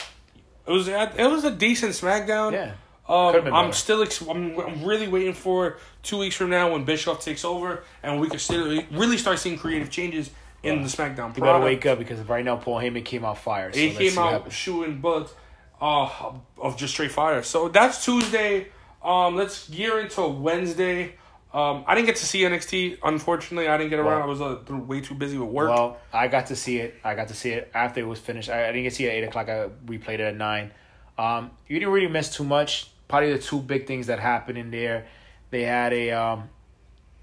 it 0.66 0.72
was 0.72 0.88
it 0.88 1.30
was 1.30 1.44
a 1.44 1.50
decent 1.50 1.92
SmackDown. 1.92 2.52
Yeah. 2.52 2.72
Um, 3.08 3.54
I'm 3.54 3.72
still 3.72 4.02
ex- 4.02 4.20
I'm, 4.20 4.58
I'm 4.60 4.84
really 4.84 5.08
waiting 5.08 5.32
for 5.32 5.78
two 6.02 6.18
weeks 6.18 6.36
from 6.36 6.50
now 6.50 6.72
when 6.72 6.84
Bischoff 6.84 7.24
takes 7.24 7.42
over 7.42 7.82
and 8.02 8.20
we 8.20 8.28
can 8.28 8.38
still 8.38 8.82
really 8.90 9.16
start 9.16 9.38
seeing 9.38 9.58
creative 9.58 9.88
changes 9.90 10.30
in 10.62 10.82
the 10.82 10.88
SmackDown. 10.88 11.28
You 11.28 11.42
better 11.42 11.58
product. 11.58 11.64
wake 11.64 11.86
up 11.86 11.98
because 11.98 12.20
right 12.28 12.44
now 12.44 12.56
Paul 12.56 12.80
Heyman 12.80 13.04
came 13.04 13.24
out 13.24 13.38
fire. 13.38 13.72
So 13.72 13.78
He 13.78 13.92
came 13.92 14.18
out 14.18 14.52
shooting 14.52 15.00
bullets 15.00 15.32
uh, 15.80 16.32
of 16.58 16.76
just 16.76 16.92
straight 16.92 17.12
fire. 17.12 17.42
So 17.42 17.68
that's 17.68 18.04
Tuesday. 18.04 18.68
Um, 19.02 19.36
let's 19.36 19.68
gear 19.70 20.00
into 20.00 20.26
Wednesday. 20.26 21.14
Um, 21.52 21.84
I 21.86 21.94
didn't 21.94 22.06
get 22.06 22.16
to 22.16 22.26
see 22.26 22.40
NXT. 22.42 22.98
Unfortunately, 23.02 23.68
I 23.68 23.78
didn't 23.78 23.90
get 23.90 23.98
around. 23.98 24.20
Well- 24.20 24.22
I 24.22 24.26
was 24.26 24.70
uh, 24.70 24.76
way 24.76 25.00
too 25.00 25.14
busy 25.14 25.38
with 25.38 25.48
work. 25.48 25.70
Well, 25.70 25.98
I 26.12 26.28
got 26.28 26.46
to 26.48 26.56
see 26.56 26.78
it. 26.78 26.96
I 27.02 27.14
got 27.14 27.28
to 27.28 27.34
see 27.34 27.50
it 27.50 27.70
after 27.74 28.00
it 28.00 28.06
was 28.06 28.18
finished. 28.18 28.50
I, 28.50 28.64
I 28.64 28.66
didn't 28.66 28.82
get 28.82 28.90
to 28.90 28.96
see 28.96 29.06
it 29.06 29.08
at 29.08 29.14
eight 29.14 29.24
o'clock. 29.24 29.48
I 29.48 29.68
replayed 29.86 30.14
it 30.14 30.20
at 30.20 30.36
nine. 30.36 30.72
Um, 31.16 31.50
you 31.66 31.78
didn't 31.78 31.92
really 31.92 32.08
miss 32.08 32.34
too 32.34 32.44
much. 32.44 32.90
Probably 33.08 33.32
the 33.32 33.38
two 33.38 33.60
big 33.60 33.86
things 33.86 34.08
that 34.08 34.20
happened 34.20 34.58
in 34.58 34.70
there. 34.70 35.06
They 35.50 35.62
had 35.62 35.92
a 35.94 36.10
um, 36.10 36.50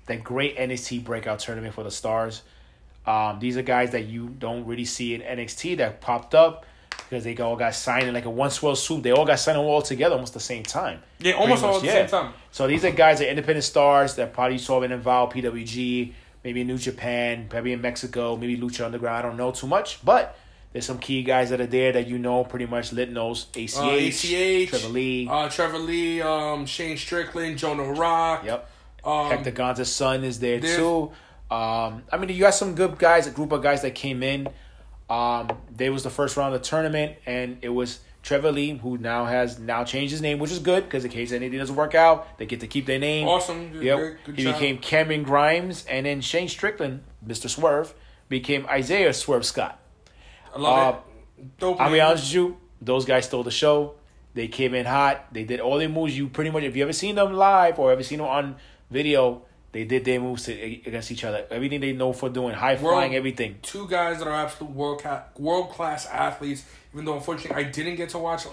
that 0.08 0.24
great 0.24 0.58
NXT 0.58 1.04
breakout 1.04 1.40
tournament 1.40 1.76
for 1.76 1.84
the 1.84 1.92
stars. 1.92 2.42
Um, 3.06 3.40
these 3.40 3.56
are 3.56 3.62
guys 3.62 3.92
that 3.92 4.06
you 4.06 4.30
don't 4.30 4.66
really 4.66 4.86
see 4.86 5.14
in 5.14 5.22
NXT 5.22 5.78
that 5.78 6.02
popped 6.02 6.34
up 6.34 6.66
because 7.10 7.24
they 7.24 7.36
all 7.38 7.56
got 7.56 7.74
signed 7.76 8.08
in 8.08 8.14
like 8.14 8.26
a 8.26 8.30
one 8.30 8.50
swell 8.50 8.76
swoop. 8.76 9.04
They 9.04 9.12
all 9.12 9.26
got 9.26 9.40
signed 9.40 9.58
all 9.58 9.82
together 9.82 10.16
almost 10.16 10.34
the 10.34 10.40
same 10.40 10.64
time. 10.64 11.02
yeah, 11.20 11.34
almost 11.34 11.62
Pretty 11.62 11.76
all 11.76 11.82
much, 11.82 11.90
at 11.90 12.04
the 12.04 12.08
same 12.10 12.24
time. 12.26 12.34
So 12.52 12.68
these 12.68 12.84
are 12.86 12.92
guys 12.92 13.20
that 13.20 13.28
are 13.28 13.30
independent 13.30 13.64
stars 13.64 14.16
that 14.16 14.34
probably 14.34 14.58
saw 14.58 14.82
in 14.82 14.92
Evolve, 14.92 15.34
PWG, 15.34 16.14
maybe 16.44 16.62
in 16.62 16.68
New 16.68 16.78
Japan, 16.78 17.48
maybe 17.52 17.74
in 17.74 17.82
Mexico, 17.82 18.36
maybe 18.36 18.58
Lucha 18.58 18.86
Underground. 18.86 19.18
I 19.18 19.22
don't 19.22 19.38
know 19.38 19.52
too 19.52 19.68
much, 19.68 20.04
but 20.04 20.38
there's 20.74 20.86
some 20.86 21.00
key 21.00 21.24
guys 21.24 21.52
that 21.52 21.62
are 21.62 21.68
there 21.68 21.92
that 21.94 22.08
you 22.08 22.18
know 22.18 22.44
pretty 22.44 22.66
much. 22.66 22.92
Lit 22.92 23.10
knows 23.12 23.48
ACH, 23.56 23.78
Uh, 23.78 23.90
ACH, 23.92 24.70
Trevor 24.70 24.88
Lee. 24.90 25.28
uh, 25.30 25.48
Trevor 25.50 25.78
Lee, 25.80 26.22
um, 26.22 26.66
Shane 26.66 26.98
Strickland, 26.98 27.58
Jonah 27.58 27.84
Rock. 27.94 28.44
yep. 28.46 28.70
Um, 29.04 29.30
Hector 29.30 29.52
Gonza's 29.52 29.92
son 29.92 30.24
is 30.24 30.40
there 30.40 30.60
too. 30.60 31.12
Um, 31.52 32.02
I 32.12 32.18
mean, 32.18 32.30
you 32.30 32.40
got 32.40 32.56
some 32.56 32.74
good 32.74 32.98
guys, 32.98 33.28
a 33.28 33.32
group 33.32 33.52
of 33.52 33.62
guys 33.62 33.84
that 33.84 33.94
came 33.94 34.24
in. 34.24 34.48
Um, 35.10 35.50
they 35.74 35.90
was 35.90 36.04
the 36.04 36.10
first 36.10 36.36
round 36.36 36.56
of 36.56 36.62
the 36.62 36.68
tournament, 36.68 37.18
and 37.26 37.58
it 37.62 37.70
was 37.70 38.00
Trevor 38.24 38.52
Lee, 38.52 38.78
who 38.78 38.98
now 38.98 39.26
has 39.26 39.60
now 39.60 39.84
changed 39.84 40.12
his 40.12 40.22
name, 40.22 40.40
which 40.40 40.52
is 40.52 40.60
good 40.60 40.84
because 40.84 41.06
in 41.06 41.12
case 41.12 41.32
anything 41.32 41.60
doesn't 41.60 41.76
work 41.76 41.94
out, 41.94 42.40
they 42.40 42.48
get 42.48 42.60
to 42.62 42.68
keep 42.68 42.88
their 42.88 42.98
name. 42.98 43.28
Awesome. 43.28 43.82
Yep. 43.82 43.98
Good- 43.98 44.18
good 44.26 44.38
he 44.38 44.44
job. 44.44 44.54
became 44.56 44.78
Cameron 44.80 45.24
Grimes, 45.24 45.86
and 45.86 46.08
then 46.08 46.22
Shane 46.22 46.50
Strickland, 46.50 47.04
Mr. 47.26 47.48
Swerve, 47.50 47.94
became 48.28 48.66
Isaiah 48.66 49.14
Swerve 49.14 49.46
Scott. 49.46 49.80
I 50.56 50.60
love 50.60 50.96
uh, 50.96 50.98
it. 50.98 51.58
Dope. 51.60 51.80
I'll 51.80 51.92
be 51.92 52.02
honest 52.02 52.24
with 52.24 52.34
you, 52.34 52.58
those 52.82 53.06
guys 53.06 53.26
stole 53.26 53.44
the 53.44 53.52
show. 53.52 53.96
They 54.34 54.48
came 54.48 54.74
in 54.74 54.86
hot. 54.86 55.32
They 55.32 55.44
did 55.44 55.60
all 55.60 55.78
their 55.78 55.88
moves. 55.88 56.18
You 56.18 56.28
pretty 56.28 56.50
much, 56.50 56.64
if 56.64 56.76
you 56.76 56.84
ever 56.84 56.94
seen 56.94 57.16
them 57.16 57.34
live 57.34 57.78
or 57.78 57.92
ever 57.92 58.04
seen 58.04 58.18
them 58.18 58.28
on 58.28 58.56
video, 58.90 59.44
they 59.76 59.84
did 59.84 60.06
their 60.06 60.22
moves 60.22 60.44
to, 60.46 60.54
against 60.54 61.12
each 61.12 61.26
other. 61.26 61.46
Everything 61.52 61.82
they 61.82 61.92
know 61.92 62.14
for 62.14 62.30
doing, 62.30 62.54
high 62.56 62.78
flying, 62.78 63.14
everything. 63.14 63.58
two 63.62 63.86
guys 63.90 64.20
that 64.20 64.28
are 64.28 64.34
absolute 64.46 64.72
world 64.74 65.04
ca- 65.04 65.24
world 65.38 65.70
class 65.72 66.06
athletes. 66.08 66.64
Even 66.94 67.04
though 67.04 67.16
unfortunately 67.16 67.62
I 67.62 67.68
didn't 67.70 67.98
get 67.98 68.08
to 68.10 68.18
watch, 68.20 68.44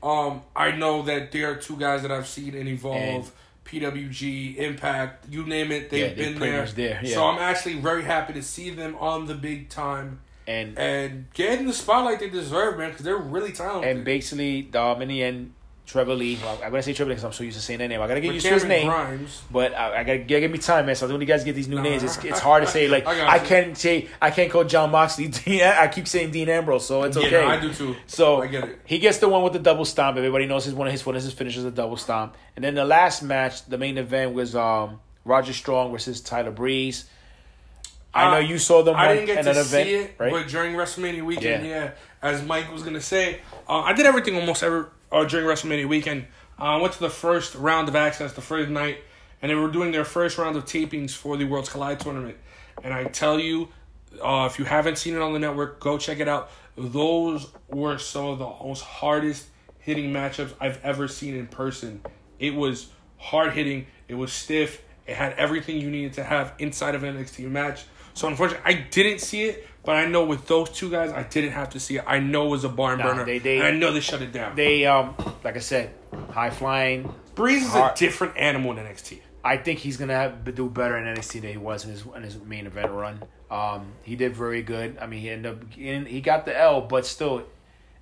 um, 0.00 0.42
I 0.54 0.70
know 0.70 1.02
that 1.02 1.32
there 1.32 1.50
are 1.50 1.56
two 1.56 1.76
guys 1.76 2.02
that 2.02 2.12
I've 2.12 2.28
seen 2.28 2.54
and 2.54 2.68
Evolve, 2.68 2.96
And- 2.96 3.30
PWG, 3.64 4.56
Impact, 4.58 5.26
you 5.28 5.44
name 5.44 5.72
it, 5.72 5.90
they've 5.90 6.16
Yeah, 6.16 6.24
been 6.24 6.38
there. 6.38 6.66
there, 6.66 7.00
yeah. 7.02 7.14
So 7.14 7.24
I'm 7.24 7.38
actually 7.38 7.74
very 7.80 8.04
happy 8.04 8.32
to 8.34 8.42
see 8.42 8.70
them 8.70 8.96
on 8.98 9.26
the 9.26 9.34
big 9.34 9.68
time 9.68 10.20
And 10.46 10.76
and 10.78 11.26
getting 11.34 11.66
the 11.66 11.72
spotlight 11.72 12.20
they 12.20 12.30
deserve, 12.30 12.78
man, 12.78 12.90
because 12.90 13.04
they're 13.04 13.16
really 13.16 13.52
talented. 13.52 13.90
and 13.96 14.04
basically, 14.04 14.70
um, 14.74 15.02
in 15.02 15.08
the 15.08 15.22
end, 15.22 15.52
Trevor 15.90 16.14
Lee. 16.14 16.38
Well, 16.42 16.54
I'm 16.62 16.70
gonna 16.70 16.82
say 16.82 16.92
Trevor 16.92 17.08
Lee 17.10 17.14
because 17.16 17.24
I'm 17.24 17.32
so 17.32 17.42
used 17.44 17.56
to 17.56 17.62
saying 17.62 17.78
that 17.80 17.88
name. 17.88 18.00
I 18.00 18.06
gotta 18.06 18.20
get 18.20 18.28
But 18.28 18.34
used 18.34 18.46
to 18.46 18.52
his 18.54 18.64
name. 18.64 18.86
Grimes, 18.88 19.42
But 19.50 19.74
I, 19.74 20.00
I 20.00 20.04
gotta, 20.04 20.18
gotta 20.20 20.40
give 20.40 20.50
me 20.50 20.58
time, 20.58 20.86
man. 20.86 20.94
So 20.94 21.08
when 21.08 21.20
you 21.20 21.26
guys 21.26 21.42
get 21.44 21.54
these 21.54 21.68
new 21.68 21.76
Nah, 21.76 21.82
names, 21.82 22.02
it's, 22.02 22.16
it's 22.24 22.38
hard 22.40 22.62
to 22.64 22.68
say. 22.70 22.86
Like 22.88 23.06
I 23.08 23.36
I, 23.36 23.38
can't 23.40 23.76
say 23.76 24.08
I 24.22 24.30
can't 24.30 24.50
call 24.50 24.64
Jon 24.64 24.90
Moxley. 24.90 25.28
Dean, 25.28 25.62
I 25.62 25.88
keep 25.88 26.06
saying 26.06 26.30
Dean 26.30 26.48
Ambrose, 26.48 26.86
so 26.86 27.02
it's 27.02 27.16
Yeah, 27.16 27.22
okay. 27.26 27.40
no, 27.42 27.46
I 27.48 27.60
do 27.60 27.72
too. 27.74 27.96
So 28.06 28.42
I 28.42 28.46
get 28.46 28.64
it. 28.64 28.78
he 28.84 28.98
gets 28.98 29.18
the 29.18 29.28
one 29.28 29.42
with 29.42 29.52
the 29.52 29.58
double 29.58 29.84
stomp. 29.84 30.16
Everybody 30.16 30.46
knows 30.46 30.64
his 30.64 30.74
one 30.74 30.86
of 30.86 30.92
his 30.92 31.04
one 31.04 31.16
of 31.16 31.22
his 31.22 31.32
finishes 31.32 31.64
a 31.64 31.70
double 31.70 31.96
stomp. 31.96 32.36
And 32.56 32.64
then 32.64 32.74
the 32.74 32.84
last 32.84 33.22
match, 33.22 33.64
the 33.66 33.78
main 33.78 33.98
event 33.98 34.34
was 34.34 34.54
um 34.54 35.00
Roderick 35.24 35.56
Strong 35.56 35.92
versus 35.92 36.20
Tyler 36.20 36.50
Breeze. 36.50 37.04
I 38.12 38.26
Uh, 38.26 38.30
know 38.32 38.38
you 38.38 38.58
saw 38.58 38.82
them 38.82 38.96
I 38.96 39.14
didn't 39.14 39.26
get 39.26 39.44
to 39.44 39.64
see 39.64 39.94
it, 39.94 40.14
right? 40.18 40.32
but 40.32 40.48
during 40.48 40.74
WrestleMania 40.74 41.22
weekend, 41.24 41.64
Yeah. 41.64 41.84
yeah, 41.84 41.90
as 42.22 42.42
Mike 42.42 42.72
was 42.72 42.82
gonna 42.82 43.00
say, 43.00 43.40
uh, 43.68 43.80
I 43.82 43.92
did 43.92 44.04
everything 44.04 44.34
almost 44.36 44.64
ever 44.64 44.90
uh, 45.12 45.24
during 45.24 45.46
WrestleMania 45.46 45.88
weekend. 45.88 46.26
Uh, 46.58 46.64
I 46.64 46.76
went 46.76 46.92
to 46.94 47.00
the 47.00 47.10
first 47.10 47.54
round 47.54 47.88
of 47.88 47.94
Axxess 47.94 48.34
the 48.34 48.40
first 48.40 48.70
night, 48.70 48.98
and 49.40 49.50
they 49.50 49.54
were 49.54 49.70
doing 49.70 49.92
their 49.92 50.04
first 50.04 50.38
round 50.38 50.56
of 50.56 50.64
tapings 50.64 51.12
for 51.12 51.36
the 51.36 51.44
Worlds 51.44 51.68
Collide 51.68 52.00
tournament. 52.00 52.36
And 52.82 52.92
I 52.92 53.04
tell 53.04 53.38
you, 53.38 53.68
uh, 54.22 54.48
if 54.50 54.58
you 54.58 54.64
haven't 54.64 54.98
seen 54.98 55.14
it 55.14 55.20
on 55.20 55.32
the 55.32 55.38
network, 55.38 55.80
go 55.80 55.98
check 55.98 56.20
it 56.20 56.28
out. 56.28 56.50
Those 56.76 57.48
were 57.68 57.98
some 57.98 58.26
of 58.26 58.38
the 58.38 58.46
most 58.46 58.82
hardest 58.82 59.46
hitting 59.78 60.12
matchups 60.12 60.52
I've 60.60 60.82
ever 60.84 61.08
seen 61.08 61.34
in 61.34 61.46
person. 61.46 62.02
It 62.38 62.54
was 62.54 62.88
hard 63.16 63.52
hitting. 63.52 63.86
It 64.08 64.14
was 64.14 64.32
stiff. 64.32 64.82
It 65.06 65.16
had 65.16 65.32
everything 65.34 65.78
you 65.78 65.90
needed 65.90 66.14
to 66.14 66.24
have 66.24 66.54
inside 66.58 66.94
of 66.94 67.02
an 67.02 67.16
NXT 67.16 67.50
match. 67.50 67.84
So 68.14 68.28
unfortunately, 68.28 68.64
I 68.66 68.86
didn't 68.90 69.20
see 69.20 69.44
it, 69.44 69.66
but 69.84 69.96
I 69.96 70.04
know 70.06 70.24
with 70.24 70.46
those 70.46 70.70
two 70.70 70.90
guys, 70.90 71.10
I 71.10 71.22
didn't 71.22 71.52
have 71.52 71.70
to 71.70 71.80
see 71.80 71.96
it. 71.96 72.04
I 72.06 72.18
know 72.18 72.46
it 72.46 72.50
was 72.50 72.64
a 72.64 72.68
barn 72.68 72.98
Nah, 72.98 73.04
burner. 73.08 73.24
they- 73.24 73.38
they- 73.38 73.58
and 73.58 73.66
I 73.66 73.70
know 73.70 73.92
they 73.92 74.00
shut 74.00 74.20
it 74.22 74.32
down. 74.32 74.56
They 74.56 74.84
um 74.86 75.14
like 75.44 75.56
I 75.56 75.60
said, 75.60 75.90
high 76.32 76.50
flying. 76.50 77.12
Breeze 77.34 77.62
is 77.64 77.70
hard- 77.70 77.92
a 77.92 77.96
different 77.98 78.36
animal 78.36 78.72
in 78.72 78.78
NXT. 78.78 79.20
I 79.42 79.56
think 79.56 79.78
he's 79.78 79.96
gonna 79.96 80.14
have, 80.14 80.44
do 80.54 80.68
better 80.68 80.98
in 80.98 81.04
NXT 81.06 81.40
than 81.40 81.50
he 81.52 81.56
was 81.56 81.84
in 81.84 81.90
his 81.92 82.04
in 82.14 82.22
his 82.22 82.36
main 82.44 82.66
event 82.66 82.90
run. 82.90 83.22
Um, 83.50 83.92
he 84.04 84.14
did 84.16 84.36
very 84.36 84.62
good. 84.62 84.98
I 85.00 85.06
mean, 85.06 85.20
he 85.20 85.30
ended 85.30 85.50
up 85.52 85.70
getting, 85.70 86.04
he 86.06 86.20
got 86.20 86.44
the 86.44 86.56
L, 86.56 86.82
but 86.82 87.06
still, 87.06 87.42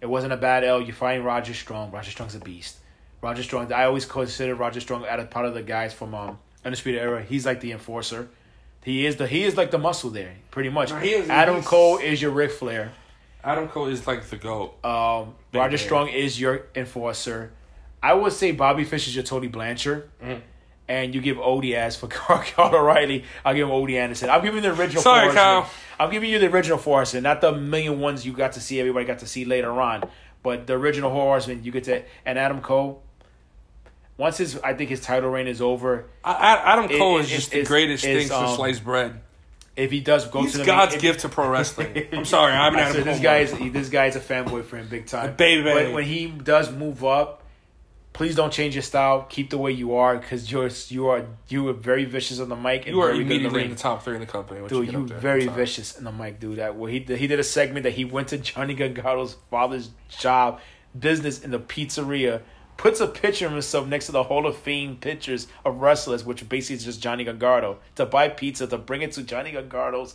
it 0.00 0.06
wasn't 0.06 0.32
a 0.32 0.36
bad 0.36 0.64
L. 0.64 0.80
You're 0.80 0.94
fighting 0.94 1.24
Roderick 1.24 1.56
Strong. 1.56 1.90
Roderick 1.92 2.10
Strong's 2.12 2.34
a 2.34 2.40
beast. 2.40 2.78
Roderick 3.22 3.44
Strong. 3.46 3.72
I 3.72 3.84
always 3.84 4.04
consider 4.04 4.54
Roderick 4.54 4.82
Strong 4.82 5.04
as 5.04 5.22
a 5.22 5.26
part 5.26 5.46
of 5.46 5.54
the 5.54 5.62
guys 5.62 5.94
from 5.94 6.14
um 6.14 6.38
Undisputed 6.64 7.00
Era. 7.00 7.22
He's 7.22 7.46
like 7.46 7.60
the 7.60 7.70
enforcer. 7.72 8.28
He 8.88 9.04
is 9.04 9.16
the 9.16 9.26
he 9.26 9.44
is 9.44 9.54
like 9.54 9.70
the 9.70 9.76
muscle 9.78 10.08
there, 10.08 10.34
pretty 10.50 10.70
much. 10.70 10.90
He 11.02 11.10
is- 11.10 11.28
Adam 11.28 11.62
Cole 11.62 11.98
is 11.98 12.22
your 12.22 12.30
Ric 12.30 12.50
Flair. 12.50 12.92
Adam 13.44 13.68
Cole 13.68 13.86
is 13.88 14.06
like 14.06 14.24
the 14.24 14.36
goat. 14.36 14.82
Um, 14.82 15.34
Roger 15.52 15.70
man. 15.72 15.78
Strong 15.78 16.08
is 16.08 16.40
your 16.40 16.62
enforcer. 16.74 17.52
I 18.02 18.14
would 18.14 18.32
say 18.32 18.52
Bobby 18.52 18.84
Fish 18.84 19.06
is 19.06 19.14
your 19.14 19.24
Tully 19.24 19.48
Blanchard. 19.48 20.08
Mm. 20.24 20.40
And 20.88 21.14
you 21.14 21.20
give 21.20 21.36
Odie 21.36 21.74
ass 21.74 21.96
for 21.96 22.06
Kyle 22.08 22.74
O'Reilly. 22.74 23.24
I'll 23.44 23.52
give 23.54 23.66
him 23.68 23.72
Ole 23.74 23.90
Anderson. 23.90 24.30
I'm 24.30 24.42
giving 24.42 24.64
you 24.64 24.70
the 24.70 24.80
original. 24.80 25.02
Sorry, 25.02 25.26
Four 25.26 25.34
Kyle. 25.34 25.70
I'm 26.00 26.10
giving 26.10 26.30
you 26.30 26.38
the 26.38 26.46
original 26.50 26.78
Four 26.78 27.00
Horsemen, 27.00 27.24
not 27.24 27.42
the 27.42 27.52
million 27.52 28.00
ones 28.00 28.24
you 28.24 28.32
got 28.32 28.52
to 28.54 28.60
see. 28.60 28.80
Everybody 28.80 29.04
got 29.04 29.18
to 29.18 29.26
see 29.26 29.44
later 29.44 29.78
on, 29.82 30.04
but 30.42 30.66
the 30.66 30.72
original 30.74 31.10
Four 31.10 31.24
Horsemen. 31.24 31.62
You 31.62 31.72
get 31.72 31.84
to 31.84 32.02
and 32.24 32.38
Adam 32.38 32.62
Cole. 32.62 33.02
Once 34.18 34.36
his, 34.36 34.58
I 34.58 34.74
think 34.74 34.90
his 34.90 35.00
title 35.00 35.30
reign 35.30 35.46
is 35.46 35.62
over. 35.62 36.04
I, 36.22 36.32
I, 36.32 36.72
Adam 36.72 36.88
Cole 36.88 37.18
it- 37.18 37.22
is 37.22 37.28
just 37.30 37.50
the 37.52 37.64
greatest 37.64 38.04
thing 38.04 38.28
for 38.28 38.34
um, 38.34 38.54
sliced 38.56 38.84
bread. 38.84 39.20
If 39.76 39.92
he 39.92 40.00
does 40.00 40.26
go 40.26 40.42
He's 40.42 40.52
to 40.52 40.58
the 40.58 40.64
God's 40.64 40.94
main, 40.94 41.00
gift 41.02 41.20
to 41.20 41.28
pro 41.28 41.48
wrestling. 41.48 42.08
I'm 42.12 42.24
sorry, 42.24 42.52
I'm 42.52 42.72
not. 42.72 42.82
I 42.82 42.84
Adam 42.86 42.94
said, 42.96 43.04
Cole. 43.04 43.12
this 43.14 43.22
guy 43.22 43.38
is 43.38 43.72
this 43.72 43.88
guy 43.88 44.06
is 44.06 44.16
a 44.16 44.20
fanboy 44.20 44.64
for 44.64 44.76
him 44.76 44.88
big 44.88 45.06
time. 45.06 45.36
baby. 45.36 45.62
But 45.62 45.92
when 45.92 46.02
he 46.02 46.26
does 46.26 46.72
move 46.72 47.04
up, 47.04 47.44
please 48.12 48.34
don't 48.34 48.52
change 48.52 48.74
your 48.74 48.82
style. 48.82 49.24
Keep 49.28 49.50
the 49.50 49.58
way 49.58 49.70
you 49.70 49.94
are 49.94 50.16
because 50.18 50.50
you're 50.50 50.68
you 50.88 51.06
are 51.06 51.24
you 51.48 51.68
are 51.68 51.72
very 51.72 52.04
vicious 52.06 52.40
on 52.40 52.48
the 52.48 52.56
mic. 52.56 52.86
And 52.86 52.96
you 52.96 53.00
are 53.02 53.12
good 53.12 53.20
in 53.20 53.28
the 53.28 53.34
immediately 53.36 53.62
in 53.66 53.70
the 53.70 53.76
top 53.76 54.02
three 54.02 54.14
in 54.16 54.20
the 54.20 54.26
company. 54.26 54.66
Dude, 54.66 54.86
get 54.86 54.94
you 54.94 55.06
very 55.06 55.46
vicious 55.46 55.96
in 55.96 56.02
the 56.02 56.10
mic, 56.10 56.40
dude. 56.40 56.58
That 56.58 56.74
well, 56.74 56.90
he 56.90 56.98
did- 56.98 57.18
he 57.20 57.28
did 57.28 57.38
a 57.38 57.44
segment 57.44 57.84
that 57.84 57.92
he 57.92 58.04
went 58.04 58.26
to 58.28 58.38
Johnny 58.38 58.74
Gargano's 58.74 59.36
father's 59.48 59.90
job 60.08 60.58
business 60.98 61.40
in 61.44 61.52
the 61.52 61.60
pizzeria, 61.60 62.40
puts 62.78 63.00
a 63.00 63.06
picture 63.06 63.44
of 63.44 63.52
himself 63.52 63.86
next 63.86 64.06
to 64.06 64.12
the 64.12 64.22
Hall 64.22 64.46
of 64.46 64.56
Fame 64.56 64.96
pictures 64.96 65.48
of 65.66 65.82
wrestlers, 65.82 66.24
which 66.24 66.48
basically 66.48 66.76
is 66.76 66.84
just 66.86 67.02
Johnny 67.02 67.24
Gargano, 67.24 67.78
to 67.96 68.06
buy 68.06 68.30
pizza 68.30 68.66
to 68.66 68.78
bring 68.78 69.02
it 69.02 69.12
to 69.12 69.22
Johnny 69.22 69.52
Gargano's 69.52 70.14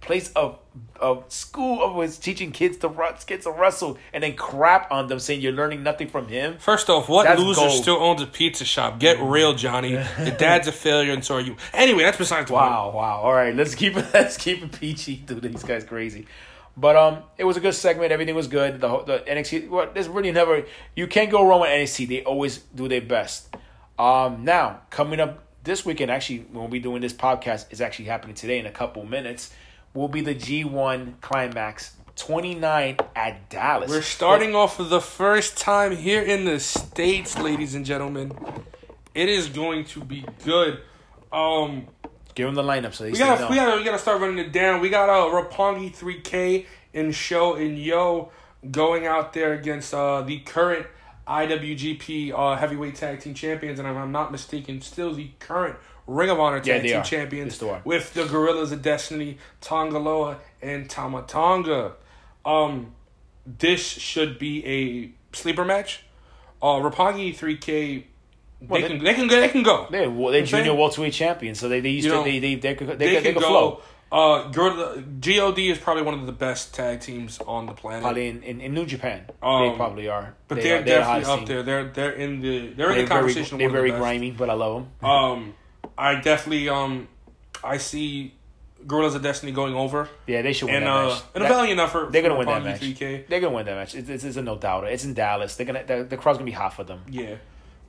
place 0.00 0.32
of 0.32 0.58
of 1.00 1.24
school 1.28 1.82
of 1.82 1.94
was 1.94 2.18
teaching 2.18 2.52
kids 2.52 2.76
to 2.78 3.14
kids 3.26 3.44
to 3.44 3.52
wrestle, 3.52 3.98
and 4.12 4.22
then 4.24 4.34
crap 4.34 4.90
on 4.90 5.08
them 5.08 5.18
saying 5.18 5.40
you're 5.40 5.52
learning 5.52 5.82
nothing 5.82 6.08
from 6.08 6.28
him. 6.28 6.56
First 6.58 6.88
off, 6.88 7.08
what 7.08 7.24
That's 7.24 7.40
loser 7.40 7.60
gold. 7.60 7.82
still 7.82 7.96
owns 7.96 8.22
a 8.22 8.26
pizza 8.26 8.64
shop? 8.64 8.98
Get 8.98 9.18
mm-hmm. 9.18 9.28
real, 9.28 9.54
Johnny. 9.54 9.90
Your 9.90 10.36
dad's 10.36 10.66
a 10.66 10.72
failure, 10.72 11.12
and 11.12 11.24
so 11.24 11.36
are 11.36 11.40
you. 11.40 11.56
Anyway, 11.72 12.04
that's 12.04 12.18
besides 12.18 12.48
the 12.48 12.54
point. 12.54 12.70
Wow, 12.70 12.92
wow. 12.94 13.20
All 13.22 13.32
right, 13.32 13.54
let's 13.54 13.74
keep 13.74 13.96
it 13.96 14.06
let's 14.14 14.36
keep 14.36 14.62
it 14.62 14.72
peachy, 14.72 15.16
dude. 15.16 15.42
These 15.42 15.64
guys 15.64 15.84
crazy. 15.84 16.26
But 16.78 16.94
um, 16.94 17.22
it 17.36 17.44
was 17.44 17.56
a 17.56 17.60
good 17.60 17.74
segment. 17.74 18.12
Everything 18.12 18.36
was 18.36 18.46
good. 18.46 18.80
The 18.80 19.02
the 19.02 19.18
NXT. 19.26 19.68
Well, 19.68 19.90
there's 19.92 20.08
really 20.08 20.30
never 20.30 20.64
you 20.94 21.08
can't 21.08 21.30
go 21.30 21.44
wrong 21.44 21.62
with 21.62 21.70
NXT. 21.70 22.08
They 22.08 22.22
always 22.22 22.58
do 22.58 22.86
their 22.86 23.00
best. 23.00 23.54
Um, 23.98 24.44
now 24.44 24.82
coming 24.90 25.18
up 25.18 25.42
this 25.64 25.84
weekend, 25.84 26.12
actually, 26.12 26.38
when 26.38 26.60
we'll 26.62 26.68
be 26.68 26.78
doing 26.78 27.02
this 27.02 27.12
podcast, 27.12 27.72
is 27.72 27.80
actually 27.80 28.04
happening 28.04 28.36
today 28.36 28.60
in 28.60 28.66
a 28.66 28.70
couple 28.70 29.04
minutes. 29.04 29.52
Will 29.92 30.06
be 30.06 30.20
the 30.20 30.34
G1 30.34 31.20
Climax 31.20 31.96
29 32.14 32.98
at 33.16 33.48
Dallas. 33.48 33.90
We're 33.90 34.02
starting 34.02 34.54
off 34.54 34.76
for 34.76 34.84
the 34.84 35.00
first 35.00 35.56
time 35.56 35.96
here 35.96 36.22
in 36.22 36.44
the 36.44 36.60
states, 36.60 37.36
ladies 37.38 37.74
and 37.74 37.84
gentlemen. 37.84 38.32
It 39.14 39.28
is 39.28 39.48
going 39.48 39.84
to 39.86 40.04
be 40.04 40.24
good. 40.44 40.80
Um, 41.32 41.88
Give 42.38 42.46
them 42.46 42.54
the 42.54 42.62
lineup 42.62 42.94
so 42.94 43.02
they 43.02 43.10
we 43.10 43.18
gotta, 43.18 43.48
we 43.48 43.56
gotta, 43.56 43.76
we 43.78 43.82
gotta 43.82 43.98
start 43.98 44.20
running 44.20 44.38
it 44.38 44.52
down. 44.52 44.80
We 44.80 44.90
got 44.90 45.08
uh, 45.08 45.28
Roppongi 45.34 45.92
3K 45.92 46.66
and 46.94 47.12
Sho 47.12 47.54
and 47.54 47.76
Yoh 47.76 48.30
going 48.70 49.08
out 49.08 49.32
there 49.32 49.54
against 49.54 49.92
uh, 49.92 50.22
the 50.22 50.38
current 50.38 50.86
IWGP 51.26 52.32
uh, 52.32 52.54
Heavyweight 52.54 52.94
Tag 52.94 53.18
Team 53.18 53.34
Champions, 53.34 53.80
and 53.80 53.88
if 53.88 53.96
I'm 53.96 54.12
not 54.12 54.30
mistaken, 54.30 54.80
still 54.82 55.12
the 55.14 55.32
current 55.40 55.78
Ring 56.06 56.30
of 56.30 56.38
Honor 56.38 56.58
Yeah, 56.58 56.74
Tag 56.74 56.82
they 56.82 56.88
Team 56.90 57.00
are. 57.00 57.04
Champions 57.04 57.62
with 57.84 58.14
the 58.14 58.24
Guerrillas 58.24 58.70
of 58.70 58.82
Destiny, 58.82 59.38
Tanga 59.60 59.98
Loa, 59.98 60.38
and 60.62 60.88
Tama 60.88 61.22
Tonga. 61.22 61.94
Um, 62.46 62.94
this 63.44 63.80
should 63.80 64.38
be 64.38 64.64
a 64.64 65.36
sleeper 65.36 65.64
match. 65.64 66.04
Uh, 66.62 66.76
Roppongi 66.76 67.36
3K, 67.36 67.64
they, 67.64 68.06
Well, 68.60 68.80
they- 68.80 68.88
can 68.88 69.04
they 69.04 69.14
can 69.14 69.28
go 69.28 69.40
they 69.40 69.48
can 69.48 69.62
go. 69.62 69.86
They're, 69.90 70.06
they're 70.08 70.10
I'm 70.10 70.32
saying? 70.46 70.46
junior 70.64 70.74
welterweight 70.74 71.12
champions, 71.12 71.58
so 71.60 71.68
they, 71.68 71.80
they 71.80 71.90
used 71.90 72.06
You 72.06 72.10
to 72.12 72.16
know, 72.18 72.24
they 72.24 72.38
they 72.40 72.54
they, 72.56 72.74
could- 72.74 72.88
they, 72.88 72.94
they, 72.96 73.14
could- 73.14 73.24
they 73.24 73.32
can 73.32 73.34
could 73.34 73.42
go. 73.42 73.48
flow. 73.48 73.82
Uh, 74.10 74.48
God 74.48 75.04
is 75.58 75.78
probably 75.78 76.02
one 76.02 76.14
of 76.18 76.24
the 76.24 76.32
best 76.32 76.72
tag 76.74 77.00
teams 77.00 77.38
on 77.46 77.66
the 77.66 77.74
planet. 77.74 78.00
Probably 78.02 78.28
in, 78.28 78.42
in, 78.42 78.60
in 78.62 78.72
New 78.72 78.86
Japan, 78.86 79.24
they 79.26 79.46
Um, 79.46 79.76
probably 79.76 80.08
are. 80.08 80.34
but 80.48 80.54
They 80.56 80.62
they're 80.62 80.76
are- 80.76 80.82
the 80.82 80.84
definitely 80.86 81.24
up 81.32 81.38
team. 81.40 81.46
there. 81.46 81.62
They're 81.62 81.84
they're 81.90 82.12
in 82.12 82.40
the 82.40 82.48
they're 82.48 82.62
in 82.68 82.76
They're 82.76 82.88
the 82.88 82.94
very, 82.94 83.06
conversation. 83.06 83.58
they're 83.58 83.68
very 83.70 83.90
the 83.90 83.98
grimy, 83.98 84.30
but 84.30 84.48
I 84.48 84.54
love 84.54 84.82
them. 84.82 84.92
Um, 85.10 85.54
I 85.98 86.14
definitely 86.20 86.68
um, 86.70 87.06
I 87.62 87.76
see 87.76 88.32
Guerrillas 88.86 89.14
of 89.14 89.22
Destiny 89.22 89.52
going 89.52 89.74
over, 89.74 90.08
yeah, 90.26 90.40
they 90.40 90.52
should 90.54 90.66
win 90.66 90.76
and 90.76 90.86
that 90.86 90.90
uh, 90.90 91.08
match. 91.08 91.22
and 91.34 91.44
That- 91.44 91.48
valiant 91.50 91.78
effort, 91.80 92.10
they're 92.12 92.22
gonna 92.22 92.36
win 92.36 92.46
that 92.48 92.64
match. 92.64 92.80
3K. 92.80 93.26
They're 93.28 93.40
gonna 93.40 93.54
win 93.54 93.66
that 93.66 93.74
match. 93.76 93.94
It's, 93.94 94.08
it's, 94.08 94.24
it's 94.24 94.36
a 94.38 94.42
no 94.42 94.56
doubter. 94.56 94.86
It's 94.86 95.04
in 95.04 95.12
Dallas. 95.14 95.54
They're 95.56 95.66
gonna 95.66 95.84
the, 95.84 96.04
the 96.04 96.16
crowd's 96.16 96.38
gonna 96.38 96.46
be 96.46 96.52
hot 96.52 96.72
for 96.72 96.84
them. 96.84 97.02
Yeah, 97.10 97.34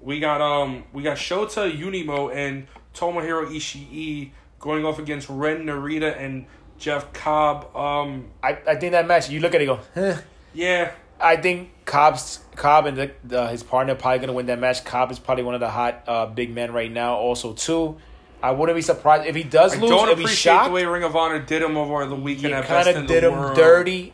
we 0.02 0.20
got 0.20 0.41
um 0.41 0.84
we 0.93 1.04
got 1.04 1.18
Shota 1.18 1.72
Umino 1.72 2.34
and 2.34 2.68
Tomohiro 2.93 3.47
Ishii 3.47 4.32
going 4.60 4.86
off 4.86 5.00
against 5.00 5.30
Ren 5.30 5.66
Narita 5.66 6.18
and 6.20 6.45
Jeff 6.78 7.12
Cobb. 7.14 7.76
Um, 7.76 8.28
I, 8.41 8.58
I 8.68 8.76
think 8.76 8.91
that 8.93 9.08
match. 9.08 9.30
You 9.30 9.39
look 9.39 9.54
at 9.54 9.62
it, 9.62 9.70
and 9.70 9.80
go. 9.80 10.14
Huh. 10.14 10.22
yeah, 10.54 10.91
I 11.20 11.36
think 11.36 11.70
Cobb's 11.86 12.39
Cobb 12.56 12.86
and 12.86 12.97
the, 12.97 13.12
the, 13.24 13.47
his 13.47 13.64
partner 13.64 13.95
probably 13.95 14.20
gonna 14.20 14.34
win 14.34 14.45
that 14.47 14.60
match. 14.60 14.84
Cobb 14.86 15.12
is 15.12 15.20
probably 15.20 15.43
one 15.43 15.54
of 15.54 15.60
the 15.60 15.70
hot 15.70 16.04
uh, 16.08 16.26
big 16.28 16.54
men 16.54 16.72
right 16.72 16.91
now. 16.91 17.16
Also, 17.16 17.54
too, 17.54 17.97
I 18.41 18.52
wouldn't 18.52 18.76
be 18.76 18.82
surprised 18.82 19.28
if 19.28 19.36
he 19.36 19.43
does 19.43 19.78
lose. 19.78 19.91
I 19.91 19.95
don't 19.95 20.10
appreciate 20.10 20.36
shocked, 20.36 20.68
the 20.68 20.72
way 20.72 20.86
Ring 20.86 21.04
of 21.04 21.16
Honor 21.16 21.39
did 21.39 21.61
him 21.61 21.78
over 21.78 22.06
the 22.06 22.15
weekend 22.15 22.65
kind 22.65 22.88
of 22.88 23.07
did 23.07 23.23
him 23.23 23.34
World. 23.34 23.56
dirty. 23.56 24.14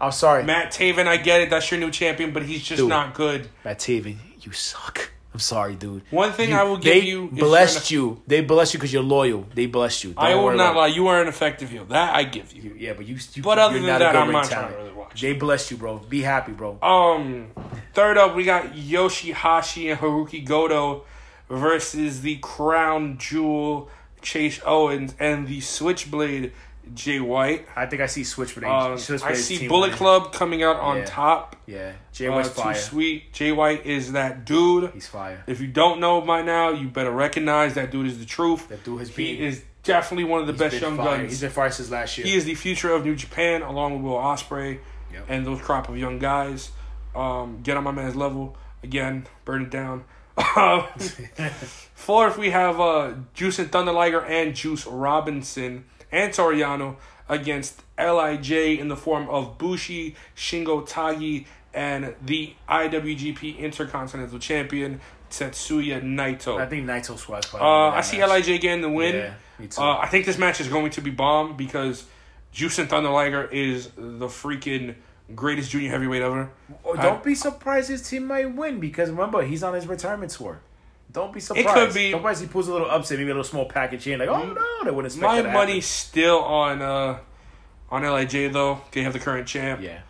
I'm 0.00 0.12
sorry, 0.12 0.44
Matt, 0.44 0.66
Matt 0.66 0.72
Taven, 0.72 1.06
I 1.08 1.16
get 1.16 1.40
it. 1.40 1.50
That's 1.50 1.70
your 1.70 1.80
new 1.80 1.90
champion, 1.90 2.32
but 2.32 2.44
he's 2.44 2.62
just 2.62 2.78
Dude. 2.78 2.88
not 2.88 3.14
good. 3.14 3.48
Matt 3.64 3.80
Taven, 3.80 4.16
you 4.40 4.52
suck. 4.52 5.10
I'm 5.34 5.40
sorry, 5.40 5.74
dude. 5.74 6.02
One 6.10 6.32
thing 6.32 6.50
You- 6.50 6.56
I 6.56 6.62
will 6.64 6.78
give 6.78 6.94
they 6.94 7.00
you 7.00 7.28
is 7.32 7.38
blessed 7.38 7.90
you. 7.90 8.22
They 8.26 8.40
blessed 8.40 8.74
you 8.74 8.78
because 8.80 8.92
you're 8.92 9.02
loyal. 9.02 9.46
They 9.54 9.66
blessed 9.66 10.04
you. 10.04 10.12
Don't 10.14 10.24
I 10.24 10.34
will 10.34 10.54
not 10.56 10.74
lie. 10.74 10.86
You 10.88 11.06
are 11.08 11.20
an 11.20 11.28
effective 11.28 11.68
heel. 11.70 11.84
That 11.84 12.14
I 12.16 12.24
give 12.24 12.52
you. 12.52 12.62
You, 12.62 12.74
yeah, 12.78 12.94
but 12.94 13.06
you. 13.06 13.16
you 13.34 13.42
But 13.42 13.58
other 13.58 13.74
you're 13.76 13.82
than 13.86 13.90
not 13.90 13.98
that, 13.98 14.16
I'm 14.16 14.32
not 14.32 14.46
talent. 14.46 14.70
trying 14.70 14.72
to 14.72 14.76
really 14.84 14.96
watch. 14.98 15.20
They 15.20 15.34
bless 15.34 15.70
you, 15.70 15.76
bro. 15.76 15.98
Be 15.98 16.22
happy, 16.22 16.52
bro. 16.52 16.78
Um, 16.82 17.48
third 17.92 18.16
up, 18.16 18.34
we 18.34 18.44
got 18.44 18.72
Yoshihashi 18.72 19.90
and 19.90 20.00
Hirooki 20.00 20.44
Goto 20.44 21.04
versus 21.50 22.22
the 22.22 22.36
Crown 22.36 23.18
Jewel 23.18 23.88
Chase 24.22 24.60
Owens 24.66 25.14
and 25.20 25.46
the 25.46 25.60
Switchblade 25.60 26.52
Jay 26.94 27.20
White. 27.20 27.66
I 27.76 27.86
think 27.86 28.02
I 28.02 28.06
see 28.06 28.24
Switchblade. 28.24 28.70
Um, 28.70 28.98
Switchblade 28.98 29.32
I 29.32 29.34
see 29.34 29.68
Bullet 29.68 29.80
winning. 29.88 29.96
Club 29.96 30.32
coming 30.32 30.62
out 30.62 30.76
on 30.76 30.98
Yeah. 30.98 31.04
top. 31.06 31.56
Yeah, 31.66 31.92
Jay 32.12 32.28
Uh, 32.28 32.34
White's 32.34 32.54
too 32.54 32.74
sweet. 32.74 33.32
Jay 33.32 33.52
White 33.52 33.86
is 33.86 34.12
that 34.12 34.44
dude. 34.44 34.90
He's 34.94 35.06
fire. 35.06 35.42
If 35.46 35.60
you 35.60 35.66
don't 35.68 36.00
know 36.00 36.20
by 36.20 36.42
now, 36.42 36.70
you 36.70 36.88
better 36.88 37.10
recognize 37.10 37.74
that 37.74 37.90
dude 37.90 38.06
is 38.06 38.18
the 38.18 38.24
truth. 38.26 38.68
That 38.68 38.84
dude 38.84 39.00
has 39.00 39.08
He 39.10 39.34
been. 39.36 39.44
is 39.46 39.62
definitely 39.82 40.24
one 40.24 40.40
of 40.40 40.46
the 40.46 40.52
best 40.52 40.80
young 40.80 40.96
fire. 40.96 41.18
guns. 41.18 41.30
He's 41.30 41.40
been 41.40 41.50
fire 41.50 41.70
since 41.70 41.90
last 41.90 42.18
year. 42.18 42.26
He 42.26 42.36
is 42.36 42.44
the 42.44 42.54
future 42.54 42.92
of 42.92 43.04
New 43.04 43.14
Japan, 43.16 43.62
along 43.62 43.94
with 43.94 44.02
Will 44.02 44.18
Ospreay 44.18 44.78
Yep. 45.12 45.24
and 45.28 45.46
those 45.46 45.60
crop 45.60 45.88
of 45.88 45.96
young 45.96 46.18
guys. 46.18 46.70
Um, 47.14 47.60
get 47.62 47.76
on 47.76 47.84
my 47.84 47.90
man's 47.92 48.14
level 48.16 48.56
again, 48.82 49.26
burn 49.44 49.62
it 49.62 49.70
down. 49.70 50.04
Fourth, 51.94 52.38
we 52.38 52.50
have 52.50 52.78
uh, 52.80 53.12
Jushin 53.34 53.70
Thunder 53.70 53.92
Liger 53.92 54.20
and 54.24 54.54
Juice 54.54 54.86
Robinson 54.86 55.84
and 56.10 56.32
Toru 56.32 56.56
Yano 56.56 56.96
against 57.28 57.82
Lij 57.98 58.50
in 58.50 58.88
the 58.88 58.96
form 58.96 59.28
of 59.28 59.58
Bushi, 59.58 60.14
Shingo 60.36 60.88
Takagi, 60.88 61.46
and 61.74 62.14
the 62.24 62.54
IWGP 62.68 63.58
Intercontinental 63.58 64.38
Champion 64.38 65.00
Tetsuya 65.30 66.02
Naito. 66.02 66.58
I 66.60 66.66
think 66.66 66.86
Naito 66.86 67.18
Squad's 67.18 67.52
Uh. 67.54 67.88
I 67.88 68.00
see 68.00 68.24
Lij 68.24 68.46
getting 68.60 68.80
the 68.80 68.88
win. 68.88 69.14
Yeah, 69.14 69.34
me 69.58 69.66
too. 69.66 69.82
Uh, 69.82 69.98
I 69.98 70.06
think 70.06 70.24
this 70.24 70.38
match 70.38 70.60
is 70.60 70.68
going 70.68 70.90
to 70.92 71.00
be 71.00 71.10
bomb 71.10 71.56
because 71.56 72.04
Jushin 72.54 72.88
Thunder 72.88 73.10
Liger 73.10 73.44
is 73.44 73.90
the 73.96 74.26
freaking 74.26 74.94
greatest 75.34 75.70
junior 75.70 75.90
heavyweight 75.90 76.22
ever. 76.22 76.50
Don't 77.00 77.22
be 77.22 77.34
surprised 77.34 77.90
his 77.90 78.08
team 78.08 78.26
might 78.26 78.54
win 78.54 78.80
because 78.80 79.10
remember 79.10 79.42
he's 79.42 79.62
on 79.62 79.74
his 79.74 79.86
retirement 79.86 80.32
tour. 80.32 80.60
Don't 81.10 81.32
be 81.32 81.40
surprised. 81.40 81.68
It 81.68 81.72
could 81.74 81.94
be- 81.94 82.10
Don't 82.12 82.38
he 82.38 82.46
pulls 82.46 82.68
a 82.68 82.72
little 82.72 82.90
upset, 82.90 83.18
maybe 83.18 83.30
a 83.30 83.34
little 83.34 83.44
small 83.44 83.66
package 83.66 84.04
here, 84.04 84.18
like 84.18 84.28
oh 84.28 84.44
no, 84.52 84.84
they 84.84 84.90
wouldn't 84.90 85.12
expect 85.12 85.22
My 85.22 85.42
that 85.42 85.52
money's 85.52 85.86
still 85.86 86.38
on 86.40 86.82
uh 86.82 87.18
on 87.90 88.02
Lij 88.02 88.52
though. 88.52 88.80
They 88.92 89.02
have 89.02 89.12
the 89.12 89.18
current 89.18 89.46
champ. 89.48 89.80
Yeah. 89.82 90.00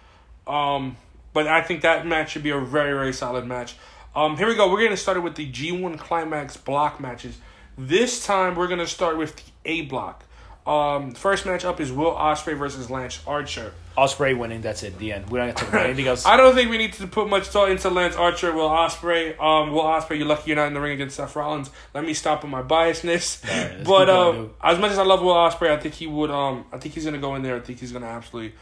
Um, 0.46 0.96
but 1.32 1.46
I 1.46 1.62
think 1.62 1.82
that 1.82 2.06
match 2.06 2.30
should 2.32 2.42
be 2.42 2.50
a 2.50 2.58
very 2.60 2.92
very 2.92 3.12
solid 3.12 3.46
match. 3.46 3.76
Um, 4.16 4.36
here 4.36 4.48
we 4.48 4.56
go. 4.56 4.70
We're 4.72 4.82
gonna 4.82 4.96
start 4.96 5.22
with 5.22 5.36
the 5.36 5.46
G 5.46 5.70
one 5.72 5.96
climax 5.96 6.56
block 6.56 7.00
matches. 7.00 7.38
This 7.76 8.26
time 8.26 8.56
we're 8.56 8.66
gonna 8.66 8.86
start 8.86 9.16
with 9.16 9.36
the 9.36 9.42
A 9.66 9.82
block. 9.82 10.24
Um, 10.66 11.12
first 11.12 11.46
match 11.46 11.64
up 11.64 11.80
is 11.80 11.92
Will 11.92 12.12
Ospreay 12.12 12.58
versus 12.58 12.90
Lance 12.90 13.20
Archer. 13.26 13.72
Ospreay 14.06 14.36
winning. 14.38 14.60
That's 14.60 14.82
it. 14.82 14.98
The 14.98 15.12
end. 15.12 15.28
We're 15.30 15.38
not 15.38 15.54
gonna 15.54 15.54
talk 15.54 15.68
about 15.68 15.86
anything 15.86 16.06
else. 16.06 16.24
I 16.34 16.36
don't 16.36 16.54
think 16.54 16.70
we 16.70 16.78
need 16.78 16.92
to 16.94 17.06
put 17.06 17.28
much 17.28 17.44
thought 17.48 17.70
into 17.70 17.90
Lance 17.90 18.16
Archer, 18.16 18.52
Will 18.52 18.68
Ospreay. 18.68 19.38
Um, 19.40 19.72
Will 19.72 19.82
Ospreay, 19.82 20.18
you're 20.18 20.26
lucky 20.26 20.44
you're 20.50 20.56
not 20.56 20.66
in 20.68 20.74
the 20.74 20.80
ring 20.80 20.92
against 20.92 21.16
Seth 21.16 21.34
Rollins. 21.36 21.70
Let 21.94 22.04
me 22.04 22.14
stop 22.14 22.42
with 22.42 22.50
my 22.50 22.62
biasness. 22.62 23.42
But 23.84 24.08
um, 24.10 24.50
as 24.62 24.78
much 24.78 24.92
as 24.92 24.98
I 24.98 25.04
love 25.04 25.22
Will 25.22 25.34
Ospreay, 25.34 25.70
I 25.70 25.78
think 25.78 25.94
he 25.94 26.06
would. 26.06 26.30
Um, 26.30 26.64
I 26.72 26.78
think 26.78 26.94
he's 26.94 27.04
gonna 27.04 27.18
go 27.18 27.34
in 27.34 27.42
there. 27.42 27.56
I 27.56 27.60
think 27.60 27.80
he's 27.80 27.92
gonna 27.92 28.06
absolutely 28.06 28.54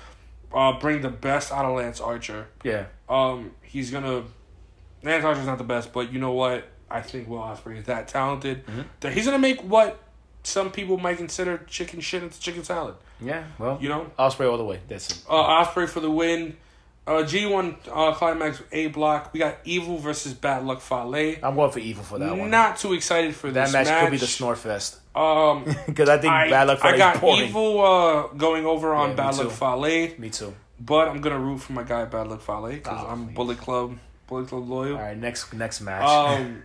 uh, 0.54 0.78
bring 0.78 1.00
the 1.02 1.10
best 1.10 1.52
out 1.52 1.64
of 1.64 1.76
Lance 1.76 2.00
Archer. 2.00 2.48
yeah. 2.64 2.86
Um, 3.08 3.52
he's 3.62 3.90
gonna. 3.90 4.24
Lance 5.02 5.24
Archer's 5.24 5.46
not 5.46 5.58
the 5.58 5.64
best, 5.64 5.92
but 5.92 6.12
you 6.12 6.18
know 6.18 6.32
what? 6.32 6.66
I 6.90 7.00
think 7.00 7.28
Will 7.28 7.38
Ospreay 7.38 7.78
is 7.78 7.84
that 7.86 8.08
talented 8.08 8.64
Mm-hmm. 8.66 8.82
that 9.00 9.12
he's 9.12 9.24
gonna 9.26 9.38
make 9.38 9.60
what 9.62 10.00
some 10.46 10.70
people 10.70 10.96
might 10.96 11.16
consider 11.18 11.58
chicken 11.66 12.00
shit 12.00 12.22
into 12.22 12.38
chicken 12.40 12.62
salad. 12.64 12.94
Yeah. 13.20 13.44
Well, 13.58 13.78
You 13.80 13.88
know, 13.88 14.10
Ospreay 14.18 14.48
all 14.50 14.58
the 14.58 14.64
way. 14.64 14.80
That's 14.88 15.10
it. 15.10 15.24
uh, 15.28 15.64
Ospreay 15.64 15.88
for 15.88 16.00
the 16.00 16.10
win. 16.10 16.56
Uh, 17.08 17.22
G 17.22 17.46
one 17.46 17.76
uh, 17.92 18.12
climax 18.14 18.58
with 18.58 18.68
A 18.72 18.88
block. 18.88 19.32
We 19.32 19.38
got 19.40 19.58
Evil 19.64 19.96
versus 19.98 20.34
Bad 20.34 20.64
Luck 20.64 20.80
Fale. 20.80 21.36
I'm 21.42 21.54
going 21.54 21.70
for 21.70 21.78
evil 21.78 22.02
for 22.02 22.18
that 22.18 22.36
one. 22.36 22.50
Not 22.50 22.78
too 22.78 22.94
excited 22.94 23.34
for 23.34 23.50
that 23.52 23.66
this 23.66 23.72
match, 23.72 24.02
could 24.04 24.10
be 24.10 24.16
the 24.16 24.26
snore 24.26 24.56
fest 24.56 24.98
Um, 25.14 25.64
because 25.86 26.08
I 26.08 26.18
think 26.18 26.32
I, 26.32 26.50
bad 26.50 26.66
luck 26.66 26.80
for 26.80 26.88
I 26.88 26.96
got 26.96 27.20
boring. 27.20 27.44
Evil 27.48 27.80
uh, 27.80 28.26
going 28.36 28.66
over 28.66 28.92
on 28.92 29.10
Yeah, 29.10 29.14
Bad. 29.16 29.36
Luck 29.36 29.50
Fale, 29.52 30.18
Me 30.18 30.30
too. 30.30 30.52
but 30.80 31.06
I'm 31.08 31.20
gonna 31.20 31.38
root 31.38 31.58
for 31.58 31.72
my 31.74 31.84
guy 31.84 32.04
Bad 32.06 32.26
Luck 32.26 32.40
Fale 32.40 32.66
because 32.72 32.98
Oh, 33.00 33.06
I'm 33.08 33.26
please. 33.26 33.34
Bullet 33.36 33.58
Club, 33.58 33.98
Bullet 34.26 34.48
Club 34.48 34.68
loyal. 34.68 34.96
All 34.96 35.02
right. 35.02 35.16
Next 35.16 35.52
next 35.54 35.80
match. 35.82 36.02
Um, 36.02 36.64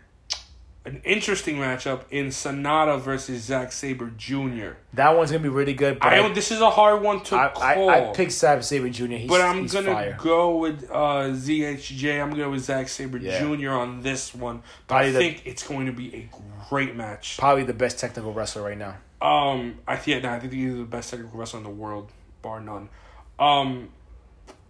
an 0.84 1.00
interesting 1.06 1.58
matchup 1.58 2.02
in 2.10 2.28
Sanada 2.28 3.00
versus 3.00 3.44
Zack 3.44 3.72
Sabre 3.72 4.12
Jr. 4.18 4.72
that 4.96 5.16
one's 5.16 5.30
gonna 5.30 5.44
be 5.44 5.50
really 5.50 5.76
good. 5.76 6.00
I 6.02 6.16
don't. 6.16 6.34
This 6.34 6.52
is 6.52 6.60
a 6.60 6.72
hard 6.72 7.04
one 7.04 7.22
to 7.26 7.36
I, 7.36 7.50
call. 7.50 7.90
I, 7.90 8.10
I 8.10 8.14
picked 8.14 8.32
Sabre 8.32 8.64
Saber 8.64 8.90
Jr. 8.90 9.06
He's, 9.06 9.30
But 9.30 9.42
I'm 9.42 9.62
he's 9.62 9.74
gonna 9.74 9.94
fire. 9.94 10.18
go 10.20 10.58
with 10.58 10.90
uh, 10.90 11.30
ZSJ. 11.36 12.20
I'm 12.22 12.32
gonna 12.32 12.44
go 12.44 12.50
with 12.52 12.64
Zack 12.64 12.88
Sabre 12.90 13.20
Yeah. 13.20 13.40
Jr. 13.56 13.70
on 13.72 14.02
this 14.02 14.34
one. 14.34 14.64
But 14.88 14.96
Probably 14.96 15.10
I 15.10 15.12
the- 15.12 15.20
think 15.20 15.44
it's 15.46 15.68
going 15.68 15.86
to 15.86 15.92
be 15.92 16.16
a 16.16 16.30
great 16.70 16.96
match. 16.96 17.38
Probably 17.38 17.64
the 17.64 17.74
best 17.74 18.00
technical 18.00 18.34
wrestler 18.34 18.64
right 18.64 18.78
now. 18.78 18.98
Um, 19.22 19.78
I 19.88 19.98
think 19.98 20.24
yeah, 20.24 20.34
I 20.34 20.40
think 20.40 20.52
he's 20.54 20.76
the 20.76 20.84
best 20.84 21.12
technical 21.12 21.38
wrestler 21.40 21.60
in 21.60 21.64
the 21.64 21.70
world, 21.70 22.10
bar 22.42 22.60
none. 22.60 22.90
Um, 23.38 23.90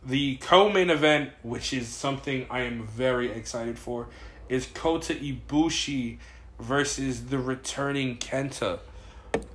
the 0.05 0.35
co-main 0.37 0.89
event, 0.89 1.29
which 1.43 1.71
is 1.73 1.87
something 1.87 2.47
I 2.49 2.61
am 2.61 2.85
very 2.85 3.31
excited 3.31 3.77
for, 3.79 4.07
is 4.51 4.67
Kota 4.73 5.13
Ibushi 5.15 6.17
versus 6.59 7.25
the 7.27 7.39
returning 7.39 8.17
Kenta. 8.17 8.79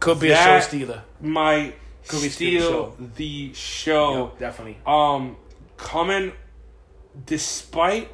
Could 0.01 0.21
be 0.21 0.29
That- 0.29 0.59
a 0.59 0.63
show 0.63 0.69
stealer. 0.69 1.03
Might 1.21 1.75
Could 2.09 2.23
be 2.23 2.29
steal 2.31 2.63
steal 2.97 2.97
the 3.17 3.53
show. 3.55 4.25
Yep, 4.31 4.39
definitely. 4.39 4.79
Um, 4.87 5.37
coming, 5.77 6.33
despite 7.27 8.09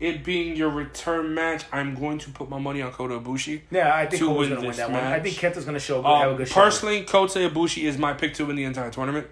it 0.00 0.24
being 0.24 0.56
your 0.56 0.70
return 0.70 1.34
match, 1.34 1.64
I'm 1.72 1.94
going 1.94 2.18
to 2.18 2.30
put 2.30 2.48
my 2.48 2.58
money 2.58 2.82
on 2.82 2.92
Kota 2.92 3.18
Ibushi. 3.18 3.62
Yeah, 3.70 3.94
I 3.94 4.06
think 4.06 4.20
to 4.22 4.26
Kota's 4.28 4.38
win 4.38 4.48
gonna 4.56 4.68
win 4.68 4.76
that 4.76 4.90
one. 4.90 5.02
I 5.04 5.20
think 5.20 5.36
Kenta's 5.36 5.64
gonna 5.64 5.78
show 5.80 6.02
have 6.02 6.28
a 6.28 6.30
Um, 6.32 6.36
good 6.36 6.48
show. 6.48 6.54
personally, 6.54 7.02
Kota 7.04 7.38
Ibushi 7.40 7.84
is 7.84 7.98
my 7.98 8.12
pick 8.12 8.34
to 8.34 8.44
win 8.46 8.56
the 8.56 8.64
entire 8.64 8.90
tournament. 8.90 9.26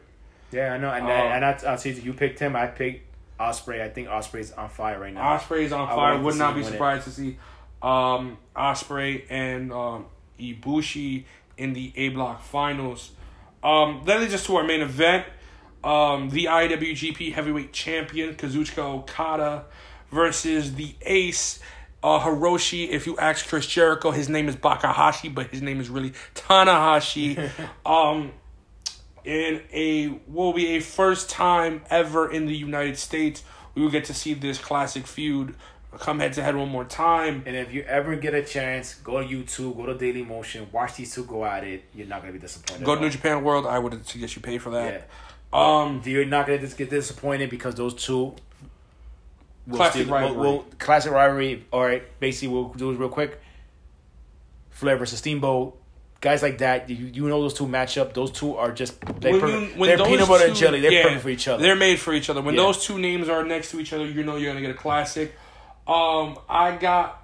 Yeah, 0.53 0.75
I 0.75 0.79
know, 0.79 0.91
and 0.91 1.05
Um, 1.05 1.11
and 1.11 1.45
I, 1.45 1.59
I 1.73 1.77
see 1.77 1.91
you 1.93 2.13
picked 2.13 2.39
him. 2.39 2.55
I 2.57 2.67
picked 2.69 3.06
Ospreay. 3.39 3.83
I 3.83 3.89
think 3.89 4.09
Ospreay's 4.09 4.53
on 4.53 4.69
fire 4.69 5.01
right 5.01 5.13
now. 5.13 5.37
Ospreay 5.37 5.63
is 5.63 5.73
on 5.73 5.89
fire. 5.89 6.19
Would 6.19 6.37
not 6.37 6.55
be 6.55 6.63
surprised 6.63 7.05
to 7.05 7.11
see 7.11 7.39
um, 7.83 8.39
Ospreay 8.55 9.25
and 9.29 9.73
um, 9.73 10.07
Ibushi 10.39 11.25
in 11.57 11.73
the 11.73 11.93
A 11.97 12.09
Block 12.11 12.43
finals. 12.43 13.13
Um, 13.63 14.03
that 14.07 14.21
leads 14.21 14.35
us 14.35 14.45
to 14.47 14.57
our 14.57 14.65
main 14.65 14.81
event. 14.81 15.27
Um, 15.83 16.31
the 16.31 16.47
IWGP 16.47 17.33
Heavyweight 17.33 17.73
Champion 17.73 18.35
Kazuchika 18.35 18.79
Okada 18.79 19.67
versus 20.11 20.75
the 20.75 20.95
Ace 21.03 21.61
uh, 22.03 22.21
Hiroshi. 22.21 22.89
If 22.89 23.07
you 23.07 23.17
ask 23.19 23.47
Chris 23.47 23.67
Jericho, 23.67 24.11
his 24.11 24.29
name 24.29 24.49
is 24.49 24.57
Bakahashi, 24.57 25.33
but 25.33 25.49
his 25.49 25.63
name 25.63 25.81
is 25.81 25.89
really 25.89 26.13
Tanahashi. 26.35 27.51
um, 27.87 28.33
in 29.27 29.61
a 29.73 30.19
will 30.29 30.53
be 30.53 30.77
a 30.77 30.81
first 30.81 31.29
time 31.29 31.83
ever 31.91 32.31
in 32.31 32.47
the 32.47 32.55
United 32.57 32.97
States. 32.99 33.43
We 33.75 33.83
will 33.83 33.91
get 33.91 34.05
to 34.07 34.15
see 34.15 34.33
this 34.35 34.59
classic 34.59 35.07
feud 35.07 35.55
come 35.99 36.21
head 36.21 36.33
to 36.35 36.43
head 36.43 36.55
one 36.55 36.69
more 36.69 36.85
time. 36.85 37.43
And 37.47 37.57
if 37.57 37.73
you 37.73 37.83
ever 37.83 38.17
get 38.17 38.35
a 38.35 38.43
chance, 38.43 38.95
go 38.95 39.21
to 39.23 39.27
YouTube, 39.27 39.77
go 39.77 39.87
to 39.87 39.95
Daily 39.95 40.23
Motion, 40.23 40.67
watch 40.73 40.97
these 40.97 41.15
two 41.15 41.25
go 41.25 41.45
at 41.45 41.65
it. 41.65 41.85
You're 41.95 42.07
not 42.07 42.21
gonna 42.21 42.33
be 42.35 42.39
disappointed. 42.39 42.85
Go 42.85 42.95
to 42.95 43.01
New. 43.01 43.11
Japan 43.11 43.43
World. 43.43 43.67
I 43.67 43.79
would 43.79 44.07
suggest 44.07 44.37
you 44.37 44.43
pay 44.43 44.59
for 44.59 44.71
that. 44.71 44.93
Yeah. 44.93 45.03
Um, 45.53 46.03
You're 46.05 46.25
not 46.27 46.47
gonna 46.47 46.59
dis- 46.59 46.75
get 46.75 46.91
disappointed 46.91 47.51
because 47.51 47.75
those 47.75 47.95
two. 47.95 48.35
will 49.67 49.77
Classic 49.79 50.07
will- 50.07 50.13
rivalry. 50.15 50.37
will- 50.39 50.67
classic 50.79 51.13
rivalry. 51.13 51.65
All 51.73 51.83
right, 51.85 52.03
basically, 52.21 52.49
we'll 52.49 52.69
do 52.75 52.91
it 52.93 52.99
real 52.99 53.09
quick. 53.09 53.41
Flair 54.71 54.97
versus 54.97 55.19
Steamboat. 55.19 55.77
Guys 56.21 56.43
like 56.43 56.59
that, 56.59 56.89
you, 56.89 56.97
you 56.97 57.29
know 57.29 57.41
those 57.43 57.55
two 57.55 57.69
match 57.69 57.99
up. 57.99 58.15
Those 58.15 58.31
two 58.31 58.57
are 58.57 58.73
just 58.73 58.99
they're, 59.21 59.33
when 59.33 59.41
per- 59.41 59.61
when 59.79 59.89
they're 59.97 60.07
peanut 60.07 60.27
butter 60.27 60.45
two, 60.45 60.51
and 60.51 60.57
jelly. 60.59 60.81
They're 60.81 60.91
yeah, 60.93 61.03
perfect 61.05 61.23
for 61.23 61.29
each 61.29 61.47
other. 61.47 61.63
They're 61.63 61.77
made 61.77 61.99
for 62.01 62.15
each 62.15 62.31
other. 62.31 62.41
When 62.41 62.55
Yeah. 62.55 62.63
those 62.63 62.85
two 62.85 62.99
names 62.99 63.29
are 63.29 63.45
next 63.45 63.71
to 63.73 63.81
each 63.81 63.93
other, 63.93 64.07
you 64.07 64.23
know 64.25 64.37
you're 64.37 64.51
gonna 64.51 64.63
get 64.63 64.71
a 64.71 64.79
classic. 64.79 65.35
Um, 65.87 66.39
I 66.49 66.77
got. 66.81 67.23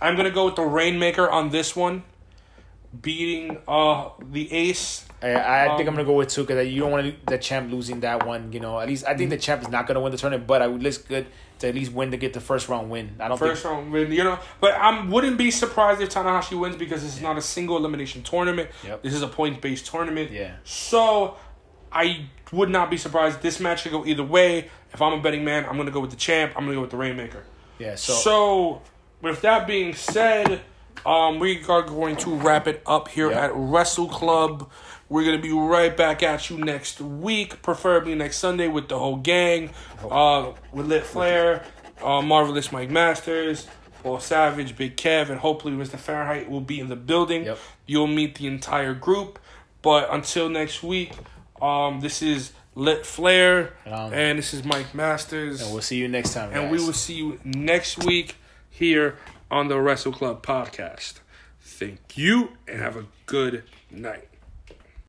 I'm 0.00 0.16
gonna 0.16 0.30
go 0.30 0.46
with 0.46 0.56
the 0.56 0.62
Rainmaker 0.62 1.28
on 1.28 1.50
this 1.50 1.74
one, 1.76 2.02
beating 3.00 3.58
uh 3.66 4.10
the 4.30 4.52
Ace. 4.52 5.04
I, 5.22 5.34
I 5.34 5.76
think 5.76 5.88
Um, 5.88 5.88
I'm 5.88 5.94
gonna 5.94 6.04
go 6.04 6.14
with 6.14 6.28
two 6.28 6.42
because 6.44 6.66
you 6.68 6.80
don't 6.80 6.90
want 6.90 7.26
the 7.26 7.38
champ 7.38 7.70
losing 7.70 8.00
that 8.00 8.26
one. 8.26 8.52
You 8.52 8.60
know, 8.60 8.80
at 8.80 8.88
least 8.88 9.04
I 9.06 9.16
think 9.16 9.30
the 9.30 9.36
champ 9.38 9.62
is 9.62 9.68
not 9.68 9.86
gonna 9.86 10.00
win 10.00 10.12
the 10.12 10.18
tournament, 10.18 10.46
but 10.46 10.62
I 10.62 10.66
would 10.66 10.82
list 10.82 11.08
good 11.08 11.26
to 11.62 11.68
at 11.68 11.74
least 11.74 11.92
win 11.92 12.10
to 12.10 12.16
get 12.16 12.32
the 12.34 12.40
first 12.40 12.68
round 12.68 12.90
win. 12.90 13.16
I 13.18 13.28
don't 13.28 13.38
First 13.38 13.62
think. 13.62 13.74
round 13.74 13.90
win, 13.92 14.12
you 14.12 14.22
know. 14.22 14.38
But 14.60 14.74
I 14.74 15.04
wouldn't 15.06 15.38
be 15.38 15.50
surprised 15.50 16.00
if 16.00 16.10
Tanahashi 16.10 16.58
wins 16.58 16.76
because 16.76 17.02
this 17.02 17.16
is 17.16 17.22
not 17.22 17.38
a 17.38 17.42
single 17.42 17.76
elimination 17.76 18.22
tournament. 18.22 18.68
Yep. 18.84 19.02
This 19.02 19.14
is 19.14 19.22
a 19.22 19.28
point 19.28 19.60
based 19.60 19.86
tournament. 19.86 20.30
Yeah. 20.30 20.56
So 20.64 21.36
I 21.90 22.26
would 22.52 22.68
not 22.70 22.90
be 22.90 22.96
surprised. 22.98 23.40
This 23.42 23.58
match 23.60 23.82
could 23.82 23.92
go 23.92 24.04
either 24.04 24.22
way. 24.24 24.70
If 24.92 25.00
I'm 25.00 25.12
a 25.18 25.22
betting 25.22 25.44
man, 25.44 25.64
I'm 25.64 25.76
gonna 25.76 25.90
go 25.90 26.00
with 26.00 26.10
the 26.10 26.16
champ. 26.16 26.52
I'm 26.56 26.64
gonna 26.64 26.74
go 26.76 26.82
with 26.82 26.90
the 26.90 26.96
Rainmaker. 26.98 27.44
Yeah. 27.78 27.94
So, 27.94 28.12
So, 28.12 28.82
with 29.22 29.40
that 29.40 29.66
being 29.66 29.94
said, 29.94 30.60
um, 31.06 31.38
we 31.38 31.62
are 31.68 31.82
going 31.82 32.16
to 32.16 32.34
wrap 32.34 32.66
it 32.68 32.82
up 32.86 33.08
here 33.08 33.30
Yep. 33.30 33.42
at 33.42 33.50
Wrestle 33.54 34.08
Club. 34.08 34.70
We're 35.12 35.26
gonna 35.26 35.36
be 35.42 35.52
right 35.52 35.94
back 35.94 36.22
at 36.22 36.48
you 36.48 36.56
next 36.56 36.98
week, 36.98 37.60
preferably 37.60 38.14
next 38.14 38.38
Sunday 38.38 38.66
with 38.66 38.88
the 38.88 38.98
whole 38.98 39.16
gang, 39.16 39.68
uh, 40.10 40.52
with 40.72 40.86
Lit 40.86 41.04
Flair, 41.04 41.66
uh, 42.02 42.22
Marvelous 42.22 42.72
Mike 42.72 42.88
Masters, 42.88 43.66
Paul 44.02 44.20
Savage, 44.20 44.74
Big 44.74 44.96
Kev, 44.96 45.28
and 45.28 45.38
hopefully 45.38 45.74
Mr. 45.74 45.98
Fahrenheit 45.98 46.48
will 46.48 46.62
be 46.62 46.80
in 46.80 46.88
the 46.88 46.96
building. 46.96 47.44
Yep. 47.44 47.58
You'll 47.84 48.06
meet 48.06 48.36
the 48.36 48.46
entire 48.46 48.94
group. 48.94 49.38
But 49.82 50.08
until 50.10 50.48
next 50.48 50.82
week, 50.82 51.12
um, 51.60 52.00
this 52.00 52.22
is 52.22 52.52
Lit 52.74 53.04
Flair, 53.04 53.74
Um, 53.84 54.14
and 54.14 54.38
this 54.38 54.54
is 54.54 54.64
Mike 54.64 54.94
Masters. 54.94 55.60
and 55.60 55.72
we'll 55.74 55.82
see 55.82 55.98
you 55.98 56.08
next 56.08 56.32
time. 56.32 56.52
And 56.54 56.70
we 56.70 56.78
will 56.78 56.94
see 56.94 57.16
you 57.16 57.38
next 57.44 58.02
week 58.02 58.36
here 58.70 59.18
on 59.50 59.68
the 59.68 59.78
Wrestle 59.78 60.12
Club 60.12 60.42
podcast. 60.42 61.16
Thank 61.60 62.16
you 62.16 62.52
and 62.66 62.80
have 62.80 62.96
a 62.96 63.04
good 63.26 63.64
night. 63.90 64.28